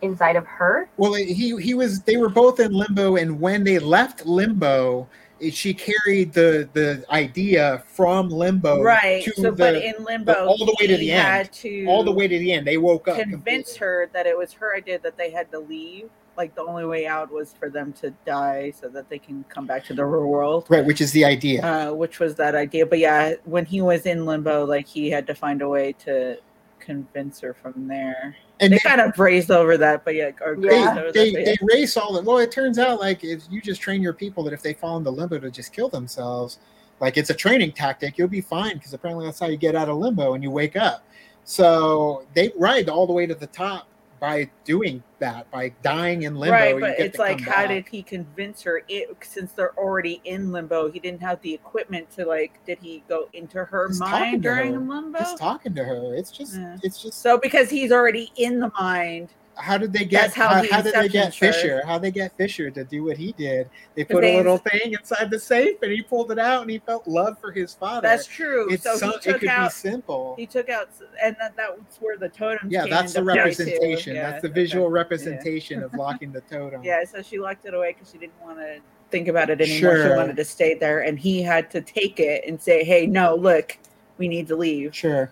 inside 0.03 0.37
of 0.37 0.47
her. 0.47 0.89
Well, 0.97 1.15
he 1.15 1.57
he 1.61 1.75
was. 1.75 2.03
They 2.03 2.17
were 2.17 2.29
both 2.29 2.61
in 2.61 2.73
limbo, 2.73 3.17
and 3.17 3.41
when 3.41 3.65
they 3.65 3.79
left 3.79 4.27
limbo, 4.27 5.09
she 5.51 5.75
carried 5.75 6.33
the 6.33 6.69
the 6.73 7.05
idea 7.11 7.83
from 7.89 8.29
limbo 8.29 8.83
right. 8.83 9.23
to 9.25 9.33
So, 9.35 9.43
the, 9.43 9.53
but 9.53 9.77
in 9.77 9.95
limbo, 10.05 10.47
all 10.47 10.59
the 10.59 10.77
way 10.81 10.87
to 10.87 10.97
the 10.97 11.11
end. 11.13 11.53
to 11.53 11.87
all 11.87 12.03
the 12.05 12.13
way 12.13 12.29
to 12.29 12.39
the 12.39 12.53
end. 12.53 12.67
They 12.67 12.79
woke 12.79 13.09
up. 13.09 13.17
convince 13.19 13.73
completely. 13.73 13.79
her 13.79 14.11
that 14.13 14.27
it 14.27 14.37
was 14.37 14.53
her 14.55 14.77
idea 14.77 14.99
that 15.01 15.17
they 15.17 15.31
had 15.31 15.51
to 15.53 15.59
leave. 15.59 16.09
Like 16.37 16.55
the 16.55 16.63
only 16.63 16.85
way 16.85 17.07
out 17.07 17.33
was 17.33 17.55
for 17.59 17.71
them 17.71 17.95
to 17.95 18.11
die, 18.27 18.71
so 18.79 18.89
that 18.91 19.09
they 19.09 19.19
can 19.19 19.43
come 19.49 19.67
back 19.67 19.85
to 19.87 19.95
the 19.95 20.05
real 20.05 20.27
world. 20.27 20.67
right, 20.69 20.85
which 20.85 21.01
is 21.01 21.11
the 21.13 21.25
idea. 21.25 21.63
Uh, 21.65 21.93
which 21.95 22.21
was 22.21 22.35
that 22.35 22.55
idea. 22.55 22.85
But 22.85 22.99
yeah, 22.99 23.35
when 23.45 23.65
he 23.65 23.81
was 23.81 24.05
in 24.05 24.27
limbo, 24.27 24.67
like 24.67 24.87
he 24.87 25.09
had 25.09 25.27
to 25.29 25.35
find 25.35 25.63
a 25.63 25.69
way 25.69 25.95
to 26.05 26.37
convince 26.79 27.41
her 27.41 27.55
from 27.55 27.89
there. 27.89 28.37
And 28.61 28.73
They 28.73 28.77
they, 28.77 28.89
kind 28.89 29.01
of 29.01 29.15
brazed 29.15 29.51
over 29.51 29.77
that, 29.77 30.05
but 30.05 30.15
yeah, 30.15 30.31
or 30.41 30.55
Yeah. 30.55 30.95
over 30.99 31.13
they, 31.13 31.13
that, 31.13 31.15
they, 31.15 31.29
yeah. 31.31 31.45
they 31.45 31.57
race 31.63 31.97
all 31.97 32.13
the. 32.15 32.23
Well, 32.23 32.39
it 32.39 32.51
turns 32.51 32.79
out 32.79 33.01
like 33.01 33.23
if 33.23 33.43
you 33.51 33.61
just 33.61 33.81
train 33.81 34.03
your 34.03 34.13
people 34.15 34.43
that 34.45 34.53
if 34.53 34.63
they 34.63 34.73
fall 34.73 34.97
into 34.97 35.11
limbo 35.11 35.39
to 35.39 35.51
just 35.51 35.73
kill 35.73 35.89
themselves, 35.89 36.59
like 37.01 37.17
it's 37.17 37.31
a 37.31 37.35
training 37.35 37.73
tactic, 37.73 38.17
you'll 38.17 38.29
be 38.29 38.41
fine 38.41 38.75
because 38.75 38.95
apparently 38.95 39.27
that's 39.27 39.39
how 39.41 39.47
you 39.47 39.57
get 39.57 39.75
out 39.75 39.89
of 39.89 39.99
limbo 39.99 40.35
and 40.35 40.43
you 40.43 40.51
wake 40.51 40.77
up. 40.77 41.05
So 41.45 42.27
they 42.35 42.53
ride 42.57 42.89
all 42.89 43.07
the 43.07 43.13
way 43.13 43.27
to 43.27 43.35
the 43.35 43.47
top 43.49 43.89
by 44.21 44.51
doing 44.65 45.03
that, 45.19 45.51
by 45.51 45.71
dying 45.83 46.23
in 46.23 46.35
limbo. 46.37 46.53
right, 46.53 46.79
but 46.81 46.99
it's 46.99 47.19
like, 47.19 47.41
how 47.41 47.63
back. 47.63 47.69
did 47.69 47.89
he 47.89 48.03
convince 48.03 48.63
her? 48.63 48.83
It 48.89 49.09
since 49.23 49.53
they're 49.53 49.75
already 49.79 50.21
in 50.25 50.53
limbo, 50.53 50.91
he 50.91 50.99
didn't 50.99 51.21
have 51.23 51.41
the 51.43 51.53
equipment 51.55 52.11
to 52.17 52.25
like. 52.27 52.65
Did 52.67 52.79
he 52.81 53.03
go 53.09 53.29
into 53.33 53.65
her 53.65 53.89
He's 53.89 54.01
mind 54.01 54.43
during 54.43 54.75
her. 54.75 54.81
limbo? 54.81 55.19
Just 55.19 55.39
talking 55.39 55.75
to 55.75 55.85
her. 55.85 56.15
It's 56.15 56.31
just, 56.31 56.55
Yeah. 56.57 56.77
it's 56.83 57.03
just. 57.03 57.21
So 57.23 57.39
because 57.39 57.71
he's 57.71 57.93
already 57.93 58.31
in 58.37 58.61
the 58.61 58.71
mind, 58.79 59.29
how 59.57 59.79
did 59.79 59.93
they 59.93 60.05
get? 60.05 60.35
How 60.35 60.49
How, 60.49 60.71
how 60.71 60.83
did 60.83 60.95
they 60.95 61.09
get. 61.09 61.35
Fisher? 61.35 61.83
How 61.87 61.99
they 61.99 62.11
get 62.11 62.37
Fisher 62.37 62.71
to 62.71 62.85
do 62.85 63.05
what 63.05 63.17
he 63.17 63.33
did? 63.33 63.69
They 63.95 64.05
put 64.05 64.23
a 64.25 64.37
little 64.37 64.59
thing 64.59 64.93
inside 64.93 65.31
the 65.31 65.39
safe, 65.39 65.81
and 65.83 65.91
he 65.91 66.03
pulled 66.03 66.31
it 66.31 66.39
out, 66.39 66.63
and 66.63 66.71
he 66.71 66.79
felt 66.79 67.07
love 67.09 67.39
for 67.41 67.51
his 67.53 67.75
father. 67.75 68.03
that's 68.03 68.27
true. 68.27 68.71
It's 68.71 68.83
so 68.85 68.97
so, 68.97 69.11
he 69.11 69.15
it 69.15 69.23
could 69.23 69.41
be 69.41 69.49
out. 69.49 69.73
simple. 69.73 70.35
He 70.39 70.47
took 70.47 70.69
out, 70.69 70.91
and 71.23 71.37
that 71.41 71.57
that's 71.57 71.97
where 71.99 72.19
the 72.19 72.29
totems. 72.29 72.71
Yeah, 72.73 72.87
that's 72.87 73.15
the 73.15 73.21
into 73.21 73.33
play, 73.33 73.35
too. 73.35 73.39
representation. 73.41 74.17
Yeah, 74.17 74.31
that's 74.31 74.43
the 74.43 74.49
okay. 74.49 74.61
visual 74.61 74.91
representation 74.91 75.83
of 75.83 75.95
locking 75.95 76.33
the 76.33 76.43
totem. 76.43 76.83
Yeah, 76.87 77.05
so 77.05 77.23
she 77.23 77.39
locked 77.39 77.65
it 77.65 77.75
away 77.75 77.95
because 77.95 78.13
she 78.13 78.19
didn't 78.19 78.41
want 78.41 78.59
to 78.59 78.79
think 79.11 79.29
about 79.29 79.51
it 79.51 79.61
anymore. 79.61 79.97
Sure. 79.97 80.11
She 80.11 80.17
wanted 80.17 80.37
to 80.37 80.45
stay 80.45 80.75
there, 80.75 81.01
and 81.01 81.19
he 81.19 81.43
had 81.43 81.71
to 81.71 81.81
take 81.81 82.21
it 82.21 82.45
and 82.47 82.61
say, 82.61 82.85
"Hey, 82.85 83.07
no, 83.07 83.35
look, 83.35 83.79
we 84.19 84.29
need 84.29 84.47
to 84.49 84.57
leave." 84.57 84.95
Sure. 84.95 85.31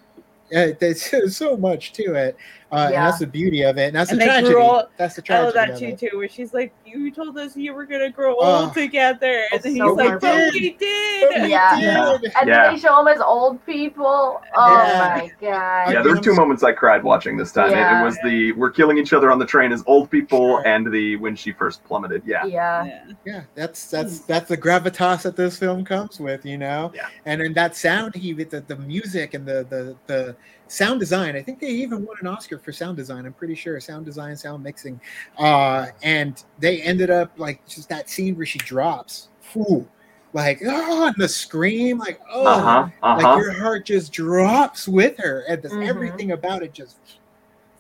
Yeah, 0.51 0.73
there's 0.79 1.37
so 1.37 1.57
much 1.57 1.93
to 1.95 2.15
it, 2.15 2.37
uh, 2.75 2.85
and 2.87 2.93
Yeah. 2.93 3.05
that's 3.07 3.19
the 3.21 3.27
beauty 3.27 3.63
of 3.63 3.79
it, 3.79 3.87
and 3.89 3.97
that's 3.97 4.11
And 4.11 4.21
the 4.21 4.25
tragedy. 4.25 4.55
all- 4.57 4.89
that's 4.97 5.15
the 5.17 5.23
tragedy. 5.23 5.43
I 5.59 5.63
love 5.67 5.69
that 5.71 5.79
too, 5.79 5.97
too, 5.97 6.17
where 6.19 6.29
she's 6.29 6.53
like, 6.53 6.73
"You 6.85 7.11
told 7.11 7.39
us 7.39 7.57
you 7.57 7.73
were 7.75 7.87
gonna 7.87 8.11
grow 8.11 8.35
Oh. 8.41 8.65
old 8.65 8.75
together," 8.75 9.27
and 9.29 9.49
That's 9.53 9.65
then 9.65 9.73
he's 9.75 9.83
so 9.83 9.93
like, 9.95 10.21
"But 10.21 10.53
we 10.53 10.71
did." 10.79 11.43
we 11.43 11.49
Yeah. 11.51 11.81
did. 11.81 12.33
And 12.41 12.49
Yeah. 12.49 12.65
then 12.65 12.75
they 12.75 12.81
show 12.81 13.01
him 13.01 13.09
as 13.09 13.21
old 13.21 13.65
people. 13.67 14.41
Oh 14.57 14.87
Yeah. 14.87 15.19
my 15.21 15.31
god. 15.41 15.93
yeah 15.93 16.03
there 16.03 16.15
were 16.15 16.21
two 16.21 16.35
moments 16.35 16.63
i 16.63 16.73
cried 16.73 17.03
watching 17.03 17.37
this 17.37 17.53
time 17.53 17.71
It- 17.73 17.79
it, 17.79 18.05
was 18.05 18.17
the 18.25 18.53
we're 18.53 18.71
killing 18.71 18.99
each 18.99 19.13
other 19.13 19.31
on 19.31 19.39
the 19.39 19.47
train 19.47 19.73
as 19.73 19.83
old 19.87 20.11
people 20.11 20.59
Sure. 20.59 20.67
and 20.67 20.91
the 20.93 21.17
when 21.17 21.35
she 21.37 21.53
first 21.53 21.85
plummeted 21.85 22.23
yeah 22.27 22.45
Yeah. 22.45 22.85
Yeah. 22.85 23.01
Yeah, 23.25 23.41
that's 23.55 23.91
that's 23.91 24.21
that's 24.21 24.49
the 24.49 24.57
gravitas 24.57 25.23
that 25.23 25.37
this 25.37 25.59
film 25.59 25.85
comes 25.85 26.19
with, 26.21 26.45
you 26.45 26.59
know. 26.59 26.93
Yeah. 26.95 27.07
And 27.27 27.41
then 27.41 27.53
that 27.55 27.77
sound, 27.77 28.15
he 28.15 28.35
with 28.35 28.51
the, 28.51 28.61
the 28.61 28.77
music 28.77 29.35
and 29.35 29.45
the 29.47 29.67
the 29.69 29.97
the 30.07 30.37
sound 30.69 31.01
design. 31.01 31.37
I 31.37 31.43
think 31.43 31.61
they 31.61 31.69
even 31.69 32.05
won 32.05 32.17
an 32.21 32.27
Oscar 32.27 32.59
for 32.59 32.73
sound 32.73 32.97
design. 32.97 33.27
I'm 33.27 33.33
pretty 33.33 33.55
sure 33.55 33.79
sound 33.81 34.05
design, 34.07 34.37
sound 34.37 34.63
mixing. 34.63 35.01
Uh, 35.39 35.87
and 36.03 36.43
they 36.59 36.81
ended 36.83 37.11
up 37.11 37.31
like 37.39 37.65
just 37.67 37.89
that 37.89 38.09
scene 38.09 38.37
where 38.37 38.47
she 38.47 38.59
drops. 38.59 39.29
Whew, 39.53 39.89
like 40.33 40.61
oh, 40.67 41.07
and 41.07 41.17
the 41.17 41.29
scream, 41.29 41.99
like 41.99 42.21
oh, 42.31 42.47
uh-huh 42.47 42.89
uh-huh 43.03 43.23
like 43.23 43.39
your 43.39 43.53
heart 43.53 43.85
just 43.85 44.13
drops 44.13 44.89
with 44.89 45.17
her, 45.19 45.45
and 45.49 45.63
this, 45.63 45.73
Mhm. 45.73 45.87
everything 45.89 46.33
about 46.33 46.63
it 46.63 46.73
just 46.73 46.97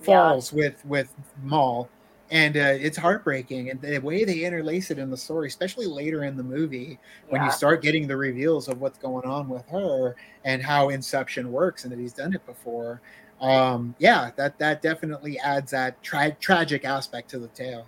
Yeah. 0.00 0.04
falls 0.06 0.52
with 0.52 0.84
with 0.84 1.12
Mal. 1.42 1.88
And 2.34 2.56
uh, 2.56 2.74
it's 2.80 2.98
heartbreaking. 2.98 3.70
And 3.70 3.80
the 3.80 3.98
way 3.98 4.24
they 4.24 4.44
interlace 4.44 4.90
it 4.90 4.98
in 4.98 5.08
the 5.08 5.16
story, 5.16 5.46
especially 5.46 5.86
later 5.86 6.24
in 6.24 6.36
the 6.36 6.42
movie, 6.42 6.98
when 7.28 7.40
Yeah. 7.40 7.46
you 7.46 7.52
start 7.52 7.80
getting 7.80 8.08
the 8.08 8.16
reveals 8.16 8.68
of 8.68 8.80
what's 8.80 8.98
going 8.98 9.24
on 9.24 9.48
with 9.48 9.64
her 9.68 10.16
and 10.44 10.60
how 10.60 10.88
Inception 10.88 11.52
works, 11.52 11.84
and 11.84 11.92
that 11.92 11.98
he's 12.00 12.12
done 12.12 12.34
it 12.34 12.44
before. 12.44 13.00
Um, 13.40 13.94
yeah, 13.98 14.32
that 14.34 14.58
that 14.58 14.82
definitely 14.82 15.38
adds 15.38 15.70
that 15.70 16.02
tra- 16.02 16.36
tragic 16.40 16.84
aspect 16.84 17.30
to 17.30 17.38
the 17.38 17.48
tale. 17.48 17.86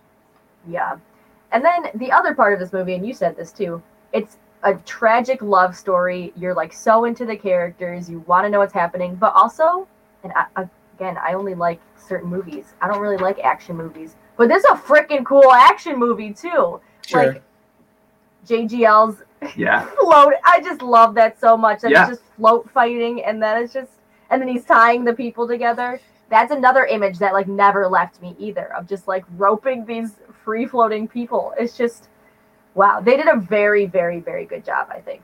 Yeah. 0.69 0.97
And 1.51 1.65
then 1.65 1.91
the 1.95 2.13
other 2.13 2.33
part 2.33 2.53
of 2.53 2.61
this 2.61 2.73
movie, 2.73 2.95
and 2.95 3.05
you 3.05 3.15
said 3.15 3.37
this 3.37 3.51
too, 3.51 3.83
it's 4.13 4.39
a 4.63 4.75
tragic 4.85 5.43
love 5.43 5.77
story. 5.77 6.33
You're 6.37 6.55
like 6.55 6.73
so 6.73 7.05
into 7.05 7.27
the 7.27 7.37
characters, 7.37 8.09
you 8.09 8.21
want 8.29 8.45
to 8.45 8.49
know 8.49 8.61
what's 8.61 8.73
happening, 8.73 9.17
but 9.17 9.33
also, 9.35 9.89
and 10.23 10.33
I, 10.35 10.69
again, 10.97 11.19
I 11.19 11.33
only 11.35 11.55
like 11.55 11.81
certain 11.97 12.31
movies. 12.31 12.75
I 12.81 12.87
don't 12.87 13.01
really 13.01 13.17
like 13.17 13.39
action 13.41 13.77
movies, 13.77 14.15
but 14.37 14.49
this 14.49 14.65
is 14.65 14.71
a 14.71 14.75
freaking 14.77 15.25
cool 15.25 15.53
action 15.53 15.99
movie 15.99 16.33
too. 16.33 16.81
Sure. 17.07 17.27
Like 17.35 17.43
JGL's 18.47 19.23
Yeah. 19.57 19.87
float. 20.01 20.35
I 20.45 20.61
just 20.63 20.83
love 20.83 21.15
that 21.17 21.39
so 21.41 21.57
much. 21.57 21.81
That 21.81 21.91
Yeah. 21.91 22.09
it's 22.09 22.19
just 22.19 22.33
float 22.37 22.69
fighting, 22.71 23.23
and 23.25 23.43
then 23.43 23.63
it's 23.63 23.73
just, 23.73 23.91
and 24.31 24.41
then 24.41 24.49
he's 24.49 24.65
tying 24.65 25.05
the 25.05 25.13
people 25.13 25.47
together. 25.47 26.01
That's 26.29 26.51
another 26.53 26.87
image 26.87 27.19
that 27.19 27.33
like 27.33 27.47
never 27.49 27.87
left 27.89 28.21
me 28.21 28.35
either. 28.39 28.73
Of 28.75 28.89
just 28.89 29.07
like 29.09 29.25
roping 29.37 29.85
these 29.85 30.15
free 30.45 30.67
floating 30.67 31.07
people. 31.07 31.53
It's 31.59 31.77
just, 31.77 32.09
wow. 32.75 33.01
They 33.01 33.17
did 33.17 33.29
a 33.29 33.37
very, 33.37 33.87
very, 33.87 34.21
very 34.21 34.45
good 34.45 34.65
job. 34.65 34.89
I 34.91 35.01
think, 35.01 35.23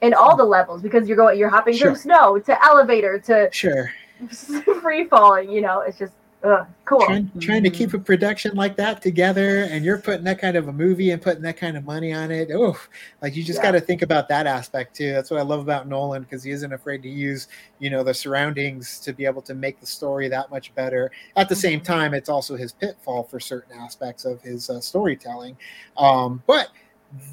in 0.00 0.14
all 0.14 0.36
the 0.36 0.44
levels 0.44 0.80
because 0.80 1.06
you're 1.08 1.16
going, 1.16 1.38
you're 1.38 1.50
hopping 1.50 1.74
Sure. 1.74 1.90
from 1.90 1.96
snow 1.96 2.38
to 2.38 2.64
elevator 2.64 3.18
to 3.20 3.48
Sure. 3.52 3.90
free 4.80 5.04
falling. 5.04 5.50
You 5.50 5.60
know, 5.60 5.80
it's 5.80 5.98
just 5.98 6.12
ugh, 6.42 6.66
cool. 6.84 7.04
Trying, 7.04 7.30
trying 7.40 7.62
to 7.62 7.70
keep 7.70 7.94
a 7.94 7.98
production 7.98 8.54
like 8.56 8.76
that 8.76 9.00
together, 9.02 9.64
and 9.64 9.84
you're 9.84 9.98
putting 9.98 10.24
that 10.24 10.38
kind 10.40 10.56
of 10.56 10.68
a 10.68 10.72
movie 10.72 11.10
and 11.10 11.20
putting 11.20 11.42
that 11.42 11.56
kind 11.56 11.76
of 11.76 11.84
money 11.84 12.12
on 12.12 12.30
it. 12.30 12.50
Oh, 12.52 12.76
like 13.22 13.36
you 13.36 13.42
just 13.44 13.58
Yeah. 13.58 13.64
got 13.64 13.70
to 13.72 13.80
think 13.80 14.02
about 14.02 14.28
that 14.28 14.46
aspect 14.46 14.96
too. 14.96 15.12
That's 15.12 15.30
what 15.30 15.40
I 15.40 15.42
love 15.42 15.60
about 15.60 15.86
Nolan 15.88 16.22
because 16.22 16.42
he 16.42 16.50
isn't 16.50 16.72
afraid 16.72 17.02
to 17.02 17.08
use, 17.08 17.48
you 17.78 17.90
know, 17.90 18.02
the 18.02 18.14
surroundings 18.14 18.98
to 19.00 19.12
be 19.12 19.24
able 19.24 19.42
to 19.42 19.54
make 19.54 19.80
the 19.80 19.86
story 19.86 20.28
that 20.28 20.50
much 20.50 20.74
better. 20.74 21.10
At 21.36 21.48
the 21.48 21.56
same 21.56 21.80
Mhm. 21.80 21.84
time, 21.84 22.14
it's 22.14 22.28
also 22.28 22.56
his 22.56 22.72
pitfall 22.72 23.22
for 23.24 23.40
certain 23.40 23.76
aspects 23.78 24.24
of 24.24 24.40
his 24.42 24.68
uh, 24.70 24.80
storytelling. 24.80 25.56
Um, 25.96 26.42
but 26.46 26.68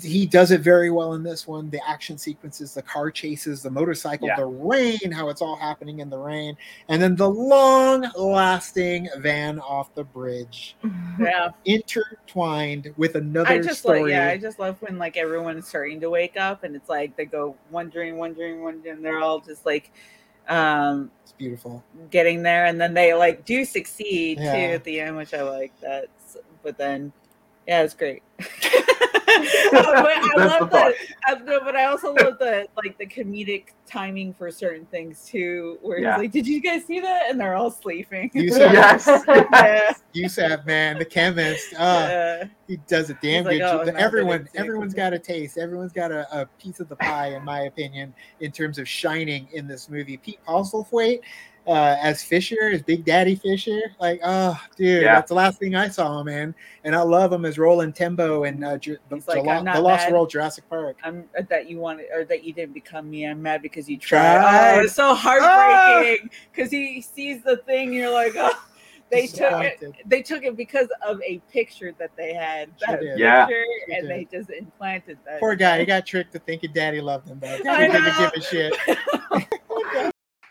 he 0.02 0.26
does 0.26 0.50
it 0.52 0.62
very 0.62 0.90
well 0.90 1.14
in 1.14 1.22
this 1.22 1.46
one. 1.48 1.70
The 1.70 1.80
action 1.88 2.18
sequences, 2.18 2.74
the 2.74 2.82
car 2.82 3.12
chases, 3.12 3.62
the 3.62 3.70
motorcycle, 3.70 4.28
Yeah. 4.28 4.38
the 4.38 4.46
rain, 4.46 5.12
how 5.12 5.30
it's 5.30 5.42
all 5.42 5.56
happening 5.56 6.00
in 6.00 6.10
the 6.10 6.18
rain, 6.18 6.58
and 6.90 7.00
then 7.02 7.16
the 7.16 7.30
long 7.30 8.10
lasting 8.16 9.08
van 9.20 9.60
off 9.60 9.94
the 9.94 10.04
bridge 10.04 10.76
Yeah. 11.20 11.50
intertwined 11.66 12.94
with 12.98 13.16
another 13.16 13.50
I 13.50 13.60
just 13.60 13.80
story. 13.82 14.02
like 14.04 14.10
yeah, 14.12 14.30
I 14.30 14.38
just 14.38 14.60
love 14.60 14.82
when 14.82 14.98
like 14.98 15.16
everyone's 15.18 15.68
starting 15.68 16.00
to 16.02 16.10
wake 16.10 16.38
up 16.38 16.64
and 16.64 16.76
it's 16.76 16.90
like 16.90 17.16
they 17.16 17.26
go 17.26 17.56
wondering, 17.72 18.18
wondering, 18.18 18.64
wondering. 18.64 19.02
They're 19.02 19.20
all 19.20 19.40
just 19.40 19.66
like 19.66 19.92
um 20.50 21.12
it's 21.24 21.34
beautiful. 21.34 21.84
getting 22.10 22.42
there 22.42 22.66
and 22.66 22.80
then 22.80 22.94
they 22.94 23.14
like 23.14 23.46
do 23.46 23.66
succeed 23.66 24.40
Yeah. 24.40 24.54
too 24.54 24.74
at 24.76 24.84
the 24.86 25.00
end, 25.02 25.18
which 25.18 25.34
I 25.34 25.42
like 25.44 25.80
that. 25.82 26.08
But 26.64 26.78
then 26.78 27.12
yeah, 27.68 27.84
it's 27.84 27.94
great. 27.94 28.24
But 29.72 29.86
I 29.86 30.32
That's 30.38 30.62
love 30.62 30.70
the 30.72 30.94
the, 31.46 31.56
I, 31.56 31.60
but 31.64 31.76
I 31.76 31.86
also 31.86 32.14
love 32.14 32.40
the 32.40 32.68
like 32.78 32.98
the 32.98 33.06
comedic 33.06 33.66
timing 33.86 34.34
for 34.34 34.50
certain 34.50 34.86
things 34.88 35.26
too. 35.26 35.78
Where 35.82 36.00
Yeah. 36.00 36.14
it's 36.14 36.20
like, 36.20 36.32
"Did 36.32 36.48
you 36.48 36.62
guys 36.62 36.86
see 36.86 37.00
that?" 37.02 37.30
and 37.30 37.40
they're 37.40 37.54
all 37.54 37.70
sleeping. 37.70 38.32
Said 38.34 38.74
Yes. 38.74 40.02
Yusuf, 40.14 40.66
man, 40.66 40.98
the 40.98 41.06
chemist. 41.06 41.74
Uh, 41.74 42.08
yeah. 42.10 42.44
he 42.68 42.78
does 42.88 43.10
a 43.10 43.14
damn 43.16 43.46
He's 43.46 43.46
like, 43.46 43.58
good 43.60 43.62
"Oh, 43.64 43.86
job. 43.86 43.96
everyone 43.98 44.48
everyone's 44.56 44.94
got 44.94 45.14
a 45.14 45.20
taste. 45.20 45.58
Everyone's 45.58 45.94
got 45.94 46.12
a, 46.12 46.42
a 46.42 46.46
piece 46.60 46.80
of 46.80 46.88
the 46.90 46.96
pie, 46.96 47.36
in 47.36 47.44
my 47.44 47.62
opinion, 47.62 48.14
in 48.40 48.52
terms 48.52 48.80
of 48.80 48.88
shining 48.88 49.48
in 49.52 49.68
this 49.68 49.90
movie. 49.90 50.18
Pete 50.18 50.40
Postlethwaite 50.48 51.20
uh, 51.68 51.98
as 52.02 52.24
Fisher, 52.24 52.70
as 52.72 52.82
Big 52.82 53.04
Daddy 53.06 53.36
Fisher. 53.36 53.80
Like, 54.00 54.20
oh, 54.24 54.60
dude, 54.78 55.04
Yeah. 55.04 55.16
that's 55.16 55.28
the 55.30 55.36
last 55.36 55.60
thing 55.60 55.76
I 55.76 55.90
saw 55.90 56.20
him 56.22 56.28
in. 56.30 56.56
And 56.86 56.96
I 56.96 57.02
love 57.02 57.32
him 57.34 57.44
as 57.44 57.58
Roland 57.60 57.96
Tembo 57.96 58.46
in 58.46 58.64
uh, 58.64 58.78
Ju- 58.78 58.98
the, 59.10 59.16
like, 59.28 59.44
Jala- 59.44 59.58
"I'm 59.58 59.66
the 59.66 59.82
Lost 59.82 60.06
mad." 60.06 60.14
World 60.14 60.30
Jurassic 60.30 60.70
Park. 60.70 60.96
I'm 61.04 61.26
uh, 61.38 61.44
that 61.50 61.70
you 61.70 61.78
wanted 61.80 62.06
or 62.14 62.24
that 62.26 62.44
you 62.46 62.54
didn't 62.54 62.74
become 62.74 63.10
me. 63.10 63.26
I'm 63.28 63.42
mad 63.42 63.62
because 63.62 63.90
you 63.90 63.98
Tried. 63.98 64.40
tried. 64.42 64.78
Oh, 64.78 64.84
it's 64.84 64.94
so 64.94 65.14
heartbreaking 65.14 66.30
because 66.54 66.72
he 66.72 67.02
sees 67.02 67.44
the 67.44 67.58
thing. 67.58 67.92
You're 67.94 68.12
like, 68.14 68.34
oh, 68.38 68.54
they 69.12 69.28
took 69.28 69.64
it. 69.64 69.84
They 70.06 70.22
took 70.22 70.44
it 70.44 70.56
because 70.56 70.88
of 71.06 71.22
a 71.22 71.40
picture 71.52 71.94
that 71.98 72.12
they 72.16 72.34
had. 72.34 72.70
That 72.88 73.02
did. 73.02 73.20
Yeah. 73.20 73.48
and 73.92 74.08
did. 74.08 74.10
they 74.10 74.28
just 74.32 74.50
implanted 74.50 75.18
that. 75.26 75.40
Poor 75.42 75.56
guy, 75.56 75.80
he 75.80 75.86
got 75.86 76.06
tricked 76.06 76.32
to 76.34 76.40
thinking 76.40 76.72
Daddy 76.74 77.02
loved 77.02 77.28
him. 77.28 77.40
Though. 77.40 77.48
I 77.54 77.62
Daddy 77.62 77.92
didn't 77.92 78.18
give 78.18 78.32
a 78.36 78.42
shit. 78.42 78.74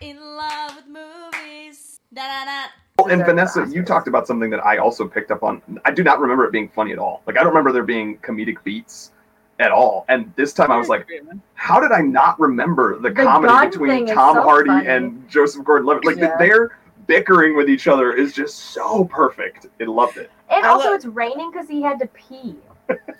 In 0.01 0.17
love 0.19 0.75
with 0.75 0.85
movies. 0.87 1.99
Da 2.13 2.21
da 2.21 2.45
da. 2.45 2.67
Well, 2.99 3.07
and 3.11 3.19
Deserve 3.21 3.25
the 3.27 3.33
Vanessa, 3.61 3.75
you 3.75 3.83
talked 3.83 4.07
about 4.07 4.27
something 4.27 4.49
that 4.51 4.63
I 4.65 4.77
also 4.77 5.07
picked 5.07 5.31
up 5.31 5.43
on. 5.43 5.61
I 5.85 5.91
do 5.91 6.03
not 6.03 6.19
remember 6.19 6.45
it 6.45 6.51
being 6.51 6.69
funny 6.69 6.91
at 6.91 6.99
all. 6.99 7.21
Like 7.25 7.37
I 7.37 7.39
don't 7.39 7.49
remember 7.49 7.71
there 7.71 7.83
being 7.83 8.17
comedic 8.19 8.63
beats 8.63 9.11
at 9.59 9.71
all. 9.71 10.05
And 10.07 10.31
this 10.35 10.53
time 10.53 10.71
I 10.71 10.77
was 10.77 10.87
like, 10.87 11.07
how 11.55 11.79
did 11.79 11.91
I 11.91 12.01
not 12.01 12.39
remember 12.39 12.99
the, 12.99 13.09
The 13.09 13.23
comedy 13.23 13.69
between 13.69 14.05
Tom 14.07 14.35
so 14.35 14.43
Hardy 14.43 14.69
funny. 14.69 14.87
and 14.87 15.27
Joseph 15.29 15.65
Gordon-Levitt? 15.65 16.05
Like 16.05 16.17
Yeah. 16.17 16.37
their 16.37 16.77
bickering 17.07 17.55
with 17.55 17.69
each 17.69 17.87
other 17.87 18.13
is 18.13 18.33
just 18.33 18.55
so 18.55 19.05
perfect. 19.05 19.65
I 19.81 19.85
loved 19.85 20.17
it. 20.17 20.29
And 20.49 20.63
I 20.65 20.69
also, 20.69 20.87
love- 20.89 20.95
it's 20.95 21.05
raining 21.05 21.51
because 21.51 21.67
he 21.67 21.81
had 21.81 21.97
to 21.99 22.07
pee. 22.07 22.55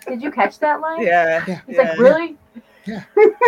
Did 0.06 0.22
you 0.22 0.30
catch 0.30 0.58
that 0.60 0.80
line? 0.80 1.02
yeah, 1.02 1.44
Yeah. 1.48 1.60
He's 1.66 1.76
yeah. 1.76 1.82
like, 1.82 1.98
really? 1.98 2.36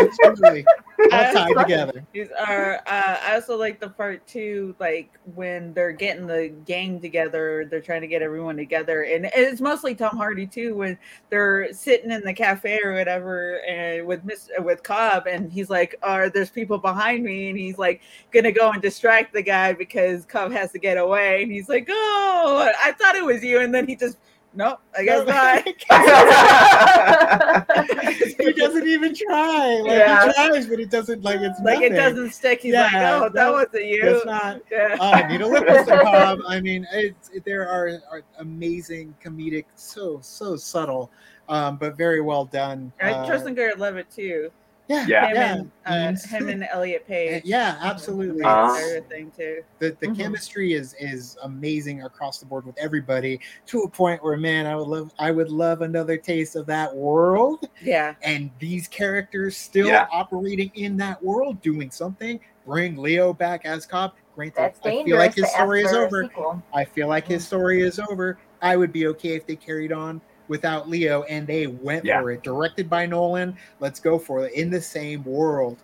Absolutely. 0.00 0.66
All 1.12 1.32
tied 1.32 1.56
together. 1.56 2.04
These 2.12 2.28
are. 2.38 2.76
Uh, 2.86 3.16
I 3.22 3.34
also 3.34 3.56
like 3.56 3.80
the 3.80 3.88
part 3.88 4.26
too, 4.26 4.74
like 4.78 5.10
when 5.34 5.72
they're 5.72 5.92
getting 5.92 6.26
the 6.26 6.52
gang 6.66 7.00
together, 7.00 7.66
they're 7.70 7.80
trying 7.80 8.02
to 8.02 8.06
get 8.06 8.20
everyone 8.20 8.56
together, 8.56 9.04
and 9.04 9.30
it's 9.34 9.60
mostly 9.62 9.94
Tom 9.94 10.16
Hardy 10.16 10.46
too. 10.46 10.74
When 10.74 10.98
they're 11.30 11.72
sitting 11.72 12.10
in 12.10 12.22
the 12.22 12.34
cafe 12.34 12.80
or 12.84 12.92
whatever, 12.92 13.60
and 13.66 14.06
with 14.06 14.24
Miss 14.24 14.50
with 14.58 14.82
Cobb, 14.82 15.26
and 15.26 15.50
he's 15.50 15.70
like, 15.70 15.96
"Are 16.02 16.28
there's 16.28 16.50
people 16.50 16.76
behind 16.78 17.24
me?" 17.24 17.48
And 17.48 17.58
he's 17.58 17.78
like, 17.78 18.02
gonna 18.30 18.52
go 18.52 18.70
and 18.70 18.82
distract 18.82 19.32
the 19.32 19.42
guy 19.42 19.72
because 19.72 20.26
Cobb 20.26 20.52
has 20.52 20.70
to 20.72 20.78
get 20.78 20.98
away, 20.98 21.42
and 21.42 21.50
he's 21.50 21.68
like, 21.68 21.88
"Oh, 21.90 22.70
I 22.82 22.92
thought 22.92 23.16
it 23.16 23.24
was 23.24 23.42
you," 23.42 23.60
and 23.60 23.74
then 23.74 23.86
he 23.86 23.96
just, 23.96 24.18
nope, 24.55 24.78
I 24.97 25.05
guess 25.05 25.27
not. 25.27 25.64
he 28.40 28.52
doesn't 28.52 28.86
even 28.86 29.14
try. 29.14 29.81
Like 29.82 29.93
Yeah. 29.93 30.27
he 30.27 30.32
tries, 30.32 30.66
but 30.66 30.81
it 30.81 30.90
doesn't 30.90 31.22
like 31.22 31.40
it's 31.40 31.60
like 31.60 31.82
it 31.82 31.90
doesn't 31.90 32.32
stick. 32.32 32.62
He's 32.62 32.74
like, 32.74 32.93
Yeah, 32.93 33.20
"Oh, 33.22 33.28
that 33.28 33.35
no, 33.35 33.52
wasn't 33.52 33.86
you." 33.86 34.02
It's 34.05 34.27
not. 34.27 34.60
Yeah. 34.70 34.97
I 35.01 35.27
need 35.27 35.40
a 35.40 35.47
lip 35.47 35.64
listen, 35.66 35.98
Bob. 35.98 36.40
I 36.47 36.60
mean, 36.60 36.86
it's 36.93 37.31
it, 37.31 37.44
there 37.44 37.68
are, 37.68 38.01
are 38.10 38.22
amazing 38.39 39.14
comedic, 39.22 39.64
so 39.74 40.20
so 40.22 40.56
subtle, 40.56 41.10
um, 41.48 41.77
but 41.77 41.97
very 41.97 42.20
well 42.20 42.44
done. 42.44 42.93
I 43.02 43.12
uh, 43.12 43.27
Tristan 43.27 43.55
Garrett 43.55 43.78
Levitt 43.78 44.10
too. 44.10 44.51
Yeah, 44.90 45.06
Yeah. 45.06 45.26
Him 45.28 45.36
yeah, 45.36 45.56
and 45.86 46.16
uh, 46.18 46.28
him 46.36 46.48
and 46.48 46.64
Elliot 46.72 47.06
Page. 47.06 47.44
yeah, 47.44 47.78
absolutely. 47.80 48.42
Uh, 48.42 48.74
everything 48.74 49.30
too. 49.30 49.62
the 49.78 49.96
the 50.00 50.08
Mhm. 50.08 50.16
chemistry 50.16 50.72
is 50.72 50.96
is 50.98 51.36
amazing 51.44 52.02
across 52.02 52.40
the 52.40 52.46
board 52.46 52.66
with 52.66 52.76
everybody 52.76 53.38
to 53.66 53.82
a 53.82 53.88
point 53.88 54.22
where 54.24 54.36
man 54.36 54.66
i 54.66 54.74
would 54.74 54.88
love 54.88 55.12
i 55.20 55.30
would 55.30 55.48
love 55.48 55.82
another 55.82 56.16
taste 56.16 56.56
of 56.56 56.66
that 56.66 56.92
world 56.94 57.68
Yeah, 57.80 58.14
and 58.22 58.50
these 58.58 58.88
characters 58.88 59.56
still 59.56 59.86
Yeah. 59.86 60.06
operating 60.12 60.72
in 60.74 60.96
that 60.96 61.22
world 61.22 61.60
doing 61.62 61.90
something 61.92 62.40
bring 62.66 62.96
leo 62.96 63.32
back 63.32 63.64
as 63.64 63.86
Cobb 63.86 64.12
granted 64.34 64.56
That's 64.56 64.80
i 64.84 65.04
feel 65.04 65.16
like 65.18 65.34
his 65.34 65.48
story 65.52 65.82
is 65.82 65.92
over 65.92 66.24
sequel. 66.24 66.62
i 66.74 66.84
feel 66.84 67.06
like 67.08 67.26
his 67.28 67.46
story 67.46 67.82
is 67.82 68.00
over 68.00 68.38
i 68.60 68.76
would 68.76 68.92
be 68.92 69.06
okay 69.08 69.34
if 69.36 69.46
they 69.46 69.56
carried 69.56 69.92
on 69.92 70.20
without 70.51 70.89
leo 70.89 71.22
and 71.22 71.47
they 71.47 71.68
went 71.68 72.05
Yeah. 72.05 72.20
for 72.20 72.32
it 72.32 72.43
directed 72.43 72.90
by 72.90 73.06
nolan 73.06 73.56
let's 73.78 74.01
go 74.01 74.18
for 74.18 74.44
it 74.47 74.52
in 74.52 74.68
the 74.68 74.81
same 74.81 75.22
world 75.24 75.78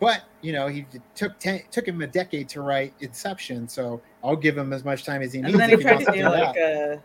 but 0.00 0.22
you 0.40 0.52
know 0.52 0.66
he 0.66 0.86
took 1.14 1.38
ten, 1.38 1.60
took 1.70 1.86
him 1.86 2.00
a 2.00 2.06
decade 2.06 2.48
to 2.48 2.62
write 2.62 2.94
inception 3.00 3.68
so 3.68 4.00
i'll 4.24 4.34
give 4.34 4.56
him 4.56 4.72
as 4.72 4.82
much 4.82 5.04
time 5.04 5.20
as 5.20 5.34
he 5.34 5.42
needs 5.42 5.52
and 5.52 5.60
then 5.60 5.68
he 5.70 5.76
tried 5.76 5.98
to 5.98 6.06
to 6.06 6.12
do 6.12 6.18
do 6.18 6.24
like 6.24 6.56
a 6.56 7.02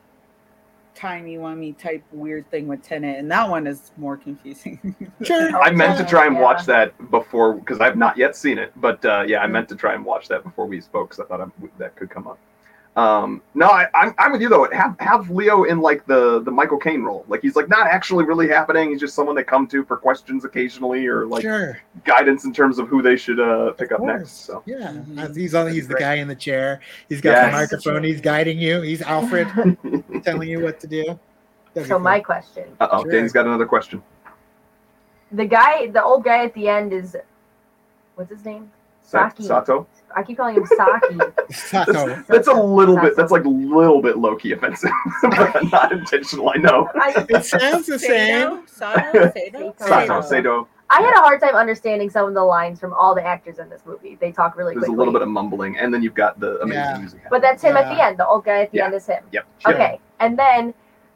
timey 0.95 1.35
wimey 1.37 1.77
type 1.77 2.03
weird 2.11 2.49
thing 2.51 2.67
with 2.67 2.83
Tenet, 2.83 3.17
and 3.17 3.29
that 3.31 3.49
one 3.49 3.65
is 3.65 3.91
more 3.97 4.15
confusing. 4.15 4.95
Sure. 5.23 5.49
I 5.57 5.71
meant 5.71 5.97
to 5.97 6.05
try 6.05 6.27
and 6.27 6.35
Yeah. 6.35 6.41
watch 6.43 6.65
that 6.67 6.93
before 7.09 7.53
because 7.53 7.79
I've 7.81 7.97
not 7.97 8.15
yet 8.15 8.35
seen 8.35 8.59
it. 8.59 8.71
But 8.75 9.03
uh, 9.03 9.23
yeah, 9.27 9.41
I 9.41 9.47
Mhm. 9.47 9.51
meant 9.53 9.69
to 9.69 9.75
try 9.75 9.95
and 9.95 10.05
watch 10.05 10.27
that 10.27 10.43
before 10.43 10.67
we 10.67 10.79
spoke 10.81 11.09
because 11.09 11.25
I 11.25 11.27
thought 11.27 11.41
I, 11.41 11.45
that 11.79 11.95
could 11.95 12.11
come 12.11 12.27
up. 12.27 12.37
Um, 12.95 13.41
no, 13.55 13.65
I, 13.69 13.87
I'm 13.95 14.13
I'm 14.19 14.31
with 14.33 14.41
you 14.41 14.49
though. 14.49 14.69
Have 14.71 14.95
have 14.99 15.27
Leo 15.31 15.63
in 15.63 15.79
like 15.79 16.05
the 16.05 16.41
the 16.43 16.51
Michael 16.51 16.77
Caine 16.77 17.01
role. 17.01 17.25
Like 17.27 17.41
he's 17.41 17.55
like 17.55 17.67
not 17.67 17.87
actually 17.87 18.23
really 18.23 18.47
happening. 18.47 18.91
He's 18.91 18.99
just 18.99 19.15
someone 19.15 19.35
they 19.35 19.43
come 19.43 19.65
to 19.67 19.83
for 19.83 19.97
questions 19.97 20.45
occasionally 20.45 21.07
or 21.07 21.25
like 21.25 21.41
sure. 21.41 21.79
guidance 22.05 22.45
in 22.45 22.53
terms 22.53 22.77
of 22.77 22.87
who 22.87 23.01
they 23.01 23.15
should 23.15 23.39
uh 23.39 23.71
pick 23.71 23.89
Of 23.89 24.01
up 24.01 24.05
next. 24.05 24.45
So 24.45 24.61
Yeah, 24.67 24.91
Mhm. 24.93 25.17
Uh, 25.17 25.33
he's 25.33 25.55
on. 25.55 25.71
He's 25.71 25.87
the 25.87 25.95
great. 25.95 26.01
guy 26.01 26.13
in 26.15 26.27
the 26.27 26.35
chair. 26.35 26.81
He's 27.09 27.19
got 27.19 27.31
Yes. 27.31 27.45
the 27.47 27.51
microphone. 27.77 28.03
He's 28.03 28.21
guiding 28.21 28.59
you. 28.59 28.81
He's 28.81 29.01
Alfred, 29.01 29.47
telling 30.23 30.49
you 30.49 30.61
what 30.61 30.79
to 30.81 30.85
do. 30.87 31.19
That'd 31.73 31.89
So 31.89 31.97
my 31.97 32.19
question: 32.19 32.65
uh 32.79 32.89
oh, 32.91 33.01
Sure. 33.01 33.11
Danny's 33.11 33.31
got 33.33 33.47
another 33.47 33.65
question. 33.65 34.03
the 35.31 35.45
guy, 35.45 35.87
the 35.87 36.03
old 36.03 36.23
guy 36.23 36.45
at 36.45 36.53
the 36.53 36.67
end 36.69 36.93
is, 36.93 37.17
what's 38.13 38.29
his 38.29 38.45
name? 38.45 38.71
Sa- 39.03 39.29
Saki. 39.29 39.43
Sato. 39.43 39.87
I 40.15 40.23
keep 40.23 40.37
calling 40.37 40.55
him 40.55 40.65
Saki. 40.65 41.17
Sato. 41.53 42.23
That's 42.27 42.47
a 42.47 42.53
little 42.53 42.95
bit. 42.97 43.15
That's 43.15 43.31
like 43.31 43.45
a 43.45 43.49
little 43.49 44.01
bit 44.01 44.17
low 44.17 44.35
key 44.35 44.51
offensive, 44.53 44.91
but 45.23 45.63
not 45.71 45.91
intentional. 45.91 46.49
I 46.49 46.57
know. 46.57 46.89
I, 46.95 47.25
It 47.29 47.45
sounds 47.45 47.87
the 47.87 47.99
same. 47.99 48.65
Sato? 48.67 49.11
Sato? 49.11 49.31
Sato, 49.31 49.73
Sato. 49.77 50.21
Sato. 50.21 50.67
I 50.89 51.01
had 51.01 51.15
a 51.15 51.21
hard 51.21 51.41
time 51.41 51.55
understanding 51.55 52.09
some 52.11 52.27
of 52.27 52.35
the 52.35 52.43
lines 52.43 52.79
from 52.79 52.93
all 52.93 53.15
the 53.15 53.23
actors 53.25 53.57
in 53.57 53.67
this 53.69 53.81
movie. 53.85 54.15
They 54.21 54.31
talk 54.31 54.55
really 54.55 54.75
There's 54.75 54.87
a 54.87 54.91
little 54.91 55.13
bit 55.13 55.23
of 55.23 55.27
mumbling, 55.27 55.75
and 55.77 55.91
then 55.91 56.03
you've 56.03 56.13
got 56.13 56.39
the 56.39 56.59
amazing 56.61 56.83
Yeah. 56.83 56.97
music. 56.99 57.21
but 57.31 57.41
that's 57.41 57.63
him 57.63 57.75
at 57.75 57.89
the 57.89 58.03
end. 58.03 58.19
The 58.19 58.27
old 58.27 58.45
guy 58.45 58.61
at 58.63 58.71
the 58.71 58.77
Yeah. 58.77 58.85
end 58.85 58.93
is 58.93 59.07
him. 59.07 59.23
Yep. 59.31 59.45
Okay. 59.67 59.99
And 60.19 60.37
then 60.37 60.73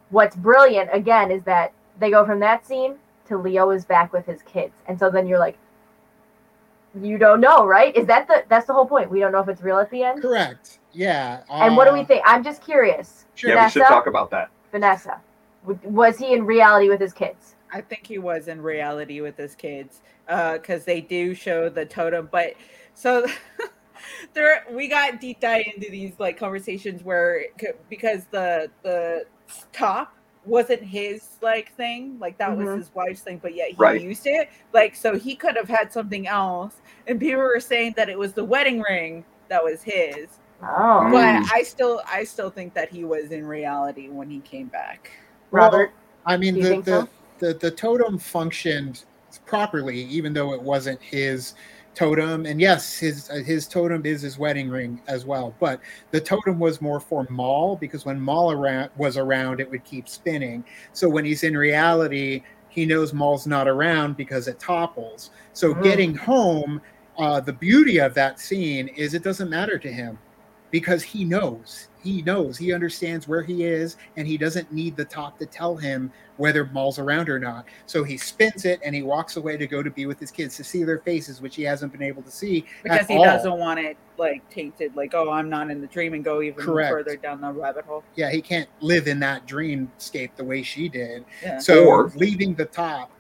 what's 0.10 0.36
brilliant 0.36 0.90
again 0.92 1.30
is 1.30 1.44
that 1.44 1.74
they 2.00 2.10
go 2.10 2.26
from 2.26 2.40
that 2.40 2.66
scene 2.66 2.96
to 3.28 3.38
Leo 3.38 3.70
is 3.70 3.86
back 3.86 4.12
with 4.14 4.26
his 4.26 4.42
kids. 4.44 4.74
And 4.88 4.98
so 4.98 5.12
then 5.12 5.28
you're 5.28 5.38
like, 5.40 5.58
you 7.02 7.18
don't 7.18 7.42
know, 7.42 7.66
right? 7.66 7.96
Is 7.96 8.08
that 8.08 8.28
the 8.28 8.44
that's 8.50 8.68
the 8.68 8.74
whole 8.74 8.86
point? 8.86 9.10
We 9.10 9.20
don't 9.20 9.32
know 9.32 9.40
if 9.40 9.50
it's 9.50 9.62
real 9.62 9.80
at 9.80 9.90
the 9.92 10.04
end. 10.04 10.22
Correct. 10.22 10.80
Yeah. 10.94 11.44
And 11.50 11.78
what 11.78 11.86
do 11.86 11.92
uh, 11.92 12.00
we 12.00 12.04
think? 12.04 12.24
I'm 12.26 12.44
just 12.44 12.62
curious. 12.62 13.26
Sure. 13.36 13.52
Yeah, 13.52 13.66
we 13.66 13.72
should 13.72 13.84
talk 13.84 14.08
about 14.08 14.32
that. 14.32 14.50
Vanessa, 14.72 15.22
was 15.84 16.18
he 16.18 16.34
in 16.34 16.46
reality 16.46 16.90
with 16.90 17.00
his 17.00 17.14
kids? 17.14 17.56
I 17.72 17.82
think 17.82 18.08
he 18.08 18.18
was 18.18 18.48
in 18.48 18.62
reality 18.62 19.22
with 19.22 19.38
his 19.38 19.56
kids 19.56 20.02
because 20.26 20.86
they 20.86 21.02
do 21.02 21.34
show 21.34 21.70
the 21.70 21.86
totem. 21.86 22.30
But 22.32 22.54
so 22.94 23.28
there, 24.34 24.66
we 24.72 24.88
got 24.88 25.20
deep 25.20 25.40
dive 25.40 25.66
into 25.76 25.90
these 25.92 26.14
like 26.20 26.38
conversations 26.38 27.04
where 27.04 27.46
because 27.90 28.26
the 28.32 28.72
the 28.84 29.26
top 29.72 30.17
wasn't 30.48 30.82
his 30.82 31.38
like 31.42 31.74
thing, 31.74 32.18
like 32.20 32.38
that 32.38 32.52
Mhm. 32.52 32.58
was 32.58 32.76
his 32.86 32.96
wife's 32.96 33.22
thing, 33.22 33.38
but 33.42 33.54
yet 33.54 33.70
he 33.70 33.76
Right. 33.76 34.02
used 34.02 34.26
it. 34.26 34.50
Like 34.74 34.96
so, 34.96 35.16
he 35.18 35.36
could 35.36 35.56
have 35.56 35.70
had 35.70 35.92
something 35.92 36.28
else, 36.28 36.76
and 37.08 37.20
people 37.20 37.42
were 37.42 37.60
saying 37.60 37.94
that 37.98 38.10
it 38.10 38.18
was 38.18 38.34
the 38.34 38.44
wedding 38.46 38.82
ring 38.82 39.24
that 39.50 39.64
was 39.64 39.84
his. 39.84 40.40
Oh, 40.64 41.10
But 41.12 41.44
Mm. 41.44 41.50
I 41.54 41.62
still, 41.64 42.02
I 42.12 42.24
still 42.24 42.50
think 42.50 42.74
that 42.74 42.90
he 42.90 43.04
was 43.04 43.32
in 43.32 43.46
reality 43.46 44.10
when 44.10 44.30
he 44.30 44.40
came 44.40 44.68
back. 44.68 45.12
Robert. 45.52 45.92
I 46.26 46.36
mean, 46.38 46.56
the 46.56 46.82
the, 46.82 47.02
so? 47.02 47.10
the 47.40 47.54
the 47.54 47.72
totem 47.72 48.18
functioned 48.18 49.06
properly, 49.46 49.98
even 50.04 50.34
though 50.34 50.54
it 50.54 50.62
wasn't 50.62 51.02
his 51.02 51.54
totem. 51.98 52.46
And 52.46 52.62
yes, 52.62 52.98
his 52.98 53.30
uh, 53.30 53.36
his 53.36 53.68
totem 53.68 54.06
is 54.06 54.22
his 54.22 54.38
wedding 54.38 54.70
ring 54.70 55.02
as 55.08 55.26
well. 55.26 55.54
But 55.60 55.82
the 56.12 56.22
totem 56.22 56.60
was 56.60 56.80
more 56.82 57.00
for 57.00 57.26
Mal 57.30 57.76
because 57.76 58.06
when 58.06 58.24
Mal 58.24 58.52
around 58.52 58.92
was 58.98 59.18
around, 59.18 59.60
it 59.60 59.70
would 59.72 59.84
keep 59.84 60.08
spinning. 60.08 60.64
So 60.94 61.10
when 61.10 61.26
he's 61.26 61.44
in 61.44 61.58
reality, 61.58 62.44
he 62.70 62.86
knows 62.86 63.14
Mal's 63.14 63.48
not 63.48 63.68
around 63.68 64.16
because 64.18 64.48
it 64.48 64.60
topples. 64.60 65.32
So 65.54 65.74
Mm. 65.74 65.84
getting 65.84 66.16
home, 66.16 66.82
uh, 67.18 67.40
the 67.40 67.54
beauty 67.54 67.98
of 67.98 68.14
that 68.14 68.40
scene 68.40 68.88
is 68.90 69.14
it 69.16 69.24
doesn't 69.24 69.50
matter 69.50 69.80
to 69.80 69.92
him 69.92 70.20
because 70.70 71.02
he 71.02 71.26
knows. 71.26 71.88
He 72.04 72.22
knows. 72.22 72.58
He 72.58 72.72
understands 72.74 73.28
where 73.28 73.42
he 73.44 73.64
is, 73.64 73.98
and 74.16 74.28
he 74.28 74.38
doesn't 74.38 74.72
need 74.72 74.96
the 74.96 75.06
top 75.06 75.38
to 75.40 75.46
tell 75.46 75.76
him 75.76 76.12
whether 76.38 76.66
Mal's 76.66 77.00
around 77.00 77.28
or 77.30 77.40
not. 77.40 77.66
So 77.88 78.04
he 78.04 78.18
spins 78.18 78.66
it 78.66 78.80
and 78.86 78.94
he 78.94 79.02
walks 79.02 79.36
away 79.38 79.58
to 79.58 79.66
go 79.68 79.82
to 79.82 79.90
be 79.90 80.06
with 80.06 80.20
his 80.20 80.30
kids 80.32 80.56
to 80.58 80.64
see 80.64 80.84
their 80.84 81.00
faces, 81.00 81.42
which 81.42 81.56
he 81.56 81.64
hasn't 81.64 81.92
been 81.92 82.04
able 82.04 82.22
to 82.22 82.32
see 82.32 82.66
because 82.84 83.08
he 83.08 83.16
all. 83.18 83.24
doesn't 83.26 83.58
want 83.58 83.80
it 83.80 83.98
like 84.20 84.48
tainted 84.50 84.96
like 84.96 85.14
oh 85.14 85.30
i'm 85.30 85.48
not 85.48 85.70
in 85.70 85.80
the 85.80 85.86
dream 85.86 86.16
and 86.16 86.24
go 86.24 86.42
even 86.42 86.64
Correct. 86.66 86.90
further 86.92 87.16
down 87.18 87.40
the 87.40 87.52
rabbit 87.52 87.86
hole 87.86 88.04
Yeah, 88.16 88.32
he 88.32 88.42
can't 88.42 88.68
live 88.80 89.08
in 89.08 89.20
that 89.20 89.46
dreamscape 89.46 90.32
the 90.36 90.44
way 90.44 90.64
she 90.64 90.90
did. 90.90 91.24
yeah 91.44 91.60
So 91.60 91.86
Or- 91.86 92.12
leaving 92.16 92.56
the 92.56 92.66
top. 92.66 93.12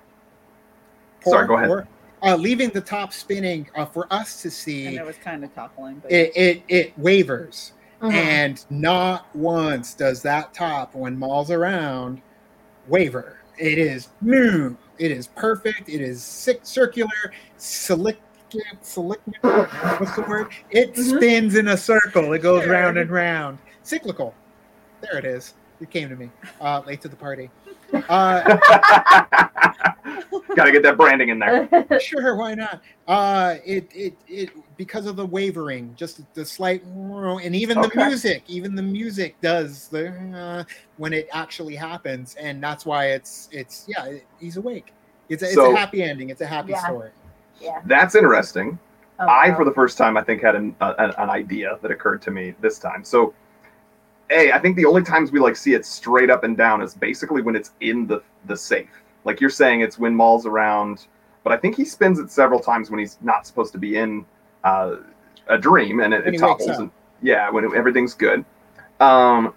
Sorry, 1.23 1.47
go 1.47 1.55
ahead. 1.57 1.69
or- 1.69 1.87
uh, 2.23 2.35
leaving 2.35 2.69
the 2.69 2.81
top 2.81 3.13
spinning 3.13 3.69
uh, 3.75 3.85
for 3.85 4.11
us 4.11 4.41
to 4.41 4.49
see. 4.49 4.87
and 4.87 4.97
it 4.97 5.05
was 5.05 5.17
kind 5.17 5.43
of 5.43 5.53
toppling 5.53 5.99
but 6.01 6.11
it, 6.11 6.31
it 6.35 6.63
it 6.67 6.97
wavers 6.97 7.73
Mhm. 8.01 8.13
and 8.13 8.65
not 8.69 9.25
once 9.35 9.93
does 9.95 10.21
that 10.21 10.53
top 10.53 10.93
when 10.93 11.17
Mal's 11.17 11.49
around 11.51 12.21
waver. 12.87 13.37
It 13.57 13.77
is 13.79 14.09
new. 14.21 14.77
It 14.99 15.11
is 15.11 15.27
perfect. 15.27 15.89
It 15.89 16.01
is 16.01 16.23
sick, 16.23 16.59
circular 16.63 17.09
silic 17.57 18.17
silic 18.81 19.19
what's 19.41 20.15
the 20.15 20.21
word? 20.27 20.47
It 20.69 20.93
Mhm. 20.93 21.17
spins 21.17 21.55
in 21.55 21.67
a 21.69 21.77
circle. 21.77 22.31
It 22.33 22.39
goes 22.41 22.65
round 22.65 22.97
and 22.97 23.09
round. 23.09 23.57
Cyclical. 23.83 24.33
There 25.01 25.17
it 25.17 25.25
is. 25.25 25.55
It 25.81 25.89
came 25.89 26.09
to 26.09 26.15
me 26.15 26.31
uh 26.61 26.81
late 26.85 27.01
to 27.01 27.07
the 27.09 27.15
party 27.15 27.49
uh 28.09 28.41
Got 30.55 30.65
to 30.65 30.71
get 30.71 30.83
that 30.83 30.97
branding 30.97 31.29
in 31.29 31.39
there. 31.39 31.67
sure 31.99 32.35
why 32.35 32.53
not 32.55 32.81
uh 33.07 33.55
it 33.65 33.87
it 33.93 34.15
it 34.27 34.49
because 34.77 35.05
of 35.05 35.15
the 35.15 35.25
wavering 35.25 35.93
just 35.95 36.21
the 36.33 36.45
slight 36.45 36.83
and 36.83 37.55
even 37.55 37.79
the 37.79 37.87
Okay. 37.87 38.07
music 38.07 38.43
even 38.47 38.75
the 38.75 38.81
music 38.81 39.35
does 39.41 39.87
the 39.89 40.09
uh, 40.35 40.63
when 40.97 41.13
it 41.13 41.27
actually 41.33 41.75
happens 41.75 42.35
and 42.35 42.61
that's 42.63 42.85
why 42.85 43.07
it's 43.07 43.49
it's 43.51 43.85
yeah 43.87 44.05
it- 44.05 44.25
he's 44.39 44.57
awake 44.57 44.93
it's 45.29 45.43
a, 45.43 45.47
it's 45.47 45.55
So- 45.55 45.73
a 45.73 45.75
happy 45.77 46.03
ending 46.03 46.29
it's 46.29 46.41
a 46.41 46.47
happy 46.47 46.71
Yeah. 46.71 46.83
story 46.85 47.09
yeah. 47.59 47.81
That's 47.85 48.13
interesting. 48.13 48.77
Oh, 49.19 49.25
I, 49.25 49.49
wow. 49.49 49.55
for 49.57 49.65
the 49.65 49.71
first 49.71 49.97
time, 49.97 50.15
I 50.15 50.21
think 50.23 50.43
had 50.43 50.53
an, 50.55 50.75
a, 50.79 50.93
an 50.99 51.11
an 51.17 51.29
idea 51.31 51.79
that 51.81 51.89
occurred 51.89 52.21
to 52.21 52.29
me 52.29 52.53
this 52.61 52.77
time. 52.77 53.03
So, 53.03 53.33
a, 54.29 54.51
I 54.51 54.59
think 54.59 54.75
the 54.75 54.85
only 54.85 55.03
times 55.03 55.31
we 55.31 55.39
like 55.39 55.55
see 55.55 55.73
it 55.73 55.85
straight 55.85 56.29
up 56.29 56.43
and 56.43 56.57
down 56.57 56.81
is 56.81 56.93
basically 56.93 57.41
when 57.41 57.55
it's 57.55 57.71
in 57.81 58.07
the 58.07 58.21
the 58.45 58.57
safe. 58.57 58.89
Like 59.23 59.41
you're 59.41 59.49
saying, 59.49 59.81
it's 59.81 59.97
when 59.99 60.15
Mal's 60.15 60.45
around, 60.45 61.07
but 61.43 61.51
I 61.53 61.57
think 61.57 61.75
he 61.75 61.85
spins 61.85 62.19
it 62.19 62.31
several 62.31 62.59
times 62.59 62.89
when 62.89 62.99
he's 62.99 63.17
not 63.21 63.45
supposed 63.45 63.71
to 63.73 63.77
be 63.77 63.97
in 63.97 64.25
uh, 64.63 64.97
a 65.47 65.57
dream, 65.57 65.99
and 65.99 66.13
it, 66.13 66.27
it 66.27 66.31
topples. 66.39 66.69
And, 66.79 66.91
yeah, 67.21 67.49
when 67.49 67.65
it- 67.65 67.73
everything's 67.73 68.13
good. 68.13 68.45
Um, 68.99 69.53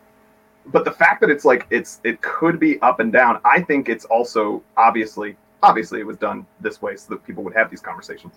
but 0.67 0.85
the 0.85 0.91
fact 0.91 1.21
that 1.23 1.31
it's 1.31 1.45
like 1.45 1.67
it's 1.71 2.01
it 2.05 2.21
could 2.23 2.61
be 2.61 2.81
up 2.81 3.01
and 3.01 3.13
down, 3.13 3.41
I 3.45 3.61
think 3.63 3.89
it's 3.89 4.05
also 4.07 4.63
obviously 4.77 5.37
obviously 5.63 6.01
it 6.01 6.07
was 6.07 6.17
done 6.17 6.47
this 6.61 6.81
way 6.81 6.97
so 6.97 7.11
that 7.15 7.25
people 7.27 7.43
would 7.45 7.55
have 7.55 7.71
these 7.71 7.81
conversations. 7.81 8.35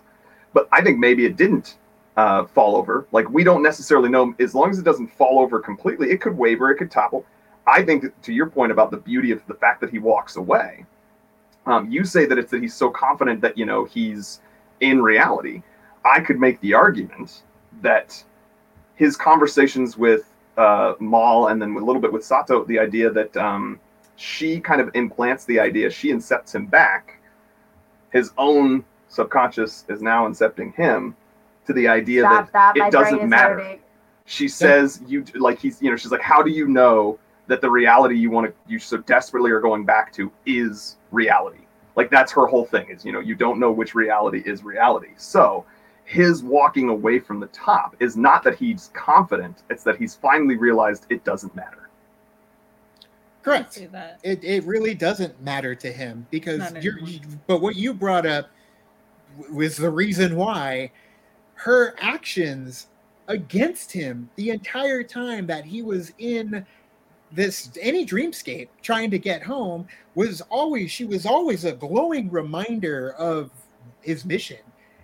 But 0.52 0.68
I 0.72 0.82
think 0.82 0.98
maybe 0.98 1.26
it 1.26 1.36
didn't 1.36 1.78
uh, 2.16 2.44
fall 2.46 2.76
over. 2.76 3.06
Like 3.12 3.28
we 3.30 3.44
don't 3.44 3.62
necessarily 3.62 4.08
know. 4.08 4.34
As 4.38 4.54
long 4.54 4.70
as 4.70 4.78
it 4.78 4.84
doesn't 4.84 5.08
fall 5.08 5.40
over 5.40 5.60
completely, 5.60 6.10
it 6.10 6.20
could 6.20 6.36
waver, 6.36 6.70
it 6.70 6.76
could 6.76 6.90
topple. 6.90 7.24
I 7.66 7.82
think 7.82 8.02
that, 8.02 8.22
to 8.24 8.32
your 8.32 8.46
point 8.46 8.72
about 8.72 8.90
the 8.90 8.98
beauty 8.98 9.30
of 9.30 9.44
the 9.46 9.54
fact 9.54 9.80
that 9.80 9.90
he 9.90 9.98
walks 9.98 10.36
away. 10.36 10.84
Um, 11.66 11.90
you 11.90 12.04
say 12.04 12.26
that 12.26 12.38
it's 12.38 12.50
that 12.50 12.60
he's 12.60 12.74
so 12.74 12.90
confident 12.90 13.40
that 13.40 13.56
you 13.56 13.64
know 13.64 13.84
he's 13.84 14.40
in 14.80 15.02
reality. 15.02 15.62
I 16.04 16.20
could 16.20 16.38
make 16.38 16.60
the 16.60 16.74
argument 16.74 17.42
that 17.80 18.22
his 18.96 19.16
conversations 19.16 19.96
with 19.96 20.30
uh, 20.56 20.94
Mal 21.00 21.48
and 21.48 21.60
then 21.60 21.74
a 21.74 21.84
little 21.84 22.02
bit 22.02 22.12
with 22.12 22.24
Saito, 22.24 22.64
the 22.64 22.78
idea 22.78 23.10
that 23.10 23.36
um, 23.36 23.80
she 24.16 24.60
kind 24.60 24.80
of 24.80 24.90
implants 24.94 25.46
the 25.46 25.58
idea, 25.58 25.90
she 25.90 26.10
incepts 26.12 26.54
him 26.54 26.66
back. 26.66 27.18
His 28.12 28.30
own 28.38 28.84
subconscious 29.08 29.84
is 29.88 30.02
now 30.02 30.28
incepting 30.28 30.74
him 30.74 31.16
to 31.66 31.72
the 31.72 31.88
idea 31.88 32.22
Stop, 32.22 32.52
that. 32.52 32.74
stop. 32.74 32.76
it 32.76 32.92
doesn't 32.92 33.28
matter. 33.28 33.56
hurting. 33.58 33.80
she 34.26 34.48
says 34.48 35.00
you 35.06 35.24
like 35.34 35.58
he's 35.58 35.80
you 35.82 35.90
know 35.90 35.96
she's 35.96 36.12
like 36.12 36.20
how 36.22 36.42
do 36.42 36.50
you 36.50 36.68
know 36.68 37.18
that 37.46 37.60
the 37.60 37.70
reality 37.70 38.16
you 38.16 38.30
want 38.30 38.46
to 38.46 38.54
you 38.70 38.78
so 38.78 38.96
desperately 38.98 39.50
are 39.50 39.60
going 39.60 39.84
back 39.84 40.12
to 40.14 40.30
is 40.46 40.96
reality? 41.10 41.58
Like 41.96 42.10
that's 42.10 42.32
her 42.32 42.46
whole 42.46 42.64
thing 42.64 42.88
is 42.90 43.04
you 43.04 43.12
know 43.12 43.20
you 43.20 43.34
don't 43.34 43.58
know 43.58 43.70
which 43.70 43.94
reality 43.94 44.42
is 44.46 44.62
reality. 44.64 45.10
So 45.16 45.64
his 46.04 46.42
walking 46.42 46.90
away 46.90 47.18
from 47.18 47.40
the 47.40 47.46
top 47.46 47.96
is 47.98 48.16
not 48.16 48.42
that 48.44 48.56
he's 48.56 48.90
confident 48.92 49.62
it's 49.70 49.82
that 49.84 49.96
he's 49.96 50.14
finally 50.14 50.56
realized 50.56 51.06
it 51.08 51.24
doesn't 51.24 51.54
matter. 51.56 51.88
Correct. 53.42 53.76
It, 54.22 54.42
it 54.42 54.64
really 54.64 54.94
doesn't 54.94 55.40
matter 55.42 55.74
to 55.74 55.92
him 55.92 56.26
because 56.30 56.72
you're 56.82 56.98
you, 57.00 57.20
but 57.46 57.60
what 57.60 57.76
you 57.76 57.92
brought 57.92 58.24
up 58.24 58.48
was 59.52 59.76
the 59.76 59.90
reason 59.90 60.36
why 60.36 60.90
her 61.64 61.94
actions 61.98 62.88
against 63.28 63.90
him 63.90 64.28
the 64.36 64.50
entire 64.50 65.02
time 65.02 65.46
that 65.46 65.64
he 65.64 65.80
was 65.80 66.12
in 66.18 66.64
this 67.32 67.70
any 67.80 68.04
dreamscape 68.04 68.68
trying 68.82 69.10
to 69.10 69.18
get 69.18 69.42
home 69.42 69.86
was 70.14 70.42
always 70.50 70.90
she 70.90 71.06
was 71.06 71.24
always 71.24 71.64
a 71.64 71.72
glowing 71.72 72.30
reminder 72.30 73.12
of 73.14 73.50
his 74.02 74.26
mission 74.26 74.58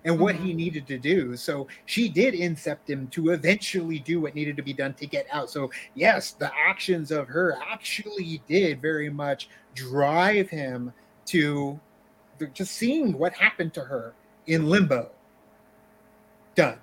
and 0.05 0.19
what 0.21 0.35
Mm-hmm. 0.35 0.45
he 0.45 0.53
needed 0.55 0.87
to 0.89 0.99
do. 0.99 1.35
So 1.35 1.67
she 1.87 2.11
did 2.11 2.35
incept 2.35 2.89
him 2.89 3.07
to 3.09 3.31
eventually 3.31 3.99
do 3.99 4.21
what 4.21 4.35
needed 4.35 4.57
to 4.59 4.63
be 4.63 4.75
done 4.75 4.93
to 4.95 5.07
get 5.07 5.27
out. 5.33 5.49
So 5.49 5.71
yes, 5.95 6.33
the 6.33 6.51
actions 6.55 7.11
of 7.11 7.27
her 7.29 7.57
actually 7.71 8.43
did 8.47 8.83
very 8.83 9.09
much 9.09 9.49
drive 9.75 10.51
him 10.51 10.93
to 11.27 11.81
the- 12.39 12.49
just 12.49 12.73
seeing 12.73 13.17
what 13.17 13.33
happened 13.33 13.73
to 13.75 13.81
her 13.81 14.13
in 14.47 14.69
limbo. 14.69 15.11
Done. 16.55 16.79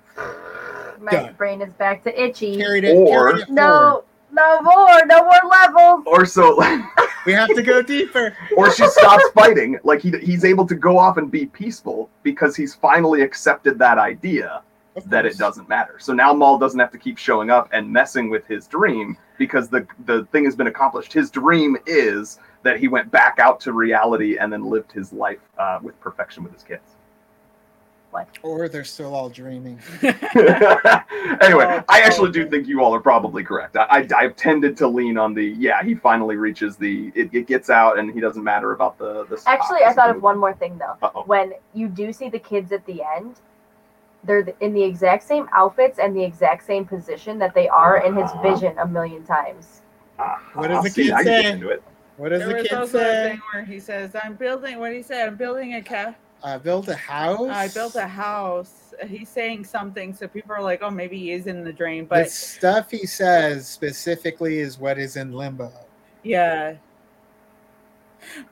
My 1.00 1.10
Done. 1.10 1.34
brain 1.34 1.62
is 1.62 1.72
back 1.74 2.02
to 2.04 2.22
itchy. 2.22 2.56
Carried 2.56 2.84
it. 2.84 2.94
Or- 2.96 3.06
carried 3.30 3.42
it 3.42 3.46
forward. 3.46 3.50
No, 3.50 4.04
no 4.32 4.60
more, 4.62 5.06
no 5.06 5.22
more 5.24 5.50
levels. 5.50 6.04
Or 6.06 6.26
so, 6.26 6.56
we 7.26 7.32
have 7.32 7.48
to 7.54 7.62
go 7.62 7.82
deeper. 7.82 8.36
or 8.56 8.70
she 8.72 8.86
stops 8.88 9.24
fighting. 9.34 9.78
Like 9.84 10.00
he 10.00 10.10
he's 10.18 10.44
able 10.44 10.66
to 10.66 10.74
go 10.74 10.98
off 10.98 11.16
and 11.16 11.30
be 11.30 11.46
peaceful 11.46 12.10
because 12.22 12.56
he's 12.56 12.74
finally 12.74 13.22
accepted 13.22 13.78
that 13.78 13.98
idea 13.98 14.62
that 15.06 15.24
it 15.24 15.38
doesn't 15.38 15.68
matter. 15.68 15.96
So 16.00 16.12
now 16.12 16.32
Mal 16.32 16.58
doesn't 16.58 16.80
have 16.80 16.90
to 16.90 16.98
keep 16.98 17.18
showing 17.18 17.50
up 17.50 17.68
and 17.72 17.88
messing 17.90 18.30
with 18.30 18.44
his 18.46 18.66
dream 18.66 19.16
because 19.38 19.68
the 19.68 19.86
the 20.06 20.24
thing 20.32 20.44
has 20.44 20.56
been 20.56 20.66
accomplished. 20.66 21.12
His 21.12 21.30
dream 21.30 21.76
is 21.86 22.40
that 22.64 22.78
he 22.80 22.88
went 22.88 23.10
back 23.12 23.38
out 23.38 23.60
to 23.60 23.72
reality 23.72 24.36
and 24.38 24.52
then 24.52 24.64
lived 24.64 24.90
his 24.90 25.12
life 25.12 25.38
uh, 25.58 25.78
with 25.80 25.98
perfection 26.00 26.42
with 26.42 26.52
his 26.52 26.64
kids. 26.64 26.96
Or 28.42 28.68
they're 28.68 28.84
still 28.84 29.14
all 29.14 29.28
dreaming. 29.28 29.78
anyway, 30.02 31.68
Oh, 31.68 31.84
I 31.88 32.00
actually 32.00 32.32
do 32.32 32.48
think 32.48 32.66
you 32.66 32.82
all 32.82 32.94
are 32.94 33.00
probably 33.00 33.44
correct. 33.44 33.76
I, 33.76 33.86
I 33.90 34.08
I've 34.16 34.36
tended 34.36 34.76
to 34.78 34.88
lean 34.88 35.18
on 35.18 35.34
the 35.34 35.44
yeah. 35.58 35.82
He 35.82 35.94
finally 35.94 36.36
reaches 36.36 36.76
the 36.76 37.12
it, 37.14 37.30
it 37.32 37.46
gets 37.46 37.70
out 37.70 37.98
and 37.98 38.12
he 38.12 38.20
doesn't 38.20 38.42
matter 38.42 38.72
about 38.72 38.98
the 38.98 39.24
the. 39.26 39.40
Actually, 39.46 39.84
I 39.84 39.92
thought 39.92 40.10
of 40.10 40.22
one 40.22 40.38
more 40.38 40.54
thing 40.54 40.78
though. 40.78 40.96
Uh-oh. 41.02 41.22
When 41.24 41.52
you 41.74 41.88
do 41.88 42.12
see 42.12 42.28
the 42.28 42.38
kids 42.38 42.72
at 42.72 42.84
the 42.86 43.02
end, 43.16 43.36
they're 44.24 44.48
in 44.60 44.72
the 44.72 44.82
exact 44.82 45.24
same 45.24 45.48
outfits 45.52 45.98
and 45.98 46.16
the 46.16 46.22
exact 46.22 46.66
same 46.66 46.84
position 46.84 47.38
that 47.38 47.54
they 47.54 47.68
are 47.68 48.04
in 48.04 48.14
his 48.16 48.30
uh-huh. 48.30 48.54
vision 48.54 48.78
a 48.78 48.86
million 48.86 49.24
times. 49.24 49.82
Uh-huh. 50.18 50.38
What 50.54 50.68
does 50.68 50.84
the 50.84 50.90
kid 50.90 51.12
I 51.12 51.22
can 51.22 51.24
get 51.24 51.42
say? 51.42 51.50
into 51.52 51.68
it. 51.68 51.82
What 52.16 52.30
does 52.30 52.40
there 52.40 52.48
the 52.48 52.54
was 52.54 52.68
kid 52.68 52.78
also 52.78 52.98
a 52.98 53.02
say? 53.02 53.30
thing 53.30 53.40
where 53.52 53.64
he 53.64 53.78
says, 53.78 54.16
"I'm 54.22 54.34
building." 54.34 54.78
What 54.78 54.88
did 54.88 54.96
he 54.96 55.02
say? 55.02 55.22
I'm 55.22 55.36
building 55.36 55.74
a 55.74 55.82
cat. 55.82 56.18
I 56.42 56.56
built 56.58 56.88
a 56.88 56.94
house. 56.94 57.48
I 57.50 57.68
built 57.68 57.96
a 57.96 58.06
house. 58.06 58.94
He's 59.06 59.28
saying 59.28 59.64
something, 59.64 60.14
so 60.14 60.28
people 60.28 60.52
are 60.52 60.62
like, 60.62 60.82
"Oh, 60.82 60.90
maybe 60.90 61.18
he 61.18 61.32
is 61.32 61.46
in 61.46 61.64
the 61.64 61.72
dream." 61.72 62.04
But 62.06 62.24
the 62.24 62.30
stuff 62.30 62.90
he 62.90 63.06
says 63.06 63.66
specifically 63.68 64.58
is 64.58 64.78
what 64.78 64.98
is 64.98 65.16
in 65.16 65.32
limbo. 65.32 65.72
yeah. 66.22 66.74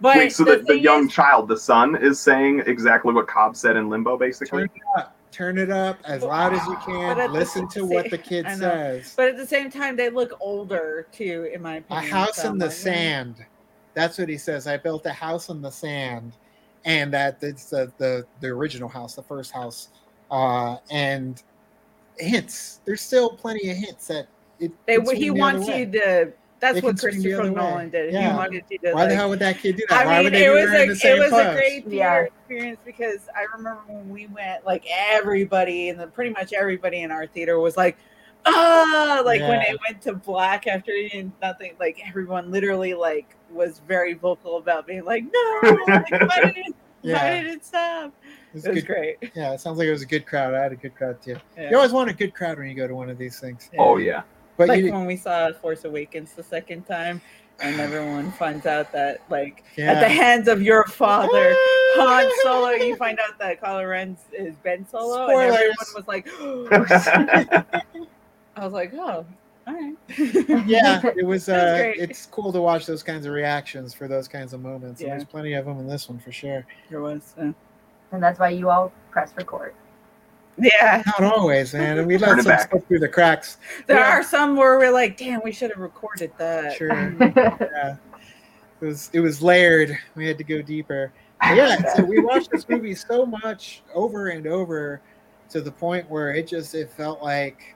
But 0.00 0.16
Wait, 0.16 0.32
so 0.32 0.44
the, 0.44 0.58
the 0.58 0.64
thing 0.64 0.82
young 0.82 1.06
is- 1.08 1.12
child, 1.12 1.48
the 1.48 1.56
son, 1.56 1.96
is 1.96 2.20
saying 2.20 2.62
exactly 2.66 3.12
what 3.12 3.26
Cobb 3.26 3.56
said 3.56 3.76
in 3.76 3.88
Limbo, 3.90 4.16
basically. 4.16 4.68
Turn 4.68 4.70
it 4.74 4.82
up. 5.00 5.16
Turn 5.32 5.58
it 5.58 5.70
up 5.70 5.98
as 6.04 6.22
loud 6.22 6.54
as 6.54 6.64
you 6.66 6.76
can. 6.76 7.18
at 7.18 7.26
the 7.26 7.32
Listen 7.32 7.68
to 7.68 7.80
same- 7.80 7.88
what 7.90 8.08
the 8.10 8.16
kid 8.16 8.46
says. 8.56 9.12
but 9.16 9.28
at 9.28 9.36
the 9.36 9.46
same 9.46 9.70
time, 9.70 9.96
they 9.96 10.08
look 10.08 10.32
older 10.40 11.08
too, 11.12 11.50
in 11.52 11.60
my 11.60 11.76
opinion. 11.76 12.06
A 12.06 12.08
house 12.08 12.36
so 12.36 12.50
in 12.50 12.58
the 12.58 12.66
like, 12.66 12.74
mm. 12.74 12.78
sand. 12.78 13.44
That's 13.94 14.18
what 14.18 14.28
he 14.28 14.38
says. 14.38 14.66
I 14.66 14.76
built 14.76 15.04
a 15.06 15.12
house 15.12 15.48
in 15.48 15.60
the 15.60 15.70
sand, 15.70 16.32
and 16.86 17.12
that 17.12 17.38
it's 17.42 17.68
the 17.68 17.92
the, 17.98 18.24
the 18.40 18.46
original 18.46 18.88
house, 18.88 19.14
the 19.14 19.22
first 19.22 19.52
house, 19.52 19.88
uh, 20.30 20.76
and 20.90 21.42
hints. 22.18 22.80
There's 22.86 23.02
still 23.02 23.36
plenty 23.36 23.68
of 23.70 23.76
hints 23.76 24.06
that 24.06 24.28
it. 24.58 24.72
They, 24.86 24.94
he 24.94 25.04
swing 25.04 25.20
the 25.20 25.32
wants 25.34 25.68
you 25.68 25.86
to. 25.86 26.32
That's 26.58 26.78
It 26.78 26.84
what 26.84 26.90
can 26.90 26.96
swing 26.96 27.12
Christopher 27.22 27.42
other 27.42 27.52
way. 27.52 27.58
Nolan 27.58 27.90
did. 27.90 28.10
He 28.10 28.14
Yeah. 28.14 28.34
wanted 28.34 28.64
you 28.70 28.78
to. 28.78 28.92
Why 28.92 29.06
the 29.06 29.14
hell 29.14 29.28
would 29.28 29.40
that 29.40 29.58
kid 29.58 29.76
do 29.76 29.84
that? 29.90 30.00
I 30.00 30.06
Why 30.06 30.14
mean, 30.14 30.24
would 30.24 30.32
they 30.32 30.46
it 30.46 30.48
be 30.48 30.54
was 30.54 30.64
wearing 30.70 30.88
a 30.88 30.92
the 30.92 30.96
same 30.98 31.16
it 31.16 31.18
was 31.20 31.28
clothes? 31.28 31.46
a 31.48 31.52
great 31.52 31.84
theater 31.84 31.94
Yeah. 31.96 32.22
experience 32.22 32.78
because 32.82 33.28
I 33.36 33.44
remember 33.54 33.82
when 33.88 34.08
we 34.08 34.26
went, 34.28 34.64
like 34.64 34.86
everybody 34.88 35.90
and 35.90 36.00
then 36.00 36.10
pretty 36.12 36.30
much 36.30 36.54
everybody 36.54 37.02
in 37.02 37.10
our 37.10 37.26
theater 37.26 37.58
was 37.60 37.76
like, 37.76 37.98
ah, 38.47 39.23
like 39.24 39.40
when 39.40 39.60
it 39.62 39.78
went 39.89 40.01
to 40.02 40.14
black 40.14 40.66
after 40.66 40.93
eating 40.93 41.32
nothing, 41.43 41.73
like 41.81 42.01
everyone 42.06 42.51
literally 42.51 42.94
like 42.94 43.36
was 43.51 43.81
very 43.86 44.14
vocal 44.14 44.59
about 44.59 44.86
being 44.86 45.05
like, 45.05 45.24
no, 45.24 45.60
like, 45.86 46.10
why 46.10 46.40
did 46.44 46.56
it, 46.56 46.74
Yeah. 47.02 47.23
why 47.23 47.43
did 47.43 47.52
it 47.52 47.64
stop? 47.64 48.12
It 48.24 48.55
was 48.55 48.66
It 48.66 48.74
was 48.74 48.85
good. 48.85 48.86
great. 48.86 49.32
Yeah, 49.35 49.52
it 49.52 49.60
sounds 49.60 49.78
like 49.78 49.86
it 49.89 49.93
was 49.93 50.02
a 50.02 50.06
good 50.06 50.27
crowd. 50.27 50.55
I 50.55 50.62
had 50.62 50.73
a 50.73 50.77
good 50.77 50.94
crowd 50.94 51.20
too. 51.23 51.36
Yeah. 51.56 51.70
You 51.70 51.77
always 51.77 51.93
want 51.93 52.10
a 52.10 52.14
good 52.14 52.35
crowd 52.35 52.59
when 52.59 52.68
you 52.68 52.74
go 52.74 52.86
to 52.86 52.94
one 52.94 53.10
of 53.10 53.18
these 53.18 53.39
things. 53.40 53.68
Yeah. 53.73 53.81
Oh, 53.81 53.97
yeah. 53.98 54.23
But 54.56 54.68
like 54.68 54.82
you, 54.82 54.93
when 54.93 55.05
we 55.06 55.16
saw 55.16 55.52
Force 55.52 55.85
Awakens 55.85 56.32
the 56.32 56.43
second 56.43 56.85
time, 56.86 57.20
and 57.60 57.78
everyone 57.81 58.32
finds 58.32 58.66
out 58.66 58.90
that 58.93 59.20
like 59.31 59.64
at 59.78 60.01
the 60.01 60.09
hands 60.09 60.48
of 60.48 60.62
your 60.62 60.85
father. 60.85 61.55
Han 61.98 62.31
Solo, 62.43 62.70
you 62.70 62.97
find 63.05 63.18
out 63.18 63.39
that 63.39 63.60
Kylo 63.60 63.89
Ren's 63.89 64.20
is 64.32 64.55
Ben 64.56 64.86
Solo, 64.89 65.28
and 65.28 65.52
everyone 65.55 65.74
was 65.94 66.06
like, 66.09 66.27
I 68.56 68.64
was 68.64 68.72
like, 68.72 68.92
oh, 68.94 69.24
all 69.66 69.74
right. 69.74 69.94
yeah, 70.66 71.00
it 71.16 71.24
was. 71.26 71.46
Was 71.46 71.48
Uh, 71.50 71.92
it's 71.96 72.26
cool 72.26 72.52
to 72.52 72.60
watch 72.60 72.86
those 72.86 73.02
kinds 73.02 73.26
of 73.26 73.32
reactions 73.32 73.92
for 73.94 74.08
those 74.08 74.28
kinds 74.28 74.52
of 74.52 74.60
moments. 74.62 75.00
And 75.00 75.08
Yeah. 75.08 75.14
there's 75.16 75.24
plenty 75.28 75.54
of 75.54 75.66
them 75.66 75.78
in 75.78 75.86
this 75.86 76.08
one 76.08 76.18
for 76.18 76.32
sure. 76.32 76.64
there 76.90 77.00
was. 77.00 77.34
uh, 77.38 77.52
and 78.12 78.22
that's 78.22 78.38
why 78.38 78.48
you 78.50 78.70
all 78.70 78.92
press 79.10 79.32
record. 79.36 79.74
yeah, 80.58 81.02
Not 81.18 81.24
always, 81.34 81.74
man. 81.74 81.98
And 81.98 82.06
we 82.06 82.16
let 82.18 82.38
it 82.38 82.42
some 82.44 82.52
back. 82.52 82.68
stuff 82.68 82.82
through 82.88 83.00
the 83.00 83.08
cracks. 83.08 83.58
there 83.86 83.98
Yeah. 83.98 84.10
are 84.12 84.22
some 84.22 84.56
where 84.56 84.78
we're 84.78 84.92
like, 84.92 85.16
damn, 85.16 85.42
we 85.44 85.52
should 85.52 85.70
have 85.70 85.80
recorded 85.80 86.30
that. 86.38 86.74
Sure. 86.74 86.92
yeah. 87.20 87.96
It 88.80 88.84
was 88.84 89.10
it 89.12 89.20
was 89.20 89.42
layered. 89.42 89.98
We 90.14 90.26
had 90.26 90.38
to 90.38 90.44
go 90.44 90.62
deeper. 90.62 91.12
But 91.40 91.56
yeah, 91.56 91.94
so 91.94 92.04
we 92.04 92.20
watched 92.20 92.50
this 92.50 92.66
movie 92.68 92.94
so 92.94 93.26
much 93.26 93.82
over 93.94 94.28
and 94.28 94.46
over 94.46 95.00
to 95.50 95.60
the 95.60 95.70
point 95.72 96.08
where 96.10 96.30
it 96.32 96.46
just 96.46 96.74
it 96.74 96.90
felt 96.90 97.22
like 97.22 97.74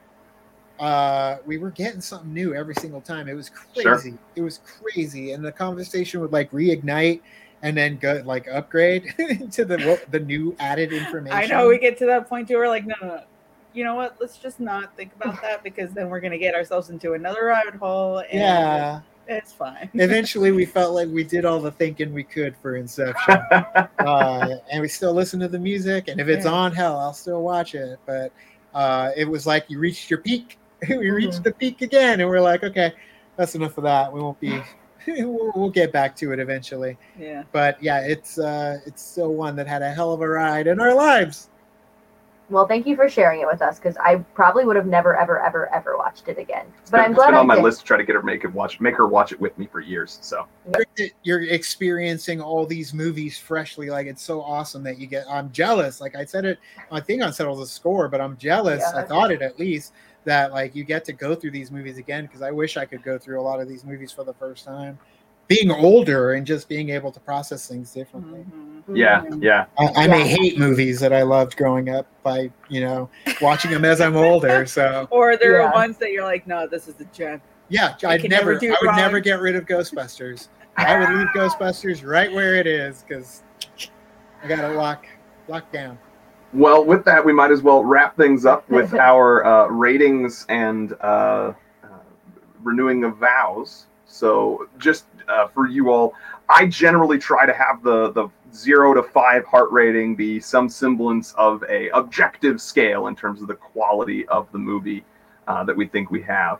uh 0.81 1.37
we 1.45 1.57
were 1.57 1.69
getting 1.71 2.01
something 2.01 2.33
new 2.33 2.53
every 2.55 2.75
single 2.75 3.01
time. 3.01 3.27
It 3.29 3.33
was 3.35 3.51
Sure. 3.79 3.95
crazy. 3.95 4.17
It 4.35 4.41
was 4.41 4.59
crazy. 4.65 5.31
And 5.31 5.45
the 5.45 5.51
conversation 5.51 6.19
would 6.21 6.31
like 6.33 6.51
reignite 6.51 7.21
and 7.61 7.77
then 7.77 7.97
go 7.97 8.21
like 8.25 8.47
upgrade 8.47 9.13
to 9.51 9.63
the 9.63 9.77
what, 9.87 10.11
the 10.11 10.19
new 10.19 10.55
added 10.59 10.91
information. 10.91 11.37
I 11.37 11.45
know 11.45 11.67
we 11.67 11.77
get 11.77 11.97
to 11.99 12.05
that 12.07 12.27
point 12.27 12.47
too. 12.47 12.57
We're 12.57 12.67
like, 12.67 12.85
no, 12.87 12.95
no, 13.01 13.07
no. 13.07 13.21
You 13.73 13.83
know 13.85 13.95
what? 13.95 14.17
Let's 14.19 14.37
just 14.37 14.59
not 14.59 14.97
think 14.97 15.11
about 15.15 15.41
that 15.43 15.63
because 15.63 15.91
then 15.93 16.09
we're 16.09 16.19
gonna 16.19 16.37
get 16.39 16.55
ourselves 16.55 16.89
into 16.89 17.13
another 17.13 17.45
rabbit 17.45 17.75
hole. 17.75 18.17
And 18.31 18.39
yeah. 18.41 19.01
it's 19.27 19.53
fine. 19.53 19.87
Eventually, 19.93 20.51
we 20.51 20.65
felt 20.65 20.95
like 20.95 21.07
we 21.09 21.23
did 21.23 21.45
all 21.45 21.61
the 21.61 21.71
thinking 21.71 22.11
we 22.11 22.23
could 22.23 22.57
for 22.57 22.75
Inception. 22.75 23.37
uh, 23.99 24.55
and 24.71 24.81
we 24.81 24.87
still 24.87 25.13
listen 25.13 25.39
to 25.41 25.47
the 25.47 25.59
music. 25.59 26.07
And 26.07 26.19
if 26.19 26.27
it's 26.27 26.45
Yeah. 26.45 26.51
on, 26.53 26.71
hell, 26.73 26.97
I'll 26.99 27.13
still 27.13 27.43
watch 27.43 27.75
it. 27.75 27.99
But 28.07 28.31
uh, 28.73 29.11
it 29.15 29.25
was 29.25 29.45
like 29.45 29.69
you 29.69 29.77
reached 29.77 30.09
your 30.09 30.19
peak. 30.21 30.57
we 30.89 31.09
reached 31.09 31.33
Mm-hmm. 31.33 31.43
the 31.43 31.51
peak 31.53 31.81
again, 31.81 32.19
and 32.21 32.29
we're 32.29 32.41
like, 32.41 32.63
okay, 32.63 32.91
that's 33.37 33.55
enough 33.55 33.77
of 33.77 33.83
that. 33.83 34.11
We 34.11 34.19
won't 34.21 34.39
be. 34.39 34.61
we'll, 35.07 35.51
we'll 35.55 35.69
get 35.71 35.91
back 35.91 36.15
to 36.17 36.31
it 36.31 36.37
eventually. 36.39 36.95
yeah. 37.17 37.41
But 37.51 37.81
yeah, 37.81 38.01
it's 38.01 38.37
uh, 38.37 38.77
it's 38.85 39.01
still 39.01 39.33
one 39.33 39.55
that 39.55 39.67
had 39.67 39.81
a 39.81 39.91
hell 39.91 40.13
of 40.13 40.21
a 40.21 40.27
ride 40.29 40.67
in 40.67 40.79
our 40.79 40.93
lives. 40.93 41.49
well, 42.49 42.67
thank 42.67 42.85
you 42.85 42.95
for 42.95 43.09
sharing 43.09 43.41
it 43.41 43.47
with 43.47 43.63
us 43.63 43.79
because 43.79 43.97
I 43.97 44.17
probably 44.35 44.63
would 44.63 44.75
have 44.75 44.85
never, 44.85 45.15
ever, 45.17 45.41
ever, 45.43 45.73
ever 45.73 45.97
watched 45.97 46.27
it 46.27 46.37
again. 46.37 46.65
But 46.91 46.97
been, 46.97 46.99
I'm 47.05 47.11
it's 47.13 47.17
glad 47.17 47.27
been 47.29 47.35
I 47.35 47.39
on 47.39 47.47
my 47.47 47.55
did. 47.55 47.63
list 47.63 47.79
to 47.79 47.85
try 47.85 47.97
to 47.97 48.03
get 48.03 48.13
her 48.13 48.21
make 48.21 48.43
it 48.43 48.53
watch 48.53 48.79
make 48.79 48.95
her 48.95 49.07
watch 49.07 49.31
it 49.31 49.39
with 49.41 49.57
me 49.57 49.65
for 49.71 49.79
years. 49.79 50.19
So 50.21 50.45
You're 51.23 51.43
experiencing 51.45 52.39
all 52.39 52.67
these 52.67 52.93
movies 52.93 53.39
freshly. 53.39 53.89
Like 53.89 54.05
it's 54.05 54.21
so 54.21 54.41
awesome 54.43 54.83
that 54.83 54.99
you 54.99 55.07
get. 55.07 55.25
I'm 55.27 55.51
jealous. 55.51 55.99
Like 55.99 56.15
I 56.15 56.25
said 56.25 56.45
it. 56.45 56.59
I 56.91 56.99
think 56.99 57.23
on 57.23 57.33
Settle 57.33 57.55
the 57.55 57.65
Score, 57.65 58.07
but 58.07 58.21
I'm 58.21 58.37
jealous. 58.37 58.83
Yeah. 58.93 58.99
I 59.01 59.03
thought 59.03 59.31
it 59.31 59.41
at 59.41 59.57
least 59.57 59.93
that 60.25 60.51
like 60.51 60.75
you 60.75 60.83
get 60.83 61.03
to 61.05 61.13
go 61.13 61.33
through 61.35 61.51
these 61.51 61.71
movies 61.71 61.97
again 61.97 62.25
because 62.25 62.41
I 62.41 62.51
wish 62.51 62.77
I 62.77 62.85
could 62.85 63.03
go 63.03 63.17
through 63.17 63.39
a 63.39 63.43
lot 63.43 63.59
of 63.59 63.67
these 63.67 63.83
movies 63.83 64.11
for 64.11 64.23
the 64.23 64.33
first 64.33 64.65
time. 64.65 64.99
Being 65.47 65.71
older 65.71 66.33
and 66.33 66.45
just 66.47 66.69
being 66.69 66.89
able 66.89 67.11
to 67.11 67.19
process 67.19 67.67
things 67.67 67.91
differently. 67.91 68.45
Mhm. 68.49 68.95
yeah, 68.97 69.21
Mhm. 69.23 69.41
yeah. 69.43 69.65
I, 69.77 70.03
I 70.03 70.07
may 70.07 70.19
Yeah. 70.19 70.37
hate 70.37 70.57
movies 70.59 70.99
that 71.01 71.11
I 71.11 71.23
loved 71.23 71.57
growing 71.57 71.89
up 71.89 72.05
by 72.23 72.51
you 72.69 72.81
know 72.81 73.09
watching 73.41 73.71
them 73.71 73.83
as 73.83 73.99
I'm 73.99 74.15
older. 74.15 74.65
So 74.65 75.07
Or 75.11 75.35
there 75.37 75.59
Yeah. 75.59 75.67
are 75.69 75.73
ones 75.73 75.97
that 75.97 76.11
you're 76.11 76.23
like, 76.23 76.47
no, 76.47 76.67
this 76.67 76.87
is 76.87 76.99
a 77.01 77.05
gem. 77.05 77.41
yeah, 77.69 77.95
I 78.03 78.13
I'd 78.13 78.23
never, 78.29 78.53
never 78.53 78.55
do 78.59 78.71
I 78.73 78.77
would 78.81 78.87
wrong. 78.87 78.95
never 78.97 79.19
get 79.19 79.39
rid 79.41 79.55
of 79.55 79.65
Ghostbusters. 79.65 80.47
I 80.77 80.97
would 80.97 81.09
leave 81.09 81.27
Ghostbusters 81.35 82.05
right 82.07 82.31
where 82.31 82.55
it 82.55 82.67
is 82.67 83.03
because 83.07 83.43
I 84.43 84.47
got 84.47 84.59
it 84.63 84.75
lock 84.77 85.05
locked 85.49 85.73
down. 85.73 85.97
Well, 86.53 86.83
with 86.83 87.05
that, 87.05 87.23
we 87.23 87.31
might 87.31 87.51
as 87.51 87.61
well 87.61 87.83
wrap 87.83 88.17
things 88.17 88.45
up 88.45 88.69
with 88.69 88.93
our 89.09 89.45
uh, 89.45 89.67
ratings 89.67 90.45
and 90.49 90.93
uh, 91.01 91.53
uh, 91.83 91.87
renewing 92.61 93.03
of 93.03 93.17
vows. 93.17 93.85
So, 94.05 94.67
just 94.77 95.05
uh, 95.29 95.47
for 95.47 95.67
you 95.67 95.89
all, 95.91 96.13
I 96.49 96.65
generally 96.65 97.17
try 97.17 97.45
to 97.45 97.53
have 97.53 97.81
the 97.81 98.11
the 98.11 98.27
zero 98.53 98.93
to 98.93 99.01
five 99.01 99.45
heart 99.45 99.71
rating 99.71 100.15
be 100.15 100.39
some 100.39 100.67
semblance 100.67 101.33
of 101.33 101.63
a 101.69 101.87
objective 101.89 102.59
scale 102.61 103.07
in 103.07 103.15
terms 103.15 103.41
of 103.41 103.47
the 103.47 103.55
quality 103.55 104.27
of 104.27 104.51
the 104.51 104.57
movie 104.57 105.05
uh, 105.47 105.63
that 105.63 105.75
we 105.75 105.87
think 105.87 106.11
we 106.11 106.21
have, 106.23 106.59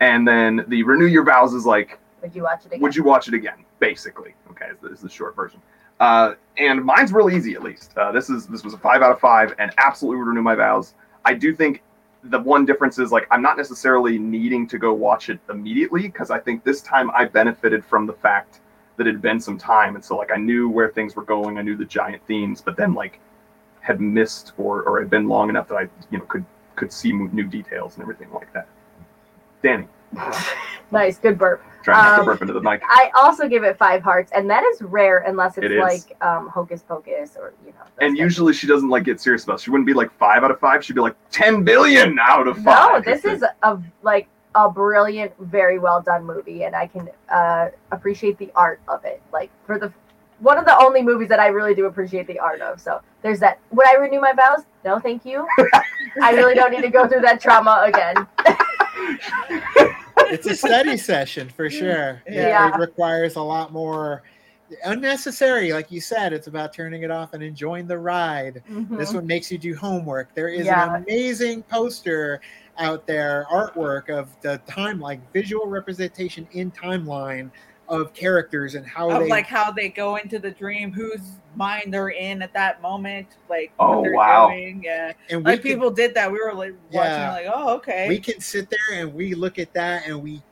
and 0.00 0.26
then 0.26 0.64
the 0.66 0.82
renew 0.82 1.06
your 1.06 1.24
vows 1.24 1.54
is 1.54 1.64
like 1.64 1.98
Would 2.22 2.34
you 2.34 2.42
watch 2.42 2.66
it 2.66 2.72
again? 2.72 2.80
would 2.80 2.96
you 2.96 3.04
watch 3.04 3.28
it 3.28 3.34
again? 3.34 3.64
Basically, 3.78 4.34
okay, 4.50 4.66
is 4.66 4.78
the, 4.80 4.88
is 4.88 5.00
the 5.00 5.08
short 5.08 5.36
version. 5.36 5.62
Uh, 6.00 6.34
and 6.58 6.84
mine's 6.84 7.12
real 7.12 7.30
easy, 7.30 7.54
at 7.54 7.62
least. 7.62 7.96
Uh, 7.96 8.12
this 8.12 8.28
is 8.28 8.46
this 8.46 8.64
was 8.64 8.74
a 8.74 8.78
five 8.78 9.02
out 9.02 9.10
of 9.10 9.20
five, 9.20 9.54
and 9.58 9.72
absolutely 9.78 10.18
would 10.18 10.28
renew 10.28 10.42
my 10.42 10.54
vows. 10.54 10.94
I 11.24 11.34
do 11.34 11.54
think 11.54 11.82
the 12.24 12.38
one 12.38 12.64
difference 12.64 12.98
is 12.98 13.10
like 13.10 13.26
I'm 13.30 13.42
not 13.42 13.56
necessarily 13.56 14.18
needing 14.18 14.66
to 14.68 14.78
go 14.78 14.92
watch 14.92 15.28
it 15.28 15.40
immediately 15.50 16.02
because 16.02 16.30
I 16.30 16.38
think 16.38 16.64
this 16.64 16.82
time 16.82 17.10
I 17.12 17.24
benefited 17.24 17.84
from 17.84 18.06
the 18.06 18.12
fact 18.12 18.60
that 18.96 19.06
it 19.06 19.12
had 19.12 19.22
been 19.22 19.40
some 19.40 19.58
time, 19.58 19.94
and 19.94 20.04
so 20.04 20.16
like 20.16 20.30
I 20.30 20.36
knew 20.36 20.68
where 20.68 20.90
things 20.90 21.16
were 21.16 21.24
going, 21.24 21.58
I 21.58 21.62
knew 21.62 21.76
the 21.76 21.84
giant 21.84 22.24
themes, 22.26 22.60
but 22.60 22.76
then 22.76 22.94
like 22.94 23.18
had 23.80 24.00
missed 24.00 24.52
or 24.58 24.82
or 24.82 25.00
had 25.00 25.10
been 25.10 25.28
long 25.28 25.48
enough 25.48 25.68
that 25.68 25.76
I 25.76 25.82
you 26.10 26.18
know 26.18 26.24
could 26.26 26.44
could 26.76 26.92
see 26.92 27.12
new 27.12 27.44
details 27.44 27.94
and 27.94 28.02
everything 28.02 28.30
like 28.32 28.52
that. 28.52 28.66
Danny, 29.62 29.88
nice, 30.90 31.18
good 31.18 31.38
burp. 31.38 31.62
trying 31.82 32.02
not 32.04 32.14
to 32.16 32.20
Um, 32.20 32.26
burp 32.26 32.42
into 32.42 32.52
the 32.54 32.60
mic. 32.60 32.82
I 32.86 33.10
also 33.14 33.48
give 33.48 33.64
it 33.64 33.76
five 33.78 34.02
hearts, 34.02 34.30
and 34.34 34.48
that 34.50 34.62
is 34.64 34.82
rare 34.82 35.18
unless 35.26 35.58
it's 35.58 35.66
It 35.66 35.78
like 35.78 36.16
um, 36.22 36.48
Hocus 36.48 36.82
Pocus 36.82 37.36
or 37.36 37.52
you 37.64 37.72
know. 37.72 37.78
And 38.00 38.12
types. 38.16 38.20
usually 38.20 38.52
she 38.52 38.66
doesn't 38.66 38.88
like 38.88 39.04
get 39.04 39.20
serious 39.20 39.44
about. 39.44 39.54
It. 39.54 39.62
She 39.62 39.70
wouldn't 39.70 39.86
be 39.86 39.94
like 39.94 40.12
five 40.18 40.44
out 40.44 40.50
of 40.50 40.58
five. 40.60 40.84
She'd 40.84 40.94
be 40.94 41.00
like 41.00 41.16
ten 41.30 41.64
billion 41.64 42.18
out 42.18 42.46
of 42.48 42.56
five. 42.58 43.04
No, 43.04 43.12
this 43.12 43.24
is 43.24 43.44
a 43.62 43.78
like 44.02 44.28
a 44.54 44.70
brilliant, 44.70 45.32
very 45.38 45.78
well 45.78 46.00
done 46.02 46.24
movie, 46.24 46.64
and 46.64 46.76
I 46.76 46.86
can 46.86 47.08
uh, 47.32 47.68
appreciate 47.90 48.36
the 48.38 48.50
art 48.54 48.80
of 48.88 49.04
it. 49.04 49.22
Like 49.32 49.50
for 49.66 49.78
the 49.78 49.92
one 50.40 50.58
of 50.58 50.64
the 50.64 50.76
only 50.78 51.02
movies 51.02 51.28
that 51.28 51.38
I 51.38 51.46
really 51.48 51.74
do 51.74 51.86
appreciate 51.86 52.26
the 52.26 52.38
art 52.38 52.60
of. 52.60 52.80
So 52.80 53.00
there's 53.22 53.38
that. 53.40 53.58
Would 53.70 53.86
I 53.86 53.94
renew 53.94 54.20
my 54.20 54.32
vows? 54.32 54.64
No, 54.84 54.98
thank 54.98 55.24
you. 55.24 55.46
I 56.22 56.32
really 56.32 56.54
don't 56.54 56.70
need 56.72 56.82
to 56.82 56.88
go 56.90 57.06
through 57.08 57.20
that 57.22 57.40
trauma 57.40 57.82
again. 57.86 58.26
it's 60.30 60.46
a 60.46 60.54
study 60.54 60.96
session 60.96 61.48
for 61.48 61.68
sure. 61.70 62.22
It- 62.26 62.34
Yeah. 62.34 62.74
It, 62.74 62.78
requires 62.78 63.36
a 63.36 63.42
lot 63.42 63.72
more 63.72 64.22
unnecessary, 64.84 65.72
like 65.72 65.90
you 65.92 66.00
said. 66.00 66.32
It's 66.32 66.46
about 66.46 66.72
turning 66.72 67.02
it 67.02 67.10
off 67.10 67.34
and 67.34 67.42
enjoying 67.42 67.86
the 67.86 67.98
ride. 67.98 68.62
This 68.66 69.10
Mhm. 69.10 69.14
one 69.16 69.26
makes 69.26 69.52
you 69.52 69.58
do 69.58 69.74
homework. 69.76 70.34
There 70.34 70.48
is 70.48 70.66
Yeah. 70.66 70.94
an 70.96 71.02
amazing 71.02 71.62
poster 71.64 72.40
out 72.78 73.06
there, 73.06 73.46
artwork 73.52 74.08
of 74.08 74.28
the 74.40 74.58
time, 74.66 74.98
like 74.98 75.20
visual 75.32 75.66
representation 75.66 76.48
in 76.52 76.70
timeline 76.70 77.50
of 77.92 78.12
characters 78.14 78.74
and 78.74 78.86
how 78.86 79.10
of 79.10 79.22
they 79.22 79.28
like 79.28 79.46
how 79.46 79.70
they 79.70 79.88
go 79.90 80.16
into 80.16 80.38
the 80.38 80.50
dream, 80.50 80.90
whose 80.92 81.20
mind 81.54 81.92
they're 81.92 82.08
in 82.08 82.40
at 82.40 82.52
that 82.54 82.80
moment, 82.80 83.28
like 83.50 83.70
Oh, 83.78 84.00
what 84.00 84.12
wow. 84.12 84.48
doing. 84.48 84.82
Yeah, 84.82 85.12
and 85.30 85.44
we 85.44 85.52
like 85.52 85.60
can, 85.62 85.70
people 85.72 85.90
did 85.90 86.14
that. 86.14 86.32
We 86.32 86.38
were 86.42 86.54
like 86.54 86.72
watching, 86.90 87.12
Yeah. 87.12 87.32
like, 87.32 87.46
oh, 87.54 87.74
okay. 87.76 88.08
we 88.08 88.18
can 88.18 88.40
sit 88.40 88.68
there 88.70 88.98
and 89.00 89.12
we 89.12 89.34
look 89.34 89.58
at 89.58 89.72
that 89.74 90.06
and 90.08 90.22
we, 90.22 90.42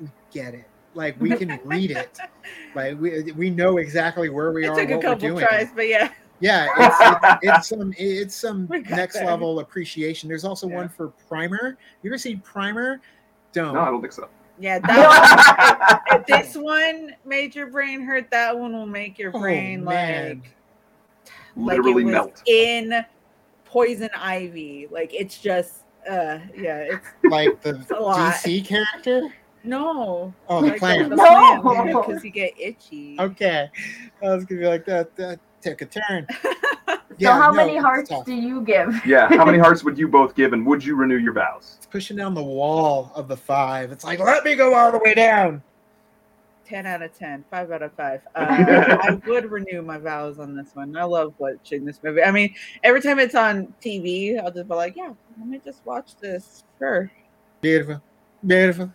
we 0.00 0.08
get 0.32 0.54
it. 0.54 0.64
Like 0.94 1.20
we 1.20 1.30
can 1.36 1.60
read 1.64 1.92
it. 1.92 2.18
Like 2.74 3.00
we 3.00 3.32
we 3.32 3.50
know 3.50 3.78
exactly 3.78 4.28
where 4.28 4.52
we 4.52 4.64
it 4.66 4.68
are. 4.70 4.74
took 4.76 4.88
a 4.90 4.94
what 4.96 5.04
we're 5.04 5.10
couple 5.10 5.28
doing. 5.28 5.46
tries, 5.46 5.68
but 5.74 5.86
yeah, 5.88 6.10
Yeah, 6.40 6.66
it's, 6.78 6.96
it, 7.00 7.38
it's 7.42 7.68
some 7.68 7.94
it's 7.96 8.34
some 8.34 8.66
next 8.90 9.14
there. 9.14 9.26
level 9.26 9.60
appreciation. 9.60 10.28
There's 10.28 10.44
also 10.44 10.68
Yeah. 10.68 10.76
one 10.76 10.88
for 10.88 11.08
Primer. 11.28 11.76
You 12.02 12.10
ever 12.10 12.18
seen 12.18 12.40
Primer? 12.40 13.00
Don't. 13.52 13.74
no, 13.74 13.80
I 13.80 13.86
don't 13.86 14.00
think 14.00 14.12
so. 14.12 14.28
Yeah. 14.60 14.78
That 14.86 16.00
one, 16.10 16.20
if 16.20 16.26
this 16.26 16.56
one 16.56 17.14
made 17.24 17.54
your 17.54 17.66
brain 17.68 18.02
hurt, 18.02 18.30
that 18.30 18.56
one 18.58 18.72
will 18.72 18.86
make 18.86 19.18
your 19.18 19.30
Oh, 19.34 19.40
brain 19.40 19.84
man. 19.84 20.42
like 20.42 20.54
Literally 21.56 21.92
like 21.92 22.00
it 22.02 22.04
was 22.04 22.12
melt. 22.12 22.42
in 22.46 23.04
poison 23.64 24.10
ivy. 24.16 24.86
Like 24.90 25.12
it's 25.14 25.38
just, 25.38 25.82
uh, 26.08 26.38
yeah, 26.56 26.86
it's 26.90 27.06
like 27.24 27.60
the 27.62 27.84
a 27.96 28.00
lot. 28.00 28.34
DC 28.34 28.64
character. 28.64 29.28
no. 29.64 30.32
Oh, 30.48 30.60
the 30.62 30.68
like 30.68 30.78
plant. 30.78 31.10
No. 31.14 31.82
because 31.84 32.22
you 32.24 32.30
get 32.30 32.52
itchy. 32.58 33.16
Okay, 33.18 33.68
I 34.22 34.34
was 34.34 34.44
gonna 34.44 34.60
be 34.60 34.66
like 34.66 34.84
that. 34.86 35.14
That 35.16 35.40
took 35.62 35.82
a 35.82 35.86
turn. 35.86 36.26
So 37.20 37.32
how 37.32 37.50
no, 37.50 37.56
many 37.56 37.76
hearts 37.76 38.12
do 38.24 38.32
you 38.32 38.62
give? 38.62 38.94
Yeah. 39.04 39.26
How 39.26 39.44
many 39.44 39.58
hearts 39.58 39.82
would 39.82 39.98
you 39.98 40.06
both 40.06 40.36
give, 40.36 40.52
and 40.52 40.64
would 40.64 40.84
you 40.84 40.94
renew 40.94 41.16
your 41.16 41.32
vows? 41.32 41.74
It's 41.76 41.86
pushing 41.86 42.16
down 42.16 42.32
the 42.32 42.42
wall 42.42 43.10
of 43.16 43.26
the 43.26 43.36
five. 43.36 43.90
It's 43.90 44.04
like 44.04 44.20
let 44.20 44.44
me 44.44 44.54
go 44.54 44.72
all 44.72 44.92
the 44.92 44.98
way 44.98 45.14
down. 45.14 45.60
10 46.64 46.86
out 46.86 47.02
of 47.02 47.18
10, 47.18 47.44
5 47.50 47.72
out 47.72 47.82
of 47.82 47.92
5. 47.94 48.20
Uh, 48.36 48.38
I 49.02 49.18
would 49.26 49.50
renew 49.50 49.82
my 49.82 49.98
vows 49.98 50.38
on 50.38 50.54
this 50.54 50.74
one. 50.74 50.96
I 50.96 51.04
love 51.04 51.34
watching 51.38 51.84
this 51.84 51.98
movie. 52.04 52.22
I 52.22 52.30
mean, 52.30 52.54
every 52.84 53.00
time 53.00 53.18
it's 53.18 53.34
on 53.34 53.74
TV, 53.82 54.38
I'll 54.38 54.52
just 54.52 54.68
be 54.68 54.74
like, 54.74 54.94
yeah, 54.94 55.12
let 55.38 55.48
me 55.48 55.60
just 55.64 55.84
watch 55.86 56.14
this. 56.20 56.64
Sure. 56.78 57.10
Beautiful, 57.62 58.00
beautiful. 58.46 58.92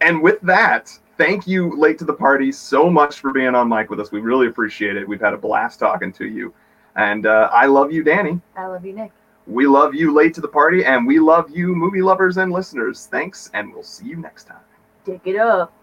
And 0.00 0.22
with 0.22 0.40
that, 0.42 0.90
thank 1.20 1.46
you, 1.46 1.76
late 1.78 1.98
to 1.98 2.06
the 2.06 2.14
party, 2.14 2.50
so 2.50 2.88
much 2.88 3.20
for 3.20 3.30
being 3.30 3.54
on 3.54 3.68
mic 3.68 3.90
with 3.90 4.00
us. 4.00 4.10
We 4.10 4.20
really 4.20 4.46
appreciate 4.46 4.96
it. 4.96 5.06
We've 5.06 5.20
had 5.20 5.34
a 5.34 5.36
blast 5.36 5.78
talking 5.78 6.12
to 6.14 6.26
you, 6.26 6.54
and 6.96 7.26
uh, 7.26 7.50
I 7.52 7.66
love 7.66 7.92
you, 7.92 8.02
Danny. 8.02 8.40
I 8.56 8.66
love 8.66 8.86
you, 8.86 8.94
Nick. 8.94 9.12
We 9.46 9.66
love 9.66 9.94
you, 9.94 10.14
late 10.14 10.32
to 10.34 10.40
the 10.40 10.48
party, 10.48 10.82
and 10.84 11.06
we 11.06 11.20
love 11.20 11.50
you, 11.50 11.74
movie 11.74 12.00
lovers 12.00 12.38
and 12.38 12.50
listeners. 12.50 13.06
Thanks, 13.10 13.50
and 13.52 13.70
we'll 13.72 13.82
see 13.82 14.06
you 14.06 14.16
next 14.16 14.44
time. 14.44 14.62
Dig 15.04 15.20
it 15.26 15.36
up. 15.36 15.74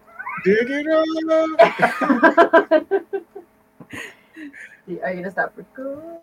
Dig 0.44 0.68
it 0.68 0.86
up. 0.88 1.06
Are 5.02 5.10
you 5.12 5.16
gonna 5.16 5.30
stop 5.30 5.52
recording? 5.54 6.18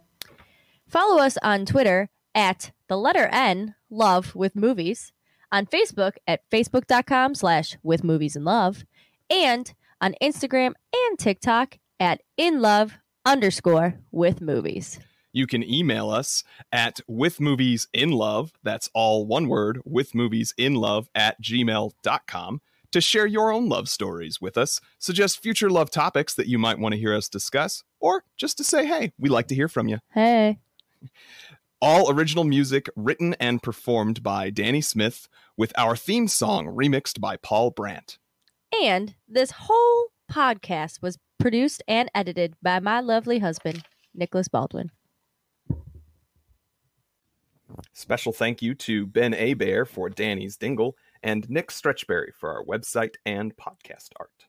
Follow 0.88 1.22
us 1.22 1.38
on 1.42 1.66
Twitter 1.66 2.10
at 2.34 2.72
the 2.90 2.98
letter 2.98 3.30
N, 3.32 3.76
love 3.90 4.36
with 4.36 4.58
movies, 4.58 5.14
on 5.52 5.66
Facebook 5.66 6.14
at 6.28 6.42
facebook.com 6.52 7.36
slash 7.36 7.78
with 7.82 8.04
movies 8.04 8.36
and 8.36 8.44
love, 8.44 8.84
and 9.30 9.74
on 10.02 10.16
Instagram 10.22 10.74
and 10.94 11.20
TikTok 11.20 11.78
at 12.00 12.22
in 12.38 12.62
love 12.62 12.94
underscore 13.26 13.96
with 14.12 14.42
movies. 14.42 15.00
You 15.34 15.48
can 15.48 15.64
email 15.64 16.10
us 16.10 16.44
at 16.72 17.02
with 17.08 17.42
movies 17.42 17.88
in 17.94 18.12
love. 18.12 18.54
That's 18.64 18.90
all 18.94 19.26
one 19.26 19.48
word, 19.48 19.82
with 19.84 20.16
movies 20.16 20.54
in 20.58 20.76
love 20.76 21.10
at 21.14 21.42
gmail.com 21.42 22.62
to 22.96 23.02
share 23.02 23.26
your 23.26 23.52
own 23.52 23.68
love 23.68 23.90
stories 23.90 24.40
with 24.40 24.58
us, 24.58 24.80
suggest 24.98 25.42
future 25.44 25.70
love 25.70 25.92
topics 25.92 26.34
that 26.34 26.48
you 26.48 26.58
might 26.58 26.80
want 26.80 26.94
to 26.94 27.00
hear 27.00 27.14
us 27.14 27.28
discuss, 27.28 27.84
or 28.00 28.24
just 28.38 28.58
to 28.58 28.64
say, 28.64 28.86
hey, 28.86 29.12
we 29.20 29.28
like 29.28 29.48
to 29.48 29.56
hear 29.56 29.68
from 29.68 29.90
you. 29.90 30.00
Hey. 30.14 30.60
All 31.82 32.10
original 32.10 32.46
music 32.46 32.90
written 32.96 33.36
and 33.38 33.62
performed 33.62 34.24
by 34.24 34.50
Danny 34.50 34.80
Smith, 34.80 35.28
with 35.58 35.74
our 35.78 35.98
theme 35.98 36.30
song 36.30 36.68
remixed 36.68 37.20
by 37.20 37.36
Paul 37.36 37.72
Brandt. 37.72 38.18
And 38.84 39.16
this 39.28 39.52
whole 39.52 40.08
podcast 40.32 41.02
was 41.02 41.18
produced 41.40 41.84
and 41.88 42.10
edited 42.16 42.56
by 42.62 42.80
my 42.80 43.00
lovely 43.00 43.40
husband, 43.40 43.84
Nicholas 44.14 44.48
Baldwin. 44.48 44.92
Special 47.94 48.32
thank 48.32 48.62
you 48.62 48.76
to 48.76 49.06
Ben 49.06 49.34
Abear 49.34 49.86
for 49.86 50.10
Danny's 50.10 50.58
Dingle 50.58 50.96
and 51.24 51.50
Nick 51.50 51.70
Stretchberry 51.70 52.34
for 52.34 52.52
our 52.52 52.64
website 52.64 53.16
and 53.26 53.56
podcast 53.58 54.10
art. 54.20 54.46